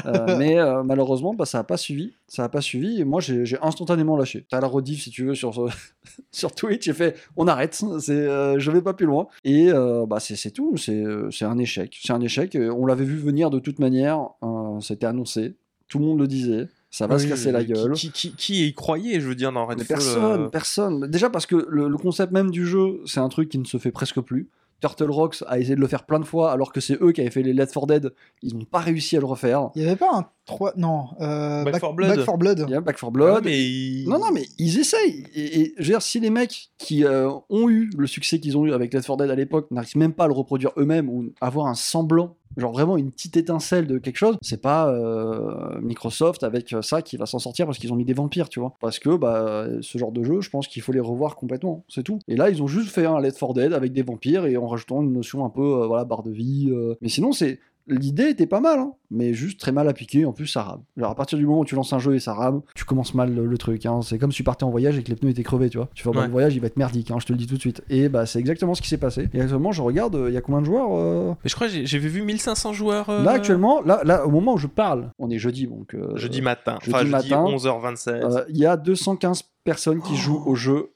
Euh, 0.05 0.37
mais 0.37 0.57
euh, 0.57 0.83
malheureusement, 0.83 1.33
bah, 1.33 1.45
ça 1.45 1.59
a 1.59 1.63
pas 1.63 1.77
suivi. 1.77 2.13
Ça 2.31 2.45
a 2.45 2.47
pas 2.49 2.61
suivi. 2.61 3.01
Et 3.01 3.03
moi, 3.03 3.19
j'ai 3.19 3.57
instantanément 3.61 4.15
lâché. 4.15 4.45
T'as 4.49 4.61
la 4.61 4.67
rediff 4.67 5.03
si 5.03 5.09
tu 5.09 5.25
veux 5.25 5.35
sur, 5.35 5.67
sur 6.31 6.55
Twitch. 6.55 6.85
J'ai 6.85 6.93
fait, 6.93 7.17
on 7.35 7.45
arrête. 7.45 7.77
Euh, 8.07 8.55
je 8.57 8.71
vais 8.71 8.81
pas 8.81 8.93
plus 8.93 9.05
loin. 9.05 9.27
Et 9.43 9.69
euh, 9.69 10.05
bah, 10.05 10.21
c'est 10.21 10.51
tout. 10.51 10.77
C'est 10.77 10.95
euh, 10.95 11.29
c'est 11.29 11.43
un 11.43 11.57
échec. 11.57 11.99
C'est 12.01 12.13
un 12.13 12.21
échec. 12.21 12.57
On 12.57 12.85
l'avait 12.85 13.03
vu 13.03 13.17
venir 13.17 13.49
de 13.49 13.59
toute 13.59 13.79
manière. 13.79 14.29
Euh, 14.43 14.79
C'était 14.79 15.07
annoncé. 15.07 15.55
Tout 15.89 15.99
le 15.99 16.05
monde 16.05 16.21
le 16.21 16.27
disait. 16.27 16.69
Ça 16.89 17.05
va 17.05 17.19
se 17.19 17.27
casser 17.27 17.51
la 17.51 17.65
gueule. 17.65 17.91
Qui, 17.95 18.11
qui, 18.11 18.31
qui 18.33 18.65
y 18.67 18.73
croyait, 18.73 19.19
je 19.19 19.27
veux 19.27 19.35
dire, 19.35 19.51
dans 19.51 19.65
Redfall 19.65 19.87
personne, 19.87 20.41
euh, 20.43 20.47
personne. 20.47 21.07
Déjà 21.07 21.29
parce 21.29 21.45
que 21.45 21.65
le, 21.67 21.89
le 21.89 21.97
concept 21.97 22.31
même 22.31 22.49
du 22.49 22.65
jeu, 22.65 23.01
c'est 23.05 23.19
un 23.19 23.27
truc 23.29 23.49
qui 23.49 23.57
ne 23.59 23.65
se 23.65 23.77
fait 23.77 23.91
presque 23.91 24.21
plus. 24.21 24.47
Turtle 24.81 25.09
Rocks 25.11 25.43
a 25.47 25.59
essayé 25.59 25.75
de 25.75 25.79
le 25.79 25.87
faire 25.87 26.05
plein 26.05 26.19
de 26.19 26.25
fois, 26.25 26.51
alors 26.51 26.73
que 26.73 26.81
c'est 26.81 27.01
eux 27.01 27.11
qui 27.11 27.21
avaient 27.21 27.29
fait 27.29 27.43
les 27.43 27.53
Left 27.53 27.73
4 27.73 27.87
Dead. 27.87 28.13
Ils 28.41 28.57
n'ont 28.57 28.65
pas 28.65 28.79
réussi 28.79 29.15
à 29.15 29.19
le 29.19 29.25
refaire. 29.25 29.69
Il 29.75 29.83
y 29.83 29.85
avait 29.85 29.95
pas 29.95 30.09
un 30.11 30.25
3. 30.45 30.73
Non. 30.75 31.05
euh, 31.21 31.63
Back 31.63 31.79
4 31.79 31.93
Blood. 31.93 32.15
Back 32.15 32.25
4 32.25 32.37
Blood. 32.37 32.65
Il 32.67 32.71
y 32.71 32.75
a 32.75 32.81
Back 32.81 32.95
4 32.97 33.05
ah, 33.05 33.11
Blood. 33.11 33.45
mais 33.45 34.03
Non, 34.07 34.19
non, 34.19 34.31
mais 34.33 34.43
ils 34.57 34.79
essayent. 34.79 35.23
Et, 35.33 35.61
et 35.61 35.73
je 35.77 35.83
veux 35.83 35.89
dire, 35.89 36.01
si 36.01 36.19
les 36.19 36.29
mecs 36.29 36.71
qui 36.77 37.05
euh, 37.05 37.29
ont 37.49 37.69
eu 37.69 37.89
le 37.95 38.07
succès 38.07 38.39
qu'ils 38.39 38.57
ont 38.57 38.65
eu 38.65 38.73
avec 38.73 38.93
Left 38.93 39.05
4 39.07 39.17
Dead 39.17 39.29
à 39.29 39.35
l'époque 39.35 39.69
n'arrivent 39.71 39.97
même 39.97 40.13
pas 40.13 40.25
à 40.25 40.27
le 40.27 40.33
reproduire 40.33 40.71
eux-mêmes 40.77 41.09
ou 41.09 41.31
avoir 41.39 41.67
un 41.67 41.75
semblant, 41.75 42.35
genre 42.57 42.71
vraiment 42.73 42.97
une 42.97 43.11
petite 43.11 43.37
étincelle 43.37 43.87
de 43.87 43.97
quelque 43.97 44.17
chose, 44.17 44.37
c'est 44.41 44.61
pas 44.61 44.89
euh, 44.89 45.79
Microsoft 45.81 46.43
avec 46.43 46.75
ça 46.81 47.01
qui 47.01 47.17
va 47.17 47.25
s'en 47.25 47.39
sortir 47.39 47.65
parce 47.65 47.77
qu'ils 47.77 47.91
ont 47.93 47.95
mis 47.95 48.05
des 48.05 48.13
vampires, 48.13 48.49
tu 48.49 48.59
vois. 48.59 48.73
Parce 48.79 48.99
que 48.99 49.15
bah, 49.15 49.67
ce 49.81 49.97
genre 49.97 50.11
de 50.11 50.23
jeu, 50.23 50.41
je 50.41 50.49
pense 50.49 50.67
qu'il 50.67 50.81
faut 50.81 50.91
les 50.91 50.99
revoir 50.99 51.35
complètement, 51.35 51.85
c'est 51.87 52.03
tout. 52.03 52.19
Et 52.27 52.35
là, 52.35 52.49
ils 52.49 52.61
ont 52.61 52.67
juste 52.67 52.89
fait 52.89 53.05
un 53.05 53.19
Left 53.19 53.39
4 53.39 53.53
Dead 53.53 53.73
avec 53.73 53.93
des 53.93 54.01
vampires 54.03 54.45
et 54.45 54.57
en 54.57 54.67
rajoutant 54.67 55.01
une 55.01 55.13
notion 55.13 55.45
un 55.45 55.49
peu, 55.49 55.61
euh, 55.81 55.87
voilà, 55.87 56.05
barre 56.05 56.23
de 56.23 56.31
vie. 56.31 56.69
euh. 56.71 56.95
Mais 57.01 57.09
sinon, 57.09 57.31
c'est 57.31 57.59
L'idée 57.87 58.29
était 58.29 58.45
pas 58.47 58.59
mal, 58.59 58.79
hein, 58.79 58.93
mais 59.09 59.33
juste 59.33 59.59
très 59.59 59.71
mal 59.71 59.87
appliquée. 59.89 60.25
En 60.25 60.31
plus, 60.33 60.47
ça 60.47 60.63
rame. 60.63 60.81
Genre, 60.97 61.09
à 61.11 61.15
partir 61.15 61.37
du 61.37 61.45
moment 61.45 61.59
où 61.61 61.65
tu 61.65 61.75
lances 61.75 61.91
un 61.93 61.99
jeu 61.99 62.15
et 62.15 62.19
ça 62.19 62.33
rame, 62.33 62.61
tu 62.75 62.85
commences 62.85 63.13
mal 63.13 63.33
le, 63.33 63.45
le 63.45 63.57
truc. 63.57 63.85
hein. 63.85 64.01
C'est 64.01 64.17
comme 64.17 64.31
si 64.31 64.37
tu 64.37 64.43
partais 64.43 64.63
en 64.63 64.69
voyage 64.69 64.97
et 64.97 65.03
que 65.03 65.09
les 65.09 65.15
pneus 65.15 65.31
étaient 65.31 65.43
crevés, 65.43 65.69
tu 65.69 65.77
vois. 65.77 65.89
Tu 65.93 66.03
fais 66.03 66.09
Ouais. 66.09 66.25
le 66.25 66.31
voyage, 66.31 66.55
il 66.55 66.59
va 66.61 66.67
être 66.67 66.77
merdique, 66.77 67.11
hein, 67.11 67.17
je 67.19 67.25
te 67.25 67.33
le 67.33 67.37
dis 67.39 67.47
tout 67.47 67.55
de 67.55 67.59
suite. 67.59 67.83
Et 67.89 68.09
bah, 68.09 68.25
c'est 68.25 68.39
exactement 68.39 68.73
ce 68.75 68.81
qui 68.81 68.87
s'est 68.89 68.97
passé. 68.97 69.29
Et 69.33 69.41
actuellement, 69.41 69.71
je 69.71 69.81
regarde, 69.81 70.15
euh, 70.15 70.29
il 70.29 70.33
y 70.33 70.37
a 70.37 70.41
combien 70.41 70.61
de 70.61 70.65
joueurs 70.65 70.89
euh, 70.91 71.33
Mais 71.43 71.49
je 71.49 71.55
crois 71.55 71.67
que 71.67 71.73
j'ai- 71.73 71.85
j'avais 71.85 72.07
vu 72.09 72.21
1500 72.21 72.73
joueurs. 72.73 73.09
euh, 73.09 73.23
Là, 73.23 73.31
actuellement, 73.31 73.81
là, 73.81 74.01
là, 74.03 74.25
au 74.25 74.29
moment 74.31 74.53
où 74.53 74.57
je 74.57 74.67
parle, 74.67 75.09
on 75.19 75.29
est 75.29 75.39
jeudi, 75.39 75.67
donc. 75.67 75.93
euh, 75.95 76.15
Jeudi 76.15 76.41
matin. 76.41 76.77
jeudi 76.81 76.93
enfin, 76.95 76.99
jeudi 77.05 77.11
matin, 77.29 77.43
11h27. 77.45 78.09
euh, 78.23 78.43
Il 78.49 78.57
y 78.57 78.65
a 78.65 78.77
215 78.77 79.43
personnes 79.63 80.01
qui 80.01 80.15
jouent 80.15 80.41
au 80.45 80.55
jeu 80.55 80.89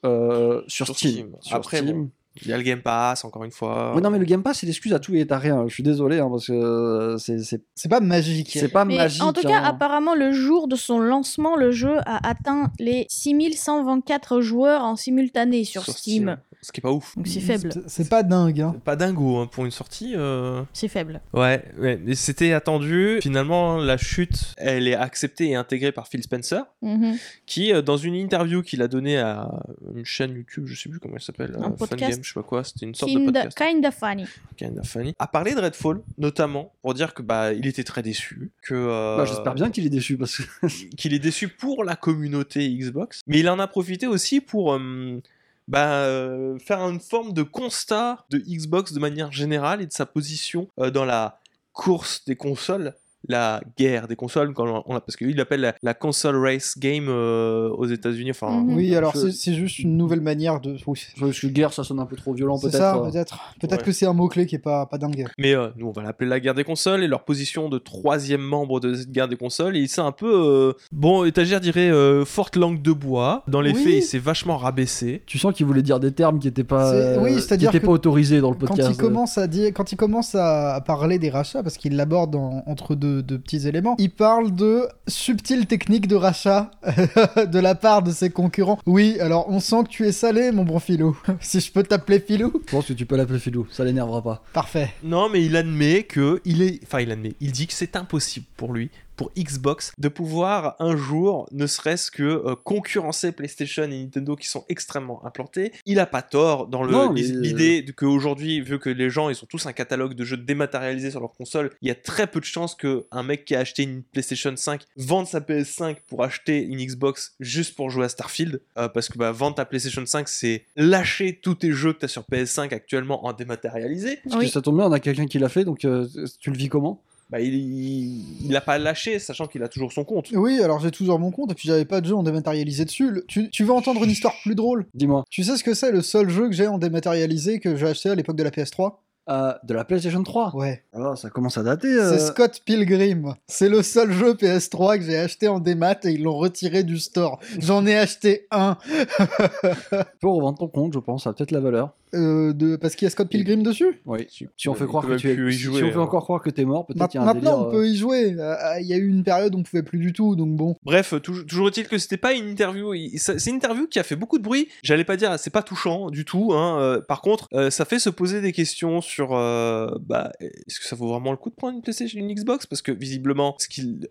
sur, 0.66 0.86
Sur 0.86 0.96
Steam. 0.96 1.10
Steam. 1.12 1.28
Sur 1.40 1.56
Après, 1.56 1.78
Steam. 1.78 2.04
bon. 2.04 2.10
Il 2.42 2.48
y 2.48 2.52
a 2.52 2.56
le 2.56 2.62
Game 2.62 2.82
Pass, 2.82 3.24
encore 3.24 3.44
une 3.44 3.50
fois. 3.50 3.92
Oui, 3.94 4.02
non, 4.02 4.10
mais 4.10 4.18
le 4.18 4.24
Game 4.24 4.42
Pass, 4.42 4.58
c'est 4.58 4.66
l'excuse 4.66 4.92
à 4.92 4.98
tout 4.98 5.14
et 5.14 5.26
à 5.30 5.38
rien. 5.38 5.64
Je 5.66 5.72
suis 5.74 5.82
désolé, 5.82 6.18
hein, 6.18 6.28
parce 6.30 6.46
que 6.46 7.16
c'est 7.18 7.38
c'est- 7.38 7.62
C'est 7.74 7.88
pas 7.88 8.00
magique. 8.00 8.50
c'est 8.52 8.68
pas 8.68 8.84
Mais 8.84 8.96
magique. 8.96 9.22
en 9.22 9.32
tout 9.32 9.42
cas, 9.42 9.58
hein. 9.60 9.64
apparemment, 9.64 10.14
le 10.14 10.32
jour 10.32 10.68
de 10.68 10.76
son 10.76 10.98
lancement, 10.98 11.56
le 11.56 11.70
jeu 11.70 11.96
a 12.06 12.28
atteint 12.28 12.70
les 12.78 13.06
6124 13.08 14.40
joueurs 14.40 14.82
en 14.84 14.96
simultané 14.96 15.64
sur, 15.64 15.84
Steam. 15.84 16.36
Ce 16.62 16.72
qui 16.72 16.80
est 16.80 16.82
pas 16.82 16.92
ouf. 16.92 17.14
Donc 17.16 17.26
c'est 17.28 17.40
faible. 17.40 17.70
C'est- 17.72 17.82
C'est 17.88 18.08
pas 18.08 18.22
dingue. 18.22 18.60
Hein. 18.60 18.76
Pas 18.84 18.96
dingo 18.96 19.38
hein, 19.38 19.46
pour 19.46 19.64
une 19.64 19.70
sortie. 19.70 20.14
euh. 20.16 20.62
C'est 20.72 20.88
faible. 20.88 21.20
Ouais, 21.32 21.64
ouais, 21.78 22.00
mais 22.04 22.14
c'était 22.14 22.52
attendu. 22.52 23.18
Finalement, 23.22 23.76
la 23.78 23.96
chute, 23.96 24.54
elle 24.56 24.88
est 24.88 24.94
acceptée 24.94 25.50
et 25.50 25.54
intégrée 25.54 25.92
par 25.92 26.08
Phil 26.08 26.22
Spencer, 26.22 26.64
Mhm. 26.82 27.16
qui, 27.46 27.72
euh, 27.72 27.82
dans 27.82 27.96
une 27.96 28.14
interview 28.14 28.62
qu'il 28.62 28.82
a 28.82 28.88
donnée 28.88 29.18
à 29.18 29.48
une 29.94 30.04
chaîne 30.04 30.32
YouTube, 30.34 30.64
je 30.66 30.74
sais 30.80 30.88
plus 30.88 30.98
comment 30.98 31.14
elle 31.16 31.22
s'appelle, 31.22 31.56
Un 31.58 31.66
euh, 31.66 31.70
podcast. 31.70 32.00
Fun 32.02 32.08
Game, 32.10 32.18
je 32.24 32.28
sais 32.28 32.34
pas 32.34 32.42
quoi, 32.42 32.64
c'était 32.64 32.86
une 32.86 32.94
sorte 32.94 33.12
de 33.12 33.18
Kinda, 33.18 33.42
podcast. 33.44 33.58
kinda 33.58 33.90
funny. 33.90 34.24
Kinda 34.56 34.82
funny. 34.82 35.14
A 35.18 35.26
parlé 35.26 35.54
de 35.54 35.60
Redfall, 35.60 36.00
notamment, 36.18 36.72
pour 36.82 36.94
dire 36.94 37.14
que 37.14 37.22
bah 37.22 37.52
il 37.52 37.66
était 37.66 37.84
très 37.84 38.02
déçu, 38.02 38.50
que 38.62 38.74
euh, 38.74 39.16
Bah, 39.16 39.24
J'espère 39.24 39.54
bien 39.54 39.70
qu'il 39.70 39.86
est 39.86 39.90
déçu 39.90 40.16
parce 40.16 40.36
que. 40.38 40.66
qu'il 40.96 41.14
est 41.14 41.18
déçu 41.18 41.48
pour 41.48 41.84
la 41.84 41.96
communauté 41.96 42.68
Xbox, 42.76 43.20
mais 43.26 43.38
il 43.40 43.48
en 43.48 43.58
a 43.58 43.66
profité 43.66 44.06
aussi 44.06 44.40
pour 44.40 44.74
euh, 44.74 45.20
bah, 45.68 46.04
euh, 46.04 46.58
faire 46.58 46.80
une 46.80 47.00
forme 47.00 47.32
de 47.32 47.42
constat 47.42 48.24
de 48.30 48.38
Xbox 48.38 48.92
de 48.92 49.00
manière 49.00 49.32
générale 49.32 49.82
et 49.82 49.86
de 49.86 49.92
sa 49.92 50.06
position 50.06 50.68
euh, 50.78 50.90
dans 50.90 51.04
la 51.04 51.40
course 51.72 52.24
des 52.24 52.36
consoles. 52.36 52.94
La 53.28 53.60
guerre 53.78 54.08
des 54.08 54.16
consoles, 54.16 54.52
quand 54.54 54.66
on, 54.66 54.82
on- 54.86 55.00
parce 55.00 55.16
qu'il 55.16 55.40
appelle 55.40 55.60
la, 55.60 55.74
la 55.82 55.94
console 55.94 56.36
race 56.36 56.78
game 56.78 57.06
euh, 57.08 57.68
aux 57.70 57.86
États-Unis. 57.86 58.30
Enfin, 58.30 58.60
Mhm. 58.60 58.74
Oui, 58.76 58.94
alors 58.94 59.12
Je- 59.14 59.20
c'est 59.20 59.32
c'est 59.32 59.54
juste 59.54 59.78
une 59.80 59.96
nouvelle 59.96 60.20
manière 60.20 60.60
de. 60.60 60.76
oui, 60.86 61.00
Parce 61.18 61.40
que 61.40 61.46
guerre, 61.48 61.72
ça 61.72 61.84
sonne 61.84 61.98
un 62.00 62.06
peu 62.06 62.16
trop 62.16 62.32
violent, 62.32 62.56
C'est 62.56 62.68
peut-être. 62.68 62.78
ça, 62.78 62.96
euh. 62.96 63.10
peut-être. 63.10 63.38
Peut-être 63.60 63.80
Ouais. 63.80 63.86
que 63.86 63.92
c'est 63.92 64.06
un 64.06 64.12
mot-clé 64.12 64.46
qui 64.46 64.54
est 64.54 64.58
pas, 64.60 64.86
pas 64.86 64.98
dingue. 64.98 65.26
Mais 65.38 65.54
euh, 65.54 65.68
nous, 65.76 65.86
on 65.88 65.92
va 65.92 66.02
l'appeler 66.02 66.28
la 66.30 66.40
guerre 66.40 66.54
des 66.54 66.64
consoles 66.64 67.02
et 67.02 67.08
leur 67.08 67.24
position 67.24 67.68
de 67.68 67.78
troisième 67.78 68.40
membre 68.42 68.80
de 68.80 68.94
cette 68.94 69.10
guerre 69.12 69.28
des 69.28 69.36
consoles. 69.36 69.76
Et 69.76 69.80
il 69.80 69.88
s'est 69.88 70.00
un 70.00 70.12
peu. 70.12 70.26
euh, 70.32 70.72
bon, 70.92 71.24
étagère 71.24 71.60
dirait 71.60 71.90
euh, 71.90 72.24
forte 72.24 72.56
langue 72.56 72.82
de 72.82 72.92
bois. 72.92 73.42
Dans 73.48 73.60
les 73.60 73.72
Oui. 73.72 73.82
faits, 73.84 73.92
il 73.94 74.02
s'est 74.02 74.18
vachement 74.18 74.56
rabaissé. 74.56 75.22
Tu 75.26 75.38
sens 75.38 75.54
qu'il 75.54 75.66
voulait 75.66 75.82
dire 75.82 76.00
des 76.00 76.12
termes 76.12 76.38
qui 76.38 76.46
n'étaient 76.46 76.64
pas, 76.64 76.92
C'est- 76.92 77.18
oui, 77.18 77.34
c'est-à-dire 77.34 77.70
qui 77.70 77.76
étaient 77.76 77.84
pas 77.86 77.92
autorisés 77.92 78.40
dans 78.40 78.50
le 78.50 78.56
Quand 78.56 78.66
podcast. 78.68 78.90
il 78.92 78.96
commence 78.96 79.38
à 79.38 79.46
dire, 79.46 79.72
quand 79.74 79.92
il 79.92 79.96
commence 79.96 80.34
à 80.34 80.80
parler 80.86 81.18
des 81.18 81.30
rachats, 81.30 81.62
parce 81.62 81.76
qu'il 81.76 81.96
l'aborde 81.96 82.34
en- 82.36 82.62
entre 82.66 82.94
deux, 82.94 83.15
deux 83.20 83.38
petits 83.38 83.66
éléments, 83.68 83.96
il 83.98 84.10
parle 84.10 84.54
de 84.54 84.86
subtiles 85.08 85.66
techniques 85.66 86.06
de 86.08 86.16
rachat 86.16 86.70
de 87.36 87.58
la 87.58 87.74
part 87.74 88.02
de 88.02 88.10
ses 88.10 88.30
concurrents. 88.30 88.78
Oui, 88.86 89.18
alors 89.20 89.48
on 89.48 89.60
sent 89.60 89.84
que 89.84 89.88
tu 89.88 90.06
es 90.06 90.12
salé, 90.12 90.52
mon 90.52 90.64
bon 90.64 90.78
filou. 90.78 91.16
si 91.40 91.60
je 91.60 91.72
peux 91.72 91.82
t'appeler 91.82 92.20
filou, 92.20 92.52
Je 92.66 92.70
pense 92.72 92.86
que 92.86 92.92
tu 92.92 93.06
peux 93.06 93.16
l'appeler 93.16 93.38
Philou, 93.38 93.66
ça 93.70 93.84
l'énervera 93.84 94.22
pas. 94.22 94.42
parfait. 94.52 94.90
Non, 95.02 95.28
mais 95.28 95.44
il 95.44 95.56
admet 95.56 96.02
que 96.04 96.40
il 96.44 96.62
est, 96.62 96.80
enfin 96.84 97.00
il 97.00 97.10
admet, 97.10 97.34
il 97.40 97.52
dit 97.52 97.66
que 97.66 97.72
c'est 97.72 97.96
impossible 97.96 98.46
pour 98.56 98.72
lui, 98.72 98.90
pour 99.16 99.32
Xbox, 99.38 99.92
de 99.98 100.08
pouvoir 100.08 100.76
un 100.78 100.96
jour, 100.96 101.48
ne 101.52 101.66
serait-ce 101.66 102.10
que 102.10 102.22
euh, 102.22 102.54
concurrencer 102.62 103.32
PlayStation 103.32 103.84
et 103.84 103.88
Nintendo 104.02 104.36
qui 104.36 104.46
sont 104.48 104.64
extrêmement 104.68 105.24
implantés. 105.24 105.72
Il 105.86 105.98
a 106.00 106.06
pas 106.06 106.22
tort 106.22 106.66
dans 106.66 106.84
mais- 106.84 107.22
l'idée 107.22 107.82
de 107.82 107.92
qu'aujourd'hui, 107.92 108.60
vu 108.60 108.78
que 108.78 108.90
les 108.90 109.08
gens 109.10 109.28
ils 109.30 109.36
ont 109.42 109.46
tous 109.48 109.66
un 109.66 109.72
catalogue 109.72 110.14
de 110.14 110.24
jeux 110.24 110.36
dématérialisés 110.36 111.10
sur 111.10 111.20
leur 111.20 111.32
console, 111.32 111.70
il 111.82 111.88
y 111.88 111.90
a 111.90 111.94
très 111.94 112.26
peu 112.26 112.40
de 112.40 112.44
chances 112.44 112.74
que 112.74 113.06
un 113.10 113.22
mec 113.22 113.44
qui 113.44 113.54
a 113.54 113.60
acheté 113.60 113.82
une 113.84 114.02
PlayStation 114.02 114.54
5 114.54 114.82
vende 114.96 115.26
sa 115.26 115.40
PS5 115.40 115.96
pour 116.08 116.22
acheter 116.22 116.62
une 116.62 116.78
Xbox 116.84 117.34
juste 117.40 117.74
pour 117.74 117.90
jouer 117.90 118.04
à 118.04 118.08
Starfield, 118.08 118.60
Euh, 118.78 118.88
parce 118.88 119.08
que 119.08 119.16
bah, 119.18 119.32
vendre 119.32 119.56
ta 119.56 119.64
PlayStation 119.64 120.04
5 120.04 120.28
c'est 120.28 120.64
lâcher 120.76 121.38
tous 121.42 121.54
tes 121.54 121.72
jeux 121.72 121.92
que 121.94 122.00
tu 122.00 122.04
as 122.04 122.08
sur 122.08 122.22
PS5 122.24 122.72
actuellement 122.74 123.24
en 123.26 123.32
dématérialisé. 123.32 124.18
Parce 124.24 124.36
Oui. 124.36 124.46
que 124.46 124.52
ça 124.52 124.60
tombe 124.62 124.76
bien, 124.76 124.86
on 124.86 124.92
a 124.92 125.00
quelqu'un 125.00 125.26
qui 125.26 125.38
l'a 125.38 125.48
fait, 125.48 125.64
donc 125.64 125.84
euh, 125.84 126.06
tu 126.40 126.50
le 126.50 126.56
vis 126.56 126.68
comment? 126.68 127.00
Bah, 127.30 127.40
il, 127.40 127.54
il, 127.54 128.46
il 128.46 128.56
a 128.56 128.60
pas 128.60 128.78
lâché, 128.78 129.18
sachant 129.18 129.46
qu'il 129.46 129.62
a 129.62 129.68
toujours 129.68 129.92
son 129.92 130.04
compte. 130.04 130.28
Oui, 130.32 130.60
alors 130.62 130.78
j'ai 130.80 130.90
toujours 130.90 131.18
mon 131.18 131.30
compte 131.30 131.50
et 131.52 131.54
puis 131.54 131.68
j'avais 131.68 131.84
pas 131.84 132.00
de 132.00 132.06
jeu 132.06 132.14
en 132.14 132.22
dématérialisé 132.22 132.84
dessus. 132.84 133.10
Le- 133.10 133.24
Tu, 133.26 133.50
tu 133.50 133.64
veux 133.64 133.72
entendre 133.72 134.04
une 134.04 134.10
histoire 134.10 134.34
plus 134.42 134.54
drôle? 134.54 134.86
Dis-moi. 134.94 135.24
Tu 135.30 135.42
sais 135.42 135.56
ce 135.56 135.64
que 135.64 135.74
c'est 135.74 135.90
le 135.92 136.02
seul 136.02 136.28
jeu 136.30 136.46
que 136.48 136.54
j'ai 136.54 136.66
en 136.68 136.78
dématérialisé 136.78 137.58
que 137.60 137.76
j'ai 137.76 137.86
acheté 137.88 138.10
à 138.10 138.14
l'époque 138.14 138.36
de 138.36 138.42
la 138.44 138.50
PS3 138.50 138.92
Euh, 139.28 139.52
de 139.64 139.74
la 139.74 139.84
PlayStation 139.84 140.22
3 140.22 140.54
Ouais. 140.54 140.84
Alors, 140.92 141.18
ça 141.18 141.30
commence 141.30 141.58
à 141.58 141.64
dater. 141.64 141.88
euh. 141.88 142.12
C'est 142.16 142.26
Scott 142.26 142.62
Pilgrim. 142.64 143.34
C'est 143.48 143.68
le 143.68 143.82
seul 143.82 144.12
jeu 144.12 144.34
PS3 144.34 144.98
que 144.98 145.04
j'ai 145.04 145.18
acheté 145.18 145.48
en 145.48 145.58
démat 145.58 145.96
et 146.04 146.10
ils 146.12 146.22
l'ont 146.22 146.36
retiré 146.38 146.84
du 146.84 146.98
store. 147.00 147.40
J'en 147.58 147.84
ai 147.86 147.96
acheté 147.96 148.46
un 148.52 148.76
Tu 148.86 150.18
peux 150.20 150.28
revendre 150.28 150.58
ton 150.58 150.68
compte, 150.68 150.92
je 150.94 150.98
pense, 151.00 151.24
ça 151.24 151.30
a 151.30 151.32
peut-être 151.32 151.50
la 151.50 151.58
valeur. 151.60 151.90
Euh, 152.14 152.52
de... 152.52 152.76
parce 152.76 152.94
qu'il 152.94 153.06
y 153.06 153.08
a 153.08 153.10
Scott 153.10 153.28
Pilgrim 153.28 153.62
dessus. 153.62 154.00
Oui. 154.06 154.26
Tu- 154.26 154.48
Si 154.56 154.68
on 154.68 154.74
fait 154.74 154.86
croire 154.86 155.06
que 155.06 155.14
tu 155.14 155.28
es. 155.30 155.52
si 155.52 155.58
jouer, 155.58 155.82
on 155.82 155.90
fait 155.90 155.94
hein. 155.96 156.00
encore 156.00 156.22
croire 156.24 156.42
que 156.42 156.50
t'es 156.50 156.64
mort, 156.64 156.86
peut-être 156.86 157.14
y 157.14 157.18
a 157.18 157.22
un 157.22 157.24
Maintenant, 157.24 157.56
délire. 157.56 157.68
on 157.68 157.70
peut 157.70 157.88
y 157.88 157.96
jouer. 157.96 158.34
Euh, 158.38 158.54
Il 158.80 158.86
y 158.86 158.92
a 158.94 158.96
eu 158.96 159.08
une 159.08 159.24
période 159.24 159.54
où 159.54 159.58
on 159.58 159.62
pouvait 159.62 159.82
plus 159.82 159.98
du 159.98 160.12
tout, 160.12 160.36
donc 160.36 160.56
bon. 160.56 160.76
Bref, 160.84 161.14
tou- 161.22 161.44
toujours 161.44 161.68
est-il 161.68 161.88
que 161.88 161.98
c'était 161.98 162.16
pas 162.16 162.32
une 162.32 162.48
interview. 162.48 162.92
C'est 163.16 163.46
une 163.50 163.56
interview 163.56 163.86
qui 163.86 163.98
a 163.98 164.02
fait 164.02 164.16
beaucoup 164.16 164.38
de 164.38 164.42
bruit. 164.44 164.68
J'allais 164.82 165.04
pas 165.04 165.16
dire, 165.16 165.38
c'est 165.38 165.50
pas 165.50 165.62
touchant 165.62 166.10
du 166.10 166.24
tout. 166.24 166.52
Hein. 166.52 166.78
euh, 166.80 167.00
par 167.00 167.20
contre, 167.22 167.48
euh, 167.54 167.70
ça 167.70 167.84
fait 167.84 167.98
se 167.98 168.10
poser 168.10 168.40
des 168.40 168.52
questions 168.52 169.00
sur, 169.00 169.34
euh, 169.36 169.88
bah, 170.00 170.32
est-ce 170.40 170.78
que 170.80 170.86
ça 170.86 170.96
vaut 170.96 171.08
vraiment 171.08 171.30
le 171.32 171.36
coup 171.36 171.50
de 171.50 171.54
prendre 171.54 171.74
une 171.74 171.82
PlayStation, 171.82 172.18
une 172.20 172.32
Xbox? 172.32 172.66
Parce 172.66 172.82
que 172.82 172.92
visiblement, 172.92 173.54
ce 173.58 173.68
qu'il, 173.68 174.08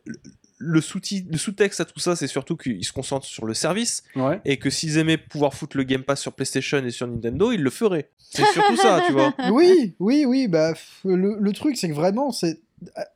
le- 0.57 0.75
le 0.75 0.81
sous 0.81 0.99
le 1.29 1.37
sous-texte 1.37 1.81
à 1.81 1.85
tout 1.85 1.99
ça, 1.99 2.15
c'est 2.15 2.27
surtout 2.27 2.55
qu'ils 2.55 2.83
se 2.85 2.93
concentrent 2.93 3.25
sur 3.25 3.45
le 3.45 3.53
service 3.53 4.03
Ouais. 4.15 4.39
et 4.45 4.57
que 4.57 4.69
s'ils 4.69 4.97
aimaient 4.97 5.17
pouvoir 5.17 5.53
foutre 5.53 5.75
le 5.77 5.83
Game 5.83 6.03
Pass 6.03 6.21
sur 6.21 6.33
PlayStation 6.33 6.83
et 6.85 6.91
sur 6.91 7.07
Nintendo, 7.07 7.51
ils 7.51 7.61
le 7.61 7.69
feraient. 7.69 8.09
C'est 8.17 8.45
surtout 8.53 8.75
ça, 8.77 9.01
tu 9.05 9.11
vois. 9.13 9.33
Oui, 9.51 9.95
oui, 9.99 10.25
oui. 10.25 10.47
Bah, 10.47 10.73
le, 11.03 11.37
le 11.39 11.51
truc, 11.53 11.77
c'est 11.77 11.89
que 11.89 11.93
vraiment, 11.93 12.31
c'est, 12.31 12.59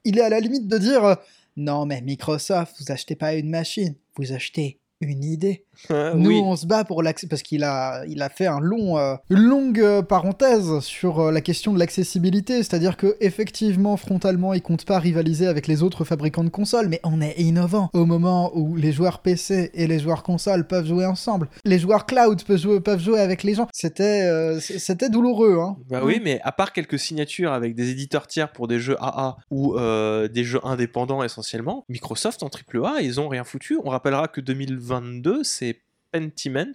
il 0.05 0.17
est 0.17 0.21
à 0.21 0.29
la 0.29 0.39
limite 0.39 0.67
de 0.67 0.77
dire, 0.77 1.03
euh, 1.05 1.15
non 1.57 1.85
mais 1.85 2.01
Microsoft, 2.01 2.75
vous 2.79 2.91
achetez 2.91 3.15
pas 3.15 3.33
une 3.35 3.49
machine, 3.49 3.95
vous 4.17 4.31
achetez 4.33 4.79
une 5.01 5.23
idée. 5.23 5.65
Ah, 5.89 6.11
Nous, 6.13 6.29
oui. 6.29 6.41
on 6.43 6.57
se 6.57 6.65
bat 6.65 6.83
pour 6.83 7.01
l'accès 7.01 7.27
parce 7.27 7.41
qu'il 7.41 7.63
a, 7.63 8.03
il 8.05 8.21
a 8.21 8.27
fait 8.29 8.47
un 8.47 8.59
long, 8.59 8.97
euh, 8.97 9.15
une 9.29 9.39
longue 9.39 9.79
euh, 9.79 10.01
parenthèse 10.01 10.79
sur 10.79 11.19
euh, 11.21 11.31
la 11.31 11.39
question 11.39 11.73
de 11.73 11.79
l'accessibilité, 11.79 12.57
c'est-à-dire 12.57 12.97
que 12.97 13.15
effectivement, 13.21 13.95
frontalement, 13.95 14.53
il 14.53 14.61
compte 14.61 14.83
pas 14.83 14.99
rivaliser 14.99 15.47
avec 15.47 15.67
les 15.67 15.81
autres 15.81 16.03
fabricants 16.03 16.43
de 16.43 16.49
consoles, 16.49 16.89
mais 16.89 16.99
on 17.03 17.21
est 17.21 17.39
innovant 17.39 17.89
au 17.93 18.05
moment 18.05 18.51
où 18.55 18.75
les 18.75 18.91
joueurs 18.91 19.19
PC 19.19 19.71
et 19.73 19.87
les 19.87 19.99
joueurs 19.99 20.23
consoles 20.23 20.67
peuvent 20.67 20.85
jouer 20.85 21.05
ensemble, 21.05 21.47
les 21.63 21.79
joueurs 21.79 22.05
cloud 22.05 22.43
peuvent 22.43 22.59
jouer, 22.59 22.81
peuvent 22.81 23.01
jouer 23.01 23.21
avec 23.21 23.43
les 23.43 23.53
gens. 23.53 23.67
C'était, 23.71 24.59
c'était 24.59 25.09
douloureux, 25.09 25.59
hein. 25.61 25.77
Bah 25.89 26.01
oui, 26.03 26.19
mais 26.21 26.41
à 26.43 26.51
part 26.51 26.73
quelques 26.73 26.99
signatures 26.99 27.53
avec 27.53 27.73
des 27.75 27.89
éditeurs 27.89 28.27
tiers 28.27 28.51
pour 28.51 28.67
des 28.67 28.79
jeux 28.79 28.97
AA 28.99 29.37
ou 29.49 29.77
des 29.77 30.43
jeux 30.43 30.59
indépendants 30.63 31.23
essentiellement, 31.23 31.85
Microsoft 31.87 32.43
en 32.43 32.49
AAA, 32.49 33.01
ils 33.01 33.19
ont 33.21 33.29
rien 33.29 33.43
foutu. 33.45 33.79
On 33.83 33.89
rappellera 33.89 34.27
que 34.27 34.41
2022, 34.89 35.43
c'est 35.43 35.77
Pentiment. 36.11 36.65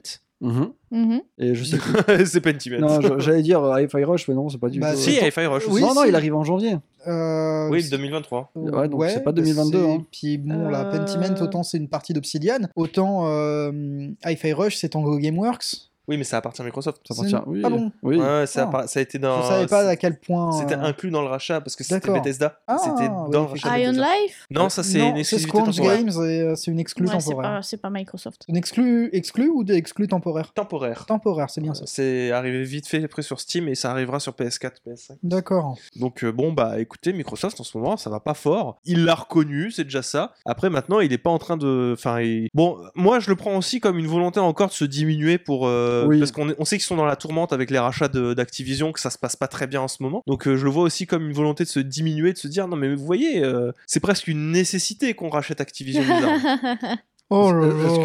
Mhm. 0.40 0.72
Mhm. 0.90 1.20
Et 1.38 1.54
je 1.54 1.64
sais 1.64 1.78
plus. 1.78 1.92
c'est 2.26 2.40
Pentiment. 2.40 2.80
non, 2.80 3.00
je- 3.00 3.18
j'allais 3.18 3.42
dire 3.42 3.62
euh, 3.62 3.80
Hi-Fi 3.82 4.04
Rush, 4.04 4.28
mais 4.28 4.34
non, 4.34 4.48
c'est 4.48 4.58
pas 4.58 4.68
du 4.68 4.78
Bah, 4.78 4.92
tout. 4.92 4.98
si, 4.98 5.18
euh, 5.18 5.26
Hi-Fi 5.26 5.46
Rush 5.46 5.64
Oui, 5.68 5.74
aussi. 5.74 5.82
non, 5.82 5.94
non, 5.94 6.04
il 6.04 6.14
arrive 6.14 6.34
en 6.34 6.44
janvier. 6.44 6.76
Euh, 7.06 7.68
Oui, 7.70 7.88
2023. 7.88 8.50
Ouais, 8.54 8.88
donc 8.88 9.04
c'est 9.08 9.22
pas 9.24 9.32
2022, 9.32 9.78
c'est- 9.82 9.90
hein. 9.92 10.06
Puis 10.10 10.38
bon, 10.38 10.68
la 10.68 10.86
Euh. 10.86 10.90
Pentiment, 10.98 11.40
autant 11.40 11.62
c'est 11.62 11.78
une 11.78 11.88
partie 11.88 12.12
d'Obsidian, 12.12 12.58
autant 12.76 13.26
euh, 13.26 14.08
Hi-Fi 14.24 14.52
Rush, 14.52 14.76
c'est 14.76 14.90
Tango 14.90 15.18
Gameworks. 15.18 15.90
Oui, 16.08 16.16
mais 16.18 16.24
ça 16.24 16.36
appartient 16.38 16.60
à 16.60 16.64
Microsoft. 16.64 17.00
Ça 17.08 17.14
appartient. 17.14 17.36
Oui. 17.46 17.62
Ah 17.64 17.70
bon 17.70 17.90
Oui. 18.02 18.16
Ouais, 18.18 18.46
ça, 18.46 18.70
Ah. 18.72 18.78
a, 18.80 18.86
ça 18.86 19.00
a 19.00 19.02
été 19.02 19.18
dans. 19.18 19.42
Je 19.42 19.48
savais 19.48 19.66
pas 19.66 19.88
à 19.88 19.96
quel 19.96 20.18
point. 20.18 20.52
C'était 20.52 20.74
euh, 20.76 20.82
inclus 20.82 21.10
dans 21.10 21.22
le 21.22 21.28
rachat 21.28 21.60
parce 21.60 21.76
que 21.76 21.84
c'était. 21.84 22.12
Bethesda. 22.12 22.58
Ah, 22.66 22.76
c'était 22.78 23.08
oui, 23.10 23.30
dans 23.30 23.40
le 23.42 23.46
rachat 23.48 23.70
de 23.74 23.78
Iron. 23.80 23.92
Life 23.92 24.46
Non, 24.50 24.68
ça 24.68 24.82
c'est 24.82 24.98
une 25.00 25.14
c'est 25.24 25.36
exclusivité 25.36 25.58
temporaire. 25.82 25.98
Games 26.04 26.24
et 26.24 26.40
euh, 26.42 26.54
c'est 26.56 26.70
une 26.70 26.78
exclue 26.80 27.06
Ouais, 27.06 27.12
temporaire. 27.12 27.50
pas, 27.56 27.62
c'est 27.62 27.76
pas 27.80 27.90
Microsoft. 27.90 28.44
Une 28.48 28.56
exclue, 28.56 29.08
exclue 29.12 29.48
ou 29.48 29.64
des 29.64 29.74
exclus 29.74 30.08
temporaires? 30.08 30.52
Temporaire. 30.52 31.06
Temporaire, 31.06 31.48
c'est 31.50 31.60
bien 31.60 31.74
ça. 31.74 31.84
C'est 31.86 32.30
arrivé 32.32 32.62
vite 32.64 32.86
fait 32.86 33.02
après 33.02 33.22
sur 33.22 33.40
Steam 33.40 33.68
et 33.68 33.74
ça 33.74 33.90
arrivera 33.90 34.20
sur 34.20 34.32
PS4, 34.32 34.72
PS5. 34.86 35.12
D'accord. 35.22 35.76
Donc 35.96 36.22
euh, 36.24 36.32
bon 36.32 36.52
bah 36.52 36.78
écoutez 36.80 37.12
Microsoft 37.12 37.60
en 37.60 37.64
ce 37.64 37.76
moment 37.78 37.96
ça 37.96 38.10
va 38.10 38.20
pas 38.20 38.34
fort. 38.34 38.78
Il 38.84 39.04
l'a 39.04 39.14
reconnu, 39.14 39.70
c'est 39.70 39.84
déjà 39.84 40.02
ça. 40.02 40.32
Après 40.44 40.68
maintenant 40.70 41.00
il 41.00 41.12
est 41.12 41.18
pas 41.18 41.30
en 41.30 41.38
train 41.38 41.56
de, 41.56 41.92
enfin 41.96 42.20
il- 42.20 42.48
bon 42.54 42.76
moi 42.94 43.20
je 43.20 43.30
le 43.30 43.36
prends 43.36 43.56
aussi 43.56 43.80
comme 43.80 43.98
une 43.98 44.06
volonté 44.06 44.40
encore 44.40 44.68
de 44.68 44.72
se 44.72 44.84
diminuer 44.84 45.38
pour 45.38 45.66
euh, 45.66 45.93
Oui. 46.08 46.18
parce 46.18 46.32
qu'on 46.32 46.48
est- 46.50 46.56
on 46.58 46.64
sait 46.64 46.76
qu'ils 46.76 46.84
sont 46.84 46.96
dans 46.96 47.04
la 47.06 47.16
tourmente 47.16 47.52
avec 47.52 47.70
les 47.70 47.78
rachats 47.78 48.08
de- 48.08 48.34
d'Activision 48.34 48.92
que 48.92 49.00
ça 49.00 49.10
se 49.10 49.18
passe 49.18 49.36
pas 49.36 49.48
très 49.48 49.66
bien 49.66 49.80
en 49.80 49.88
ce 49.88 50.02
moment. 50.02 50.22
Donc 50.26 50.46
euh, 50.48 50.56
je 50.56 50.64
le 50.64 50.70
vois 50.70 50.82
aussi 50.82 51.06
comme 51.06 51.26
une 51.26 51.32
volonté 51.32 51.64
de 51.64 51.68
se 51.68 51.80
diminuer, 51.80 52.32
de 52.32 52.38
se 52.38 52.48
dire 52.48 52.68
non 52.68 52.76
mais 52.76 52.94
vous 52.94 53.04
voyez 53.04 53.42
euh, 53.44 53.72
c'est 53.86 54.00
presque 54.00 54.28
une 54.28 54.50
nécessité 54.50 55.14
qu'on 55.14 55.28
rachète 55.30 55.60
Activision. 55.60 56.02
Oh 57.36 57.52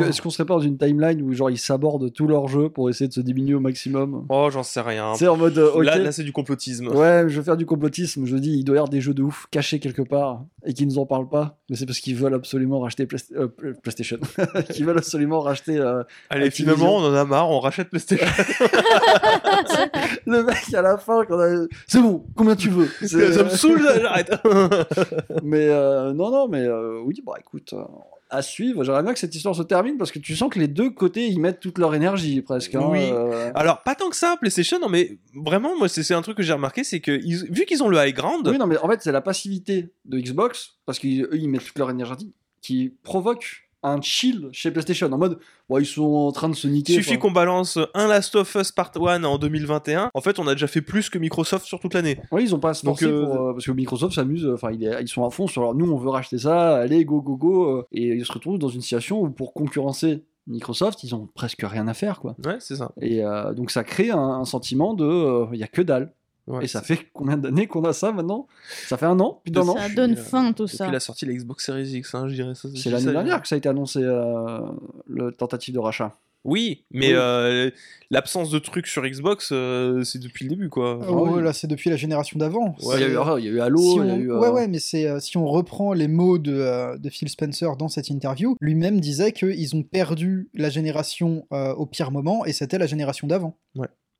Est-ce 0.08 0.22
qu'on 0.22 0.30
serait 0.30 0.46
pas 0.46 0.56
dans 0.56 0.60
une 0.62 0.78
timeline 0.78 1.22
où 1.22 1.32
genre 1.34 1.50
ils 1.50 1.58
s'abordent 1.58 2.12
tous 2.12 2.26
leurs 2.28 2.48
jeux 2.48 2.70
pour 2.70 2.90
essayer 2.90 3.08
de 3.08 3.14
se 3.14 3.22
diminuer 3.22 3.54
au 3.54 3.60
maximum 3.60 4.26
oh 4.30 4.50
j'en 4.52 4.64
sais 4.64 4.82
rien. 4.82 5.14
C'est 5.16 5.28
en 5.28 5.38
mode 5.38 5.58
euh. 5.58 5.84
Là, 5.84 5.98
là 5.98 6.12
c'est 6.12 6.24
du 6.24 6.32
complotisme. 6.32 6.88
Ouais, 6.90 7.26
je 7.28 7.40
vais 7.40 7.44
faire 7.46 7.58
du 7.58 7.66
complotisme. 7.66 8.26
Je 8.26 8.36
dis, 8.38 8.58
il 8.60 8.64
doit 8.64 8.76
y 8.76 8.80
avoir 8.80 8.90
des 8.90 9.02
jeux 9.02 9.14
de 9.14 9.22
ouf 9.22 9.46
cachés 9.52 9.80
quelque 9.80 10.02
part 10.02 10.44
et 10.66 10.74
qui 10.74 10.86
nous 10.86 10.98
en 10.98 11.06
parlent 11.06 11.30
pas. 11.30 11.58
Mais 11.70 11.76
c'est 11.76 11.86
parce 11.86 12.00
qu'ils 12.00 12.16
veulent 12.16 12.34
absolument 12.34 12.80
racheter 12.80 13.08
euh, 13.36 13.48
Pl- 13.48 13.76
PlayStation. 13.82 14.18
qu'ils 14.74 14.86
veulent 14.86 14.98
absolument 14.98 15.40
racheter. 15.42 15.78
euh, 15.78 16.04
Allez 16.30 16.48
Activision. 16.48 16.76
finalement 16.76 16.98
on 16.98 17.04
en 17.10 17.14
a 17.14 17.26
marre, 17.26 17.50
on 17.52 17.60
rachète 17.60 17.90
PlayStation. 17.90 18.26
Le 20.26 20.44
mec 20.44 20.74
à 20.74 20.82
la 20.82 20.98
fin, 20.98 21.24
quand 21.26 21.36
on 21.36 21.40
a- 21.40 21.68
c'est 21.88 22.02
bon, 22.02 22.26
combien 22.36 22.56
tu 22.56 22.70
veux? 22.70 22.88
Ça 23.08 23.44
me 23.44 23.50
saoule, 23.50 23.82
j'arrête. 24.02 24.32
Mais 25.44 25.68
euh, 25.70 26.14
non, 26.14 26.32
non, 26.32 26.48
mais 26.48 26.62
euh, 26.66 27.02
oui, 27.06 27.22
bah 27.26 27.34
écoute, 27.40 27.74
euh, 27.74 27.84
à 28.30 28.42
suivre. 28.42 28.84
J'aimerais 28.84 29.04
bien 29.04 29.14
que 29.14 29.20
cette 29.20 29.34
histoire 29.36 29.56
se 29.56 29.64
termine 29.64 29.98
parce 29.98 30.12
que 30.12 30.20
tu 30.20 30.36
sens 30.36 30.50
que 30.52 30.60
les 30.60 30.68
deux 30.68 30.90
côtés 30.90 31.28
ils 31.28 31.40
mettent 31.40 31.60
toute 31.60 31.78
leur 31.78 31.96
énergie 31.96 32.42
presque. 32.42 32.76
hein, 32.76 32.88
Oui. 32.90 33.00
euh. 33.12 33.52
Alors, 33.56 33.82
pas 33.84 33.96
tant 33.96 34.10
que 34.10 34.16
ça, 34.16 34.38
PlayStation, 34.40 34.80
non, 34.80 34.90
mais 34.90 35.18
vraiment, 35.36 35.78
moi, 35.78 35.88
c'est 35.90 36.14
un 36.14 36.22
truc 36.22 36.38
que 36.38 36.44
j'ai 36.44 36.54
remarqué, 36.54 36.84
c'est 36.84 37.00
que 37.00 37.12
ils- 37.24 37.46
vu 37.52 37.66
qu'ils 37.66 37.82
ont 37.84 37.90
le 37.90 37.98
high 37.98 38.16
ground, 38.16 38.48
Oui, 38.48 38.58
non, 38.58 38.68
mais 38.68 38.78
en 38.78 38.88
fait, 38.90 39.02
c'est 39.02 39.12
la 39.12 39.22
passivité 39.22 39.90
de 40.06 40.20
Xbox 40.20 40.76
parce 40.86 41.00
qu'eux 41.00 41.30
ils 41.34 41.50
mettent 41.50 41.66
toute 41.66 41.78
leur 41.80 41.90
énergie 41.90 42.34
qui 42.62 42.94
provoque 43.04 43.69
un 43.84 44.02
chill 44.02 44.50
chez 44.52 44.72
PlayStation 44.72 45.12
en 45.12 45.18
mode 45.18 45.40
ouais, 45.70 45.84
ils 45.84 45.86
sont 45.86 46.04
en 46.04 46.32
train 46.32 46.50
de 46.50 46.56
se 46.56 46.68
niquer. 46.68 46.94
suffit 46.94 47.18
qu'on 47.18 47.32
balance 47.32 47.78
un 47.94 48.08
Last 48.08 48.36
of 48.36 48.54
Us 48.56 48.72
Part 48.72 48.92
1 48.96 49.24
en 49.24 49.38
2021. 49.38 50.12
En 50.14 50.22
fait, 50.22 50.40
on 50.40 50.48
a 50.48 50.54
déjà 50.54 50.68
fait 50.68 50.82
plus 50.82 51.10
que 51.10 51.18
Microsoft 51.18 51.66
sur 51.66 51.80
toute 51.80 51.94
l'année. 51.94 52.20
Oui, 52.32 52.44
ils 52.44 52.56
ont 52.56 52.60
pas 52.60 52.72
à 52.72 52.74
se 52.74 52.86
Donc, 52.86 53.02
euh, 53.04 53.26
pour, 53.26 53.48
euh, 53.48 53.54
parce 53.54 53.66
que 53.66 53.72
Microsoft 53.72 54.16
s'amuse, 54.16 54.46
euh, 54.46 54.54
enfin 54.54 54.72
ils, 54.72 54.98
ils 55.02 55.08
sont 55.08 55.26
à 55.26 55.30
fond 55.30 55.48
sur 55.48 55.62
leur 55.62 55.76
nous 55.76 55.90
on 55.92 55.98
veut 55.98 56.10
racheter 56.10 56.38
ça, 56.38 56.78
allez 56.78 57.06
go 57.06 57.22
go 57.22 57.38
go 57.38 57.78
euh, 57.78 57.88
et 57.92 58.08
ils 58.08 58.26
se 58.26 58.32
retrouvent 58.32 58.60
dans 58.60 58.70
une 58.70 58.82
situation 58.82 59.22
où 59.22 59.30
pour 59.30 59.54
concurrencer 59.54 60.24
Microsoft, 60.48 61.04
ils 61.04 61.14
ont 61.14 61.28
presque 61.36 61.62
rien 61.64 61.88
à 61.88 61.94
faire 61.94 62.20
quoi. 62.20 62.36
Ouais, 62.44 62.58
c'est 62.60 62.76
ça. 62.76 62.92
Et 63.02 63.24
euh, 63.24 63.54
donc 63.54 63.70
ça 63.70 63.84
crée 63.84 64.10
un, 64.10 64.18
un 64.18 64.46
sentiment 64.46 64.94
de 64.96 65.06
euh, 65.06 65.46
il 65.54 65.60
y 65.60 65.64
a 65.64 65.68
que 65.68 65.82
dalle. 65.82 66.14
Ouais, 66.48 66.64
et 66.66 66.68
ça 66.68 66.82
fait 66.82 67.08
combien 67.14 67.38
d'années 67.38 67.68
qu'on 67.68 67.84
a 67.84 67.94
ça 67.94 68.12
maintenant? 68.12 68.48
Ça 68.88 68.98
fait 68.98 69.06
un 69.06 69.20
an, 69.20 69.40
plus 69.44 69.52
d'un 69.52 69.68
an. 69.68 69.76
Ça 69.78 69.90
donne 69.90 70.14
euh, 70.14 70.16
fin 70.16 70.52
tout 70.54 70.66
Depuis 70.66 70.78
ça. 70.78 70.90
la 70.90 71.00
sortie 71.00 71.26
de 71.26 71.32
la 71.32 71.38
Xbox 71.38 71.66
Series 71.66 71.90
X, 71.98 72.16
hein, 72.16 72.28
je 72.28 72.34
dirais 72.34 72.56
ça. 72.56 72.70
C'est 72.76 72.90
l'année 72.90 73.12
dernière 73.12 73.42
que 73.42 73.48
ça 73.48 73.56
a 73.56 73.58
été 73.58 73.70
annoncé 73.70 74.00
euh, 74.02 74.60
le 75.08 75.32
tentative 75.32 75.74
de 75.76 75.80
rachat. 75.80 76.16
Oui, 76.46 76.86
mais 76.90 77.08
Oui. 77.10 77.14
euh, 77.18 77.70
l'absence 78.12 78.50
de 78.50 78.60
trucs 78.60 78.88
sur 78.88 79.04
Xbox, 79.06 79.50
euh, 79.52 80.04
c'est 80.06 80.20
depuis 80.20 80.46
le 80.46 80.50
début, 80.52 80.70
quoi. 80.70 80.98
Oh, 81.08 81.26
oui. 81.28 81.30
ouais, 81.34 81.42
là, 81.44 81.52
c'est 81.52 81.68
depuis 81.68 81.90
la 81.90 81.98
génération 81.98 82.40
d'avant. 82.40 82.76
Ouais, 82.82 82.96
il 82.96 83.02
y 83.02 83.04
a 83.04 83.08
eu, 83.10 83.16
C'est- 83.16 83.42
il 83.42 83.46
y 83.46 83.50
a 83.50 83.52
eu 83.52 83.60
Halo, 83.60 83.78
si 83.78 84.00
on... 84.00 84.04
y 84.06 84.10
a 84.10 84.16
eu. 84.16 84.32
euh, 84.32 84.40
Ouais, 84.40 84.48
ouais, 84.48 84.68
mais 84.70 84.80
c'est 84.80 85.06
euh, 85.06 85.20
si 85.20 85.36
on 85.36 85.46
reprend 85.46 85.92
les 85.92 86.08
mots 86.08 86.38
de, 86.38 86.54
euh, 86.54 86.98
de 86.98 87.10
Phil 87.10 87.28
Spencer 87.28 87.76
dans 87.76 87.90
cette 87.90 88.10
interview, 88.10 88.56
lui-même 88.62 89.02
disait 89.02 89.34
qu'ils 89.34 89.76
ont 89.76 89.84
perdu 89.84 90.50
la 90.54 90.70
génération 90.70 91.46
euh, 91.52 91.74
au 91.74 91.86
pire 91.86 92.10
moment 92.10 92.46
et 92.46 92.54
c'était 92.54 92.78
la 92.78 92.88
génération 92.88 93.28
d'avant. 93.28 93.58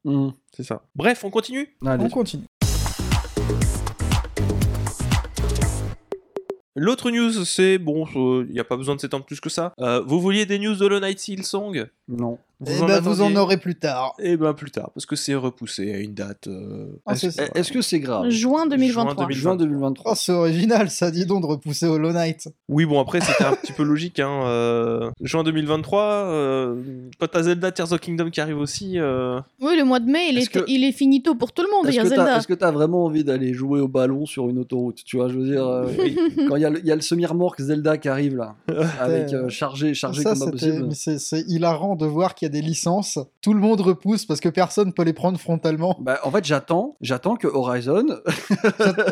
Hum, 0.06 0.34
C'est 0.56 0.64
ça. 0.64 0.82
Bref, 0.96 1.24
on 1.24 1.30
continue? 1.30 1.76
Allez. 1.86 2.04
On 2.04 2.10
continue. 2.10 2.46
L'autre 6.76 7.12
news, 7.12 7.44
c'est 7.46 7.78
bon, 7.78 8.06
il 8.48 8.54
n'y 8.54 8.60
a 8.60 8.64
pas 8.64 8.78
besoin 8.78 8.96
de 8.96 9.02
s'étendre 9.02 9.26
plus 9.26 9.42
que 9.42 9.50
ça. 9.50 9.74
Euh, 9.80 10.02
vous 10.02 10.22
vouliez 10.22 10.46
des 10.46 10.60
news 10.60 10.76
de 10.76 10.86
Hollow 10.86 11.00
Knight 11.00 11.20
Silksong 11.20 11.90
Non. 12.08 12.38
Vous 12.62 12.74
Eh 12.78 12.82
en 12.84 12.88
ben, 12.88 13.00
vous 13.00 13.22
en 13.22 13.34
aurez 13.38 13.56
plus 13.56 13.76
tard. 13.76 14.14
Eh 14.20 14.36
ben 14.36 14.54
plus 14.54 14.70
tard, 14.70 14.92
parce 14.94 15.06
que 15.06 15.16
c'est 15.16 15.34
repoussé 15.34 15.94
à 15.94 15.98
une 16.00 16.14
date. 16.14 16.48
euh, 16.48 16.88
Ah. 17.06 17.14
Est-ce 17.14 17.72
que 17.72 17.82
c'est 17.82 18.00
grave? 18.02 18.30
Juin 18.30 18.66
2023. 18.68 19.28
Juin 19.30 19.56
2023. 19.56 19.56
Juin 19.56 19.56
2023. 19.56 20.12
Oh, 20.12 20.16
c'est 20.18 20.32
original, 20.34 20.90
ça, 20.90 21.10
dis 21.10 21.26
donc, 21.26 21.42
de 21.44 21.48
repousser 21.48 21.86
Hollow 21.86 22.12
Knight. 22.12 22.50
Oui, 22.68 22.86
bon, 22.86 23.00
après, 23.00 23.22
c'était 23.22 23.46
un 23.46 23.54
petit 23.56 23.72
peu 23.72 23.84
logique. 23.84 24.20
Hein. 24.20 24.44
euh, 24.46 25.10
Juin 25.22 25.44
2023, 25.44 26.02
euh, 26.04 26.76
quand 27.18 27.28
t'as 27.32 27.44
Zelda 27.44 27.72
Tears 27.72 27.94
of 27.94 28.02
Kingdom 28.02 28.30
qui 28.30 28.42
arrive 28.42 28.58
aussi. 28.60 29.00
euh, 29.00 29.40
Oui, 29.62 29.78
le 29.78 29.86
mois 29.86 30.00
de 30.02 30.10
mai, 30.12 30.28
il 30.32 30.38
Est-ce 30.38 30.50
est, 30.50 30.62
que- 30.62 30.66
il 30.70 30.84
est 30.84 30.92
finito 30.92 31.36
pour 31.36 31.54
tout 31.54 31.62
le 31.62 31.70
monde. 31.72 31.88
Est-ce 31.88 31.98
a 32.00 32.42
que 32.46 32.54
t'as 32.56 32.72
vraiment 32.72 33.06
envie 33.06 33.24
d'aller 33.24 33.54
jouer 33.54 33.80
au 33.80 33.88
ballon 33.88 34.26
sur 34.26 34.50
une 34.50 34.60
autoroute 34.60 35.02
Tu 35.06 35.16
vois, 35.16 35.30
je 35.30 35.38
veux 35.38 35.46
dire, 35.46 35.66
euh, 35.66 35.86
quand 36.50 36.58
il 36.58 36.62
y 36.62 36.66
a 36.66 36.70
le, 36.70 36.80
il 36.80 36.86
y 36.86 36.92
a 36.92 36.96
le 36.96 37.02
semi-remorque 37.02 37.62
Zelda 37.62 37.98
qui 37.98 38.10
arrive 38.10 38.36
là, 38.36 38.56
avec 39.00 39.32
euh, 39.34 39.48
chargé, 39.50 39.94
chargé 39.94 40.24
ça, 40.24 40.32
comme 40.32 40.40
pas 40.40 40.52
possible. 40.52 40.90
c'est 40.94 41.42
hilarant 41.48 41.96
de 41.96 42.06
voir 42.06 42.36
qu'il 42.36 42.48
y 42.48 42.49
a 42.50 42.62
des 42.62 42.62
licences. 42.62 43.20
Tout 43.42 43.54
le 43.54 43.60
monde 43.60 43.82
repousse 43.82 44.26
parce 44.26 44.40
que 44.40 44.50
personne 44.50 44.94
peut 44.94 45.04
les 45.04 45.14
prendre 45.14 45.40
frontalement. 45.40 45.98
Bah, 46.02 46.20
en 46.24 46.32
fait, 46.32 46.44
j'attends, 46.46 46.96
j'attends 47.02 47.36
que 47.36 47.48
Horizon 47.48 48.06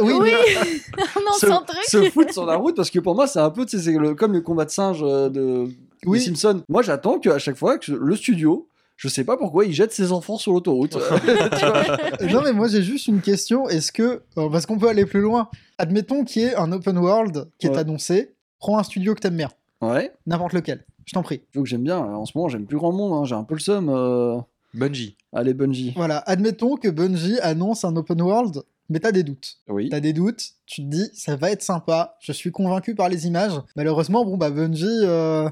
oui, 0.02 0.14
Oui, 0.20 0.20
mais 0.24 1.22
non, 1.26 1.32
se, 1.40 1.48
sans 1.48 1.62
truc. 1.62 1.84
se 1.88 2.10
foute 2.10 2.32
sur 2.32 2.46
la 2.46 2.56
route 2.56 2.76
parce 2.76 2.90
que 2.90 3.00
pour 3.00 3.16
moi, 3.16 3.28
c'est 3.28 3.40
un 3.40 3.50
peu, 3.50 3.66
tu 3.66 3.78
sais, 3.78 3.84
c'est 3.84 3.98
le- 3.98 4.16
comme 4.16 4.34
le 4.34 4.42
combat 4.42 4.66
de 4.66 4.70
singe 4.72 5.00
euh, 5.04 5.30
de 5.30 5.68
Oui. 6.06 6.20
des 6.20 6.26
Simpsons. 6.26 6.64
Moi, 6.70 6.82
j'attends 6.82 7.20
qu'à 7.20 7.40
chaque 7.40 7.58
fois 7.58 7.78
que 7.78 7.92
le 7.92 8.16
studio, 8.16 8.68
je 8.96 9.08
sais 9.10 9.24
pas 9.24 9.38
pourquoi, 9.38 9.66
il 9.66 9.74
jette 9.74 9.92
ses 9.94 10.12
enfants 10.12 10.38
sur 10.38 10.54
l'autoroute. 10.54 10.98
Non, 12.32 12.42
mais 12.44 12.52
moi 12.52 12.68
j'ai 12.68 12.82
juste 12.84 13.08
une 13.08 13.22
question. 13.22 13.70
Est-ce 13.70 13.92
que. 13.92 14.22
euh, 14.38 14.50
Parce 14.50 14.66
qu'on 14.66 14.78
peut 14.78 14.90
aller 14.90 15.06
plus 15.06 15.22
loin. 15.22 15.50
Admettons 15.78 16.24
qu'il 16.24 16.42
y 16.42 16.46
ait 16.46 16.56
un 16.56 16.72
open 16.72 16.98
world 16.98 17.50
qui 17.60 17.68
est 17.68 17.78
annoncé. 17.78 18.34
Prends 18.60 18.78
un 18.80 18.84
studio 18.84 19.14
que 19.14 19.20
t'aimes 19.20 19.38
bien. 19.38 19.50
ouais. 19.82 20.12
N'importe 20.26 20.54
lequel. 20.54 20.84
Je 21.08 21.14
t'en 21.14 21.24
prie. 21.24 21.42
Faut 21.56 21.64
que 21.64 21.70
j'aime 21.70 21.84
bien. 21.84 21.98
En 21.98 22.26
ce 22.26 22.34
moment, 22.38 22.50
j'aime 22.50 22.66
plus 22.68 22.78
grand 22.78 22.92
monde. 22.92 23.14
hein, 23.14 23.26
J'ai 23.26 23.34
un 23.36 23.44
peu 23.44 23.56
le 23.56 23.60
seum. 23.60 23.90
euh, 23.90 24.38
Bungie. 24.76 25.18
Allez, 25.34 25.54
Bungie. 25.56 25.94
Voilà. 25.96 26.18
Admettons 26.20 26.76
que 26.76 26.90
Bungie 26.90 27.40
annonce 27.42 27.84
un 27.86 27.96
open 27.96 28.22
world, 28.22 28.62
mais 28.90 29.00
t'as 29.00 29.12
des 29.14 29.24
doutes. 29.24 29.58
Oui. 29.70 29.90
T'as 29.90 30.02
des 30.02 30.14
doutes, 30.14 30.44
tu 30.66 30.84
te 30.84 30.88
dis, 30.88 31.10
ça 31.14 31.36
va 31.36 31.50
être 31.52 31.64
sympa. 31.64 32.18
Je 32.20 32.32
suis 32.34 32.52
convaincu 32.52 32.94
par 32.94 33.10
les 33.10 33.26
images. 33.26 33.54
Malheureusement, 33.76 34.24
bon, 34.26 34.38
bah 34.38 34.50
Bungie. 34.52 34.86
euh, 34.86 35.50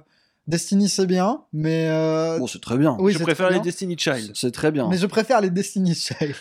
Destiny 0.47 0.89
c'est 0.89 1.07
bien, 1.07 1.41
mais. 1.53 1.87
euh, 1.89 2.37
Bon, 2.37 2.45
c'est 2.45 2.61
très 2.61 2.77
bien. 2.77 2.95
oui, 2.99 3.13
je 3.13 3.17
c'est 3.17 3.23
préfère 3.23 3.47
très 3.47 3.55
les 3.55 3.59
bien. 3.61 3.63
Destiny 3.63 3.95
Child. 3.97 4.31
C'est 4.35 4.51
très 4.51 4.71
bien. 4.71 4.87
Mais 4.89 4.97
je 4.97 5.07
préfère 5.07 5.41
les 5.41 5.49
Destiny's 5.49 6.05
Child. 6.07 6.35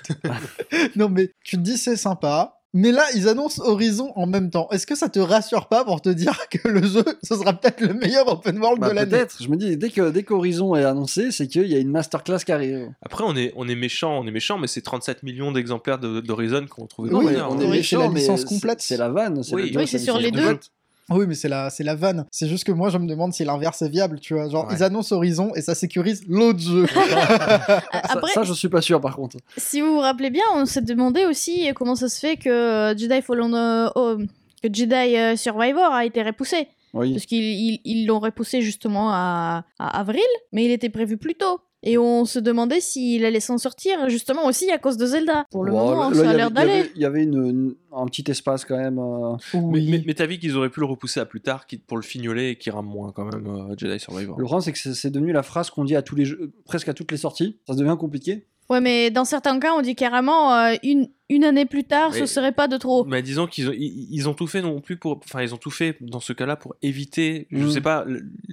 non, 0.96 1.08
mais 1.08 1.30
tu 1.42 1.56
te 1.56 1.62
dis 1.62 1.78
c'est 1.78 1.96
sympa. 1.96 2.60
Mais 2.76 2.90
là, 2.90 3.04
ils 3.14 3.28
annoncent 3.28 3.62
Horizon 3.64 4.12
en 4.16 4.26
même 4.26 4.50
temps. 4.50 4.68
Est-ce 4.72 4.84
que 4.86 4.96
ça 4.96 5.08
te 5.08 5.20
rassure 5.20 5.68
pas 5.68 5.84
pour 5.84 6.02
te 6.02 6.08
dire 6.08 6.36
que 6.50 6.66
le 6.68 6.82
jeu, 6.84 7.04
ce 7.22 7.36
sera 7.36 7.52
peut-être 7.52 7.80
le 7.80 7.94
meilleur 7.94 8.26
open 8.28 8.58
world 8.58 8.80
Bah, 8.80 8.88
de 8.90 8.94
l'année 8.94 9.10
peut-être. 9.10 9.36
Je 9.40 9.48
me 9.48 9.56
dis, 9.56 9.76
dès 9.76 9.90
que 9.90 10.10
dès 10.10 10.24
qu'Horizon 10.24 10.74
est 10.74 10.82
annoncé, 10.84 11.30
c'est 11.30 11.46
qu'il 11.46 11.68
y 11.68 11.74
a 11.76 11.78
une 11.78 11.90
masterclass 11.92 12.40
qui 12.44 12.50
arrive. 12.52 12.90
Après, 13.00 13.22
on 13.24 13.36
est, 13.36 13.52
on 13.56 13.68
est 13.68 13.76
méchant, 13.76 14.18
on 14.18 14.26
est 14.26 14.32
méchant, 14.32 14.58
mais 14.58 14.66
c'est 14.66 14.80
37 14.82 15.22
millions 15.22 15.52
d'exemplaires 15.52 15.98
de- 16.00 16.20
d'Horizon 16.20 16.66
qu'on 16.68 16.86
trouve 16.86 17.08
Oui, 17.12 17.26
derrière, 17.26 17.48
on 17.50 17.54
hein. 17.58 17.60
est 17.60 17.68
méchant, 17.68 18.00
la 18.00 18.08
mais 18.08 18.20
licence 18.20 18.40
c'est- 18.40 18.46
complète. 18.46 18.80
C'est 18.82 18.96
la 18.96 19.08
vanne. 19.08 19.40
Oui. 19.52 19.70
la- 19.70 19.80
Oui, 19.80 19.86
c'est 19.86 19.98
sur 19.98 20.18
les 20.18 20.32
deux. 20.32 20.40
complète. 20.42 20.70
Oui, 21.10 21.26
mais 21.28 21.34
c'est 21.34 21.48
la, 21.48 21.68
c'est 21.70 21.84
la 21.84 21.94
vanne. 21.94 22.24
C'est 22.30 22.48
juste 22.48 22.64
que 22.64 22.72
moi, 22.72 22.88
je 22.88 22.96
me 22.98 23.06
demande 23.06 23.32
si 23.34 23.44
l'inverse 23.44 23.82
est 23.82 23.88
viable, 23.88 24.20
tu 24.20 24.34
vois. 24.34 24.48
Genre, 24.48 24.66
Ouais. 24.66 24.74
ils 24.76 24.82
annoncent 24.82 25.14
Horizon 25.14 25.52
et 25.54 25.60
ça 25.60 25.74
sécurise 25.74 26.24
l'autre 26.28 26.60
jeu. 26.60 26.86
Ça, 26.96 27.82
Après, 27.92 28.32
ça, 28.32 28.42
je 28.42 28.52
suis 28.52 28.68
pas 28.68 28.80
sûr 28.82 29.00
par 29.00 29.16
contre. 29.16 29.36
si 29.56 29.80
vous 29.80 29.94
vous 29.94 30.00
rappelez 30.00 30.30
bien, 30.30 30.44
on 30.54 30.64
s'est 30.66 30.80
demandé 30.82 31.24
aussi 31.26 31.68
comment 31.74 31.94
ça 31.94 32.08
se 32.08 32.18
fait 32.20 32.36
que 32.36 32.48
euh, 32.48 32.96
Jedi 32.96 33.20
Fallen 33.22 33.54
euh, 33.54 33.88
oh, 33.96 34.16
que 34.62 34.68
Jedi 34.72 34.94
euh, 35.16 35.36
Survivor 35.36 35.92
a 35.92 36.04
été 36.04 36.22
repoussé. 36.22 36.68
Oui. 36.92 37.12
Parce 37.12 37.26
qu'ils 37.26 37.42
ils- 37.42 37.80
ils 37.84 38.06
l'ont 38.06 38.20
repoussé 38.20 38.62
justement 38.62 39.10
à, 39.12 39.64
à 39.78 39.98
avril, 40.00 40.22
mais 40.52 40.64
il 40.64 40.70
était 40.70 40.88
prévu 40.90 41.16
plus 41.16 41.34
tôt. 41.34 41.58
Et 41.86 41.98
on 41.98 42.24
se 42.24 42.38
demandait 42.38 42.80
s'il 42.80 43.24
allait 43.26 43.40
s'en 43.40 43.58
sortir, 43.58 44.08
justement 44.08 44.46
aussi 44.46 44.70
à 44.70 44.78
cause 44.78 44.96
de 44.96 45.04
Zelda. 45.04 45.44
Pour 45.50 45.64
le 45.64 45.72
moment, 45.72 46.08
là, 46.08 46.14
ça 46.16 46.22
il 46.22 46.24
y 46.24 46.26
a 46.26 46.30
avait- 46.30 46.36
l'air 46.38 46.48
il 46.50 46.56
y 46.56 46.60
avait- 46.62 46.66
d'aller. 46.78 46.90
Il 46.96 47.02
y 47.02 47.04
avait 47.04 47.22
une, 47.24 47.34
une- 47.46 47.74
un 47.92 48.06
petit 48.06 48.24
espace 48.30 48.64
quand 48.64 48.76
même. 48.78 48.98
euh, 48.98 49.36
Mais, 49.52 49.60
Oui. 49.60 49.88
mais, 49.90 50.02
mais 50.06 50.14
t'as 50.14 50.26
vu 50.26 50.38
qu'ils 50.38 50.56
auraient 50.56 50.70
pu 50.70 50.80
le 50.80 50.86
repousser 50.86 51.20
à 51.20 51.26
plus 51.26 51.42
tard 51.42 51.66
pour 51.86 51.98
le 51.98 52.02
fignoler 52.02 52.48
et 52.50 52.56
qui 52.56 52.70
rame 52.70 52.86
moins 52.86 53.12
quand 53.12 53.26
même 53.26 53.46
euh, 53.46 53.74
Jedi 53.76 54.00
Survivor. 54.00 54.38
Le 54.38 54.44
problème, 54.44 54.62
c'est 54.62 54.72
que 54.72 54.78
c'est- 54.78 54.94
c'est 54.94 55.10
devenu 55.10 55.32
la 55.32 55.42
phrase 55.42 55.68
qu'on 55.70 55.84
dit 55.84 55.94
à 55.94 56.00
tous 56.02 56.16
les 56.16 56.24
jeux, 56.24 56.52
presque 56.64 56.88
à 56.88 56.94
toutes 56.94 57.12
les 57.12 57.18
sorties. 57.18 57.58
Ça 57.68 57.74
devient 57.74 57.96
compliqué. 58.00 58.46
Ouais, 58.70 58.80
mais 58.80 59.10
dans 59.10 59.24
certains 59.26 59.58
cas, 59.60 59.72
on 59.74 59.82
dit 59.82 59.94
carrément 59.94 60.54
euh, 60.54 60.74
une, 60.82 61.08
une 61.28 61.44
année 61.44 61.66
plus 61.66 61.84
tard, 61.84 62.10
Mais- 62.12 62.18
ce 62.20 62.26
serait 62.26 62.52
pas 62.52 62.66
de 62.66 62.76
trop. 62.78 63.04
Mais 63.04 63.20
disons 63.22 63.46
qu'ils 63.46 63.68
ont, 63.68 63.72
ils, 63.74 64.08
ils 64.10 64.26
ont 64.28 64.32
tout 64.32 64.46
fait 64.46 64.62
non 64.62 64.80
plus 64.80 64.96
pour, 64.96 65.20
enfin 65.22 65.42
ils 65.42 65.52
ont 65.52 65.58
tout 65.58 65.70
fait 65.70 65.96
dans 66.00 66.20
ce 66.20 66.32
cas-là 66.32 66.56
pour 66.56 66.74
éviter, 66.80 67.46
je 67.50 67.64
Mm. 67.64 67.70
sais 67.70 67.80
pas, 67.82 68.06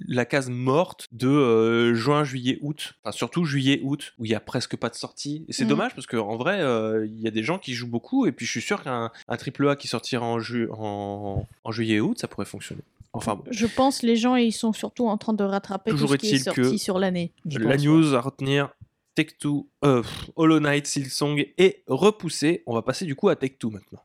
la 0.08 0.26
case 0.26 0.50
morte 0.50 1.08
de 1.14 1.30
euh, 1.30 1.94
juin, 1.94 2.26
juillet, 2.26 2.58
août, 2.62 2.94
enfin 3.04 3.14
surtout 3.14 3.46
juillet, 3.46 3.80
août 3.84 4.14
où 4.20 4.26
il 4.26 4.32
y 4.32 4.36
a 4.36 4.42
presque 4.42 4.76
pas 4.76 4.90
de 4.90 4.96
sortie. 4.96 5.46
Et 5.48 5.54
c'est 5.54 5.64
Mm. 5.66 5.70
dommage 5.70 5.96
parce 5.96 6.08
que 6.08 6.18
en 6.18 6.36
vrai, 6.36 6.60
euh, 6.60 7.06
il 7.06 7.22
y 7.22 7.28
a 7.28 7.32
des 7.32 7.44
gens 7.44 7.58
qui 7.58 7.74
jouent 7.74 7.88
beaucoup 7.88 8.26
et 8.26 8.34
puis 8.34 8.46
je 8.46 8.52
suis 8.52 8.62
sûr 8.62 8.84
qu'un 8.84 9.12
un 9.30 9.38
triple 9.38 9.70
A 9.70 9.76
qui 9.78 9.88
sortira 9.88 10.26
en, 10.26 10.40
ju 10.40 10.68
en, 10.74 11.46
en 11.64 11.72
juillet, 11.72 12.02
août, 12.02 12.18
ça 12.20 12.28
pourrait 12.28 12.46
fonctionner. 12.46 12.82
Enfin 13.14 13.36
bon. 13.36 13.44
Je 13.52 13.66
pense 13.68 14.04
les 14.04 14.16
gens 14.16 14.36
ils 14.38 14.54
sont 14.54 14.72
surtout 14.72 15.06
en 15.08 15.18
train 15.18 15.34
de 15.34 15.44
rattraper 15.44 15.92
Toujours 15.92 16.10
tout 16.10 16.14
ce 16.16 16.20
qui 16.20 16.28
est 16.28 16.36
est-il 16.36 16.44
sorti 16.44 16.62
que- 16.62 16.78
sur 16.78 16.98
l'année. 17.00 17.32
La 17.46 17.76
pense. 17.76 17.84
news 17.86 18.14
à 18.16 18.22
retenir, 18.22 18.70
Take-Two, 19.16 19.70
euh, 19.84 20.02
pff, 20.02 20.32
Hollow 20.38 20.60
Knight, 20.60 20.88
Silksong 20.88 21.46
est 21.58 21.84
repoussé. 21.88 22.64
On 22.66 22.74
va 22.74 22.82
passer 22.82 23.06
du 23.06 23.16
coup 23.16 23.28
à 23.28 23.36
Take-Two 23.36 23.70
maintenant. 23.70 24.00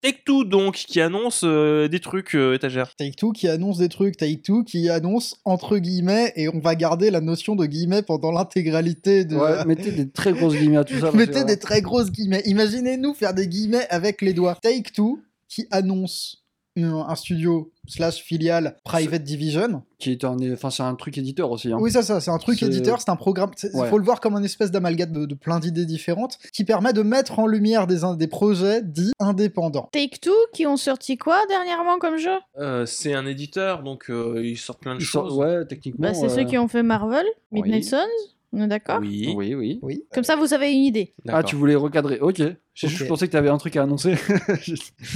Take-Two 0.00 0.44
donc, 0.44 0.76
qui 0.76 1.00
annonce 1.00 1.42
euh, 1.42 1.88
des 1.88 1.98
trucs 1.98 2.36
euh, 2.36 2.54
étagères. 2.54 2.94
Take-Two 2.94 3.32
qui 3.32 3.48
annonce 3.48 3.78
des 3.78 3.88
trucs, 3.88 4.16
Take-Two 4.16 4.62
qui 4.62 4.88
annonce 4.88 5.40
entre 5.44 5.78
guillemets, 5.78 6.32
et 6.36 6.48
on 6.48 6.60
va 6.60 6.76
garder 6.76 7.10
la 7.10 7.20
notion 7.20 7.56
de 7.56 7.66
guillemets 7.66 8.02
pendant 8.02 8.30
l'intégralité 8.30 9.24
de... 9.24 9.34
Ouais, 9.34 9.64
mettez 9.64 9.90
des 9.90 10.08
très 10.08 10.32
grosses 10.32 10.54
guillemets 10.54 10.76
à 10.76 10.84
tout 10.84 10.98
ça. 11.00 11.10
Mettez 11.14 11.40
euh, 11.40 11.44
des 11.44 11.58
très 11.58 11.82
grosses 11.82 12.12
guillemets. 12.12 12.42
Imaginez-nous 12.44 13.14
faire 13.14 13.34
des 13.34 13.48
guillemets 13.48 13.88
avec 13.90 14.22
les 14.22 14.32
doigts. 14.32 14.56
Take-Two 14.62 15.20
qui 15.48 15.66
annonce 15.72 16.44
un 16.84 17.14
studio 17.14 17.70
slash 17.86 18.22
filiale 18.22 18.76
Private 18.84 19.22
Division. 19.22 19.82
Qui 19.98 20.12
est 20.12 20.22
un, 20.24 20.36
enfin, 20.52 20.70
c'est 20.70 20.82
un 20.84 20.94
truc 20.94 21.18
éditeur 21.18 21.50
aussi. 21.50 21.72
hein. 21.72 21.78
Oui, 21.80 21.90
ça, 21.90 22.02
ça, 22.02 22.20
c'est 22.20 22.30
un 22.30 22.38
truc 22.38 22.62
éditeur, 22.62 23.00
c'est 23.00 23.10
un 23.10 23.16
programme. 23.16 23.50
Il 23.62 23.70
Ouais. 23.80 23.88
faut 23.88 23.98
le 23.98 24.04
voir 24.04 24.20
comme 24.20 24.36
un 24.36 24.42
espèce 24.42 24.70
d'amalgame 24.70 25.10
de, 25.12 25.26
de 25.26 25.34
plein 25.34 25.58
d'idées 25.58 25.86
différentes 25.86 26.38
qui 26.52 26.64
permet 26.64 26.92
de 26.92 27.02
mettre 27.02 27.38
en 27.38 27.46
lumière 27.46 27.86
des, 27.86 27.98
des 28.16 28.26
projets 28.28 28.82
dits 28.82 29.12
indépendants. 29.18 29.88
Take-Two 29.92 30.30
qui 30.52 30.66
ont 30.66 30.76
sorti 30.76 31.16
quoi 31.18 31.38
dernièrement 31.48 31.98
comme 31.98 32.16
jeu? 32.18 32.36
Euh, 32.58 32.86
c'est 32.86 33.14
un 33.14 33.26
éditeur, 33.26 33.82
donc 33.82 34.08
euh, 34.10 34.40
ils 34.44 34.56
sortent 34.58 34.80
plein 34.80 34.94
de 34.94 35.00
Ils 35.00 35.04
choses. 35.04 35.30
sortent- 35.30 35.38
ouais, 35.40 35.64
techniquement. 35.66 36.08
bah, 36.08 36.14
C'est 36.14 36.26
euh, 36.26 36.28
ceux 36.28 36.44
qui 36.44 36.58
ont 36.58 36.68
fait 36.68 36.82
Marvel, 36.84 37.26
Midnight 37.50 37.82
oui. 37.84 37.88
Suns. 37.88 38.28
On 38.52 38.62
est 38.62 38.66
d'accord? 38.68 38.98
Oui. 39.00 39.34
Oui, 39.36 39.54
oui. 39.54 39.78
Oui. 39.82 40.04
Comme 40.12 40.24
ça, 40.24 40.34
vous 40.36 40.54
avez 40.54 40.72
une 40.72 40.84
idée. 40.84 41.12
Ah, 41.28 41.42
tu 41.42 41.54
voulais 41.54 41.74
recadrer. 41.74 42.18
Ok. 42.20 42.36
J'ai 42.74 42.86
Ok. 42.86 42.92
juste 42.92 43.08
pensé 43.08 43.26
que 43.26 43.32
tu 43.32 43.36
avais 43.36 43.48
un 43.50 43.58
truc 43.58 43.76
à 43.76 43.82
annoncer. 43.82 44.12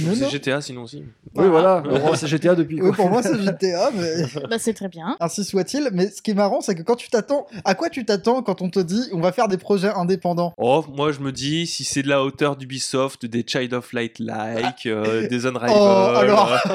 Non, 0.01 0.13
C'est. 0.15 0.29
GTA 0.29 0.59
sinon 0.61 0.83
aussi. 0.83 1.03
oui, 1.35 1.47
voilà. 1.47 1.81
C'est 2.15 2.27
GTA 2.27 2.53
depuis. 2.55 2.79
Oui, 2.81 2.91
pour 2.91 3.09
moi, 3.09 3.23
c'est 3.23 3.39
GTA, 3.41 3.89
mais 3.95 4.25
Bah, 4.49 4.59
c'est 4.59 4.73
très 4.73 4.89
bien. 4.89 5.15
ainsi 5.19 5.43
soit-il. 5.45 5.89
Mais 5.93 6.09
ce 6.09 6.21
qui 6.21 6.31
est 6.31 6.35
marrant, 6.35 6.61
c'est 6.61 6.75
que 6.75 6.83
quand 6.83 6.95
tu 6.97 7.09
t'attends, 7.09 7.47
à 7.65 7.73
quoi 7.73 7.89
tu 7.89 8.05
t'attends 8.05 8.43
quand 8.43 8.61
on 8.61 8.69
te 8.69 8.79
dit 8.79 9.07
on 9.13 9.19
va 9.21 9.31
faire 9.31 9.47
des 9.47 9.57
projets 9.57 9.91
indépendants? 9.95 10.53
Oh, 10.57 10.83
moi 10.93 11.11
je 11.11 11.19
me 11.21 11.31
dis, 11.31 11.65
si 11.65 11.83
c'est 11.85 12.03
de 12.03 12.09
la 12.09 12.21
hauteur 12.23 12.55
d'Ubisoft, 12.57 13.25
des 13.25 13.43
Child 13.47 13.73
of 13.73 13.93
Light 13.93 14.19
like, 14.19 14.85
euh, 14.85 15.27
des 15.27 15.45
Unrival. 15.47 15.71
Oh, 15.75 16.17
alors. 16.17 16.51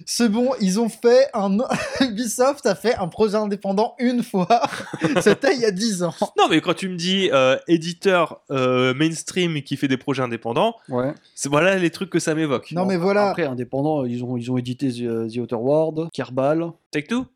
euh, 0.00 0.02
C'est 0.06 0.28
bon, 0.28 0.50
ils 0.60 0.78
ont 0.80 0.88
fait 0.88 1.26
un. 1.34 1.58
Ubisoft 2.00 2.66
a 2.66 2.74
fait 2.74 2.94
un 2.96 3.08
projet 3.08 3.36
indépendant 3.36 3.94
une 3.98 4.22
fois. 4.22 4.46
C'était 5.20 5.54
il 5.54 5.60
y 5.60 5.64
a 5.64 5.70
10 5.70 6.02
ans. 6.02 6.14
Non, 6.38 6.44
mais 6.50 6.60
quand 6.60 6.74
tu 6.74 6.88
me 6.88 6.96
dis 6.96 7.30
euh, 7.32 7.56
éditeur 7.68 8.40
euh, 8.50 8.94
mainstream 8.94 9.62
qui 9.62 9.76
fait 9.76 9.88
des 9.88 9.96
projets 9.98 10.22
indépendants, 10.22 10.74
Ouais. 10.88 11.12
c'est 11.34 11.48
voilà 11.48 11.76
les 11.76 11.90
trucs 11.90 12.10
que 12.10 12.18
ça 12.18 12.34
m'évoque. 12.34 12.72
Non, 12.72 12.86
mais 12.86 12.96
voilà. 12.96 13.28
Après, 13.30 13.44
indépendant, 13.44 14.04
ils 14.04 14.22
ont, 14.24 14.36
ils 14.36 14.50
ont 14.50 14.56
édité 14.58 14.88
The, 14.90 15.32
The 15.32 15.36
Outer 15.38 15.56
World, 15.56 16.10
Kerbal. 16.12 16.72
Take 16.90 17.06
Two? 17.08 17.26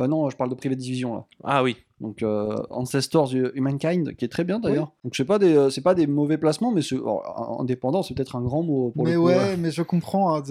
Euh, 0.00 0.06
non, 0.06 0.30
je 0.30 0.36
parle 0.36 0.48
de 0.50 0.54
Private 0.54 0.78
Division 0.78 1.14
là. 1.14 1.24
Ah 1.44 1.62
oui. 1.62 1.76
Donc 2.00 2.22
euh, 2.22 2.56
Ancestors 2.70 3.32
Humankind, 3.54 4.16
qui 4.16 4.24
est 4.24 4.28
très 4.28 4.42
bien 4.42 4.58
d'ailleurs. 4.58 4.90
Donc 5.04 5.14
c'est 5.14 5.24
pas 5.26 5.38
des, 5.38 5.54
euh, 5.54 5.70
c'est 5.70 5.82
pas 5.82 5.94
des 5.94 6.06
mauvais 6.08 6.38
placements, 6.38 6.72
mais 6.72 6.80
alors, 6.92 7.58
indépendant, 7.60 8.02
c'est 8.02 8.14
peut-être 8.14 8.34
un 8.34 8.40
grand 8.42 8.62
mot 8.62 8.90
pour 8.90 9.04
mais 9.04 9.12
le 9.12 9.18
coup. 9.20 9.26
ouais, 9.26 9.56
mais 9.58 9.70
je 9.70 9.82
comprends. 9.82 10.34
hein, 10.34 10.42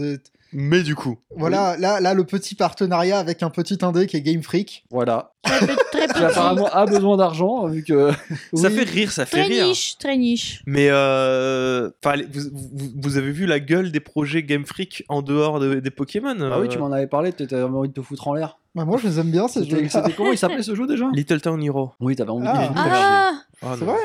Mais 0.53 0.83
du 0.83 0.95
coup. 0.95 1.17
Voilà, 1.35 1.77
là, 1.77 1.99
là, 2.01 2.13
le 2.13 2.23
petit 2.25 2.55
partenariat 2.55 3.19
avec 3.19 3.41
un 3.43 3.49
petit 3.49 3.77
indé 3.83 4.07
qui 4.07 4.17
est 4.17 4.21
Game 4.21 4.43
Freak. 4.43 4.83
Voilà. 4.91 5.31
Très, 5.43 5.59
très 5.65 6.07
Qui 6.07 6.13
petit. 6.13 6.23
apparemment 6.23 6.67
a 6.67 6.85
besoin 6.85 7.17
d'argent 7.17 7.67
vu 7.67 7.83
que. 7.83 8.11
Ça 8.53 8.67
Oui. 8.67 8.75
fait 8.75 8.83
rire, 8.89 9.11
ça 9.11 9.25
fait 9.25 9.37
Très 9.43 9.47
rire. 9.47 9.65
niche, 9.67 9.97
très 9.97 10.17
niche. 10.17 10.61
Mais 10.65 10.87
euh, 10.89 11.89
vous, 12.03 12.41
vous- 12.73 12.91
vous 12.95 13.17
avez 13.17 13.31
vu 13.31 13.45
la 13.45 13.59
gueule 13.59 13.91
des 13.91 13.99
projets 13.99 14.43
Game 14.43 14.65
Freak 14.65 15.03
en 15.09 15.21
dehors 15.21 15.59
de- 15.59 15.75
des 15.79 15.91
Pokémon 15.91 16.35
Ah 16.39 16.59
oui, 16.59 16.65
euh, 16.65 16.69
tu 16.69 16.77
m'en 16.77 16.91
avais 16.91 17.07
parlé, 17.07 17.31
t'avais 17.33 17.63
envie 17.63 17.89
de 17.89 17.93
te 17.93 18.01
foutre 18.01 18.27
en 18.27 18.33
l'air. 18.33 18.57
Bah, 18.73 18.85
moi, 18.85 18.97
je 19.01 19.07
les 19.07 19.19
aime 19.19 19.31
bien, 19.31 19.47
ces 19.47 19.63
C'était 19.63 19.83
jeux 19.83 19.89
c'était 19.89 20.13
comment 20.13 20.31
il 20.31 20.37
s'appelait 20.37 20.63
ce 20.63 20.75
jeu 20.75 20.87
déjà 20.87 21.09
Little 21.13 21.41
Town 21.41 21.61
Hero. 21.61 21.91
Oui, 21.99 22.15
t'avais 22.15 22.29
envie 22.31 22.47
Ah. 22.49 22.67
de. 22.67 22.73
Ah 22.75 23.41
Ah, 23.63 23.75
C'est 23.77 23.85
vrai 23.85 23.97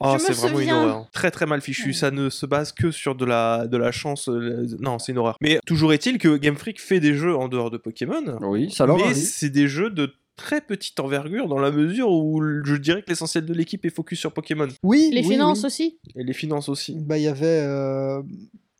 Oh, 0.00 0.16
c'est 0.18 0.32
vraiment 0.32 0.58
une 0.60 0.70
horreur. 0.72 1.06
Très 1.12 1.30
très 1.30 1.46
mal 1.46 1.60
fichu. 1.60 1.92
Ça 1.92 2.10
ne 2.10 2.28
se 2.28 2.44
base 2.46 2.72
que 2.72 2.90
sur 2.90 3.14
de 3.14 3.24
la, 3.24 3.66
de 3.68 3.76
la 3.76 3.92
chance. 3.92 4.28
euh, 4.28 4.66
Non, 4.80 4.98
c'est 4.98 5.12
une 5.12 5.18
horreur. 5.18 5.36
Mais 5.40 5.60
toujours 5.66 5.92
est-il 5.92 6.18
que 6.18 6.36
Game 6.36 6.56
Freak 6.56 6.80
fait 6.80 6.98
des 7.00 7.14
jeux 7.14 7.36
en 7.36 7.48
dehors 7.48 7.70
de 7.70 7.78
Pokémon. 7.78 8.22
Oui, 8.42 8.70
ça 8.72 8.84
leur 8.86 8.96
mais 8.98 9.14
c'est 9.14 9.50
des 9.50 9.68
jeux 9.68 9.90
de 9.90 10.12
très 10.36 10.60
petite 10.60 10.98
envergure 10.98 11.46
dans 11.46 11.58
la 11.60 11.70
mesure 11.70 12.10
où 12.10 12.42
je 12.64 12.74
dirais 12.74 13.02
que 13.02 13.08
l'essentiel 13.10 13.46
de 13.46 13.54
l'équipe 13.54 13.84
est 13.86 13.90
focus 13.94 14.18
sur 14.18 14.32
Pokémon. 14.32 14.66
Oui. 14.82 15.10
Les 15.12 15.20
oui, 15.20 15.28
finances 15.28 15.60
oui. 15.60 15.66
aussi 15.66 15.98
Et 16.16 16.24
les 16.24 16.32
finances 16.32 16.68
aussi. 16.68 16.96
Bah, 16.98 17.16
il 17.18 17.22
y 17.24 17.28
avait. 17.28 17.46
euh, 17.46 18.20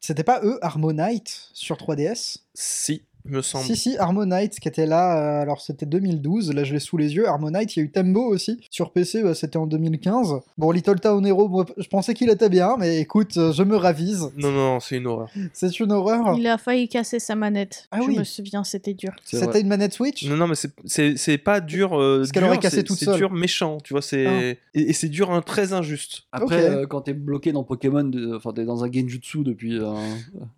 C'était 0.01 0.25
pas 0.25 0.41
eux, 0.43 0.59
Harmonite 0.63 1.49
sur 1.53 1.77
3DS 1.77 2.39
Si, 2.55 3.03
me 3.25 3.41
semble. 3.43 3.65
Si, 3.65 3.77
si, 3.77 3.97
Harmonite 3.99 4.59
qui 4.61 4.69
était 4.69 4.87
là, 4.87 5.17
euh, 5.39 5.43
alors 5.43 5.61
c'était 5.61 5.87
2012, 5.87 6.53
là 6.55 6.65
je 6.65 6.73
l'ai 6.73 6.81
sous 6.81 6.97
les 6.97 7.15
yeux. 7.15 7.27
Harmonite, 7.29 7.77
il 7.77 7.79
y 7.81 7.83
a 7.83 7.85
eu 7.85 7.91
Tembo 7.91 8.23
aussi. 8.25 8.59
Sur 8.71 8.91
PC, 8.93 9.23
bah, 9.23 9.35
c'était 9.35 9.57
en 9.59 9.67
2015. 9.67 10.35
Bon, 10.59 10.71
Little 10.71 10.99
Town 11.01 11.25
Hero, 11.27 11.49
moi, 11.49 11.65
je 11.79 11.87
pensais 11.89 12.15
qu'il 12.15 12.31
était 12.31 12.49
bien, 12.49 12.77
mais 12.79 12.99
écoute, 13.01 13.37
euh, 13.37 13.53
je 13.53 13.63
me 13.63 13.77
ravise. 13.77 14.31
Non, 14.37 14.51
non, 14.51 14.81
c'est 14.81 14.97
une 14.97 15.07
horreur. 15.07 15.29
C'est 15.53 15.79
une 15.81 15.93
horreur. 15.93 16.37
Il 16.39 16.47
a 16.47 16.59
failli 16.59 16.89
casser 16.89 17.19
sa 17.21 17.35
manette. 17.35 17.87
Ah 17.91 17.99
Je 18.03 18.07
oui. 18.09 18.19
me 18.19 18.25
souviens, 18.25 18.65
c'était 18.65 18.95
dur. 18.95 19.13
C'est 19.25 19.37
vrai. 19.37 19.47
C'était 19.47 19.61
une 19.61 19.69
manette 19.69 19.93
Switch? 19.93 20.25
Non, 20.29 20.37
non, 20.37 20.49
mais 20.49 20.55
c'est- 20.55 20.73
c'est 20.85 21.17
c'est 21.17 21.39
pas 21.39 21.61
dur. 21.61 21.95
euh, 22.01 22.19
Parce 22.19 22.33
qu'elle 22.33 22.45
aurait 22.45 22.59
cassé 22.59 22.77
c'est- 22.77 22.83
toute 22.85 22.99
C'est 22.99 23.05
seule. 23.07 23.17
dur 23.17 23.31
méchant, 23.33 23.79
tu 23.83 23.95
vois. 23.95 24.03
c'est 24.03 24.27
Ah. 24.27 24.41
Et, 24.75 24.91
et 24.91 24.93
c'est 24.93 25.09
dur 25.09 25.31
un 25.31 25.43
très 25.43 25.73
injuste. 25.73 26.23
Après, 26.33 26.65
euh, 26.65 26.87
quand 26.87 27.03
t'es 27.03 27.13
bloqué 27.15 27.53
dans 27.53 27.63
Pokémon, 27.65 28.11
enfin 28.37 28.53
t'es 28.53 28.65
dans 28.65 28.85
un 28.85 28.91
Genjutsu 28.93 29.43
depuis 29.45 29.79
euh, 29.79 29.93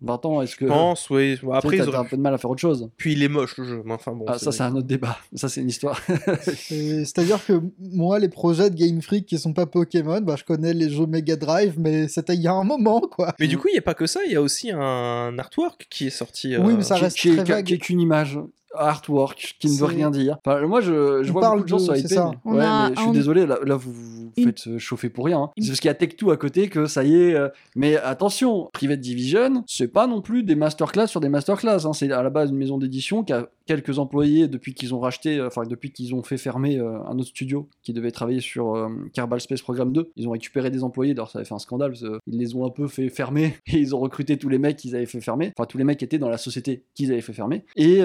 20 0.01 0.25
ans, 0.25 0.41
est-ce 0.41 0.55
que. 0.55 0.65
Je 0.65 0.71
pense, 0.71 1.09
oui. 1.09 1.37
Après, 1.51 1.77
t'as 1.77 1.83
ils 1.83 1.89
t'as 1.91 1.97
un 1.97 1.99
auraient- 1.99 2.09
peu 2.09 2.17
de 2.17 2.21
mal 2.21 2.33
à 2.33 2.37
faire 2.37 2.49
autre 2.55 2.61
chose. 2.61 2.89
puis 2.97 3.13
il 3.13 3.23
est 3.23 3.27
moche 3.27 3.57
le 3.57 3.65
jeu. 3.65 3.81
Mais 3.85 3.93
enfin 3.93 4.13
bon. 4.13 4.25
ah, 4.27 4.37
ça, 4.37 4.51
c'est 4.51 4.63
un 4.63 4.75
autre 4.75 4.87
débat. 4.87 5.17
Ça, 5.35 5.49
c'est 5.49 5.61
une 5.61 5.69
histoire. 5.69 6.01
C'est-à-dire 6.43 7.45
que 7.45 7.61
moi, 7.79 8.19
les 8.19 8.29
projets 8.29 8.69
de 8.69 8.75
Game 8.75 9.01
Freak 9.01 9.25
qui 9.25 9.37
sont 9.37 9.53
pas 9.53 9.65
Pokémon, 9.65 10.21
bah, 10.21 10.35
je 10.37 10.43
connais 10.43 10.73
les 10.73 10.89
jeux 10.89 11.05
Mega 11.05 11.35
Drive, 11.35 11.75
mais 11.77 12.07
c'était 12.07 12.35
il 12.35 12.41
y 12.41 12.47
a 12.47 12.53
un 12.53 12.63
moment, 12.63 13.01
quoi. 13.01 13.33
Mais 13.39 13.47
du 13.47 13.57
coup, 13.57 13.67
il 13.67 13.73
n'y 13.73 13.79
a 13.79 13.83
pas 13.83 13.93
que 13.93 14.07
ça, 14.07 14.21
il 14.25 14.31
y 14.31 14.35
a 14.35 14.41
aussi 14.41 14.71
un 14.71 15.37
artwork 15.37 15.87
qui 15.89 16.07
est 16.07 16.11
sorti. 16.11 16.57
Oui, 16.57 16.73
euh, 16.73 16.77
mais 16.77 16.83
ça 16.83 16.95
qui, 16.95 17.03
reste 17.03 17.17
qui 17.17 17.35
très 17.35 17.43
qui 17.43 17.51
vague. 17.51 17.65
qui 17.65 17.73
est 17.73 17.89
une 17.89 17.99
image 17.99 18.39
artwork 18.77 19.55
qui 19.59 19.67
ne 19.67 19.73
veut 19.77 19.85
rien 19.85 20.09
dire. 20.11 20.37
Enfin, 20.45 20.65
moi, 20.65 20.81
je, 20.81 21.23
je 21.23 21.29
On 21.29 21.33
vois 21.33 21.41
parle 21.41 21.57
beaucoup 21.59 21.63
de 21.65 21.69
gens 21.69 21.79
sur 21.79 21.95
IP. 21.95 22.07
ça. 22.07 22.31
mais- 22.45 22.51
ouais, 22.51 22.63
a 22.63 22.89
mais 22.89 22.95
je 22.95 23.01
suis 23.01 23.11
désolé, 23.11 23.45
là, 23.45 23.57
là, 23.65 23.75
vous 23.75 23.93
vous 23.93 24.31
Une- 24.37 24.45
faites 24.45 24.67
euh, 24.67 24.77
chauffer 24.79 25.09
pour 25.09 25.25
rien. 25.25 25.39
hein. 25.39 25.49
Une- 25.57 25.63
C'est 25.63 25.69
parce 25.71 25.79
qu'il 25.79 25.87
y 25.87 25.91
a 25.91 25.93
Tech2 25.93 26.31
à 26.33 26.37
côté 26.37 26.67
que 26.69 26.85
ça 26.87 27.03
y 27.03 27.15
est. 27.15 27.35
euh, 27.35 27.49
Mais 27.75 27.95
attention, 27.97 28.69
Private 28.73 28.99
Division, 28.99 29.63
c'est 29.67 29.87
pas 29.87 30.07
non 30.07 30.21
plus 30.21 30.43
des 30.43 30.55
masterclass 30.55 31.07
sur 31.07 31.19
des 31.21 31.29
masterclass. 31.29 31.85
hein. 31.85 31.93
C'est 31.93 32.11
à 32.11 32.23
la 32.23 32.29
base 32.29 32.49
une 32.51 32.57
maison 32.57 32.77
d'édition 32.77 33.23
qui 33.23 33.33
a 33.33 33.47
quelques 33.65 33.97
employés 33.97 34.47
depuis 34.47 34.73
qu'ils 34.73 34.93
ont 34.93 34.99
racheté, 34.99 35.37
euh, 35.39 35.47
enfin 35.47 35.63
depuis 35.63 35.91
qu'ils 35.91 36.13
ont 36.13 36.21
fait 36.21 36.37
fermer 36.37 36.77
euh, 36.79 36.99
un 37.07 37.17
autre 37.17 37.29
studio 37.29 37.67
qui 37.81 37.93
devait 37.93 38.11
travailler 38.11 38.39
sur 38.41 38.75
euh, 38.75 38.89
Kerbal 39.13 39.41
Space 39.41 39.61
Program 39.61 39.91
2. 39.91 40.11
Ils 40.15 40.27
ont 40.27 40.31
récupéré 40.31 40.69
des 40.69 40.83
employés, 40.83 41.13
d'ailleurs 41.13 41.31
ça 41.31 41.39
avait 41.39 41.47
fait 41.47 41.55
un 41.55 41.59
scandale, 41.59 41.93
ils 42.27 42.37
les 42.37 42.55
ont 42.55 42.65
un 42.65 42.69
peu 42.69 42.87
fait 42.87 43.09
fermer 43.09 43.55
et 43.67 43.77
ils 43.79 43.95
ont 43.95 43.99
recruté 43.99 44.37
tous 44.37 44.49
les 44.49 44.59
mecs 44.59 44.77
qu'ils 44.77 44.95
avaient 44.95 45.05
fait 45.05 45.21
fermer, 45.21 45.51
enfin 45.57 45.65
tous 45.65 45.77
les 45.77 45.83
mecs 45.83 45.97
qui 45.97 46.05
étaient 46.05 46.19
dans 46.19 46.29
la 46.29 46.37
société 46.37 46.83
qu'ils 46.93 47.11
avaient 47.11 47.21
fait 47.21 47.33
fermer. 47.33 47.65
Et 47.75 48.01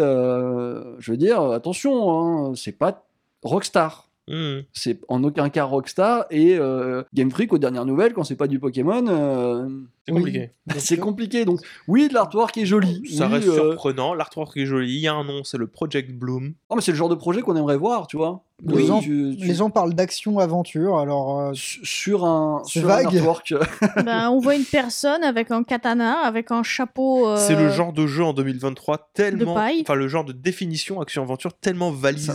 euh, 0.60 0.96
je 0.98 1.10
veux 1.12 1.16
dire, 1.16 1.40
attention, 1.40 2.48
hein, 2.48 2.52
c'est 2.54 2.72
pas 2.76 3.06
Rockstar. 3.42 4.08
hmm. 4.28 4.60
C'est 4.72 5.00
en 5.08 5.24
aucun 5.24 5.48
cas 5.48 5.64
Rockstar 5.64 6.26
et 6.30 6.56
euh, 6.58 7.02
Game 7.14 7.30
Freak 7.30 7.52
aux 7.52 7.58
dernières 7.58 7.86
nouvelles 7.86 8.12
quand 8.12 8.24
c'est 8.24 8.36
pas 8.36 8.46
du 8.46 8.58
Pokémon. 8.58 9.06
euh, 9.08 9.68
C'est 10.06 10.12
Oui. 10.12 10.18
compliqué. 10.20 10.50
c'est 10.78 10.96
compliqué 10.98 11.44
donc 11.44 11.60
oui 11.88 12.08
de 12.08 12.14
l'artwork 12.14 12.56
est 12.58 12.66
joli 12.66 13.02
Ça 13.16 13.26
oui, 13.26 13.34
reste 13.34 13.48
euh, 13.48 13.54
surprenant. 13.70 14.14
L'artwork 14.14 14.56
est 14.56 14.66
joli. 14.66 14.92
Il 14.94 15.00
y 15.00 15.08
a 15.08 15.14
un 15.14 15.24
nom, 15.24 15.42
c'est 15.44 15.58
le 15.58 15.66
Project 15.66 16.12
Bloom. 16.12 16.54
non, 16.70 16.76
mais 16.76 16.82
c'est 16.82 16.92
le 16.92 16.96
genre 16.98 17.08
de 17.08 17.14
projet 17.14 17.40
qu'on 17.42 17.56
aimerait 17.56 17.76
voir 17.78 18.06
tu 18.06 18.16
vois 18.16 18.42
Les 18.66 18.86
gens- 18.86 19.00
tu- 19.00 19.36
tu- 19.38 19.46
Les 19.46 19.54
gens 19.54 19.70
parlent 19.70 19.94
d'action-aventure, 19.94 20.98
alors... 20.98 21.40
euh, 21.40 21.52
su- 21.54 21.80
sur 21.84 22.24
un 22.24 22.62
C'est 22.64 22.80
sur 22.80 22.84
un 22.90 22.96
vague. 23.02 23.06
artwork 23.16 23.54
Ben, 24.04 24.30
on 24.30 24.38
voit 24.40 24.54
une 24.56 24.64
personne 24.64 25.22
avec 25.24 25.50
un 25.50 25.62
katana, 25.62 26.18
avec 26.20 26.50
un 26.50 26.62
chapeau. 26.62 27.26
euh, 27.28 27.36
C'est 27.36 27.56
le 27.56 27.70
genre 27.70 27.92
de 27.92 28.06
jeu 28.06 28.24
en 28.24 28.32
2023 28.32 29.10
tellement. 29.14 29.54
paille. 29.54 29.80
Enfin, 29.82 29.94
le 29.94 30.08
genre 30.08 30.24
de 30.24 30.32
définition 30.32 31.00
action-aveture 31.00 31.52
tellement 31.54 31.90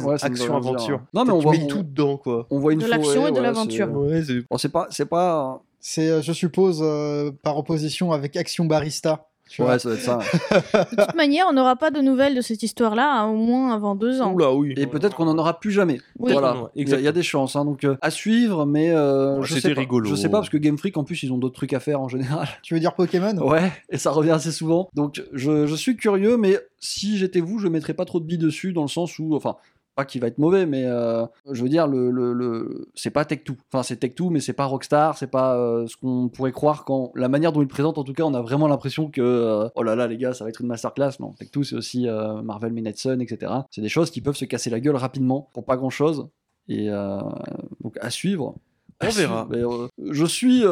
ouais, 0.06 0.16
rien 0.16 0.28
action-aventure. 0.32 1.02
Non, 1.14 1.26
mais 1.26 1.32
on 1.32 1.40
voit- 1.40 1.52
mets 1.54 1.64
on- 1.64 1.68
tout 1.68 1.84
dedans, 1.84 2.18
quoi. 2.18 2.48
on 2.50 2.60
voit 2.60 2.74
une 2.74 2.80
De 2.80 2.86
l'action 2.88 3.24
ouais, 3.24 3.30
et 3.30 3.32
de 3.32 3.38
ouais, 3.38 3.42
l'aventure. 3.44 3.88
c'est- 3.88 3.94
Ouais, 4.14 4.24
c'est. 4.26 4.40
bon 4.50 4.58
c'est 4.58 4.70
pas 4.72 4.88
c'est 4.90 5.06
pas 5.10 5.62
C'est, 5.88 6.10
euh, 6.10 6.22
je 6.24 6.34
suppose, 6.34 6.80
euh, 6.82 7.30
par 7.44 7.58
opposition 7.60 8.12
avec 8.12 8.36
Action 8.36 8.66
Barista. 8.66 9.28
Tu 9.50 9.62
vois. 9.62 9.72
ouais 9.74 9.80
ça 9.80 9.90
doit 9.90 9.98
être 9.98 10.04
ça 10.04 10.20
De 10.92 11.06
toute 11.06 11.16
manière, 11.16 11.46
on 11.50 11.54
n'aura 11.54 11.76
pas 11.76 11.92
de 11.92 12.02
nouvelles 12.02 12.36
de 12.36 12.42
cette 12.42 12.64
histoire-là 12.64 13.22
hein, 13.22 13.28
au 13.28 13.36
moins 13.36 13.74
avant 13.74 13.96
deux 13.96 14.22
ans. 14.22 14.34
Oula, 14.34 14.54
oui. 14.54 14.74
et 14.78 14.88
peut-être 14.88 15.16
qu'on 15.16 15.28
en 15.28 15.38
aura 15.38 15.60
plus 15.60 15.72
jamais 15.72 16.00
Oui. 16.20 16.32
voilà 16.34 16.70
il 16.76 16.90
y, 16.90 16.94
a- 16.94 17.00
y 17.00 17.14
des 17.14 17.24
chances 17.24 17.56
hein, 17.56 17.64
donc 17.66 17.84
euh, 17.84 17.96
à 18.02 18.10
suivre 18.12 18.66
mais 18.66 18.92
euh, 18.92 19.40
Ouais, 19.40 19.46
je 19.46 19.74
pas 19.74 19.80
rigolo. 19.80 20.10
je 20.10 20.16
sais 20.16 20.30
pas 20.30 20.38
parce 20.40 20.50
que 20.50 20.58
Game 20.58 20.78
Freak 20.78 20.98
en 20.98 21.04
plus 21.04 21.22
ils 21.24 21.32
ont 21.32 21.38
d'autres 21.38 21.56
trucs 21.56 21.74
à 21.74 21.80
faire 21.80 22.02
en 22.02 22.08
général 22.08 22.48
Tu 22.64 22.74
veux 22.74 22.80
dire 22.80 22.94
Pokémon? 22.94 23.36
Ouais, 23.38 23.72
et 23.90 23.98
ça 23.98 24.12
revient 24.12 24.32
assez 24.32 24.52
souvent. 24.52 24.90
Donc 24.96 25.22
je, 25.34 25.68
je 25.68 25.76
suis 25.76 25.96
curieux, 25.96 26.38
mais 26.38 26.58
si 26.80 27.18
j'étais 27.18 27.40
vous, 27.40 27.60
je 27.60 27.68
mettrais 27.68 27.94
pas 27.94 28.06
trop 28.06 28.20
de 28.20 28.26
billes 28.26 28.38
dessus, 28.38 28.74
dans 28.74 28.82
le 28.84 28.88
sens 28.88 29.18
où, 29.20 29.36
enfin, 29.36 29.56
pas 29.96 30.06
qu'il 30.06 30.20
va 30.22 30.28
être 30.28 30.38
mauvais, 30.38 30.66
mais 30.66 30.84
euh, 30.86 31.26
je 31.52 31.64
veux 31.64 31.70
dire, 31.70 31.88
le, 31.88 32.12
le, 32.12 32.34
le- 32.34 32.90
c'est 32.96 33.10
pas 33.12 33.24
Tech2. 33.24 33.56
Enfin, 33.72 33.82
c'est 33.84 34.02
Tech2, 34.04 34.30
mais 34.30 34.40
c'est 34.42 34.54
pas 34.54 34.66
Rockstar, 34.66 35.18
c'est 35.18 35.32
pas 35.32 35.58
euh, 35.58 35.88
ce 35.88 35.96
qu'on 35.98 36.28
pourrait 36.30 36.52
croire 36.52 36.84
quand. 36.86 37.12
La 37.16 37.30
manière 37.30 37.52
dont 37.54 37.62
il 37.62 37.68
présente, 37.68 37.98
en 37.98 38.04
tout 38.04 38.14
cas, 38.14 38.24
on 38.24 38.34
a 38.34 38.42
vraiment 38.42 38.68
l'impression 38.68 39.10
que, 39.10 39.22
euh, 39.22 39.70
oh 39.76 39.84
là 39.84 39.96
là, 39.96 40.08
les 40.08 40.18
gars, 40.18 40.34
ça 40.34 40.44
va 40.44 40.50
être 40.50 40.62
une 40.62 40.68
masterclass. 40.68 41.12
Non, 41.20 41.34
Tech2, 41.40 41.64
c'est 41.64 41.76
aussi 41.76 42.08
Marvel 42.44 42.74
Midnight 42.74 42.98
Sun, 42.98 43.22
etc. 43.22 43.52
C'est 43.72 43.82
des 43.82 43.90
choses 43.90 44.12
qui 44.12 44.22
peuvent 44.22 44.36
se 44.36 44.46
casser 44.46 44.70
la 44.70 44.80
gueule 44.80 44.96
rapidement 44.98 45.50
pour 45.54 45.64
pas 45.66 45.78
grand 45.78 45.90
chose. 45.90 46.28
Et 46.68 46.90
donc, 46.90 47.98
à 48.02 48.10
suivre. 48.10 48.56
On 49.02 49.08
À 49.08 49.10
verra. 49.10 49.48
suivre. 49.52 49.90
Mais, 49.98 50.12
je 50.14 50.26
suis 50.26 50.64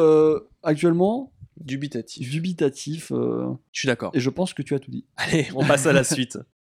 actuellement 0.62 1.30
Dubitatif. 1.60 2.30
dubitatif. 2.30 3.12
euh, 3.12 3.46
Je 3.72 3.80
suis 3.80 3.86
d'accord. 3.86 4.10
et 4.12 4.18
je 4.20 4.28
pense 4.28 4.52
que 4.54 4.62
tu 4.62 4.74
as 4.74 4.80
tout 4.80 4.90
dit. 4.90 5.04
Allez, 5.16 5.46
on 5.54 5.64
passe 5.64 5.86
à 5.86 5.92
la 5.92 6.02
suite. 6.04 6.36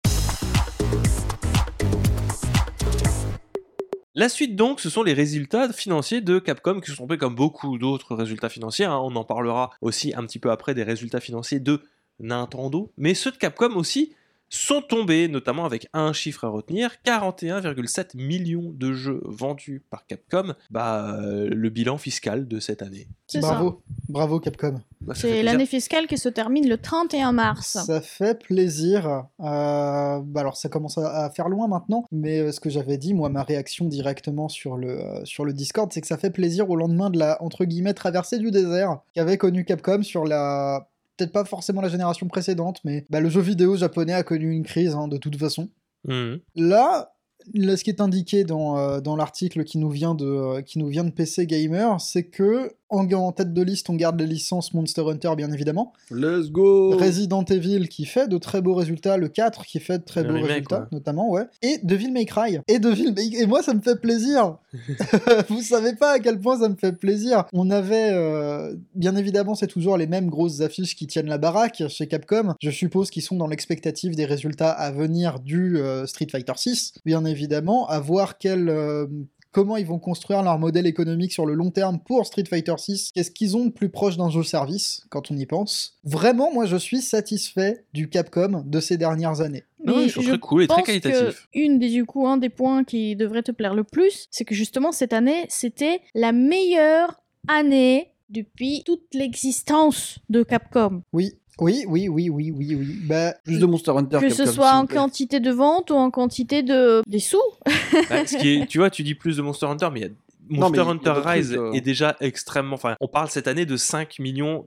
La 4.14 4.28
suite 4.28 4.56
donc, 4.56 4.80
ce 4.80 4.90
sont 4.90 5.02
les 5.02 5.14
résultats 5.14 5.72
financiers 5.72 6.20
de 6.20 6.38
Capcom 6.38 6.80
qui 6.80 6.90
sont 6.90 7.08
faits 7.08 7.18
comme 7.18 7.34
beaucoup 7.34 7.78
d'autres 7.78 8.14
résultats 8.14 8.50
financiers. 8.50 8.84
hein. 8.84 8.98
On 9.02 9.16
en 9.16 9.24
parlera 9.24 9.70
aussi 9.80 10.12
un 10.14 10.26
petit 10.26 10.38
peu 10.38 10.50
après 10.50 10.74
des 10.74 10.82
résultats 10.82 11.20
financiers 11.20 11.60
de 11.60 11.80
Nintendo. 12.20 12.92
Mais 12.98 13.14
ceux 13.14 13.30
de 13.30 13.38
Capcom 13.38 13.74
aussi 13.74 14.14
sont 14.52 14.82
tombés, 14.82 15.28
notamment 15.28 15.64
avec 15.64 15.88
un 15.92 16.12
chiffre 16.12 16.44
à 16.44 16.48
retenir 16.48 16.96
41,7 17.04 18.16
millions 18.16 18.70
de 18.74 18.92
jeux 18.92 19.20
vendus 19.24 19.82
par 19.90 20.06
Capcom. 20.06 20.54
Bah, 20.70 21.16
euh, 21.20 21.48
le 21.48 21.70
bilan 21.70 21.98
fiscal 21.98 22.46
de 22.46 22.60
cette 22.60 22.82
année. 22.82 23.08
Ça. 23.26 23.40
Bravo, 23.40 23.82
bravo 24.08 24.40
Capcom. 24.40 24.80
Bah, 25.00 25.14
C'est 25.16 25.42
l'année 25.42 25.66
fiscale 25.66 26.06
qui 26.06 26.18
se 26.18 26.28
termine 26.28 26.68
le 26.68 26.76
31 26.76 27.32
mars. 27.32 27.78
Ça 27.84 28.00
fait 28.00 28.38
plaisir. 28.38 29.24
Euh, 29.40 30.20
bah 30.22 30.40
alors 30.40 30.56
ça 30.56 30.68
commence 30.68 30.98
à, 30.98 31.24
à 31.24 31.30
faire 31.30 31.48
loin 31.48 31.66
maintenant, 31.66 32.04
mais 32.12 32.40
euh, 32.40 32.52
ce 32.52 32.60
que 32.60 32.70
j'avais 32.70 32.98
dit, 32.98 33.14
moi, 33.14 33.28
ma 33.28 33.42
réaction 33.42 33.86
directement 33.86 34.48
sur 34.48 34.76
le, 34.76 35.00
euh, 35.00 35.24
sur 35.24 35.44
le 35.44 35.52
Discord, 35.52 35.90
c'est 35.92 36.00
que 36.00 36.06
ça 36.06 36.18
fait 36.18 36.30
plaisir 36.30 36.68
au 36.70 36.76
lendemain 36.76 37.10
de 37.10 37.18
la, 37.18 37.42
entre 37.42 37.64
guillemets, 37.64 37.94
traversée 37.94 38.38
du 38.38 38.50
désert 38.50 39.00
qu'avait 39.14 39.38
connu 39.38 39.64
Capcom 39.64 40.02
sur 40.02 40.24
la... 40.24 40.88
Peut-être 41.16 41.32
pas 41.32 41.44
forcément 41.44 41.80
la 41.80 41.88
génération 41.88 42.26
précédente, 42.28 42.80
mais 42.84 43.06
bah, 43.10 43.20
le 43.20 43.28
jeu 43.28 43.40
vidéo 43.40 43.76
japonais 43.76 44.14
a 44.14 44.22
connu 44.22 44.50
une 44.50 44.64
crise, 44.64 44.94
hein, 44.94 45.08
de 45.08 45.16
toute 45.16 45.36
façon. 45.36 45.68
Mhm. 46.06 46.40
Là, 46.56 47.12
là, 47.54 47.76
ce 47.76 47.84
qui 47.84 47.90
est 47.90 48.00
indiqué 48.00 48.44
dans, 48.44 48.78
euh, 48.78 49.00
dans 49.00 49.16
l'article 49.16 49.64
qui, 49.64 49.78
nous 49.78 49.90
vient 49.90 50.14
de, 50.14 50.26
euh, 50.26 50.62
qui 50.62 50.78
nous 50.78 50.88
vient 50.88 51.04
de 51.04 51.10
PC 51.10 51.46
Gamer, 51.46 52.00
c'est 52.00 52.24
que 52.24 52.72
en, 52.92 53.10
en 53.12 53.32
tête 53.32 53.52
de 53.52 53.62
liste, 53.62 53.90
on 53.90 53.94
garde 53.94 54.20
les 54.20 54.26
licences 54.26 54.74
Monster 54.74 55.02
Hunter, 55.08 55.30
bien 55.36 55.50
évidemment. 55.52 55.92
Let's 56.10 56.50
go 56.50 56.96
Resident 56.96 57.44
Evil 57.44 57.88
qui 57.88 58.04
fait 58.04 58.28
de 58.28 58.38
très 58.38 58.60
beaux 58.60 58.74
résultats, 58.74 59.16
le 59.16 59.28
4 59.28 59.64
qui 59.64 59.80
fait 59.80 59.98
de 59.98 60.04
très 60.04 60.22
Le 60.22 60.28
beaux 60.28 60.34
remake, 60.34 60.50
résultats, 60.50 60.80
ouais. 60.80 60.86
notamment, 60.92 61.30
ouais. 61.30 61.44
Et 61.62 61.78
Devil 61.82 62.10
May 62.12 62.24
Cry. 62.26 62.58
Et 62.68 62.78
Devil 62.78 63.12
May... 63.12 63.28
Et 63.40 63.46
moi, 63.46 63.62
ça 63.62 63.74
me 63.74 63.80
fait 63.80 64.00
plaisir 64.00 64.56
Vous 65.48 65.62
savez 65.62 65.94
pas 65.94 66.12
à 66.12 66.18
quel 66.18 66.38
point 66.38 66.60
ça 66.60 66.68
me 66.68 66.76
fait 66.76 66.92
plaisir 66.92 67.44
On 67.52 67.70
avait... 67.70 68.10
euh, 68.12 68.74
Bien 68.94 69.16
évidemment, 69.16 69.54
c'est 69.54 69.66
toujours 69.66 69.96
les 69.96 70.06
mêmes 70.06 70.28
grosses 70.28 70.60
affiches 70.60 70.94
qui 70.94 71.06
tiennent 71.06 71.28
la 71.28 71.38
baraque 71.38 71.82
chez 71.88 72.06
Capcom. 72.06 72.54
Je 72.60 72.70
suppose 72.70 73.10
qu'ils 73.10 73.22
sont 73.22 73.36
dans 73.36 73.46
l'expectative 73.46 74.14
des 74.16 74.24
résultats 74.26 74.70
à 74.70 74.90
venir 74.92 75.40
du 75.40 75.78
euh, 75.78 76.06
Street 76.06 76.26
Fighter 76.30 76.52
6. 76.56 76.92
Bien 77.04 77.24
évidemment, 77.24 77.88
à 77.88 77.98
voir 78.00 78.38
quel... 78.38 78.68
euh, 78.68 79.06
Comment 79.52 79.76
ils 79.76 79.86
vont 79.86 79.98
construire 79.98 80.42
leur 80.42 80.58
modèle 80.58 80.86
économique 80.86 81.30
sur 81.30 81.44
le 81.44 81.52
long 81.52 81.70
terme 81.70 81.98
pour 81.98 82.24
Street 82.24 82.44
Fighter 82.48 82.74
6 82.78 83.12
Qu'est-ce 83.14 83.30
qu'ils 83.30 83.54
ont 83.54 83.66
de 83.66 83.70
plus 83.70 83.90
proche 83.90 84.16
d'un 84.16 84.30
jeu 84.30 84.42
service 84.42 85.04
quand 85.10 85.30
on 85.30 85.36
y 85.36 85.44
pense? 85.44 85.98
Vraiment, 86.04 86.50
moi 86.50 86.64
je 86.64 86.76
suis 86.76 87.02
satisfait 87.02 87.84
du 87.92 88.08
Capcom 88.08 88.64
de 88.64 88.80
ces 88.80 88.96
dernières 88.96 89.42
années. 89.42 89.64
Mais 89.84 90.04
ils 90.04 90.10
sont 90.10 90.22
je 90.22 90.30
très 90.30 90.38
cool 90.38 90.62
et 90.62 90.66
très 90.68 90.82
que 90.82 91.34
une 91.52 91.78
des 91.78 91.90
du 91.90 92.06
coup 92.06 92.26
un 92.26 92.38
des 92.38 92.48
points 92.48 92.82
qui 92.82 93.14
devrait 93.14 93.42
te 93.42 93.52
plaire 93.52 93.74
le 93.74 93.84
plus, 93.84 94.26
c'est 94.30 94.46
que 94.46 94.54
justement 94.54 94.90
cette 94.90 95.12
année 95.12 95.44
c'était 95.48 96.00
la 96.14 96.32
meilleure 96.32 97.20
année 97.46 98.12
depuis 98.30 98.82
toute 98.84 99.12
l'existence 99.12 100.18
de 100.30 100.42
Capcom. 100.42 101.02
Oui, 101.12 101.34
oui, 101.62 101.84
oui, 101.88 102.08
oui, 102.08 102.28
oui, 102.30 102.50
oui, 102.54 102.74
oui. 102.74 102.98
Bah, 103.04 103.34
Plus 103.44 103.58
de 103.58 103.66
Monster 103.66 103.92
Hunter. 103.92 104.18
que 104.20 104.28
ce 104.30 104.38
Capcom, 104.38 104.52
soit 104.52 104.68
s'il 104.70 104.76
en 104.78 104.86
quantité 104.86 105.40
de 105.40 105.50
vente 105.50 105.90
ou 105.90 105.94
en 105.94 106.10
quantité 106.10 106.62
de 106.62 107.02
des 107.06 107.18
sous. 107.20 107.38
Bah, 108.10 108.26
ce 108.26 108.36
qui 108.36 108.48
est, 108.56 108.66
tu 108.66 108.78
vois, 108.78 108.90
tu 108.90 109.02
dis 109.02 109.14
plus 109.14 109.36
de 109.36 109.42
Monster 109.42 109.66
Hunter, 109.66 109.88
mais 109.92 110.00
il 110.00 110.02
y 110.02 110.06
a 110.06 110.08
Non, 110.08 110.70
mais 110.70 110.78
Monster 110.78 110.80
Hunter 111.10 111.20
Rise 111.28 111.48
trucs, 111.52 111.58
euh. 111.60 111.72
est 111.72 111.80
déjà 111.80 112.16
extrêmement. 112.20 112.74
Enfin, 112.74 112.96
on 113.00 113.08
parle 113.08 113.30
cette 113.30 113.46
année 113.48 113.64
de 113.66 113.76
5 113.76 114.16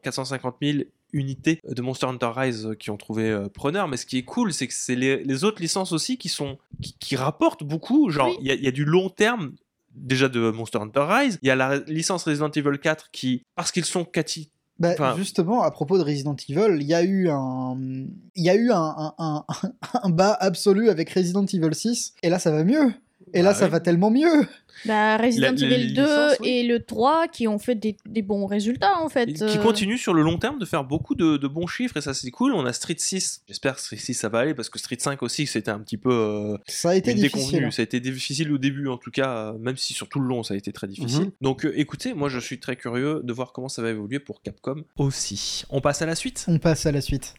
450 0.01 0.55
000 0.61 0.77
unités 1.13 1.59
de 1.67 1.81
Monster 1.81 2.07
Hunter 2.07 2.31
Rise 2.35 2.69
qui 2.79 2.89
ont 2.91 2.97
trouvé 2.97 3.29
euh, 3.29 3.47
preneur. 3.47 3.87
Mais 3.87 3.97
ce 3.97 4.05
qui 4.05 4.17
est 4.17 4.23
cool, 4.23 4.51
c'est 4.53 4.67
que 4.67 4.73
c'est 4.73 4.95
les, 4.95 5.23
les 5.23 5.43
autres 5.43 5.61
licences 5.61 5.91
aussi 5.91 6.17
qui 6.17 6.29
sont 6.29 6.57
qui, 6.81 6.95
qui 6.99 7.15
rapportent 7.15 7.63
beaucoup. 7.63 8.09
Genre, 8.09 8.29
Oui. 8.29 8.37
il 8.41 8.47
y, 8.47 8.51
a- 8.51 8.55
il 8.55 8.63
y 8.63 8.67
a 8.67 8.71
du 8.71 8.85
long 8.85 9.09
terme. 9.09 9.53
Déjà 9.97 10.27
de 10.27 10.51
Monster 10.51 10.79
Hunter 10.79 11.05
Rise, 11.07 11.39
il 11.41 11.47
y 11.47 11.51
a 11.51 11.55
la 11.55 11.77
licence 11.87 12.25
Resident 12.25 12.51
Evil 12.51 12.77
4 12.79 13.11
qui, 13.13 13.43
parce 13.55 13.71
qu'ils 13.71 13.85
sont 13.85 14.03
cati- 14.03 14.49
bah, 14.79 14.89
Enfin- 14.93 15.15
justement, 15.17 15.61
à 15.63 15.71
propos 15.71 15.97
de 15.97 16.03
Resident 16.03 16.35
Evil, 16.49 16.77
il 16.81 16.87
y 16.87 16.93
a 16.93 17.03
eu 17.03 17.29
un, 17.29 17.77
il 18.35 18.43
y 18.43 18.49
a 18.49 18.55
eu 18.55 18.71
un, 18.71 18.93
un, 18.97 19.13
un, 19.17 19.45
un 20.03 20.09
bas 20.09 20.33
absolu 20.39 20.89
avec 20.89 21.09
Resident 21.11 21.45
Evil 21.45 21.73
6, 21.73 22.13
et 22.23 22.29
là 22.29 22.39
ça 22.39 22.51
va 22.51 22.63
mieux. 22.63 22.93
Et 23.33 23.41
là 23.41 23.49
Bah 23.51 23.55
ça 23.55 23.65
oui. 23.65 23.71
va 23.71 23.79
tellement 23.79 24.11
mieux. 24.11 24.47
Bah, 24.85 25.17
Resident 25.17 25.53
La- 25.57 25.67
Evil 25.77 25.93
2 25.93 26.01
licence, 26.01 26.37
oui. 26.41 26.47
et 26.49 26.63
le 26.63 26.83
3 26.83 27.27
qui 27.29 27.47
ont 27.47 27.57
fait 27.59 27.75
des, 27.75 27.95
des 28.05 28.21
bons 28.21 28.45
résultats 28.45 28.99
en 28.99 29.07
fait. 29.09 29.25
qui 29.33 29.41
euh. 29.43 29.57
continue 29.57 29.97
sur 29.97 30.13
le 30.13 30.21
long 30.21 30.37
terme 30.37 30.59
de 30.59 30.65
faire 30.65 30.83
beaucoup 30.83 31.15
de, 31.15 31.37
de 31.37 31.47
bons 31.47 31.65
chiffres 31.65 31.97
et 31.97 32.01
ça 32.01 32.13
c'est 32.13 32.29
cool. 32.29 32.53
On 32.53 32.65
a 32.65 32.73
Street 32.73 32.95
6, 32.97 33.43
j'espère 33.47 33.75
que 33.75 33.81
Street 33.81 33.95
6 33.97 34.13
ça 34.13 34.29
va 34.29 34.39
aller 34.39 34.53
parce 34.53 34.69
que 34.69 34.77
Street 34.77 34.97
5 34.99 35.23
aussi 35.23 35.47
c'était 35.47 35.71
un 35.71 35.79
petit 35.79 35.97
peu 35.97 36.11
euh, 36.11 36.57
Ça 36.67 36.89
a 36.89 36.95
été 36.95 37.11
une 37.11 37.17
difficile. 37.17 37.45
déconvenue. 37.51 37.71
Ça 37.71 37.81
a 37.81 37.85
été 37.85 37.99
difficile 38.01 38.51
au 38.51 38.57
début, 38.57 38.87
en 38.89 38.97
tout 38.97 39.11
cas, 39.11 39.29
euh, 39.53 39.57
même 39.57 39.77
si 39.77 39.93
sur 39.93 40.07
tout 40.09 40.19
le 40.19 40.27
long, 40.27 40.43
ça 40.43 40.53
a 40.53 40.57
été 40.57 40.71
très 40.73 40.87
difficile. 40.87 41.25
Mhm. 41.25 41.31
Donc, 41.41 41.65
euh, 41.65 41.73
écoutez, 41.75 42.13
moi, 42.13 42.27
je 42.29 42.39
suis 42.39 42.59
très 42.59 42.75
curieux 42.75 43.21
de 43.23 43.33
voir 43.33 43.53
comment 43.53 43.69
ça 43.69 43.81
va 43.81 43.89
évoluer 43.89 44.19
pour 44.19 44.41
Capcom 44.41 44.83
aussi. 44.97 45.63
On 45.69 45.79
passe 45.81 46.01
à 46.01 46.05
la 46.05 46.15
suite? 46.15 46.45
On 46.47 46.59
passe 46.59 46.85
à 46.85 46.91
la 46.91 47.01
suite. 47.01 47.33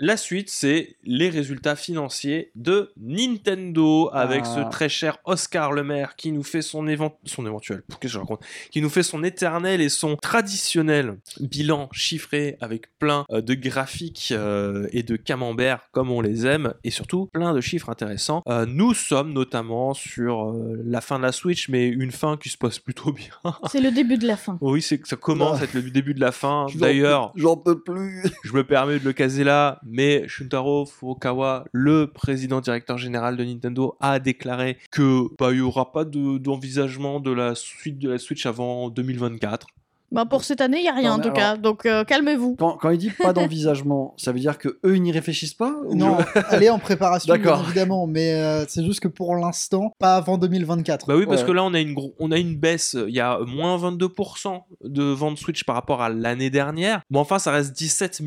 La 0.00 0.16
suite, 0.16 0.48
c'est 0.48 0.96
les 1.04 1.28
résultats 1.28 1.74
financiers 1.74 2.52
de 2.54 2.92
Nintendo 3.00 4.10
avec 4.12 4.42
Ah. 4.44 4.54
ce 4.64 4.70
très 4.70 4.88
cher 4.88 5.18
Oscar 5.24 5.72
Lemaire 5.72 6.14
qui 6.16 6.30
nous 6.32 6.42
fait 6.44 6.62
son, 6.62 6.86
évent- 6.86 7.18
son 7.24 7.44
éventuel, 7.46 7.82
qu'est-ce 7.88 7.98
que 7.98 8.08
je 8.08 8.18
raconte 8.18 8.40
Qui 8.70 8.80
nous 8.80 8.90
fait 8.90 9.02
son 9.02 9.24
éternel 9.24 9.80
et 9.80 9.88
son 9.88 10.16
traditionnel 10.16 11.18
bilan 11.40 11.88
chiffré 11.92 12.56
avec 12.60 12.96
plein 12.98 13.24
euh, 13.30 13.40
de 13.40 13.54
graphiques 13.54 14.28
euh, 14.32 14.86
et 14.92 15.02
de 15.02 15.16
camemberts 15.16 15.88
comme 15.92 16.10
on 16.10 16.20
les 16.20 16.46
aime 16.46 16.74
et 16.84 16.90
surtout 16.90 17.26
plein 17.32 17.52
de 17.52 17.60
chiffres 17.60 17.90
intéressants. 17.90 18.42
Euh, 18.48 18.66
nous 18.66 18.94
sommes 18.94 19.32
notamment 19.32 19.94
sur 19.94 20.50
euh, 20.50 20.80
la 20.84 21.00
fin 21.00 21.18
de 21.18 21.24
la 21.24 21.32
Switch, 21.32 21.68
mais 21.68 21.88
une 21.88 22.12
fin 22.12 22.36
qui 22.36 22.48
se 22.50 22.56
passe 22.58 22.78
plutôt 22.78 23.12
bien. 23.12 23.30
C'est 23.70 23.80
le 23.80 23.90
début 23.90 24.16
de 24.18 24.26
la 24.26 24.36
fin. 24.36 24.58
oui, 24.60 24.80
c'est 24.80 24.98
que 24.98 25.08
ça 25.08 25.16
commence 25.16 25.58
Ah. 25.58 25.62
à 25.62 25.64
être 25.64 25.74
le 25.74 25.82
début 25.82 26.14
de 26.14 26.20
la 26.20 26.32
fin. 26.32 26.66
D'ailleurs, 26.76 27.32
J'en 27.34 27.56
peux 27.56 27.80
plus. 27.80 28.22
je 28.44 28.52
me 28.52 28.62
permets 28.64 28.98
de 29.00 29.04
le 29.04 29.12
caser 29.12 29.42
là, 29.44 29.80
mais 29.90 30.26
Shuntaro 30.28 30.86
Furukawa, 30.86 31.64
le 31.72 32.06
président 32.06 32.60
directeur 32.60 32.98
général 32.98 33.36
de 33.36 33.44
Nintendo, 33.44 33.96
a 34.00 34.18
déclaré 34.18 34.78
que 34.90 35.24
bah, 35.38 35.50
il 35.52 35.58
y 35.58 35.60
aura 35.60 35.92
pas 35.92 36.04
de- 36.04 36.38
d'envisagement 36.38 37.20
de, 37.20 37.30
la 37.32 37.54
suite 37.54 37.98
de 37.98 38.10
la 38.10 38.18
Switch 38.18 38.46
avant 38.46 38.90
2024. 38.90 39.66
Bah, 40.10 40.24
pour 40.24 40.44
cette 40.44 40.60
année, 40.60 40.78
il 40.78 40.82
n'y 40.82 40.88
a 40.88 40.94
rien 40.94 41.10
Non, 41.10 41.16
en 41.24 41.28
tout 41.28 41.32
cas, 41.32 41.56
donc 41.56 41.84
euh, 41.86 42.02
calmez-vous. 42.04 42.56
Quand, 42.58 42.76
quand 42.78 42.90
il 42.90 42.98
dit 42.98 43.10
pas 43.10 43.32
d'envisagement, 43.32 44.14
ça 44.18 44.32
veut 44.32 44.38
dire 44.40 44.56
que 44.58 44.78
eux 44.84 44.96
ils 44.96 45.02
n'y 45.02 45.12
réfléchissent 45.12 45.54
pas 45.54 45.74
ou- 45.84 45.94
Non, 45.94 46.16
elle 46.50 46.62
est 46.62 46.70
en 46.70 46.78
préparation, 46.78 47.34
bien 47.36 47.62
évidemment, 47.62 48.06
mais 48.06 48.32
euh, 48.34 48.64
c'est 48.68 48.84
juste 48.84 49.00
que 49.00 49.08
pour 49.08 49.34
l'instant, 49.36 49.92
pas 49.98 50.16
avant 50.16 50.38
2024. 50.38 51.06
Bah 51.08 51.14
oui, 51.16 51.26
parce 51.26 51.42
Ouais. 51.42 51.46
que 51.48 51.52
là 51.52 51.62
on 51.64 51.74
a 51.74 51.80
une 51.80 51.92
gros- 51.94 52.14
on 52.18 52.32
a 52.32 52.38
une 52.38 52.56
baisse, 52.56 52.96
il 53.06 53.14
y 53.14 53.20
a 53.20 53.38
moins 53.46 53.76
22% 53.76 54.62
de 54.84 55.02
ventes 55.04 55.38
Switch 55.38 55.64
par 55.64 55.74
rapport 55.74 56.00
à 56.02 56.08
l'année 56.08 56.50
dernière. 56.50 57.02
Mais 57.10 57.18
enfin, 57.18 57.38
ça 57.38 57.50
reste 57.52 57.76
17 57.76 58.20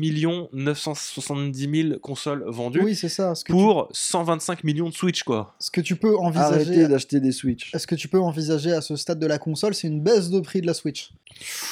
970 0.52 1.82
000 1.88 1.98
consoles 2.00 2.44
vendues 2.46 2.80
oui, 2.82 2.94
c'est 2.94 3.08
ça. 3.08 3.34
Ce 3.34 3.44
que, 3.44 3.52
tu, 3.52 3.58
pour 3.58 3.88
125 3.92 4.64
millions 4.64 4.88
de 4.88 4.94
Switch 4.94 5.22
quoi. 5.22 5.54
ce 5.58 5.70
que 5.70 5.80
tu 5.80 5.96
peux 5.96 6.16
envisager. 6.16 6.54
Arrêtez 6.54 6.88
d'acheter 6.88 7.20
des 7.20 7.32
Switch. 7.32 7.70
Ce 7.76 7.86
que 7.86 7.94
tu 7.94 8.08
peux 8.08 8.20
envisager 8.20 8.72
à 8.72 8.80
ce 8.80 8.96
stade 8.96 9.18
de 9.18 9.26
la 9.26 9.38
console, 9.38 9.74
c'est 9.74 9.88
une 9.88 10.00
baisse 10.00 10.30
de 10.30 10.40
prix 10.40 10.60
de 10.60 10.66
la 10.66 10.74
Switch? 10.74 11.10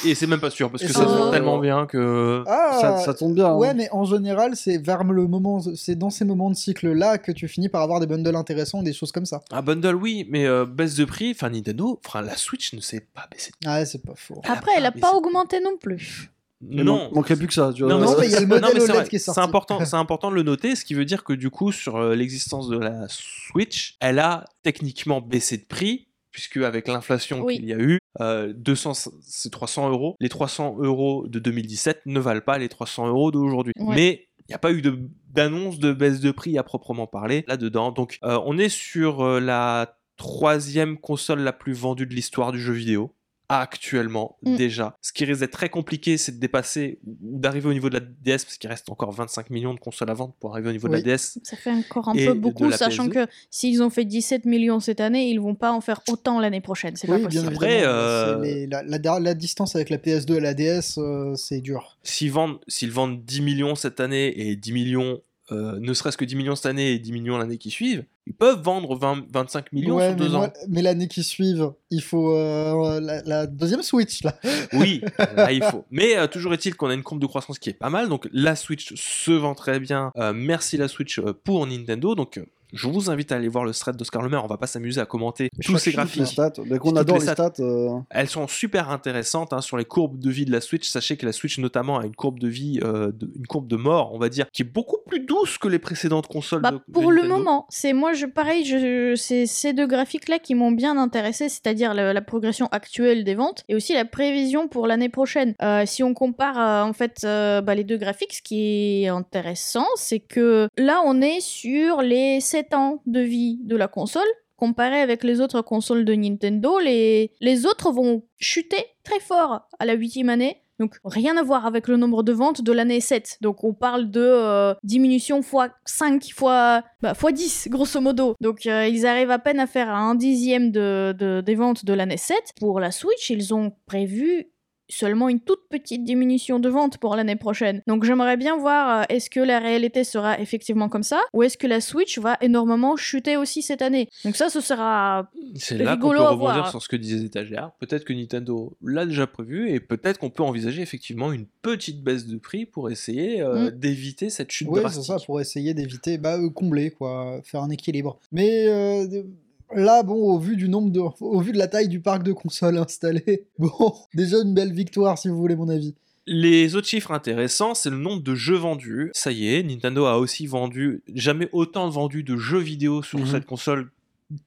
Et 0.05 0.15
c'est 0.15 0.27
même 0.27 0.39
pas 0.39 0.49
sûr 0.49 0.69
parce 0.71 0.81
que 0.83 0.91
ça- 0.91 1.01
ça 1.01 1.05
se 1.07 1.11
vend 1.13 1.27
Euh, 1.27 1.31
tellement 1.31 1.57
bien 1.59 1.85
que 1.85 2.43
Ah, 2.47 2.77
Ça, 2.81 2.97
ça 2.97 3.13
tombe 3.13 3.35
bien. 3.35 3.47
hein. 3.47 3.55
Ouais, 3.57 3.73
mais 3.73 3.87
en 3.91 4.03
général, 4.05 4.55
c'est 4.55 4.77
vers 4.77 5.03
le 5.03 5.27
moment, 5.27 5.61
c'est 5.75 5.95
dans 5.95 6.09
ces 6.09 6.25
moments 6.25 6.49
de 6.49 6.55
cycle 6.55 6.91
là 6.91 7.17
que 7.17 7.31
tu 7.31 7.47
finis 7.47 7.69
par 7.69 7.81
avoir 7.81 7.99
des 7.99 8.07
bundles 8.07 8.35
intéressants, 8.35 8.81
des 8.83 8.93
choses 8.93 9.11
comme 9.11 9.25
ça. 9.25 9.41
un 9.51 9.61
bundle 9.61 9.95
oui, 9.95 10.25
mais 10.29 10.45
euh, 10.45 10.65
baisse 10.65 10.95
de 10.95 11.05
prix, 11.05 11.31
enfin 11.35 11.49
Nintendo, 11.49 11.99
enfin 12.05 12.21
la 12.21 12.35
Switch 12.35 12.73
ne 12.73 12.79
s'est 12.81 13.07
pas 13.13 13.27
baissé. 13.31 13.51
Ouais, 13.65 13.85
c'est 13.85 14.03
pas 14.03 14.13
faux. 14.15 14.41
Après, 14.47 14.71
elle 14.77 14.85
a 14.85 14.91
mais 14.93 15.01
pas 15.01 15.13
augmenté 15.15 15.59
non 15.59 15.77
plus. 15.79 16.31
Il 16.63 16.83
Non, 16.83 16.97
man- 16.97 17.09
manquerait 17.13 17.35
plus 17.35 17.47
que 17.47 17.53
ça. 17.55 17.71
Tu 17.73 17.81
vois. 17.83 17.91
Non, 17.91 17.99
Non, 17.99 18.15
mais 18.19 18.27
il 18.27 18.31
y 18.31 18.35
a 18.35 18.39
le 18.39 18.45
modèle 18.45 18.61
Non, 18.63 18.69
mais 18.73 18.79
c'est 18.79 18.85
OLED 18.91 18.95
vrai, 19.01 19.07
qui 19.09 19.15
est 19.15 19.19
sorti. 19.19 19.39
C'est 19.41 19.43
important, 19.47 19.83
c'est 19.83 19.95
important 19.95 20.29
de 20.29 20.35
le 20.35 20.43
noter, 20.43 20.75
ce 20.75 20.85
qui 20.85 20.93
veut 20.93 21.05
dire 21.05 21.23
que 21.23 21.33
du 21.33 21.49
coup, 21.49 21.71
sur 21.71 21.95
euh, 21.97 22.13
l'existence 22.15 22.69
de 22.69 22.77
la 22.77 23.07
Switch, 23.09 23.97
elle 23.99 24.19
a 24.19 24.45
techniquement 24.61 25.21
baissé 25.21 25.57
de 25.57 25.65
prix, 25.65 26.07
puisque 26.31 26.57
avec 26.57 26.87
l'inflation 26.87 27.41
Oui. 27.41 27.57
qu'il 27.57 27.65
y 27.65 27.73
a 27.73 27.77
eu, 27.79 27.99
euh, 28.19 28.53
200, 28.55 28.93
c'est 29.21 29.51
300 29.51 29.89
euros. 29.89 30.15
Les 30.19 30.29
300 30.29 30.77
euros 30.79 31.27
de 31.27 31.39
2017 31.39 32.01
ne 32.05 32.19
valent 32.19 32.41
pas 32.41 32.57
les 32.57 32.69
300 32.69 33.07
euros 33.07 33.31
d'aujourd'hui. 33.31 33.73
Ouais. 33.79 33.95
Mais 33.95 34.27
il 34.39 34.45
n'y 34.49 34.55
a 34.55 34.59
pas 34.59 34.71
eu 34.71 34.81
de- 34.81 34.99
d'annonce 35.29 35.79
de 35.79 35.93
baisse 35.93 36.19
de 36.19 36.31
prix 36.31 36.57
à 36.57 36.63
proprement 36.63 37.07
parler 37.07 37.43
là-dedans. 37.47 37.91
Donc, 37.91 38.17
euh, 38.23 38.39
on 38.45 38.57
est 38.57 38.69
sur 38.69 39.21
euh, 39.21 39.39
la 39.39 39.97
troisième 40.17 40.97
console 40.97 41.39
la 41.39 41.53
plus 41.53 41.73
vendue 41.73 42.05
de 42.05 42.13
l'histoire 42.13 42.51
du 42.51 42.59
jeu 42.59 42.73
vidéo 42.73 43.13
actuellement 43.59 44.37
Mm. 44.43 44.55
déjà. 44.55 44.97
Ce 45.01 45.11
qui 45.11 45.25
risque 45.25 45.41
d'être 45.41 45.51
très 45.51 45.69
compliqué, 45.69 46.17
c'est 46.17 46.31
de 46.33 46.39
dépasser 46.39 46.99
ou 47.05 47.39
d'arriver 47.39 47.67
au 47.69 47.73
niveau 47.73 47.89
de 47.89 47.95
la 47.95 47.99
DS, 47.99 48.45
parce 48.45 48.57
qu'il 48.57 48.69
reste 48.69 48.89
encore 48.89 49.11
25 49.11 49.49
millions 49.49 49.73
de 49.73 49.79
consoles 49.79 50.09
à 50.09 50.13
vendre 50.13 50.33
pour 50.39 50.53
arriver 50.53 50.69
au 50.69 50.71
niveau 50.71 50.87
de 50.87 50.93
la 50.93 51.01
DS. 51.01 51.39
Ça 51.43 51.57
fait 51.57 51.71
encore 51.71 52.09
un 52.09 52.13
peu 52.15 52.33
beaucoup, 52.33 52.71
sachant 52.71 53.07
PS2. 53.07 53.25
que 53.25 53.31
s'ils 53.49 53.83
ont 53.83 53.89
fait 53.89 54.05
17 54.05 54.45
millions 54.45 54.79
cette 54.79 54.99
année, 55.01 55.29
ils 55.29 55.39
vont 55.39 55.55
pas 55.55 55.71
en 55.71 55.81
faire 55.81 56.01
autant 56.09 56.39
l'année 56.39 56.61
prochaine. 56.61 56.95
C'est 56.95 57.09
Oui, 57.09 57.21
pas 57.21 57.27
bien 57.27 57.41
possible. 57.43 57.55
Après, 57.55 57.83
euh, 57.85 58.41
c'est 58.43 58.47
les- 58.47 58.67
la, 58.67 58.83
la- 58.83 59.19
la 59.19 59.33
distance 59.33 59.75
avec 59.75 59.89
la 59.89 59.97
PS2 59.97 60.35
et 60.37 60.39
la 60.39 60.53
DS, 60.53 60.97
euh, 60.97 61.35
c'est 61.35 61.61
dur. 61.61 61.97
S'ils 62.03 62.31
vendent, 62.31 62.59
s'ils 62.67 62.91
vendent 62.91 63.23
10 63.23 63.41
millions 63.41 63.75
cette 63.75 63.99
année 63.99 64.33
et 64.49 64.55
10 64.55 64.71
millions 64.73 65.19
euh, 65.51 65.77
ne 65.79 65.93
serait-ce 65.93 66.17
que 66.17 66.25
10 66.25 66.35
millions 66.35 66.55
cette 66.55 66.65
année 66.67 66.91
et 66.93 66.99
10 66.99 67.11
millions 67.11 67.37
l'année 67.37 67.57
qui 67.57 67.69
suit, 67.69 67.99
ils 68.27 68.33
peuvent 68.33 68.61
vendre 68.61 68.95
20, 68.95 69.25
25 69.31 69.73
millions 69.73 69.95
Ouais, 69.97 70.09
sur 70.09 70.17
mais, 70.17 70.23
deux 70.25 70.29
moi- 70.29 70.47
ans. 70.47 70.53
mais 70.69 70.81
l'année 70.81 71.07
qui 71.07 71.23
suive, 71.23 71.71
il 71.89 72.01
faut 72.01 72.35
euh, 72.35 72.99
la, 73.01 73.21
la 73.23 73.47
deuxième 73.47 73.81
Switch 73.81 74.23
là. 74.23 74.35
Oui, 74.73 75.01
là 75.35 75.51
il 75.51 75.63
faut. 75.63 75.85
Mais 75.91 76.17
euh, 76.17 76.27
toujours 76.27 76.53
est-il 76.53 76.75
qu'on 76.75 76.89
a 76.89 76.93
une 76.93 77.03
courbe 77.03 77.19
de 77.21 77.27
croissance 77.27 77.59
qui 77.59 77.69
est 77.69 77.73
pas 77.73 77.89
mal. 77.89 78.07
Donc 78.09 78.27
la 78.31 78.55
Switch 78.55 78.93
se 78.95 79.31
vend 79.31 79.55
très 79.55 79.79
bien. 79.79 80.11
Merci 80.33 80.77
la 80.77 80.87
Switch 80.87 81.19
pour 81.43 81.65
Nintendo. 81.67 82.15
Donc 82.15 82.39
je 82.73 82.87
vous 82.87 83.09
invite 83.09 83.31
à 83.31 83.35
aller 83.35 83.47
voir 83.47 83.63
le 83.65 83.73
thread 83.73 83.95
d'Oscar 83.95 84.21
Lemaire. 84.21 84.43
On 84.43 84.47
va 84.47 84.57
pas 84.57 84.67
s'amuser 84.67 85.01
à 85.01 85.05
commenter 85.05 85.49
tous 85.63 85.77
ces 85.77 85.77
Toutes 85.77 85.85
les 85.85 85.91
graphiques. 85.93 86.25
stats, 86.27 86.51
dès 86.65 86.77
qu'on 86.77 86.89
Toutes 86.89 86.97
adore 86.99 87.17
les 87.17 87.23
stats. 87.23 87.33
stats, 87.51 87.53
euh, 87.63 87.89
Elles 88.09 88.27
sont 88.29 88.47
super 88.47 88.89
intéressantes 88.89 89.53
hein, 89.53 89.61
sur 89.61 89.77
les 89.77 89.85
courbes 89.85 90.19
de 90.19 90.29
vie 90.29 90.45
de 90.45 90.51
la 90.51 90.61
Switch. 90.61 90.87
Sachez 90.89 91.17
que 91.17 91.25
la 91.25 91.31
Switch 91.31 91.57
notamment 91.59 91.99
a 91.99 92.05
une 92.05 92.15
courbe 92.15 92.39
de 92.39 92.47
vie, 92.47 92.79
euh, 92.83 93.11
de- 93.13 93.31
une 93.37 93.47
courbe 93.47 93.67
de 93.67 93.75
mort, 93.75 94.13
on 94.13 94.19
va 94.19 94.29
dire, 94.29 94.45
qui 94.51 94.61
est 94.61 94.65
beaucoup 94.65 94.97
plus 95.07 95.19
douce 95.19 95.57
que 95.57 95.67
les 95.67 95.79
précédentes 95.79 96.27
consoles. 96.27 96.61
Bah, 96.61 96.71
de- 96.71 96.75
de 96.77 96.83
pour 96.93 97.11
le 97.11 97.23
moment, 97.27 97.65
c'est 97.69 97.93
moi, 97.93 98.13
je, 98.13 98.25
pareil, 98.25 98.65
je, 98.65 99.15
c'est 99.15 99.45
ces 99.45 99.73
deux 99.73 99.87
graphiques-là 99.87 100.39
qui 100.39 100.55
m'ont 100.55 100.71
bien 100.71 100.97
intéressé, 100.97 101.49
c'est-à-dire 101.49 101.93
la, 101.93 102.13
la 102.13 102.21
progression 102.21 102.67
actuelle 102.71 103.23
des 103.23 103.35
ventes 103.35 103.63
et 103.69 103.75
aussi 103.75 103.93
la 103.93 104.05
prévision 104.05 104.67
pour 104.67 104.87
l'année 104.87 105.09
prochaine. 105.09 105.53
Euh, 105.61 105.83
si 105.85 106.03
on 106.03 106.13
compare 106.13 106.57
euh, 106.59 106.89
en 106.89 106.93
fait 106.93 107.17
euh, 107.23 107.61
bah, 107.61 107.75
les 107.75 107.83
deux 107.83 107.97
graphiques, 107.97 108.33
ce 108.33 108.41
qui 108.41 109.03
est 109.03 109.07
intéressant, 109.07 109.85
c'est 109.95 110.19
que 110.19 110.67
là, 110.77 111.01
on 111.05 111.21
est 111.21 111.39
sur 111.41 112.01
les 112.01 112.39
7 112.41 112.60
ans 112.73 113.01
de 113.05 113.19
vie 113.19 113.59
de 113.63 113.75
la 113.75 113.87
console. 113.87 114.27
Comparé 114.57 115.01
avec 115.01 115.23
les 115.23 115.41
autres 115.41 115.61
consoles 115.61 116.05
de 116.05 116.13
Nintendo, 116.13 116.77
les, 116.79 117.31
les 117.41 117.65
autres 117.65 117.91
vont 117.91 118.23
chuter 118.37 118.85
très 119.03 119.19
fort 119.19 119.61
à 119.79 119.85
la 119.85 119.93
huitième 119.93 120.29
année. 120.29 120.57
Donc 120.79 120.95
rien 121.05 121.37
à 121.37 121.43
voir 121.43 121.65
avec 121.67 121.87
le 121.87 121.95
nombre 121.97 122.23
de 122.23 122.31
ventes 122.31 122.61
de 122.63 122.71
l'année 122.71 122.99
7. 123.01 123.37
Donc 123.41 123.63
on 123.63 123.73
parle 123.73 124.09
de 124.09 124.21
euh, 124.21 124.73
diminution 124.83 125.41
fois 125.43 125.69
5, 125.85 126.25
fois, 126.33 126.83
bah, 127.01 127.13
fois 127.13 127.31
10, 127.31 127.67
grosso 127.69 127.99
modo. 128.01 128.35
Donc 128.41 128.65
euh, 128.65 128.87
ils 128.87 129.05
arrivent 129.05 129.29
à 129.31 129.37
peine 129.39 129.59
à 129.59 129.67
faire 129.67 129.89
un 129.89 130.15
dixième 130.15 130.71
de- 130.71 131.41
des 131.45 131.55
ventes 131.55 131.85
de 131.85 131.93
l'année 131.93 132.17
7. 132.17 132.35
Pour 132.59 132.79
la 132.79 132.89
Switch, 132.91 133.29
ils 133.29 133.53
ont 133.53 133.73
prévu 133.85 134.47
seulement 134.91 135.29
une 135.29 135.39
toute 135.39 135.61
petite 135.69 136.03
diminution 136.03 136.59
de 136.59 136.69
ventes 136.69 136.97
pour 136.97 137.15
l'année 137.15 137.35
prochaine. 137.35 137.81
Donc 137.87 138.03
j'aimerais 138.03 138.37
bien 138.37 138.57
voir 138.57 139.01
euh, 139.01 139.03
est-ce 139.09 139.29
que 139.29 139.39
la 139.39 139.59
réalité 139.59 140.03
sera 140.03 140.39
effectivement 140.39 140.89
comme 140.89 141.03
ça 141.03 141.21
ou 141.33 141.43
est-ce 141.43 141.57
que 141.57 141.67
la 141.67 141.81
Switch 141.81 142.17
va 142.19 142.37
énormément 142.41 142.95
chuter 142.95 143.37
aussi 143.37 143.61
cette 143.61 143.81
année? 143.81 144.09
Donc 144.25 144.35
ça 144.35 144.49
ce 144.49 144.61
sera 144.61 145.29
C'est 145.55 145.77
là 145.77 145.95
qu'on 145.95 146.01
peut 146.01 146.07
rigolo 146.09 146.21
à 146.23 146.29
rebondir 146.31 146.53
voir. 146.55 146.69
sur 146.71 146.81
ce 146.81 146.87
que 146.89 146.95
disait 146.95 147.17
les 147.17 147.25
étagères. 147.25 147.71
Peut-être 147.79 148.03
que 148.05 148.13
Nintendo 148.13 148.75
l'a 148.83 149.05
déjà 149.05 149.27
prévu 149.27 149.69
et 149.71 149.79
peut-être 149.79 150.17
qu'on 150.19 150.29
peut 150.29 150.43
envisager 150.43 150.81
effectivement 150.81 151.31
une 151.31 151.45
petite 151.61 152.03
baisse 152.03 152.27
de 152.27 152.37
prix 152.37 152.65
pour 152.65 152.89
essayer 152.89 153.41
euh, 153.41 153.69
Mm. 153.69 153.71
d'éviter 153.71 154.29
cette 154.29 154.51
chute 154.51 154.67
Oui, 154.69 154.75
c'est 154.77 154.81
drastique. 154.81 155.03
ça, 155.05 155.17
pour 155.25 155.39
essayer 155.41 155.73
d'éviter, 155.73 156.17
bah, 156.17 156.37
euh, 156.37 156.49
combler, 156.49 156.91
quoi, 156.91 157.39
faire 157.43 157.61
un 157.61 157.69
équilibre. 157.69 158.19
Mais 158.31 158.67
euh, 158.67 159.07
de- 159.07 159.25
là, 159.75 160.03
bon, 160.03 160.15
au 160.15 160.37
vu 160.39 160.55
du 160.55 160.69
nombre 160.69 160.91
de, 160.91 160.99
au 161.19 161.39
vu 161.41 161.51
de 161.51 161.57
la 161.57 161.67
taille 161.67 161.87
du 161.89 161.99
parc 162.01 162.23
de 162.23 162.33
consoles 162.33 162.77
installé, 162.77 163.45
bon, 163.59 163.93
déjà 164.13 164.37
une 164.41 164.53
belle 164.53 164.73
victoire, 164.73 165.17
si 165.17 165.27
vous 165.27 165.37
voulez 165.37 165.55
mon 165.55 165.69
avis. 165.69 165.95
Les 166.27 166.75
autres 166.75 166.87
chiffres 166.87 167.11
intéressants, 167.11 167.73
c'est 167.73 167.89
le 167.89 167.97
nombre 167.97 168.21
de 168.21 168.35
jeux 168.35 168.55
vendus. 168.55 169.09
Ça 169.13 169.31
y 169.31 169.53
est, 169.55 169.63
Nintendo 169.63 170.05
a 170.05 170.17
aussi 170.19 170.45
vendu 170.45 171.01
jamais 171.13 171.49
autant 171.51 171.89
vendu 171.89 172.23
de 172.23 172.37
jeux 172.37 172.59
vidéo 172.59 173.01
sur 173.01 173.19
Mhm. 173.19 173.25
cette 173.25 173.45
console 173.45 173.91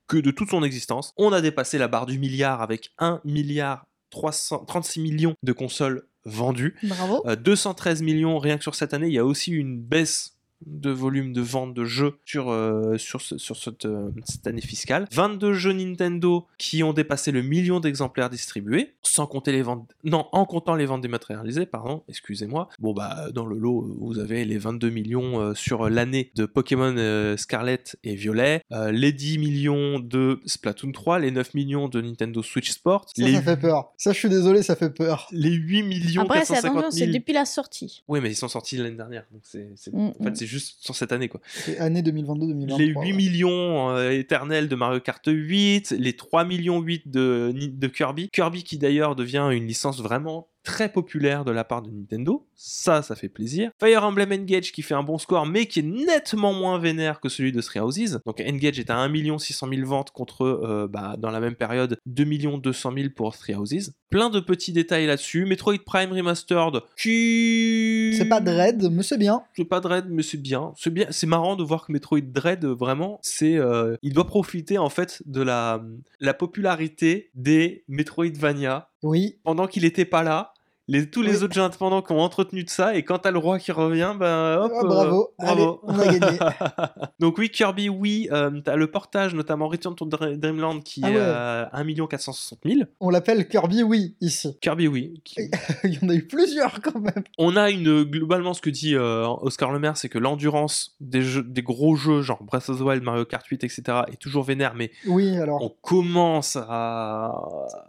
que 0.07 0.17
de 0.17 0.31
toute 0.31 0.51
son 0.51 0.63
existence. 0.63 1.13
On 1.17 1.33
a 1.33 1.41
dépassé 1.41 1.77
la 1.79 1.89
barre 1.89 2.07
du 2.07 2.19
milliard 2.19 2.63
avec 2.63 2.93
1 2.99 3.21
milliard 3.25 3.87
300 4.11 4.65
36 4.67 5.01
millions 5.01 5.35
de 5.43 5.53
consoles 5.53 6.07
vendues. 6.25 6.75
bravo. 6.85 7.23
Euh, 7.27 7.35
213 7.37 8.01
millions 8.03 8.39
rien 8.39 8.57
que 8.57 8.63
sur 8.63 8.75
cette 8.77 8.95
année. 8.95 9.09
Il 9.09 9.13
y 9.13 9.19
a 9.19 9.27
aussi 9.27 9.51
une 9.51 9.79
baisse 9.79 10.34
de 10.67 10.91
volume 10.91 11.33
de 11.33 11.41
vente 11.41 11.75
de 11.75 11.85
jeux 11.85 12.19
sur, 12.25 12.51
euh, 12.51 12.97
sur, 12.99 13.21
ce- 13.21 13.39
sur 13.39 13.57
cette, 13.57 13.87
euh, 13.87 14.11
cette 14.25 14.47
année 14.47 14.61
fiscale. 14.61 15.07
22 15.13 15.53
jeux 15.55 15.73
Nintendo 15.73 16.47
qui 16.59 16.83
ont 16.83 16.93
dépassé 16.93 17.33
le 17.33 17.43
million 17.43 17.81
d'exemplaires 17.81 18.31
distribués, 18.31 18.95
sans 19.03 19.27
compter 19.27 19.53
les 19.53 19.63
ventes... 19.63 19.91
Non, 20.05 20.27
en 20.33 20.45
comptant 20.47 20.75
les 20.75 20.87
ventes 20.87 21.03
dématérialisées, 21.03 21.67
pardon, 21.67 22.03
excusez-moi. 22.09 22.69
Bon, 22.79 22.93
bah, 22.93 23.29
dans 23.33 23.47
le 23.47 23.59
lot, 23.59 23.97
vous 24.01 24.19
avez 24.19 24.45
les 24.45 24.59
22 24.59 24.91
millions 24.91 25.41
euh, 25.41 25.55
sur 25.55 25.89
l'année 25.91 26.31
de 26.35 26.47
Pokémon 26.47 26.95
euh, 26.97 27.37
Scarlet 27.37 27.83
et 28.03 28.15
Violet, 28.15 28.63
euh, 28.73 28.91
les 28.93 29.13
10 29.13 29.39
millions 29.39 29.99
de 29.99 30.41
Splatoon 30.47 30.93
3, 30.93 31.19
les 31.21 31.31
9 31.31 31.55
millions 31.55 31.89
de 31.89 32.01
Nintendo 32.01 32.43
Switch 32.43 32.71
Sport, 32.71 33.07
Ça, 33.17 33.25
les, 33.25 33.35
ça 33.35 33.43
fait 33.43 33.57
peur. 33.57 33.93
Ça, 33.97 34.13
je 34.13 34.19
suis 34.19 34.29
désolé, 34.29 34.63
ça 34.63 34.77
fait 34.77 34.91
peur. 34.91 35.29
les 35.33 35.51
8 35.53 35.83
millions 35.83 36.23
Après 36.23 36.41
c'est 36.45 36.55
450 36.55 36.79
attention, 36.79 36.99
000... 36.99 37.07
c'est 37.13 37.19
depuis 37.19 37.33
la 37.33 37.45
sortie. 37.45 38.03
Oui, 38.09 38.21
mais 38.23 38.31
ils 38.31 38.37
sont 38.37 38.49
sortis 38.49 38.77
l'année 38.77 38.97
dernière. 38.97 39.25
Donc 39.33 39.43
c'est, 39.45 39.71
c'est- 39.77 39.93
Mm, 39.95 40.13
En 40.19 40.25
fait, 40.25 40.31
mm. 40.31 40.35
c'est 40.37 40.47
juste 40.47 40.54
sur 40.59 40.95
cette 40.95 41.13
année, 41.13 41.29
quoi. 41.29 41.41
C'est 41.47 41.79
année 41.79 42.03
2022-2023. 42.03 42.79
Les 42.79 42.87
8 42.87 42.97
ouais. 42.97 43.13
millions 43.13 43.91
euh, 43.91 44.11
éternels 44.11 44.69
de 44.69 44.77
Mario 44.77 45.01
Kart 45.01 45.23
8, 45.27 45.95
les 45.99 46.13
3 46.15 46.45
millions 46.45 46.81
8 46.81 47.11
de, 47.11 47.53
de 47.55 47.87
Kirby. 47.89 48.29
Kirby 48.31 48.65
qui 48.65 48.79
d'ailleurs 48.79 49.17
devient 49.17 49.49
une 49.53 49.67
licence 49.67 50.01
vraiment 50.01 50.49
très 50.65 50.89
populaire 50.91 51.45
de 51.45 51.53
la 51.53 51.63
part 51.63 51.83
de 51.83 51.91
Nintendo. 51.91 52.47
Ça, 52.57 53.03
ça 53.03 53.15
fait 53.15 53.29
plaisir. 53.29 53.71
Fire 53.79 54.03
Emblem 54.05 54.33
Engage 54.33 54.73
qui 54.73 54.83
fait 54.83 54.95
un 54.95 55.03
bon 55.03 55.19
score, 55.19 55.47
mais 55.47 55.67
qui 55.67 55.81
est 55.81 55.83
nettement 55.83 56.53
moins 56.53 56.79
vénère 56.79 57.21
que 57.21 57.29
celui 57.29 57.53
de 57.53 57.61
Three 57.61 57.81
Houses. 57.81 58.21
Donc 58.27 58.41
Engage 58.41 58.79
est 58.81 58.91
à 58.91 58.99
1 58.99 59.39
600 59.39 59.69
000 59.73 59.87
ventes 59.87 60.11
contre, 60.11 60.43
euh, 60.45 60.89
bah, 60.91 61.17
dans 61.19 61.31
la 61.31 61.41
même 61.41 61.55
période, 61.55 61.99
2 62.07 62.25
200 62.25 62.93
000 62.97 63.09
pour 63.15 63.37
Three 63.37 63.55
Houses. 63.55 63.93
Plein 64.11 64.31
de 64.31 64.41
petits 64.41 64.73
détails 64.73 65.07
là-dessus. 65.07 65.45
Metroid 65.45 65.79
Prime 65.85 66.13
Remastered 66.13 66.81
qui... 67.01 68.15
C'est 68.17 68.29
pas 68.29 68.41
Dread, 68.41 68.91
mais 68.91 69.03
c'est 69.03 69.19
bien. 69.19 69.43
C'est 69.57 69.65
pas 69.65 69.81
Dread, 69.81 70.07
mais 70.09 70.23
c'est 70.23 70.41
bien. 70.41 70.73
C'est 70.77 70.91
bien. 70.93 71.07
C'est 71.11 71.27
marrant 71.27 71.57
de 71.57 71.63
voir 71.63 71.87
que 71.87 71.93
Metroid 71.93 72.21
Dread, 72.21 72.65
vraiment, 72.65 73.19
c'est, 73.23 73.57
euh, 73.57 73.97
il 74.03 74.13
doit 74.15 74.27
profiter 74.27 74.79
en 74.79 74.89
fait 74.89 75.23
de 75.27 75.43
la, 75.43 75.83
la 76.21 76.33
popularité 76.35 77.31
des 77.35 77.85
Metroidvania 77.89 78.89
Oui. 79.03 79.37
pendant 79.45 79.67
qu'il 79.67 79.85
était 79.85 80.05
pas 80.05 80.23
là. 80.23 80.54
Les, 80.87 81.09
tous 81.09 81.23
les 81.23 81.43
autres 81.43 81.55
jeux 81.55 81.63
indépendants 81.63 82.03
qui 82.03 82.13
ont 82.13 82.21
entretenu 82.21 82.63
de 82.63 82.69
ça, 82.69 82.95
et 82.95 83.03
quand 83.05 83.19
t'as 83.21 83.31
le 83.31 83.39
roi 83.39 83.59
qui 83.59 83.73
revient, 83.73 84.13
ben 84.19 84.59
hop, 84.61 84.73
Ah, 84.75 84.85
bravo. 84.85 85.31
euh, 85.41 85.45
bravo. 85.45 85.81
Allez, 85.89 85.95
on 85.95 85.99
a 85.99 86.19
gagné. 86.19 86.39
Donc 87.21 87.39
oui, 87.39 87.49
Kirby, 87.49 87.89
oui, 87.89 88.29
euh, 88.33 88.51
t'as 88.63 88.77
le 88.77 88.91
portage, 88.91 89.35
notamment 89.35 89.69
Return 89.69 89.95
to 89.95 90.05
Dre- 90.05 90.37
Dreamland, 90.37 90.81
qui 90.83 91.01
Ah 91.03 91.11
est 91.11 91.15
ouais. 91.15 91.21
à 91.23 91.71
1 91.73 92.07
460 92.07 92.59
000. 92.67 92.81
On 93.01 93.09
l'appelle 93.09 93.49
Kirby, 93.49 93.83
oui, 93.83 94.15
ici. 94.21 94.59
Kirby, 94.61 94.87
oui. 94.89 95.23
qui- 95.25 95.41
Il 95.85 95.95
y 95.95 96.05
en 96.05 96.09
a 96.11 96.15
eu 96.15 96.27
plusieurs 96.27 96.81
quand 96.83 97.01
même. 97.01 97.25
On 97.39 97.57
a 97.57 97.71
une 97.71 98.03
globalement 98.05 98.53
ce 98.53 98.61
que 98.61 98.69
dit 98.71 98.95
euh, 98.95 99.27
Oscar 99.41 99.73
Lemaire, 99.73 99.97
c'est 99.97 100.11
que 100.11 100.19
l'endurance 100.19 100.97
des 101.01 101.23
jeux, 101.23 101.43
des 101.43 101.63
gros 101.63 101.97
jeux 101.97 102.21
genre 102.21 102.43
Breath 102.43 102.69
of 102.69 102.79
the 102.79 102.83
Wild, 102.83 103.03
Mario 103.03 103.25
Kart 103.25 103.47
8, 103.47 103.65
etc. 103.65 103.83
est 104.13 104.21
toujours 104.21 104.43
vénère, 104.45 104.75
mais 104.75 104.91
Oui, 105.07 105.37
alors. 105.39 105.63
on 105.63 105.71
commence 105.81 106.57
à 106.57 107.33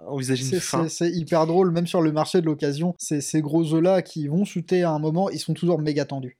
envisager 0.07 0.45
une 0.55 0.61
fin. 0.61 0.87
C'est 0.87 1.11
hyper 1.11 1.45
drôle, 1.45 1.71
même 1.71 1.87
sur 1.87 2.01
le 2.01 2.13
marché 2.13 2.39
de 2.39 2.45
l'occasion. 2.45 2.84
Ces, 2.97 3.21
ces 3.21 3.41
gros 3.41 3.63
jeux-là 3.63 4.01
qui 4.01 4.27
vont 4.27 4.45
chuter 4.45 4.83
à 4.83 4.91
un 4.91 4.99
moment, 4.99 5.29
ils 5.29 5.39
sont 5.39 5.53
toujours 5.53 5.79
méga 5.79 6.05
tendus. 6.05 6.37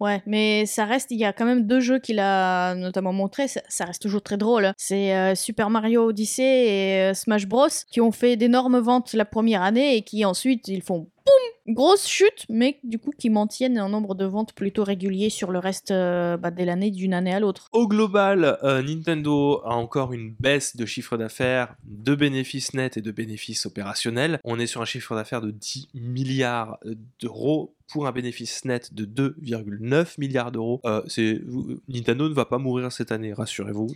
Ouais, 0.00 0.22
mais 0.26 0.66
ça 0.66 0.84
reste, 0.84 1.10
il 1.10 1.18
y 1.18 1.24
a 1.24 1.32
quand 1.32 1.44
même 1.44 1.66
deux 1.66 1.80
jeux 1.80 1.98
qu'il 1.98 2.18
a 2.18 2.74
notamment 2.74 3.12
montré, 3.12 3.48
ça, 3.48 3.60
ça 3.68 3.84
reste 3.84 4.02
toujours 4.02 4.22
très 4.22 4.36
drôle. 4.36 4.72
C'est 4.76 5.14
euh, 5.14 5.34
Super 5.34 5.70
Mario 5.70 6.08
Odyssey 6.08 6.42
et 6.42 7.00
euh, 7.02 7.14
Smash 7.14 7.46
Bros 7.46 7.68
qui 7.90 8.00
ont 8.00 8.12
fait 8.12 8.36
d'énormes 8.36 8.78
ventes 8.78 9.12
la 9.14 9.24
première 9.24 9.62
année 9.62 9.96
et 9.96 10.02
qui 10.02 10.24
ensuite 10.24 10.68
ils 10.68 10.82
font 10.82 11.08
boum, 11.26 11.74
grosse 11.74 12.06
chute, 12.06 12.46
mais 12.48 12.78
du 12.84 12.98
coup 12.98 13.10
qui 13.16 13.28
maintiennent 13.30 13.78
un 13.78 13.88
nombre 13.88 14.14
de 14.14 14.24
ventes 14.24 14.52
plutôt 14.52 14.84
régulier 14.84 15.28
sur 15.30 15.50
le 15.50 15.58
reste 15.58 15.90
euh, 15.90 16.36
bah, 16.36 16.50
de 16.50 16.62
l'année 16.64 16.90
d'une 16.90 17.12
année 17.14 17.34
à 17.34 17.40
l'autre. 17.40 17.68
Au 17.72 17.88
global, 17.88 18.58
euh, 18.62 18.82
Nintendo 18.82 19.60
a 19.64 19.74
encore 19.74 20.12
une 20.12 20.32
baisse 20.38 20.76
de 20.76 20.86
chiffre 20.86 21.16
d'affaires, 21.16 21.74
de 21.84 22.14
bénéfices 22.14 22.72
nets 22.74 22.96
et 22.96 23.02
de 23.02 23.10
bénéfices 23.10 23.66
opérationnels. 23.66 24.38
On 24.44 24.58
est 24.58 24.66
sur 24.66 24.80
un 24.80 24.84
chiffre 24.86 25.14
d'affaires 25.14 25.40
de 25.42 25.50
10 25.50 25.88
milliards 25.94 26.78
d'euros 27.20 27.72
pour 27.92 28.08
un 28.08 28.12
bénéfice 28.12 28.64
net 28.64 28.92
de 28.94 29.04
2,9 29.04 30.18
milliards 30.18 30.50
d'euros. 30.50 30.80
Euh, 30.84 31.02
c'est- 31.06 31.40
Nintendo 31.88 32.28
ne 32.28 32.34
va 32.34 32.44
pas 32.44 32.58
mourir 32.58 32.90
cette 32.90 33.12
année, 33.12 33.32
rassurez-vous. 33.32 33.88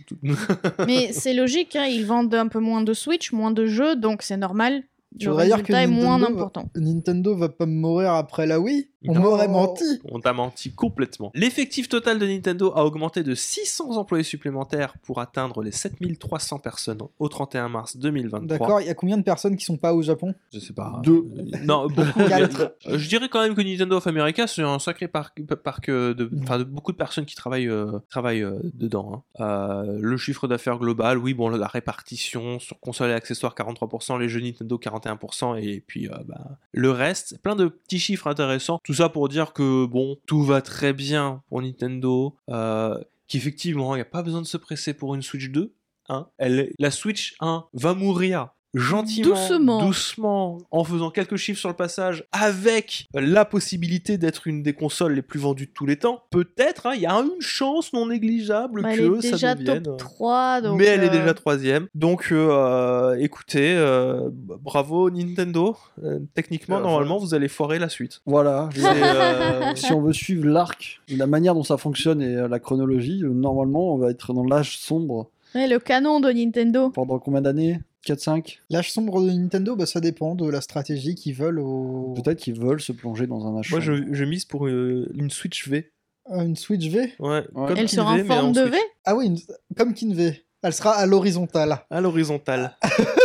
Mais 0.87 1.11
c'est 1.13 1.33
logique, 1.33 1.75
hein, 1.75 1.85
ils 1.85 2.05
vendent 2.05 2.33
un 2.33 2.47
peu 2.47 2.59
moins 2.59 2.81
de 2.81 2.93
Switch, 2.93 3.31
moins 3.33 3.51
de 3.51 3.65
jeux, 3.65 3.95
donc 3.95 4.21
c'est 4.21 4.37
normal. 4.37 4.83
Tu 5.19 5.25
Le 5.25 5.31
voudrais 5.31 5.45
dire 5.47 5.57
que 5.57 5.73
résultat 5.73 5.83
est 5.83 5.87
moins 5.87 6.17
Nintendo 6.17 6.35
va- 6.35 6.41
important. 6.41 6.69
Nintendo 6.75 7.35
va 7.35 7.49
pas 7.49 7.65
mourir 7.65 8.11
après 8.13 8.47
la 8.47 8.59
Wii? 8.59 8.87
On 9.07 9.15
m'aurait 9.19 9.47
menti. 9.47 9.83
On 10.05 10.19
t'a 10.19 10.31
menti 10.31 10.71
complètement. 10.71 11.31
L'effectif 11.33 11.89
total 11.89 12.19
de 12.19 12.25
Nintendo 12.27 12.71
a 12.75 12.85
augmenté 12.85 13.23
de 13.23 13.33
600 13.33 13.97
employés 13.97 14.23
supplémentaires 14.23 14.93
pour 15.03 15.19
atteindre 15.19 15.63
les 15.63 15.71
7300 15.71 16.59
personnes 16.59 16.99
au 17.19 17.27
31 17.27 17.67
mars 17.67 17.97
2023. 17.97 18.47
D'accord, 18.47 18.79
il 18.81 18.87
y 18.87 18.89
a 18.89 18.93
combien 18.93 19.17
de 19.17 19.23
personnes 19.23 19.57
qui 19.57 19.65
sont 19.65 19.77
pas 19.77 19.93
au 19.95 20.01
Japon? 20.03 20.35
Je 20.53 20.59
sais 20.59 20.73
pas. 20.73 21.01
Deux. 21.03 21.25
Euh, 21.35 21.57
Non, 21.65 21.87
beaucoup. 21.87 22.19
Quatre. 22.27 22.75
Euh, 22.87 22.97
Je 22.99 23.09
dirais 23.09 23.27
quand 23.27 23.41
même 23.41 23.55
que 23.55 23.61
Nintendo 23.61 23.97
of 23.97 24.05
America, 24.07 24.45
c'est 24.45 24.61
un 24.61 24.77
sacré 24.79 25.07
parc, 25.07 25.41
parc 25.63 25.89
euh, 25.89 26.13
de, 26.13 26.29
enfin, 26.43 26.59
de 26.59 26.63
beaucoup 26.63 26.91
de 26.91 26.97
personnes 26.97 27.25
qui 27.25 27.35
travaillent, 27.35 27.67
euh, 27.69 27.99
travaillent 28.09 28.43
euh, 28.43 28.59
dedans. 28.75 29.25
hein. 29.39 29.43
Euh, 29.43 29.97
le 29.99 30.17
chiffre 30.17 30.47
d'affaires 30.47 30.77
global, 30.77 31.17
oui, 31.17 31.33
bon, 31.33 31.49
la 31.49 31.67
répartition 31.67 32.59
sur 32.59 32.79
consoles 32.79 33.09
et 33.09 33.13
accessoires 33.13 33.55
43%, 33.55 34.19
les 34.19 34.29
jeux 34.29 34.41
Nintendo 34.41 34.77
41%, 35.01 35.61
et 35.61 35.81
puis 35.81 36.07
euh, 36.07 36.17
bah, 36.25 36.57
le 36.71 36.91
reste, 36.91 37.41
plein 37.41 37.55
de 37.55 37.67
petits 37.67 37.99
chiffres 37.99 38.27
intéressants. 38.27 38.79
Tout 38.83 38.91
Tout 38.91 38.97
ça 38.97 39.09
pour 39.09 39.29
dire 39.29 39.53
que 39.53 39.85
bon, 39.85 40.17
tout 40.25 40.43
va 40.43 40.61
très 40.61 40.93
bien 40.93 41.43
pour 41.49 41.61
Nintendo. 41.61 42.35
Euh, 42.49 42.97
Qu'effectivement, 43.31 43.95
il 43.95 43.99
n'y 43.99 44.01
a 44.01 44.05
pas 44.05 44.23
besoin 44.23 44.41
de 44.41 44.45
se 44.45 44.57
presser 44.57 44.93
pour 44.93 45.15
une 45.15 45.21
Switch 45.21 45.51
2. 45.51 45.73
Hein. 46.09 46.27
Elle, 46.37 46.73
la 46.77 46.91
Switch 46.91 47.33
1 47.39 47.65
va 47.71 47.93
mourir 47.93 48.49
gentiment, 48.73 49.29
Doucement. 49.35 49.85
doucement, 49.85 50.57
en 50.71 50.83
faisant 50.83 51.09
quelques 51.11 51.35
chiffres 51.35 51.59
sur 51.59 51.69
le 51.69 51.75
passage, 51.75 52.23
avec 52.31 53.07
la 53.13 53.43
possibilité 53.45 54.17
d'être 54.17 54.47
une 54.47 54.63
des 54.63 54.73
consoles 54.73 55.13
les 55.13 55.21
plus 55.21 55.39
vendues 55.39 55.65
de 55.65 55.71
tous 55.71 55.85
les 55.85 55.97
temps. 55.97 56.23
Peut-être, 56.29 56.87
hein, 56.87 56.93
il 56.95 57.01
y 57.01 57.05
a 57.05 57.13
une 57.15 57.41
chance 57.41 57.91
non 57.93 58.07
négligeable 58.07 58.81
Bah, 58.83 58.93
elle 58.93 58.99
que 59.09 59.17
est 59.17 59.21
ça 59.21 59.31
déjà 59.31 59.55
devienne. 59.55 59.83
top 59.83 59.97
3. 59.97 60.61
Donc, 60.61 60.79
mais 60.79 60.85
elle 60.85 61.03
est 61.03 61.09
euh, 61.09 61.19
déjà 61.19 61.33
troisième. 61.33 61.87
Donc, 61.95 62.29
euh, 62.31 63.15
écoutez, 63.19 63.73
euh, 63.75 64.29
bravo 64.31 65.09
Nintendo. 65.09 65.75
Euh, 66.03 66.19
techniquement, 66.33 66.77
Euh, 66.77 66.81
normalement, 66.81 67.17
vous 67.17 67.33
allez 67.33 67.47
foirer 67.49 67.79
la 67.79 67.89
suite. 67.89 68.21
Voilà. 68.25 68.69
Euh, 69.01 69.75
si 69.75 69.91
on 69.93 70.01
veut 70.01 70.13
suivre 70.13 70.45
l'arc, 70.47 71.01
la 71.09 71.27
manière 71.27 71.53
dont 71.55 71.63
ça 71.63 71.77
fonctionne 71.77 72.21
et 72.21 72.35
euh, 72.35 72.47
la 72.47 72.59
chronologie, 72.59 73.21
euh, 73.23 73.29
normalement, 73.29 73.93
on 73.93 73.97
va 73.97 74.09
être 74.11 74.33
dans 74.33 74.43
l'âge 74.43 74.77
sombre 74.77 75.29
ouais, 75.55 75.67
le 75.67 75.79
canon 75.79 76.19
de 76.19 76.29
Nintendo. 76.31 76.89
pendant 76.89 77.19
combien 77.19 77.41
d'années? 77.41 77.79
4-5 78.07 78.57
L'âge 78.69 78.91
sombre 78.91 79.21
de 79.21 79.29
Nintendo, 79.31 79.75
bah, 79.75 79.85
ça 79.85 79.99
dépend 79.99 80.35
de 80.35 80.49
la 80.49 80.61
stratégie 80.61 81.15
qu'ils 81.15 81.35
veulent 81.35 81.59
au... 81.59 82.13
Peut-être 82.15 82.39
qu'ils 82.39 82.59
veulent 82.59 82.81
se 82.81 82.91
plonger 82.91 83.27
dans 83.27 83.45
un 83.47 83.59
âge 83.59 83.69
Moi, 83.71 83.79
je, 83.79 83.93
je 84.11 84.25
mise 84.25 84.45
pour 84.45 84.67
euh, 84.67 85.07
une 85.13 85.29
Switch 85.29 85.67
V. 85.67 85.91
Euh, 86.31 86.41
Une 86.43 86.55
Switch 86.55 86.87
V? 86.87 87.13
Ouais, 87.19 87.43
comme 87.53 87.77
Elle 87.77 87.89
sera 87.89 88.13
en 88.13 88.25
forme 88.25 88.51
de 88.53 88.61
Switch. 88.61 88.73
V? 88.73 88.77
Ah 89.05 89.15
oui, 89.15 89.25
une- 89.27 89.39
comme 89.75 89.93
Kin 89.93 90.13
V. 90.13 90.43
Elle 90.63 90.73
sera 90.73 90.91
à 90.93 91.05
l'horizontale. 91.05 91.79
À 91.89 92.01
l'horizontale. 92.01 92.77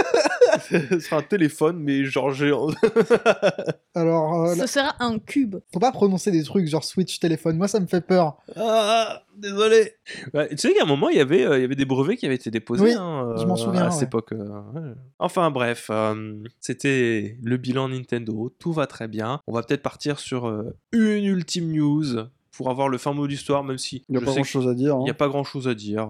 Ce 0.91 0.99
sera 1.01 1.17
un 1.19 1.23
téléphone, 1.23 1.79
mais 1.79 2.05
genre 2.05 2.31
géant. 2.33 2.69
Alors, 3.95 4.43
euh, 4.45 4.55
là, 4.55 4.67
Ce 4.67 4.73
sera 4.75 4.95
un 5.01 5.19
cube. 5.19 5.57
faut 5.73 5.81
pas 5.81 5.93
prononcer 5.93 6.31
des 6.31 6.43
trucs 6.43 6.67
genre 6.67 6.85
Switch 6.85 7.19
téléphone. 7.19 7.57
Moi, 7.57 7.69
ça 7.69 7.81
me 7.81 7.87
fait 7.87 8.01
peur. 8.01 8.37
Ah, 8.57 9.23
désolé. 9.37 9.95
Ouais, 10.35 10.49
tu 10.51 10.57
sais 10.59 10.75
qu'à 10.75 10.83
un 10.85 10.87
moment, 10.87 11.09
il 11.09 11.17
y 11.17 11.21
avait, 11.21 11.45
euh, 11.47 11.59
il 11.59 11.63
y 11.63 11.65
avait 11.65 11.75
des 11.77 11.85
brevets 11.85 12.17
qui 12.17 12.27
avaient 12.27 12.35
été 12.35 12.51
déposés. 12.51 12.85
Oui, 12.85 12.93
hein, 12.93 13.35
je 13.39 13.45
m'en 13.45 13.55
euh, 13.55 13.57
souviens, 13.57 13.87
À 13.87 13.91
cette 13.91 14.09
époque. 14.09 14.33
euh, 14.33 14.45
ouais. 14.75 14.93
Enfin 15.19 15.51
bref, 15.51 15.89
euh, 15.91 16.35
c'était 16.61 17.39
le 17.43 17.57
bilan 17.57 17.89
Nintendo. 17.89 18.55
Tout 18.59 18.73
va 18.73 18.87
très 18.87 19.09
bien. 19.09 19.41
On 19.47 19.53
va 19.55 19.63
peut-être 19.63 19.83
partir 19.83 20.19
sur 20.19 20.47
euh, 20.49 20.77
une 20.93 21.25
ultime 21.25 21.73
news 21.73 22.05
pour 22.53 22.71
avoir 22.71 22.89
le 22.89 22.99
fin 22.99 23.13
mot 23.13 23.27
d'histoire, 23.27 23.65
même 23.65 23.79
si 23.79 24.05
Il 24.09 24.13
n'y 24.13 24.17
a 24.17 24.21
je 24.21 24.25
pas 24.27 24.33
grand 24.33 24.45
chose 24.45 24.69
à 24.69 24.75
dire. 24.75 24.97
hein. 24.97 25.03
n'y 25.05 25.11
a 25.11 25.15
pas 25.15 25.29
grand 25.29 25.45
chose 25.45 25.69
à 25.69 25.75
dire. 25.75 26.09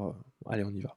Allez, 0.48 0.64
on 0.64 0.70
y 0.70 0.80
va. 0.80 0.95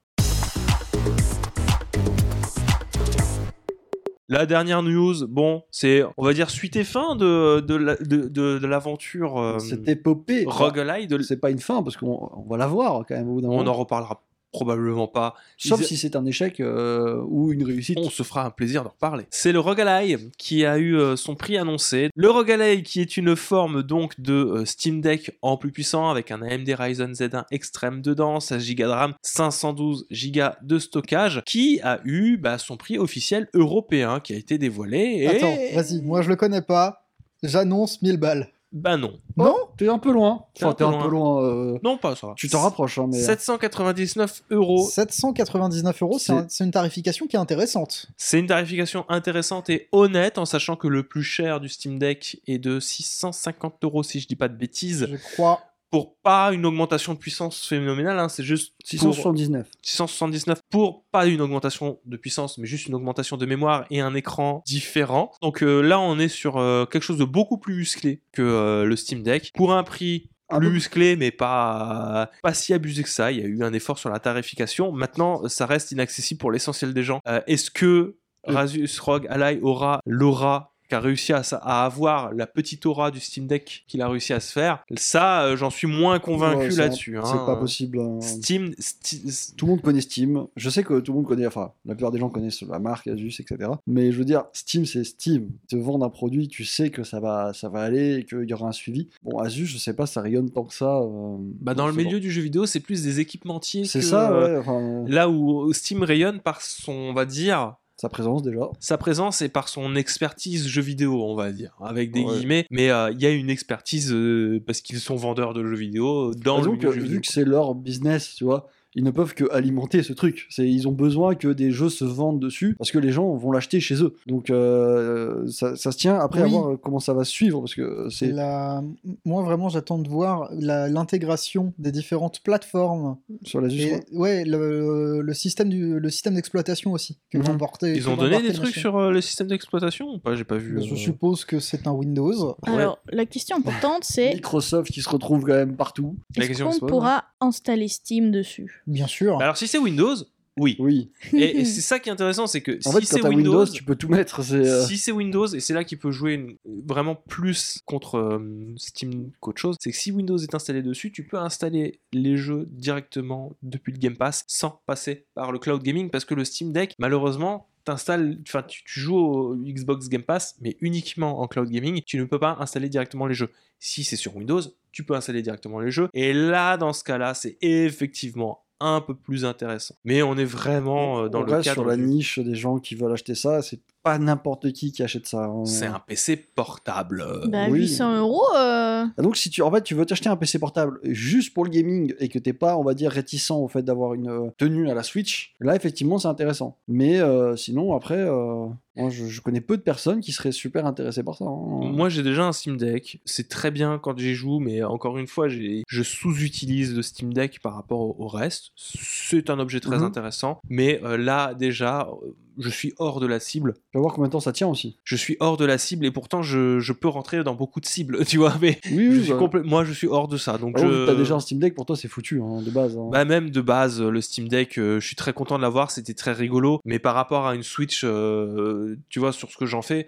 La 4.31 4.45
dernière 4.45 4.83
news, 4.83 5.27
bon, 5.27 5.63
c'est, 5.71 6.03
on 6.17 6.23
va 6.23 6.33
dire, 6.33 6.49
suite 6.51 6.75
et 6.75 6.83
fin 6.83 7.15
de, 7.15 7.61
de, 7.61 7.75
la- 7.75 7.95
de, 7.95 8.27
de- 8.27 8.59
de 8.59 8.67
l'aventure 8.67 9.39
euh, 9.39 9.57
Cette 9.59 9.87
épopée, 9.87 10.45
roguelite. 10.47 11.21
c'est 11.23 11.39
pas 11.41 11.49
une 11.49 11.57
fin 11.59 11.81
parce 11.81 11.97
qu'on 11.97 12.29
on 12.37 12.47
va 12.47 12.55
la 12.57 12.67
voir 12.67 13.03
quand 13.07 13.15
même 13.15 13.27
au 13.27 13.33
bout 13.33 13.41
d'un 13.41 13.47
On 13.47 13.51
moment. 13.53 13.63
n'en 13.63 13.73
reparlera 13.73 14.21
probablement 14.51 15.07
pas. 15.07 15.35
Sauf 15.57 15.81
Ils- 15.81 15.85
si 15.85 15.97
c'est 15.97 16.15
un 16.15 16.25
échec 16.25 16.59
euh, 16.59 17.21
ou 17.27 17.51
une 17.51 17.63
réussite. 17.63 17.97
On 17.99 18.09
se 18.09 18.23
fera 18.23 18.45
un 18.45 18.49
plaisir 18.49 18.83
d'en 18.83 18.89
reparler. 18.89 19.25
C'est 19.29 19.51
le 19.51 19.59
Rogalai 19.59 20.17
qui 20.37 20.65
a 20.65 20.77
eu 20.77 20.97
euh, 20.97 21.15
son 21.15 21.35
prix 21.35 21.57
annoncé. 21.57 22.09
Le 22.15 22.29
Rogalai 22.29 22.83
qui 22.83 23.01
est 23.01 23.17
une 23.17 23.35
forme 23.35 23.83
donc 23.83 24.19
de 24.19 24.33
euh, 24.33 24.65
Steam 24.65 25.01
Deck 25.01 25.37
en 25.41 25.57
plus 25.57 25.71
puissant 25.71 26.09
avec 26.09 26.31
un 26.31 26.41
AMD 26.41 26.69
Ryzen 26.69 27.13
Z1 27.13 27.45
Extreme 27.51 28.01
dedans, 28.01 28.39
16 28.39 28.75
Go 28.75 28.83
de 28.83 28.89
RAM, 28.89 29.13
512 29.21 30.07
Go 30.09 30.41
de 30.61 30.79
stockage, 30.79 31.41
qui 31.45 31.79
a 31.81 31.99
eu 32.05 32.37
bah, 32.37 32.57
son 32.57 32.77
prix 32.77 32.97
officiel 32.97 33.47
européen 33.53 34.19
qui 34.19 34.33
a 34.33 34.37
été 34.37 34.57
dévoilé. 34.57 35.19
Et... 35.21 35.27
Attends, 35.27 35.55
vas-y, 35.75 36.01
moi 36.01 36.21
je 36.21 36.29
le 36.29 36.35
connais 36.35 36.61
pas. 36.61 37.05
J'annonce 37.43 38.01
1000 38.01 38.17
balles. 38.17 38.49
Bah 38.71 38.97
non. 38.97 39.19
Non 39.35 39.55
T'es 39.77 39.87
un 39.87 39.97
peu 39.97 40.11
loin. 40.11 40.45
T'es 40.53 40.63
Enfin, 40.63 40.71
un 40.71 40.73
t'es 40.75 40.83
peu 40.83 40.89
un 40.99 41.01
peu 41.03 41.09
loin. 41.09 41.43
euh, 41.43 41.79
Non, 41.83 41.97
pas 41.97 42.15
ça. 42.15 42.33
Tu 42.35 42.47
t'en 42.49 42.61
rapproches, 42.61 42.99
hein, 42.99 43.07
mais. 43.09 43.17
799 43.19 44.43
euros. 44.51 44.87
799 44.87 46.01
euros, 46.03 46.19
c'est 46.19 46.25
C'est- 46.25 46.31
un- 46.33 46.45
c'est 46.49 46.63
une 46.65 46.71
tarification 46.71 47.25
qui 47.27 47.35
est 47.35 47.39
intéressante. 47.39 48.07
C'est 48.17 48.39
une 48.39 48.47
tarification 48.47 49.05
intéressante 49.09 49.69
et 49.69 49.87
honnête 49.91 50.37
en 50.37 50.45
sachant 50.45 50.75
que 50.75 50.87
le 50.87 51.03
plus 51.03 51.23
cher 51.23 51.59
du 51.59 51.67
Steam 51.69 51.97
Deck 51.97 52.41
est 52.47 52.59
de 52.59 52.79
650 52.79 53.83
euros 53.83 54.03
si 54.03 54.19
je 54.19 54.27
dis 54.27 54.35
pas 54.35 54.47
de 54.47 54.55
bêtises. 54.55 55.07
Je 55.09 55.17
crois. 55.33 55.61
Pour 55.89 56.17
pas 56.21 56.53
une 56.53 56.65
augmentation 56.65 57.13
de 57.13 57.19
puissance 57.19 57.67
phénoménale, 57.67 58.19
hein, 58.19 58.29
c'est 58.29 58.43
juste 58.43 58.73
pour 58.79 58.87
679. 58.87 59.67
679 59.81 60.61
pour 60.69 61.05
pas 61.11 61.25
une 61.25 61.41
augmentation 61.41 61.99
de 62.05 62.17
puissance, 62.17 62.57
mais 62.57 62.67
juste 62.67 62.87
une 62.87 62.95
augmentation 62.95 63.37
de 63.37 63.45
mémoire 63.45 63.85
et 63.89 64.01
un 64.01 64.13
écran 64.13 64.61
différent. 64.65 65.31
Donc 65.41 65.63
euh, 65.63 65.81
là, 65.81 65.99
on 65.99 66.19
est 66.19 66.27
sur 66.27 66.57
euh, 66.57 66.85
quelque 66.85 67.03
chose 67.03 67.17
de 67.17 67.25
beaucoup 67.25 67.57
plus 67.57 67.75
musclé 67.75 68.21
que 68.31 68.41
euh, 68.41 68.85
le 68.85 68.95
Steam 68.95 69.23
Deck 69.23 69.51
pour 69.55 69.73
un 69.73 69.83
prix 69.83 70.29
Un 70.49 70.59
plus 70.59 70.69
musclé, 70.69 71.15
mais 71.15 71.31
pas 71.31 72.29
pas 72.43 72.53
si 72.53 72.73
abusé 72.73 73.03
que 73.03 73.09
ça. 73.09 73.31
Il 73.31 73.39
y 73.39 73.41
a 73.41 73.45
eu 73.45 73.63
un 73.63 73.73
effort 73.73 73.97
sur 73.97 74.09
la 74.09 74.19
tarification. 74.19 74.91
Maintenant, 74.91 75.47
ça 75.47 75.65
reste 75.65 75.91
inaccessible 75.91 76.39
pour 76.39 76.51
l'essentiel 76.51 76.93
des 76.93 77.03
gens. 77.03 77.19
Est-ce 77.47 77.71
que. 77.71 78.15
Razus 78.45 79.01
Rogue 79.01 79.27
Ally 79.29 79.59
aura 79.61 79.99
l'aura 80.05 80.73
qu'a 80.89 80.99
réussi 80.99 81.31
à, 81.33 81.41
avoir 81.85 82.33
la 82.33 82.47
petite 82.47 82.85
aura 82.85 83.11
du 83.11 83.19
Steam 83.19 83.47
Deck 83.47 83.83
qu'il 83.87 84.01
a 84.01 84.09
réussi 84.09 84.33
à 84.33 84.39
se 84.39 84.51
faire 84.51 84.83
Ça, 84.97 85.43
euh, 85.43 85.55
j'en 85.55 85.69
suis 85.69 85.87
moins 85.87 86.19
convaincu 86.19 86.57
Ouais, 86.57 86.71
c'est- 86.71 86.77
là-dessus. 86.81 87.17
C'est 87.23 87.29
hein. 87.31 87.43
pas 87.45 87.55
possible. 87.55 87.99
hein. 87.99 88.19
Steam, 88.21 88.71
Sti- 88.79 89.55
Tout 89.55 89.65
le 89.65 89.71
monde 89.71 89.81
connaît 89.81 90.01
Steam. 90.01 90.45
Je 90.55 90.69
sais 90.69 90.83
que 90.83 90.99
tout 90.99 91.11
le 91.11 91.17
monde 91.19 91.27
connaît, 91.27 91.45
enfin, 91.47 91.71
la 91.85 91.95
plupart 91.95 92.11
des 92.11 92.19
gens 92.19 92.29
connaissent 92.29 92.61
la 92.63 92.79
marque 92.79 93.07
Asus, 93.07 93.33
etc. 93.39 93.69
Mais 93.87 94.11
je 94.11 94.17
veux 94.17 94.25
dire, 94.25 94.45
Steam, 94.53 94.85
c'est 94.85 95.03
Steam. 95.03 95.49
Te 95.69 95.75
vendre 95.75 96.05
un 96.05 96.09
produit, 96.09 96.47
tu 96.47 96.65
sais 96.65 96.89
que 96.89 97.03
ça 97.03 97.19
va, 97.19 97.53
ça 97.53 97.69
va 97.69 97.81
aller 97.81 98.15
et 98.17 98.25
qu'il 98.25 98.49
y 98.49 98.53
aura 98.53 98.67
un 98.69 98.71
suivi. 98.73 99.09
Bon, 99.23 99.37
Asus, 99.39 99.65
je 99.67 99.77
sais 99.77 99.93
pas, 99.93 100.05
ça 100.05 100.21
rayonne 100.21 100.49
tant 100.49 100.63
que 100.63 100.73
ça. 100.73 100.97
euh, 100.99 101.37
bah, 101.61 101.73
dans 101.73 101.87
le 101.87 101.93
c'est 101.93 102.03
milieu 102.03 102.19
du 102.19 102.31
jeu 102.31 102.41
vidéo, 102.41 102.65
c'est 102.65 102.79
plus 102.79 103.03
des 103.03 103.19
équipementiers. 103.19 103.85
C'est 103.85 104.01
ça, 104.01 104.31
euh, 104.31 104.53
ouais. 104.53 104.57
Enfin, 104.59 105.05
Là 105.07 105.29
où 105.29 105.71
Steam 105.73 106.03
rayonne 106.03 106.39
par 106.39 106.61
son, 106.61 106.91
on 106.91 107.13
va 107.13 107.25
dire, 107.25 107.75
sa 107.99 108.07
présence 108.09 108.43
déjà. 108.43 108.69
sa 108.79 108.97
présence 108.97 109.41
et 109.41 109.49
par 109.49 109.67
son 109.67 109.95
expertise 109.95 110.67
jeu 110.67 110.81
vidéo, 110.81 111.21
on 111.23 111.35
va 111.35 111.51
dire, 111.51 111.75
avec 111.81 112.11
des 112.11 112.23
Ouais. 112.23 112.35
guillemets. 112.37 112.65
Mais 112.71 112.89
euh, 112.91 113.11
il 113.11 113.21
y 113.21 113.25
a 113.25 113.29
une 113.31 113.49
expertise 113.49 114.13
euh, 114.13 114.61
parce 114.65 114.79
qu'ils 114.81 114.99
sont 114.99 115.15
vendeurs 115.17 115.53
de 115.53 115.65
jeux 115.65 115.75
vidéo 115.75 116.33
dans 116.33 116.55
le 116.57 116.61
Disons 116.61 116.71
milieu 116.73 116.87
que, 116.89 116.93
jeu 116.95 116.99
vu 117.01 117.07
vidéo. 117.07 117.21
que 117.21 117.27
c'est 117.27 117.43
leur 117.45 117.75
business, 117.75 118.35
tu 118.35 118.45
vois, 118.45 118.67
ils 118.95 119.03
ne 119.03 119.11
peuvent 119.11 119.33
que 119.33 119.45
alimenter 119.51 120.01
ce 120.03 120.13
truc. 120.13 120.47
C'est, 120.49 120.67
ils 120.69 120.87
ont 120.87 120.91
besoin 120.91 121.35
que 121.35 121.47
des 121.49 121.71
jeux 121.71 121.89
se 121.89 122.05
vendent 122.05 122.39
dessus 122.39 122.75
parce 122.77 122.91
que 122.91 122.97
les 122.99 123.11
gens 123.11 123.35
vont 123.35 123.51
l'acheter 123.51 123.79
chez 123.79 124.01
eux. 124.03 124.15
Donc 124.27 124.49
euh, 124.49 125.47
ça, 125.47 125.75
ça 125.75 125.91
se 125.91 125.97
tient 125.97 126.17
après 126.17 126.41
Oui. 126.41 126.47
à 126.47 126.49
voir 126.49 126.77
comment 126.81 126.99
ça 126.99 127.13
va 127.13 127.23
se 127.23 127.31
suivre 127.31 127.59
parce 127.59 127.75
que 127.75 128.07
c'est. 128.09 128.31
La... 128.31 128.81
Moi, 129.25 129.43
vraiment, 129.43 129.69
j'attends 129.69 129.99
de 129.99 130.09
voir 130.09 130.49
la- 130.53 130.87
l'intégration 130.89 131.73
des 131.77 131.91
différentes 131.91 132.39
plateformes. 132.41 133.17
Sur 133.43 133.61
la 133.61 133.69
Et, 133.69 133.99
ouais, 134.13 134.43
le, 134.45 135.21
le 135.21 135.33
système 135.33 135.69
du- 135.69 135.99
le 135.99 136.09
système 136.09 136.35
d'exploitation 136.35 136.91
aussi. 136.91 137.17
Que 137.29 137.37
Mhm. 137.37 137.43
vont 137.45 137.57
porter, 137.57 137.93
Ils 137.95 138.09
ont 138.09 138.17
donné 138.17 138.41
des 138.41 138.53
trucs 138.53 138.75
sur 138.75 138.97
euh, 138.97 139.11
le 139.11 139.21
système 139.21 139.47
d'exploitation 139.47 140.07
ou 140.15 140.19
pas? 140.19 140.35
J'ai 140.35 140.43
pas 140.43 140.57
vu. 140.57 140.81
Je 140.83 140.93
euh, 140.93 140.97
suppose 140.97 141.45
que 141.45 141.59
c'est 141.59 141.87
un 141.87 141.91
Windows. 141.91 142.55
Ouais. 142.67 142.73
Alors, 142.73 142.99
la 143.11 143.25
question 143.25 143.57
importante, 143.57 144.03
c'est 144.03 144.33
Microsoft 144.33 144.91
qui 144.91 145.01
se 145.01 145.09
retrouve 145.09 145.41
quand 145.41 145.53
même 145.53 145.75
partout. 145.75 146.15
La 146.35 146.45
est-ce 146.45 146.63
qu'on 146.63 146.87
pourra 146.87 147.25
installer 147.39 147.87
Steam 147.87 148.31
dessus? 148.31 148.83
Bien 148.89 149.07
sûr. 149.07 149.37
Bah 149.37 149.45
Alors 149.45 149.57
si 149.57 149.67
c'est 149.67 149.77
Windows, 149.77 150.15
oui. 150.57 150.75
Oui. 150.79 151.09
Et, 151.31 151.59
et 151.61 151.65
c'est 151.65 151.79
ça 151.79 151.99
qui 151.99 152.09
est 152.09 152.11
intéressant, 152.11 152.45
c'est 152.47 152.59
que 152.59 152.71
En 152.85 152.91
si 152.99 153.05
c'est 153.05 153.23
Windows, 153.23 153.59
Windows, 153.61 153.65
tu 153.65 153.83
peux 153.83 153.95
tout 153.95 154.09
mettre. 154.09 154.41
Euh, 154.53 154.85
Si 154.85 154.97
c'est 154.97 155.13
Windows, 155.13 155.47
et 155.47 155.61
c'est 155.61 155.73
là 155.73 155.85
qu'il 155.85 155.99
peut 155.99 156.11
jouer 156.11 156.33
une- 156.33 156.55
vraiment 156.85 157.15
plus 157.15 157.79
contre 157.85 158.17
euh, 158.17 158.73
Steam 158.75 159.31
qu'autre 159.39 159.61
chose, 159.61 159.77
c'est 159.79 159.91
que 159.91 159.97
si 159.97 160.11
Windows 160.11 160.37
est 160.37 160.53
installé 160.53 160.81
dessus, 160.81 161.11
tu 161.13 161.23
peux 161.23 161.37
installer 161.37 162.01
les 162.11 162.35
jeux 162.35 162.67
directement 162.71 163.53
depuis 163.63 163.93
le 163.93 163.99
Game 163.99 164.17
Pass 164.17 164.43
sans 164.47 164.81
passer 164.85 165.25
par 165.33 165.51
le 165.53 165.59
cloud 165.59 165.81
gaming 165.81 166.09
parce 166.09 166.25
que 166.25 166.33
le 166.35 166.43
Steam 166.43 166.73
Deck, 166.73 166.93
malheureusement, 166.99 167.67
t'installes, 167.85 168.37
enfin 168.45 168.63
tu, 168.63 168.83
tu 168.83 168.99
joues 168.99 169.15
au 169.17 169.55
Xbox 169.55 170.09
Game 170.09 170.23
Pass, 170.23 170.55
mais 170.59 170.75
uniquement 170.81 171.39
en 171.39 171.47
cloud 171.47 171.69
gaming, 171.69 172.01
tu 172.05 172.17
ne 172.17 172.25
peux 172.25 172.39
pas 172.39 172.57
installer 172.59 172.89
directement 172.89 173.27
les 173.27 173.33
jeux. 173.35 173.49
Si 173.79 174.03
c'est 174.03 174.17
sur 174.17 174.35
Windows, 174.35 174.61
tu 174.91 175.05
peux 175.05 175.13
installer 175.15 175.41
directement 175.41 175.79
les 175.79 175.89
jeux. 175.91 176.09
Et 176.13 176.33
là, 176.33 176.75
dans 176.75 176.91
ce 176.91 177.03
cas-là, 177.05 177.33
c'est 177.33 177.57
effectivement 177.61 178.59
un 178.79 179.01
peu 179.01 179.13
plus 179.15 179.45
intéressant. 179.45 179.95
Mais 180.05 180.21
on 180.21 180.37
est 180.37 180.45
vraiment 180.45 181.23
euh, 181.23 181.29
dans 181.29 181.41
on 181.41 181.43
le 181.43 181.51
reste 181.53 181.65
cadre 181.65 181.81
sur 181.81 181.85
la 181.85 181.95
du- 181.97 182.03
niche 182.03 182.39
des 182.39 182.55
gens 182.55 182.79
qui 182.79 182.95
veulent 182.95 183.11
acheter 183.11 183.35
ça. 183.35 183.61
C'est 183.61 183.79
pas 184.09 184.17
n'importe 184.19 184.71
qui 184.73 184.91
qui 184.91 185.03
achète 185.03 185.25
ça. 185.27 185.45
hein. 185.45 185.65
C'est 185.65 185.85
un 185.85 185.99
PC 185.99 186.35
portable. 186.37 187.23
Bah, 187.47 187.67
oui. 187.69 187.79
800 187.81 188.17
euros, 188.19 188.43
euh, 188.55 189.05
Ah, 189.17 189.21
Donc 189.21 189.37
si 189.37 189.49
tu 189.49 189.61
en 189.61 189.71
fait 189.71 189.83
tu 189.83 189.95
veux 189.95 190.05
t'acheter 190.05 190.29
un 190.29 190.35
PC 190.35 190.59
portable 190.59 190.99
juste 191.03 191.53
pour 191.53 191.63
le 191.63 191.69
gaming 191.69 192.13
et 192.19 192.27
que 192.29 192.39
t'es 192.39 192.53
pas 192.53 192.77
on 192.77 192.83
va 192.83 192.93
dire 192.93 193.11
réticent 193.11 193.51
au 193.51 193.67
fait 193.67 193.81
d'avoir 193.83 194.13
une 194.13 194.29
euh, 194.29 194.49
tenue 194.57 194.89
à 194.89 194.93
la 194.93 195.03
Switch, 195.03 195.53
là 195.59 195.75
effectivement 195.75 196.17
c'est 196.17 196.27
intéressant. 196.27 196.77
Mais 196.87 197.19
euh, 197.19 197.55
sinon 197.55 197.95
après 197.95 198.17
euh, 198.19 198.65
moi 198.95 199.09
je, 199.09 199.25
je 199.27 199.41
connais 199.41 199.61
peu 199.61 199.77
de 199.77 199.81
personnes 199.81 200.19
qui 200.19 200.31
seraient 200.31 200.51
super 200.51 200.85
intéressées 200.85 201.23
par 201.23 201.35
ça. 201.35 201.45
hein. 201.45 201.91
Moi, 201.99 202.09
j'ai 202.09 202.21
déjà 202.23 202.43
un 202.45 202.51
Steam 202.53 202.75
Deck. 202.77 203.21
C'est 203.25 203.47
très 203.47 203.71
bien 203.71 203.97
quand 203.97 204.17
j'y 204.17 204.33
joue, 204.35 204.59
mais 204.59 204.83
encore 204.83 205.17
une 205.17 205.27
fois, 205.27 205.47
j'ai- 205.47 205.83
je 205.87 206.03
sous-utilise 206.03 206.95
le 206.95 207.01
Steam 207.01 207.33
Deck 207.33 207.59
par 207.61 207.75
rapport 207.75 207.99
au, 208.01 208.15
au 208.19 208.27
reste. 208.27 208.71
C'est 208.75 209.49
un 209.49 209.59
objet 209.59 209.79
très 209.79 209.97
Mhm. 209.97 210.03
intéressant. 210.03 210.59
Mais 210.69 210.99
euh, 211.03 211.17
là, 211.17 211.53
déjà, 211.53 212.09
euh, 212.23 212.35
je 212.59 212.69
suis 212.69 212.93
hors 212.99 213.19
de 213.19 213.25
la 213.25 213.39
cible. 213.39 213.73
Tu 213.91 213.97
vas 213.97 214.01
voir 214.01 214.13
combien 214.13 214.27
de 214.27 214.31
temps 214.33 214.39
ça 214.39 214.51
tient 214.51 214.67
aussi. 214.67 214.97
Je 215.03 215.15
suis 215.15 215.37
hors 215.39 215.57
de 215.57 215.65
la 215.65 215.77
cible 215.77 216.05
et 216.05 216.11
pourtant 216.11 216.41
je, 216.43 216.79
je 216.79 216.93
peux 216.93 217.07
rentrer 217.07 217.43
dans 217.43 217.55
beaucoup 217.55 217.79
de 217.79 217.85
cibles, 217.85 218.23
tu 218.27 218.37
vois. 218.37 218.53
Mais 218.61 218.79
Oui, 218.91 219.11
je 219.15 219.19
oui. 219.19 219.23
suis 219.23 219.33
bah. 219.33 219.61
moi, 219.63 219.83
je 219.85 219.93
suis 219.93 220.07
hors 220.07 220.27
de 220.27 220.37
ça. 220.37 220.57
Donc, 220.57 220.75
Ah 220.77 220.81
je... 220.83 221.05
T'as 221.05 221.15
déjà 221.15 221.35
un 221.35 221.39
Steam 221.39 221.59
Deck, 221.59 221.73
pour 221.73 221.85
toi 221.85 221.95
c'est 221.95 222.07
foutu 222.07 222.41
hein, 222.41 222.61
de 222.61 222.69
base. 222.69 222.95
hein. 222.97 223.09
Bah 223.11 223.25
même 223.25 223.49
de 223.49 223.61
base, 223.61 224.01
le 224.01 224.21
Steam 224.21 224.47
Deck, 224.47 224.77
euh, 224.77 224.99
je 224.99 225.07
suis 225.07 225.15
très 225.15 225.33
content 225.33 225.57
de 225.57 225.61
l'avoir, 225.63 225.89
c'était 225.91 226.13
très 226.13 226.33
rigolo. 226.33 226.79
Mais 226.85 226.99
par 226.99 227.15
rapport 227.15 227.47
à 227.47 227.55
une 227.55 227.63
Switch, 227.63 228.01
euh, 228.03 228.95
tu 229.09 229.19
vois, 229.19 229.31
sur 229.31 229.49
ce 229.51 229.57
que 229.57 229.65
j'en 229.65 229.81
fais, 229.81 230.07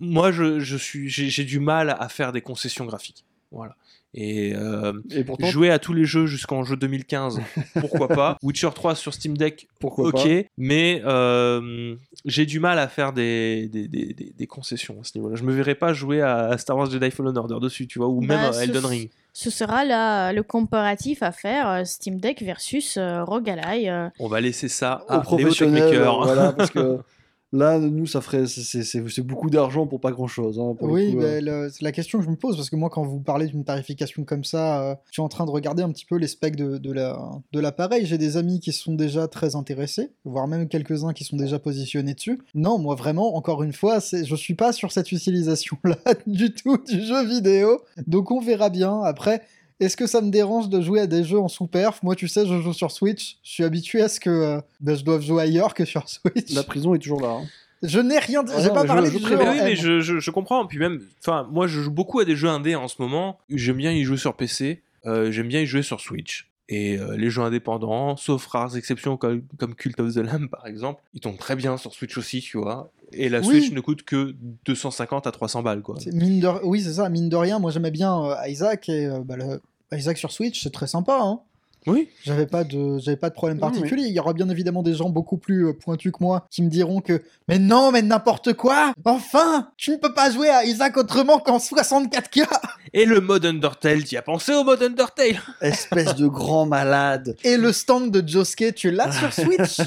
moi, 0.00 0.32
je, 0.32 0.58
je 0.60 0.76
suis, 0.76 1.08
j'ai 1.08 1.44
du 1.44 1.60
mal 1.60 1.96
à 1.98 2.08
faire 2.08 2.32
des 2.32 2.40
concessions 2.40 2.84
graphiques. 2.86 3.24
Voilà. 3.52 3.76
Et 4.18 4.54
euh, 4.56 4.94
Et 5.10 5.24
pourtant, 5.24 5.46
jouer 5.46 5.70
à 5.70 5.78
tous 5.78 5.92
les 5.92 6.06
jeux 6.06 6.24
jusqu'en 6.26 6.64
jeu 6.64 6.74
2015, 6.76 7.40
pourquoi 7.80 8.08
pas? 8.08 8.38
Witcher 8.42 8.70
3 8.74 8.94
sur 8.94 9.12
Steam 9.12 9.36
Deck, 9.36 9.68
pourquoi 9.78 10.08
ok. 10.08 10.14
pas 10.14 10.48
Mais 10.56 11.02
euh, 11.04 11.94
j'ai 12.24 12.46
du 12.46 12.58
mal 12.58 12.78
à 12.78 12.88
faire 12.88 13.12
des, 13.12 13.68
des, 13.68 13.88
des- 13.88 14.14
des- 14.14 14.32
des 14.36 14.46
concessions 14.46 14.96
à 15.00 15.04
ce 15.04 15.12
niveau-là. 15.18 15.36
Je 15.36 15.42
me 15.44 15.52
verrais 15.52 15.74
pas 15.74 15.92
jouer 15.92 16.22
à 16.22 16.56
Star 16.58 16.76
Wars 16.78 16.90
Jedi 16.90 17.10
Fallen 17.10 17.36
Order 17.36 17.58
dessus, 17.60 17.86
tu 17.86 17.98
vois, 17.98 18.08
ou 18.08 18.20
Bah, 18.22 18.36
même 18.36 18.44
à 18.44 18.52
ce- 18.54 18.62
Elden 18.62 18.86
Ring. 18.86 19.10
Ce 19.34 19.50
sera 19.50 19.84
là 19.84 20.32
le 20.32 20.42
comparatif 20.42 21.22
à 21.22 21.30
faire 21.30 21.68
euh, 21.68 21.84
Steam 21.84 22.18
Deck 22.18 22.40
versus 22.42 22.96
euh, 22.96 23.22
Rogue 23.22 23.50
Ally. 23.50 23.90
euh. 23.90 24.08
On 24.18 24.28
va 24.28 24.40
laisser 24.40 24.68
ça 24.68 25.04
Aux 25.10 25.12
à 25.12 25.20
professionnels, 25.20 25.94
euh, 25.94 26.10
voilà, 26.10 26.52
parce 26.54 26.70
que 26.70 26.98
là, 27.56 27.78
nous, 27.78 28.06
ça 28.06 28.20
ferait, 28.20 28.46
c'est- 28.46 29.20
beaucoup 29.22 29.50
d'argent 29.50 29.86
pour 29.86 30.00
pas 30.00 30.12
grand 30.12 30.26
chose. 30.26 30.58
Hein, 30.58 30.74
pour 30.78 30.88
Oui, 30.90 31.14
bah, 31.16 31.22
euh. 31.22 31.40
le- 31.40 31.70
c'est 31.70 31.82
la 31.82 31.92
question 31.92 32.18
que 32.18 32.24
je 32.24 32.30
me 32.30 32.36
pose, 32.36 32.56
parce 32.56 32.70
que 32.70 32.76
moi, 32.76 32.90
quand 32.90 33.02
vous 33.02 33.20
parlez 33.20 33.46
d'une 33.46 33.64
tarification 33.64 34.24
comme 34.24 34.44
ça, 34.44 34.82
euh, 34.82 34.94
je 35.06 35.12
suis 35.14 35.22
en 35.22 35.28
train 35.28 35.46
de 35.46 35.50
regarder 35.50 35.82
un 35.82 35.90
petit 35.90 36.04
peu 36.06 36.16
les 36.16 36.26
specs 36.28 36.56
de, 36.56 36.78
de 36.78 36.92
la- 36.92 37.18
de 37.52 37.60
l'appareil. 37.60 38.06
J'ai 38.06 38.18
des 38.18 38.36
amis 38.36 38.60
qui 38.60 38.72
sont 38.72 38.94
déjà 38.94 39.26
très 39.28 39.56
intéressés, 39.56 40.10
voire 40.24 40.46
même 40.46 40.68
quelques-uns 40.68 41.12
qui 41.12 41.24
sont 41.24 41.36
déjà 41.36 41.58
positionnés 41.58 42.14
dessus. 42.14 42.40
Non, 42.54 42.78
moi, 42.78 42.94
vraiment, 42.94 43.34
encore 43.36 43.62
une 43.62 43.72
fois, 43.72 43.98
je 44.00 44.34
suis 44.36 44.54
pas 44.54 44.72
sur 44.72 44.92
cette 44.92 45.10
utilisation-là 45.12 45.96
du 46.26 46.52
tout 46.52 46.78
du 46.88 47.00
jeu 47.02 47.24
vidéo. 47.26 47.80
Donc, 48.06 48.30
on 48.30 48.40
verra 48.40 48.70
bien. 48.70 49.00
Après, 49.02 49.42
est-ce 49.80 49.96
que 49.96 50.06
ça 50.06 50.20
me 50.20 50.30
dérange 50.30 50.68
de 50.68 50.80
jouer 50.80 51.00
à 51.00 51.06
des 51.06 51.22
jeux 51.24 51.38
en 51.38 51.48
sous-perf? 51.48 52.02
Moi, 52.02 52.14
tu 52.16 52.28
sais, 52.28 52.46
je 52.46 52.60
joue 52.60 52.72
sur 52.72 52.90
Switch. 52.90 53.38
Je 53.42 53.50
suis 53.50 53.64
habitué 53.64 54.02
à 54.02 54.08
ce 54.08 54.20
que 54.20 54.30
euh, 54.30 54.60
bah, 54.80 54.94
je 54.94 55.04
doive 55.04 55.22
jouer 55.22 55.42
ailleurs 55.42 55.74
que 55.74 55.84
sur 55.84 56.08
Switch. 56.08 56.52
La 56.54 56.62
prison 56.62 56.94
est 56.94 56.98
toujours 56.98 57.20
là. 57.20 57.30
hein. 57.42 57.46
Je 57.82 58.00
n'ai 58.00 58.18
rien 58.18 58.42
dit. 58.42 58.52
Ah 58.56 58.62
J'ai 58.62 58.70
pas 58.70 58.84
parlé 58.84 59.10
je- 59.10 59.16
du 59.18 59.22
je 59.22 59.28
jeu. 59.28 59.36
Mais 59.36 59.48
oui, 59.50 59.56
mais 59.62 59.70
M. 59.72 59.76
je, 59.76 60.00
je, 60.00 60.18
je 60.18 60.30
comprends. 60.30 60.66
Puis 60.66 60.78
même, 60.78 61.02
enfin, 61.20 61.46
moi, 61.52 61.66
je 61.66 61.80
joue 61.82 61.90
beaucoup 61.90 62.20
à 62.20 62.24
des 62.24 62.34
jeux 62.34 62.48
indés 62.48 62.74
en 62.74 62.88
ce 62.88 62.96
moment. 63.00 63.38
J'aime 63.50 63.76
bien 63.76 63.92
y 63.92 64.02
jouer 64.02 64.16
sur 64.16 64.34
PC. 64.34 64.82
Euh, 65.04 65.30
J'aime 65.30 65.48
bien 65.48 65.60
y 65.60 65.66
jouer 65.66 65.82
sur 65.82 66.00
Switch. 66.00 66.48
Et 66.68 66.98
euh, 66.98 67.16
les 67.16 67.30
jeux 67.30 67.42
indépendants, 67.42 68.16
sauf 68.16 68.44
rares 68.48 68.76
exceptions 68.76 69.16
comme, 69.16 69.42
comme 69.56 69.74
Cult 69.76 70.00
of 70.00 70.12
the 70.14 70.18
Lamb 70.18 70.48
par 70.50 70.66
exemple, 70.66 71.00
ils 71.14 71.20
tombent 71.20 71.38
très 71.38 71.54
bien 71.54 71.76
sur 71.76 71.92
Switch 71.94 72.18
aussi, 72.18 72.40
tu 72.40 72.58
vois. 72.58 72.90
Et 73.12 73.28
la 73.28 73.38
Oui. 73.38 73.46
Switch 73.46 73.70
ne 73.72 73.80
coûte 73.80 74.02
que 74.02 74.34
250 74.64 75.28
à 75.28 75.30
300 75.30 75.62
balles, 75.62 75.82
quoi. 75.82 75.94
C'est 76.00 76.12
Mine 76.12 76.40
de... 76.40 76.48
Oui, 76.64 76.80
c'est 76.82 76.94
ça, 76.94 77.08
mine 77.08 77.28
de 77.28 77.36
rien. 77.36 77.60
Moi, 77.60 77.70
j'aimais 77.70 77.92
bien 77.92 78.20
euh, 78.24 78.34
Isaac 78.48 78.88
et 78.88 79.06
euh, 79.06 79.20
bah, 79.24 79.36
le- 79.36 79.60
Isaac 79.96 80.18
sur 80.18 80.32
Switch, 80.32 80.60
c'est 80.64 80.72
très 80.72 80.88
sympa. 80.88 81.20
Hein. 81.22 81.38
Oui. 81.86 82.08
J'avais 82.24 82.46
pas 82.46 82.64
de, 82.64 82.98
j'avais 82.98 83.16
pas 83.16 83.30
de 83.30 83.34
problème 83.34 83.58
oui. 83.58 83.60
particulier. 83.60 84.04
Il 84.06 84.12
y 84.12 84.18
aura 84.18 84.32
bien 84.32 84.48
évidemment 84.48 84.82
des 84.82 84.94
gens 84.94 85.08
beaucoup 85.08 85.36
plus 85.36 85.68
euh, 85.68 85.72
pointus 85.72 86.12
que 86.12 86.18
moi 86.20 86.46
qui 86.50 86.62
me 86.62 86.68
diront 86.68 87.00
que, 87.00 87.22
mais 87.48 87.58
non, 87.58 87.92
mais 87.92 88.02
n'importe 88.02 88.54
quoi. 88.54 88.92
Enfin, 89.04 89.70
tu 89.76 89.92
ne 89.92 89.96
peux 89.96 90.12
pas 90.12 90.30
jouer 90.30 90.48
à 90.48 90.64
Isaac 90.64 90.96
autrement 90.96 91.38
qu'en 91.38 91.58
64K. 91.58 92.46
Et 92.92 93.04
le 93.04 93.20
mode 93.20 93.46
Undertale, 93.46 94.04
tu 94.04 94.16
as 94.16 94.22
pensé 94.22 94.54
au 94.54 94.64
mode 94.64 94.82
Undertale? 94.82 95.40
Espèce 95.60 96.14
de 96.14 96.26
grand 96.26 96.66
malade. 96.66 97.36
Et 97.44 97.56
le 97.56 97.72
stand 97.72 98.10
de 98.10 98.26
Josuke, 98.26 98.74
tu 98.74 98.90
l'as 98.90 99.12
sur 99.12 99.32
Switch? 99.44 99.80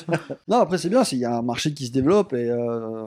Non, 0.48 0.60
après, 0.60 0.78
c'est 0.78 0.90
bien, 0.90 1.04
s'il 1.04 1.20
y 1.20 1.26
a 1.26 1.36
un 1.36 1.42
marché 1.42 1.74
qui 1.74 1.88
se 1.88 1.92
développe 1.92 2.34
et 2.34 2.50
euh, 2.50 3.06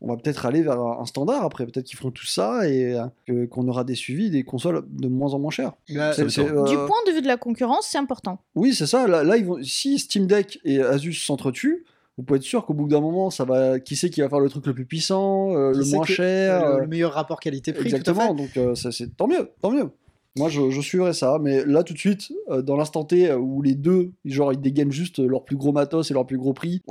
on 0.00 0.08
va 0.08 0.16
peut-être 0.16 0.46
aller 0.46 0.62
vers 0.62 0.80
un 0.80 1.06
standard 1.06 1.44
après. 1.44 1.64
Peut-être 1.66 1.86
qu'ils 1.86 1.98
feront 1.98 2.10
tout 2.10 2.26
ça 2.26 2.68
et 2.68 2.94
euh, 3.28 3.46
qu'on 3.46 3.66
aura 3.68 3.84
des 3.84 3.94
suivis, 3.94 4.30
des 4.30 4.42
consoles 4.44 4.82
de 4.88 5.08
moins 5.08 5.32
en 5.34 5.38
moins 5.38 5.50
chères. 5.50 5.72
Là, 5.88 6.12
C'est- 6.12 6.28
c'est, 6.28 6.42
euh, 6.42 6.64
Du 6.64 6.76
point 6.76 6.98
de 7.06 7.12
vue 7.12 7.22
de 7.22 7.26
la 7.26 7.36
concurrence, 7.36 7.86
c'est 7.90 7.98
important. 7.98 8.38
Oui, 8.54 8.74
c'est 8.74 8.86
ça. 8.86 9.06
Là, 9.06 9.24
là, 9.24 9.36
ils 9.36 9.44
vont... 9.44 9.58
si 9.62 9.98
Steam 9.98 10.26
Deck 10.26 10.60
et 10.64 10.80
Asus 10.82 11.14
s'entretuent, 11.14 11.84
vous 12.18 12.24
pouvez 12.24 12.36
être 12.38 12.42
sûr 12.44 12.66
qu'au 12.66 12.74
bout 12.74 12.86
d'un 12.88 13.00
moment, 13.00 13.30
ça 13.30 13.44
va. 13.44 13.80
Qui 13.80 13.96
c'est 13.96 14.10
qui 14.10 14.20
va 14.20 14.28
faire 14.28 14.40
le 14.40 14.50
truc 14.50 14.66
le 14.66 14.74
plus 14.74 14.84
puissant, 14.84 15.54
euh, 15.56 15.72
le 15.72 15.82
sait 15.82 15.96
moins 15.96 16.04
que- 16.04 16.12
cher 16.12 16.60
le, 16.62 16.74
euh, 16.74 16.80
le 16.80 16.86
meilleur 16.86 17.12
rapport 17.14 17.40
qualité-prix. 17.40 17.88
tout 17.88 17.94
à 17.94 17.98
Exactement. 17.98 18.36
fait. 18.36 18.42
Donc, 18.42 18.56
euh, 18.58 18.74
ça, 18.74 18.92
c'est 18.92 19.16
tant 19.16 19.26
mieux, 19.26 19.50
tant 19.62 19.70
mieux. 19.70 19.88
Moi, 20.36 20.48
je, 20.48 20.70
je 20.70 20.80
suivrai 20.80 21.12
ça, 21.12 21.38
mais 21.40 21.64
là, 21.64 21.82
tout 21.82 21.92
de 21.92 21.98
suite, 21.98 22.30
euh, 22.50 22.62
dans 22.62 22.76
l'instant 22.76 23.04
T 23.04 23.28
euh, 23.30 23.36
où 23.36 23.62
les 23.62 23.74
deux, 23.74 24.12
genre, 24.24 24.52
ils 24.52 24.60
dégainent 24.60 24.92
juste 24.92 25.18
leur 25.18 25.44
plus 25.44 25.56
gros 25.56 25.72
matos 25.72 26.10
et 26.10 26.14
leur 26.14 26.24
plus 26.26 26.38
gros 26.38 26.52
prix. 26.52 26.82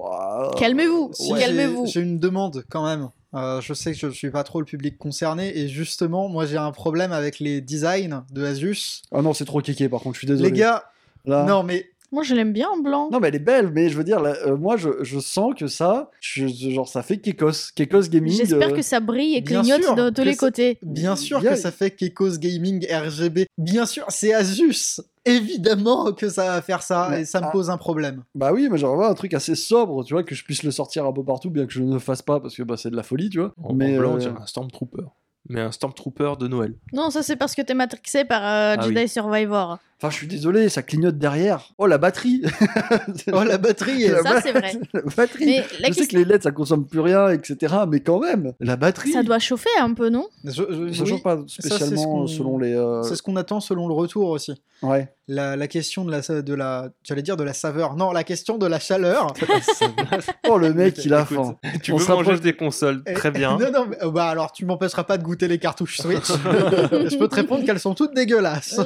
Calmez-vous, 0.57 1.11
Si, 1.13 1.31
ouais. 1.31 1.39
calmez-vous. 1.39 1.85
J'ai 1.85 2.01
une 2.01 2.19
demande 2.19 2.63
quand 2.69 2.85
même. 2.85 3.09
Euh, 3.35 3.61
je 3.61 3.73
sais 3.73 3.91
que 3.91 3.97
je 3.97 4.07
ne 4.07 4.11
suis 4.11 4.31
pas 4.31 4.43
trop 4.43 4.59
le 4.59 4.65
public 4.65 4.97
concerné 4.97 5.55
et 5.55 5.67
justement, 5.67 6.29
moi 6.29 6.47
j'ai 6.47 6.57
un 6.57 6.71
problème 6.71 7.11
avec 7.11 7.39
les 7.39 7.61
designs 7.61 8.23
de 8.31 8.43
Asus. 8.43 9.03
Ah 9.11 9.21
non, 9.21 9.33
c'est 9.33 9.45
trop 9.45 9.61
kéké, 9.61 9.87
par 9.87 10.01
contre, 10.01 10.15
je 10.15 10.19
suis 10.21 10.27
désolé. 10.27 10.49
Les 10.49 10.57
gars, 10.57 10.83
Là- 11.25 11.45
non 11.45 11.61
mais 11.61 11.85
Moi, 12.11 12.23
je 12.23 12.33
l'aime 12.33 12.53
bien 12.53 12.67
en 12.69 12.77
blanc. 12.79 13.09
Non, 13.11 13.19
mais 13.19 13.27
elle 13.27 13.35
est 13.35 13.39
belle, 13.39 13.69
mais 13.71 13.89
je 13.89 13.97
veux 13.97 14.03
dire, 14.03 14.19
là, 14.19 14.35
euh, 14.45 14.57
moi, 14.57 14.77
je, 14.77 14.89
je 15.03 15.19
sens 15.19 15.53
que 15.57 15.67
ça, 15.67 16.09
je- 16.19 16.47
genre, 16.47 16.87
ça 16.87 17.03
fait 17.03 17.17
Kekos. 17.19 17.71
Kekos 17.75 18.09
Gaming. 18.09 18.33
J'espère 18.33 18.69
euh, 18.69 18.75
que 18.75 18.81
ça 18.81 18.99
brille 18.99 19.35
et 19.35 19.41
bien 19.41 19.61
clignote 19.61 19.83
sûr 19.83 19.95
de 19.95 20.09
tous 20.09 20.23
les 20.23 20.33
ça- 20.33 20.39
côtés. 20.39 20.77
bien 20.81 21.15
sûr 21.15 21.39
Bien- 21.39 21.51
que 21.51 21.57
ça 21.57 21.71
fait 21.71 21.91
Kekos 21.91 22.37
Gaming 22.39 22.85
RGB. 22.91 23.45
Bien 23.57 23.85
sûr, 23.85 24.05
c'est 24.09 24.33
Asus. 24.33 25.01
Évidemment 25.25 26.11
que 26.13 26.29
ça 26.29 26.45
va 26.45 26.61
faire 26.61 26.81
ça 26.81 27.07
Mais- 27.11 27.21
et 27.21 27.25
ça 27.25 27.39
me 27.41 27.45
ah. 27.45 27.51
pose 27.51 27.69
un 27.69 27.77
problème. 27.77 28.23
Bah 28.35 28.51
oui, 28.53 28.67
mais 28.71 28.77
j'aimerais 28.77 28.95
voir 28.95 29.11
un 29.11 29.15
truc 29.15 29.33
assez 29.33 29.53
sobre, 29.55 30.03
tu 30.03 30.13
vois, 30.13 30.23
que 30.23 30.33
je 30.33 30.43
puisse 30.43 30.63
le 30.63 30.71
sortir 30.71 31.05
un 31.05 31.13
peu 31.13 31.23
partout, 31.23 31.49
bien 31.49 31.65
que 31.65 31.73
je 31.73 31.81
ne 31.83 31.93
le 31.93 31.99
fasse 31.99 32.21
pas, 32.23 32.39
parce 32.39 32.55
que 32.55 32.63
bah, 32.63 32.75
c'est 32.77 32.89
de 32.89 32.95
la 32.95 33.03
folie, 33.03 33.29
tu 33.29 33.39
vois. 33.39 33.53
En, 33.63 33.73
mais 33.73 33.95
en 33.95 33.99
blanc, 33.99 34.11
on 34.13 34.15
euh, 34.15 34.19
dirait 34.19 34.33
un 34.41 34.45
Stormtrooper. 34.45 35.03
Mais 35.47 35.61
un 35.61 35.71
Stormtrooper 35.71 36.33
de 36.39 36.47
Noël. 36.47 36.75
Non, 36.93 37.09
ça 37.11 37.23
c'est 37.23 37.35
parce 37.35 37.55
que 37.55 37.61
t'es 37.61 37.73
matrixé 37.73 38.25
par 38.25 38.41
euh, 38.43 38.75
Ah 38.77 38.81
Jedi 38.81 39.01
oui. 39.01 39.07
Survivor. 39.07 39.77
Enfin, 40.01 40.11
je 40.11 40.15
suis 40.15 40.27
désolé, 40.27 40.69
ça 40.69 40.81
clignote 40.81 41.17
derrière. 41.17 41.71
Oh, 41.77 41.85
la 41.85 41.97
batterie 41.97 42.41
Oh 43.33 43.43
la 43.43 43.57
batterie. 43.57 44.07
La 44.07 44.21
Ça, 44.23 44.41
c'est 44.41 44.53
vrai. 44.53 44.71
La 44.93 45.01
batterie 45.01 45.45
Mais 45.45 45.63
la 45.81 45.89
Je 45.89 45.93
sais 45.93 46.07
que 46.07 46.15
les 46.15 46.23
LED, 46.23 46.41
ça 46.43 46.51
consomme 46.51 46.85
plus 46.87 47.01
rien, 47.01 47.27
etc. 47.29 47.75
Mais 47.85 47.99
quand 47.99 48.19
même, 48.21 48.53
la 48.61 48.77
batterie 48.77 49.11
ça 49.11 49.23
doit 49.23 49.39
chauffer 49.39 49.67
un 49.81 49.93
peu, 49.93 50.09
non? 50.09 50.25
Je- 50.45 50.51
je- 50.51 50.93
Ça 50.93 51.03
oui, 51.03 51.09
change 51.09 51.21
pas 51.23 51.39
c'est 51.49 51.61
ce 51.63 51.67
spécialement 51.67 52.03
qu'on- 52.05 52.27
selon 52.27 52.57
les... 52.57 52.73
euh, 52.73 53.03
C'est 53.03 53.15
ce 53.15 53.21
qu'on 53.21 53.35
attend 53.35 53.59
selon 53.59 53.89
le 53.89 53.93
retour 53.93 54.29
aussi. 54.29 54.53
Ouais. 54.81 55.13
La, 55.27 55.57
la 55.57 55.67
question 55.67 56.05
de 56.05 56.11
la, 56.11 56.21
de 56.41 56.53
la, 56.53 56.89
j'allais 57.03 57.21
dire 57.21 57.35
de 57.35 57.43
la 57.43 57.53
saveur. 57.53 57.97
Non, 57.97 58.11
la 58.13 58.23
question 58.23 58.57
de 58.57 58.65
la 58.67 58.79
chaleur. 58.79 59.33
oh, 60.49 60.57
le 60.57 60.73
mec, 60.73 61.03
il 61.03 61.13
a 61.13 61.25
faim. 61.25 61.57
Tu 61.83 61.91
On 61.91 61.97
veux 61.97 62.07
manger 62.07 62.39
des 62.39 62.53
consoles, 62.53 63.03
très 63.15 63.31
bien. 63.31 63.57
non, 63.57 63.69
non, 63.71 63.85
mais, 63.89 64.01
euh, 64.01 64.11
bah 64.11 64.27
alors 64.29 64.53
tu 64.53 64.65
m'empêcheras 64.65 65.03
pas 65.03 65.17
de 65.17 65.23
goûter 65.23 65.49
les 65.49 65.59
cartouches 65.59 65.97
Switch. 65.99 66.27
Je 66.31 67.17
peux 67.17 67.27
te 67.27 67.35
répondre 67.35 67.65
qu'elles 67.65 67.79
sont 67.81 67.93
toutes 67.95 68.13
dégueulasses. 68.15 68.79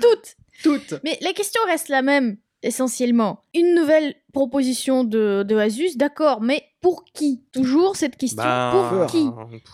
Toutes 0.00 0.36
Toutes. 0.62 0.94
Mais 1.04 1.18
la 1.22 1.32
question 1.32 1.60
reste 1.66 1.88
la 1.88 2.02
même, 2.02 2.36
essentiellement. 2.62 3.42
Une 3.54 3.74
nouvelle 3.74 4.14
proposition 4.32 5.04
de, 5.04 5.42
de 5.46 5.56
Asus, 5.56 5.96
d'accord, 5.96 6.40
mais 6.42 6.64
pour 6.82 7.04
qui? 7.12 7.42
Toujours 7.52 7.96
cette 7.96 8.16
question, 8.16 8.42
Bah, 8.42 8.72
pour 8.98 9.06
qui? 9.06 9.26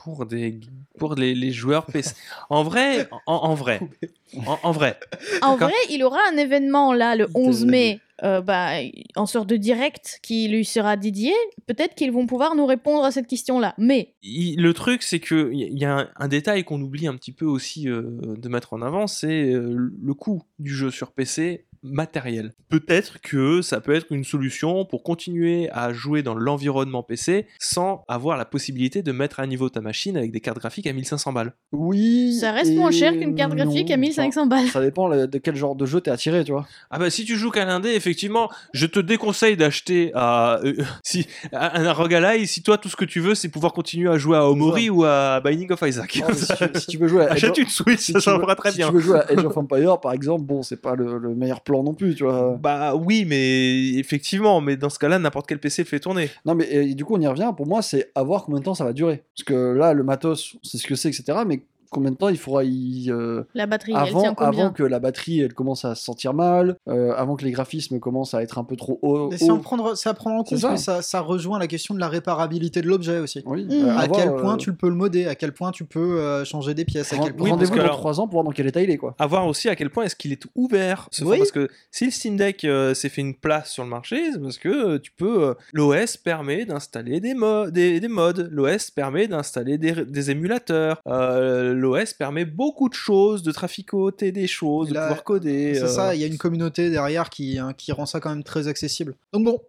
pour 0.02 0.26
des 0.26 0.58
pour 0.98 1.14
les, 1.14 1.34
les 1.34 1.50
joueurs 1.52 1.86
PC. 1.86 2.14
En 2.50 2.62
vrai, 2.64 3.08
en, 3.26 3.34
en 3.34 3.54
vrai, 3.54 3.80
en, 4.46 4.58
en 4.62 4.72
vrai. 4.72 4.98
En 5.42 5.56
vrai, 5.56 5.72
il 5.90 6.02
aura 6.04 6.20
un 6.32 6.36
événement 6.36 6.92
là, 6.94 7.14
le 7.16 7.28
11 7.34 7.46
Désolé. 7.66 7.70
mai, 7.70 8.00
euh, 8.22 8.40
bah, 8.40 8.70
en 9.14 9.26
sorte 9.26 9.48
de 9.48 9.56
direct 9.56 10.20
qui 10.22 10.48
lui 10.48 10.64
sera 10.64 10.96
dédié. 10.96 11.32
Peut-être 11.66 11.94
qu'ils 11.94 12.12
vont 12.12 12.26
pouvoir 12.26 12.54
nous 12.54 12.66
répondre 12.66 13.04
à 13.04 13.10
cette 13.10 13.26
question-là. 13.26 13.74
Mais 13.78 14.14
le 14.22 14.72
truc, 14.72 15.02
c'est 15.02 15.20
que 15.20 15.50
il 15.52 15.78
y 15.78 15.84
a- 15.84 16.08
un 16.16 16.28
détail 16.28 16.64
qu'on 16.64 16.80
oublie 16.80 17.06
un 17.06 17.14
petit 17.16 17.32
peu 17.32 17.44
aussi 17.44 17.88
euh, 17.88 18.02
de 18.38 18.48
mettre 18.48 18.72
en 18.72 18.82
avant, 18.82 19.06
c'est 19.06 19.52
euh, 19.52 19.90
le 20.02 20.14
coût 20.14 20.42
du 20.58 20.74
jeu 20.74 20.90
sur 20.90 21.12
PC 21.12 21.66
matériel. 21.90 22.52
Peut-être 22.68 23.20
que 23.20 23.62
ça 23.62 23.80
peut 23.80 23.94
être 23.94 24.06
une 24.10 24.24
solution 24.24 24.84
pour 24.84 25.02
continuer 25.02 25.68
à 25.72 25.92
jouer 25.92 26.22
dans 26.22 26.34
l'environnement 26.34 27.02
PC 27.02 27.46
sans 27.58 28.02
avoir 28.08 28.36
la 28.36 28.44
possibilité 28.44 29.02
de 29.02 29.12
mettre 29.12 29.40
à 29.40 29.46
niveau 29.46 29.68
ta 29.68 29.80
machine 29.80 30.16
avec 30.16 30.32
des 30.32 30.40
cartes 30.40 30.58
graphiques 30.58 30.86
à 30.86 30.92
1500 30.92 31.32
balles. 31.32 31.52
Oui. 31.72 32.34
ça 32.40 32.52
reste 32.52 32.74
moins 32.74 32.90
cher 32.90 33.12
qu'une 33.12 33.34
carte 33.34 33.54
non. 33.54 33.64
graphique 33.64 33.90
à 33.90 33.96
1500 33.96 34.46
balles. 34.46 34.66
Ça 34.68 34.80
dépend 34.82 35.08
de 35.08 35.38
quel 35.38 35.56
genre 35.56 35.74
de 35.76 35.86
jeu 35.86 36.00
t'es 36.00 36.10
attiré, 36.10 36.44
tu 36.44 36.52
vois. 36.52 36.66
Ah 36.90 36.98
bah 36.98 37.10
si 37.10 37.24
tu 37.24 37.36
joues 37.36 37.50
qu'à 37.50 37.64
l'indé, 37.64 37.90
effectivement, 37.90 38.50
je 38.72 38.86
te 38.86 38.98
déconseille 39.00 39.56
d'acheter 39.56 40.10
à, 40.14 40.60
euh, 40.64 40.74
si, 41.02 41.26
à 41.52 41.80
un 41.80 41.92
roguelike 41.92 42.46
si 42.48 42.62
toi 42.62 42.78
tout 42.78 42.88
ce 42.88 42.96
que 42.96 43.04
tu 43.04 43.20
veux 43.20 43.34
c'est 43.34 43.48
pouvoir 43.48 43.72
continuer 43.72 44.10
à 44.10 44.18
jouer 44.18 44.36
à 44.36 44.48
Omori 44.48 44.90
ou 44.90 45.04
à 45.04 45.40
Binding 45.40 45.72
of 45.72 45.82
Isaac. 45.86 46.20
Ah, 46.26 46.32
si, 46.34 46.46
tu, 46.46 46.80
si 46.80 46.86
tu 46.86 46.98
veux 46.98 47.08
jouer 47.08 47.22
à 47.22 47.32
Age 47.32 47.32
Achète 47.44 47.50
of- 47.52 47.58
une 47.58 47.68
Switch, 47.68 48.00
si 48.00 48.12
ça, 48.12 48.20
ça 48.20 48.38
fera 48.38 48.54
très 48.56 48.70
si 48.72 48.78
bien. 48.78 48.88
tu 48.88 48.94
veux 48.94 49.00
jouer 49.00 49.18
à 49.18 49.26
Age 49.30 49.44
of 49.44 49.56
Empire, 49.56 50.00
par 50.00 50.12
exemple, 50.12 50.44
bon, 50.44 50.62
c'est 50.62 50.80
pas 50.80 50.94
le, 50.94 51.18
le 51.18 51.34
meilleur 51.34 51.60
plan 51.60 51.75
non 51.82 51.94
plus, 51.94 52.14
tu 52.14 52.24
vois. 52.24 52.58
Bah 52.60 52.94
oui, 52.94 53.24
mais 53.26 53.94
effectivement, 53.94 54.60
mais 54.60 54.76
dans 54.76 54.90
ce 54.90 54.98
cas-là, 54.98 55.18
n'importe 55.18 55.46
quel 55.46 55.58
PC 55.58 55.82
le 55.82 55.88
fait 55.88 56.00
tourner. 56.00 56.30
Non, 56.44 56.54
mais 56.54 56.66
et 56.70 56.94
du 56.94 57.04
coup, 57.04 57.16
on 57.16 57.20
y 57.20 57.26
revient. 57.26 57.52
Pour 57.56 57.66
moi, 57.66 57.82
c'est 57.82 58.10
à 58.14 58.22
voir 58.22 58.44
combien 58.44 58.60
de 58.60 58.64
temps 58.64 58.74
ça 58.74 58.84
va 58.84 58.92
durer. 58.92 59.24
Parce 59.36 59.44
que 59.44 59.72
là, 59.72 59.92
le 59.92 60.02
matos, 60.02 60.56
c'est 60.62 60.78
ce 60.78 60.86
que 60.86 60.94
c'est, 60.94 61.08
etc. 61.08 61.38
Mais 61.46 61.62
combien 61.96 62.10
de 62.12 62.16
temps 62.16 62.28
il 62.28 62.36
faudra 62.38 62.62
y. 62.64 63.10
euh, 63.10 63.42
La 63.54 63.66
batterie, 63.66 63.92
elle 63.92 63.98
avant, 64.08 64.20
tient 64.20 64.34
combien 64.34 64.64
avant 64.64 64.72
que 64.72 64.82
la 64.82 64.98
batterie 65.00 65.40
elle 65.40 65.54
commence 65.54 65.84
à 65.84 65.94
se 65.94 66.04
sentir 66.04 66.34
mal, 66.34 66.76
euh, 66.88 67.12
avant 67.16 67.36
que 67.36 67.44
les 67.44 67.50
graphismes 67.50 67.98
commencent 67.98 68.34
à 68.34 68.42
être 68.42 68.58
un 68.58 68.64
peu 68.64 68.76
trop 68.76 68.98
hauts. 69.02 69.30
Et 69.32 69.38
c'est, 69.38 69.50
en 69.50 69.54
hauts. 69.56 69.58
prendre, 69.58 69.94
à 70.04 70.14
prendre 70.14 70.36
en 70.36 70.44
compte, 70.44 70.58
ça. 70.58 70.70
mais 70.72 70.76
ça, 70.76 71.02
ça 71.02 71.20
rejoint 71.20 71.58
la 71.58 71.66
question 71.66 71.94
de 71.94 72.00
la 72.00 72.08
réparabilité 72.08 72.82
de 72.82 72.88
l'objet 72.88 73.18
aussi. 73.18 73.42
Oui, 73.46 73.64
Mm. 73.64 73.70
euh, 73.72 73.88
à 73.96 74.00
avoir, 74.02 74.20
quel 74.20 74.28
euh, 74.28 74.40
point 74.40 74.56
tu 74.56 74.74
peux 74.74 74.88
le 74.88 74.94
modder, 74.94 75.26
à 75.26 75.34
quel 75.34 75.52
point 75.52 75.72
tu 75.72 75.84
peux 75.84 76.20
euh, 76.20 76.44
changer 76.44 76.74
des 76.74 76.84
pièces, 76.84 77.12
à 77.12 77.16
quel 77.18 77.34
point. 77.34 77.44
Oui, 77.46 77.50
Rendez-vous 77.50 77.74
dans 77.76 77.80
alors- 77.82 77.96
3 77.96 78.20
ans 78.20 78.26
pour 78.26 78.34
voir 78.34 78.44
dans 78.44 78.50
quel 78.52 78.66
état 78.66 78.82
il 78.82 78.90
est, 78.90 78.98
quoi. 78.98 79.14
À 79.18 79.26
voir 79.26 79.46
aussi 79.46 79.68
à 79.68 79.74
quel 79.76 79.90
point 79.90 80.04
est-ce 80.04 80.16
qu'il 80.16 80.32
est 80.32 80.44
ouvert 80.54 81.08
ce 81.10 81.24
Oui. 81.24 81.38
parce 81.38 81.50
que 81.52 81.68
si 81.90 82.04
le 82.04 82.10
Steam 82.10 82.36
Deck 82.36 82.64
euh, 82.64 82.92
s'est 82.94 83.08
fait 83.08 83.22
une 83.22 83.34
place 83.34 83.70
sur 83.72 83.82
le 83.84 83.88
marché, 83.90 84.30
c'est 84.32 84.40
parce 84.40 84.58
que 84.58 84.68
euh, 84.68 84.98
tu 84.98 85.10
peux 85.12 85.44
euh, 85.48 85.54
l'OS 85.72 86.16
permet 86.18 86.64
d'installer 86.66 87.20
des, 87.20 87.34
mo- 87.34 87.70
des, 87.70 88.00
des 88.00 88.08
mods, 88.08 88.32
l'OS 88.50 88.90
permet 88.90 89.26
d'installer 89.28 89.78
des, 89.78 90.04
des 90.04 90.30
émulateurs, 90.30 91.00
euh, 91.06 91.72
l'OS 91.86 92.14
permet 92.14 92.44
beaucoup 92.44 92.88
de 92.88 92.94
choses, 92.94 93.42
de 93.42 93.52
traficoter 93.52 94.32
des 94.32 94.46
choses, 94.46 94.90
là, 94.90 95.00
de 95.00 95.06
pouvoir 95.06 95.24
coder. 95.24 95.74
C'est 95.74 95.82
euh, 95.82 95.88
ça, 95.88 96.14
il 96.14 96.20
y 96.20 96.24
a 96.24 96.26
une 96.26 96.38
communauté 96.38 96.90
derrière 96.90 97.30
qui, 97.30 97.58
hein, 97.58 97.72
qui 97.72 97.92
rend 97.92 98.06
ça 98.06 98.20
quand 98.20 98.30
même 98.30 98.44
très 98.44 98.68
accessible. 98.68 99.14
Donc 99.32 99.44
bon, 99.44 99.60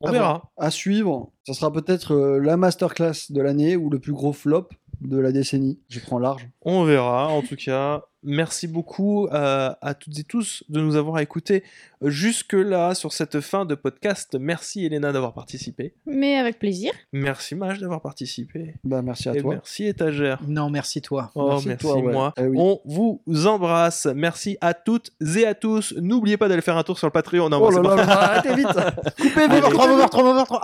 on 0.00 0.08
à 0.08 0.12
verra. 0.12 0.52
À 0.56 0.70
suivre, 0.70 1.30
ça 1.46 1.54
sera 1.54 1.72
peut-être 1.72 2.14
euh, 2.14 2.38
la 2.38 2.56
masterclass 2.56 3.30
de 3.30 3.40
l'année 3.40 3.76
ou 3.76 3.90
le 3.90 3.98
plus 3.98 4.12
gros 4.12 4.32
flop 4.32 4.68
de 5.00 5.18
la 5.18 5.32
décennie. 5.32 5.78
Je 5.88 6.00
prends 6.00 6.18
large. 6.18 6.48
On 6.62 6.84
verra. 6.84 7.28
En 7.28 7.42
tout 7.42 7.56
cas, 7.56 8.02
merci 8.22 8.66
beaucoup 8.66 9.26
euh, 9.28 9.70
à 9.80 9.94
toutes 9.94 10.18
et 10.18 10.24
tous 10.24 10.64
de 10.68 10.80
nous 10.80 10.96
avoir 10.96 11.20
écoutés 11.20 11.62
jusque-là 12.02 12.94
sur 12.94 13.12
cette 13.12 13.40
fin 13.40 13.64
de 13.64 13.74
podcast. 13.74 14.36
Merci 14.40 14.84
Elena 14.86 15.12
d'avoir 15.12 15.32
participé. 15.32 15.94
Mais 16.06 16.36
avec 16.36 16.58
plaisir. 16.58 16.92
Merci 17.12 17.54
Mage 17.54 17.78
d'avoir 17.78 18.00
participé. 18.00 18.74
Bah, 18.84 19.02
merci 19.02 19.28
à 19.28 19.34
Et 19.36 19.40
toi. 19.42 19.54
merci 19.54 19.84
Étagère. 19.86 20.40
non, 20.46 20.70
merci 20.70 21.00
toi. 21.02 21.30
Oh, 21.34 21.48
Merci 21.50 21.68
merci, 21.68 21.82
toi, 21.86 21.96
ouais. 21.98 22.12
moi. 22.12 22.34
Eh 22.38 22.42
oui. 22.42 22.56
On 22.58 22.80
vous 22.86 23.22
embrasse. 23.46 24.06
Merci 24.14 24.56
à 24.60 24.74
toutes 24.74 25.10
et 25.36 25.46
à 25.46 25.54
tous. 25.54 25.94
N'oubliez 25.98 26.36
pas 26.36 26.48
d'aller 26.48 26.62
faire 26.62 26.76
un 26.76 26.82
tour 26.82 26.98
sur 26.98 27.06
le 27.06 27.12
Patreon. 27.12 27.48
Non, 27.48 27.58
Oh 27.62 27.70
bon, 27.70 27.80
là 27.82 28.02
arrêtez 28.08 28.54
vite 28.54 28.66
Coupez 29.20 29.46
Moment 29.48 29.54
vite 29.54 29.70
3, 29.70 29.88
moment 29.88 30.08
3, 30.08 30.22
moment 30.24 30.44
3. 30.44 30.60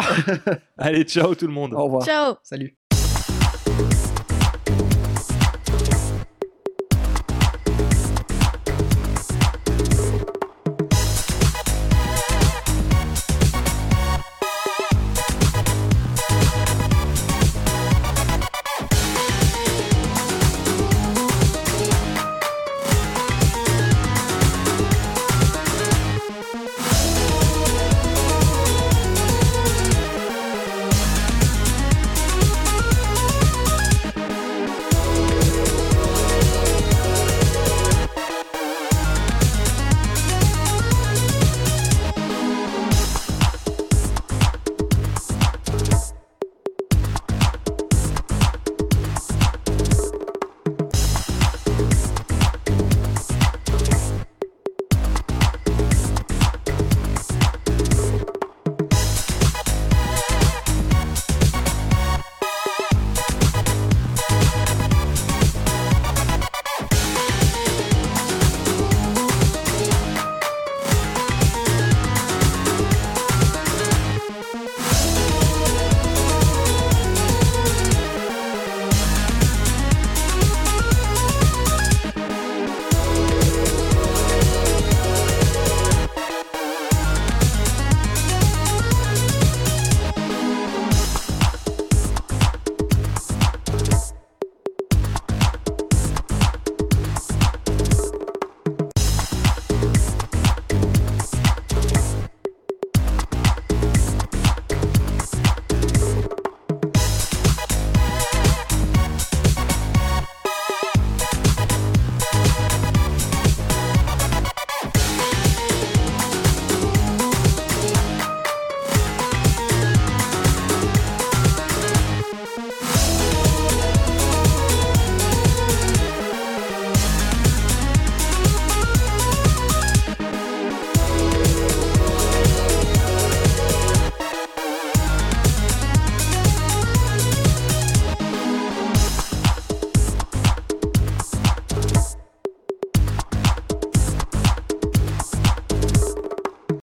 Allez, 0.78 1.04
ciao 1.04 1.34
tout 1.34 1.46
le 1.46 1.52
monde. 1.52 1.74
Au 1.74 1.84
revoir. 1.84 2.04
Ciao 2.04 2.34
Salut. 2.42 2.76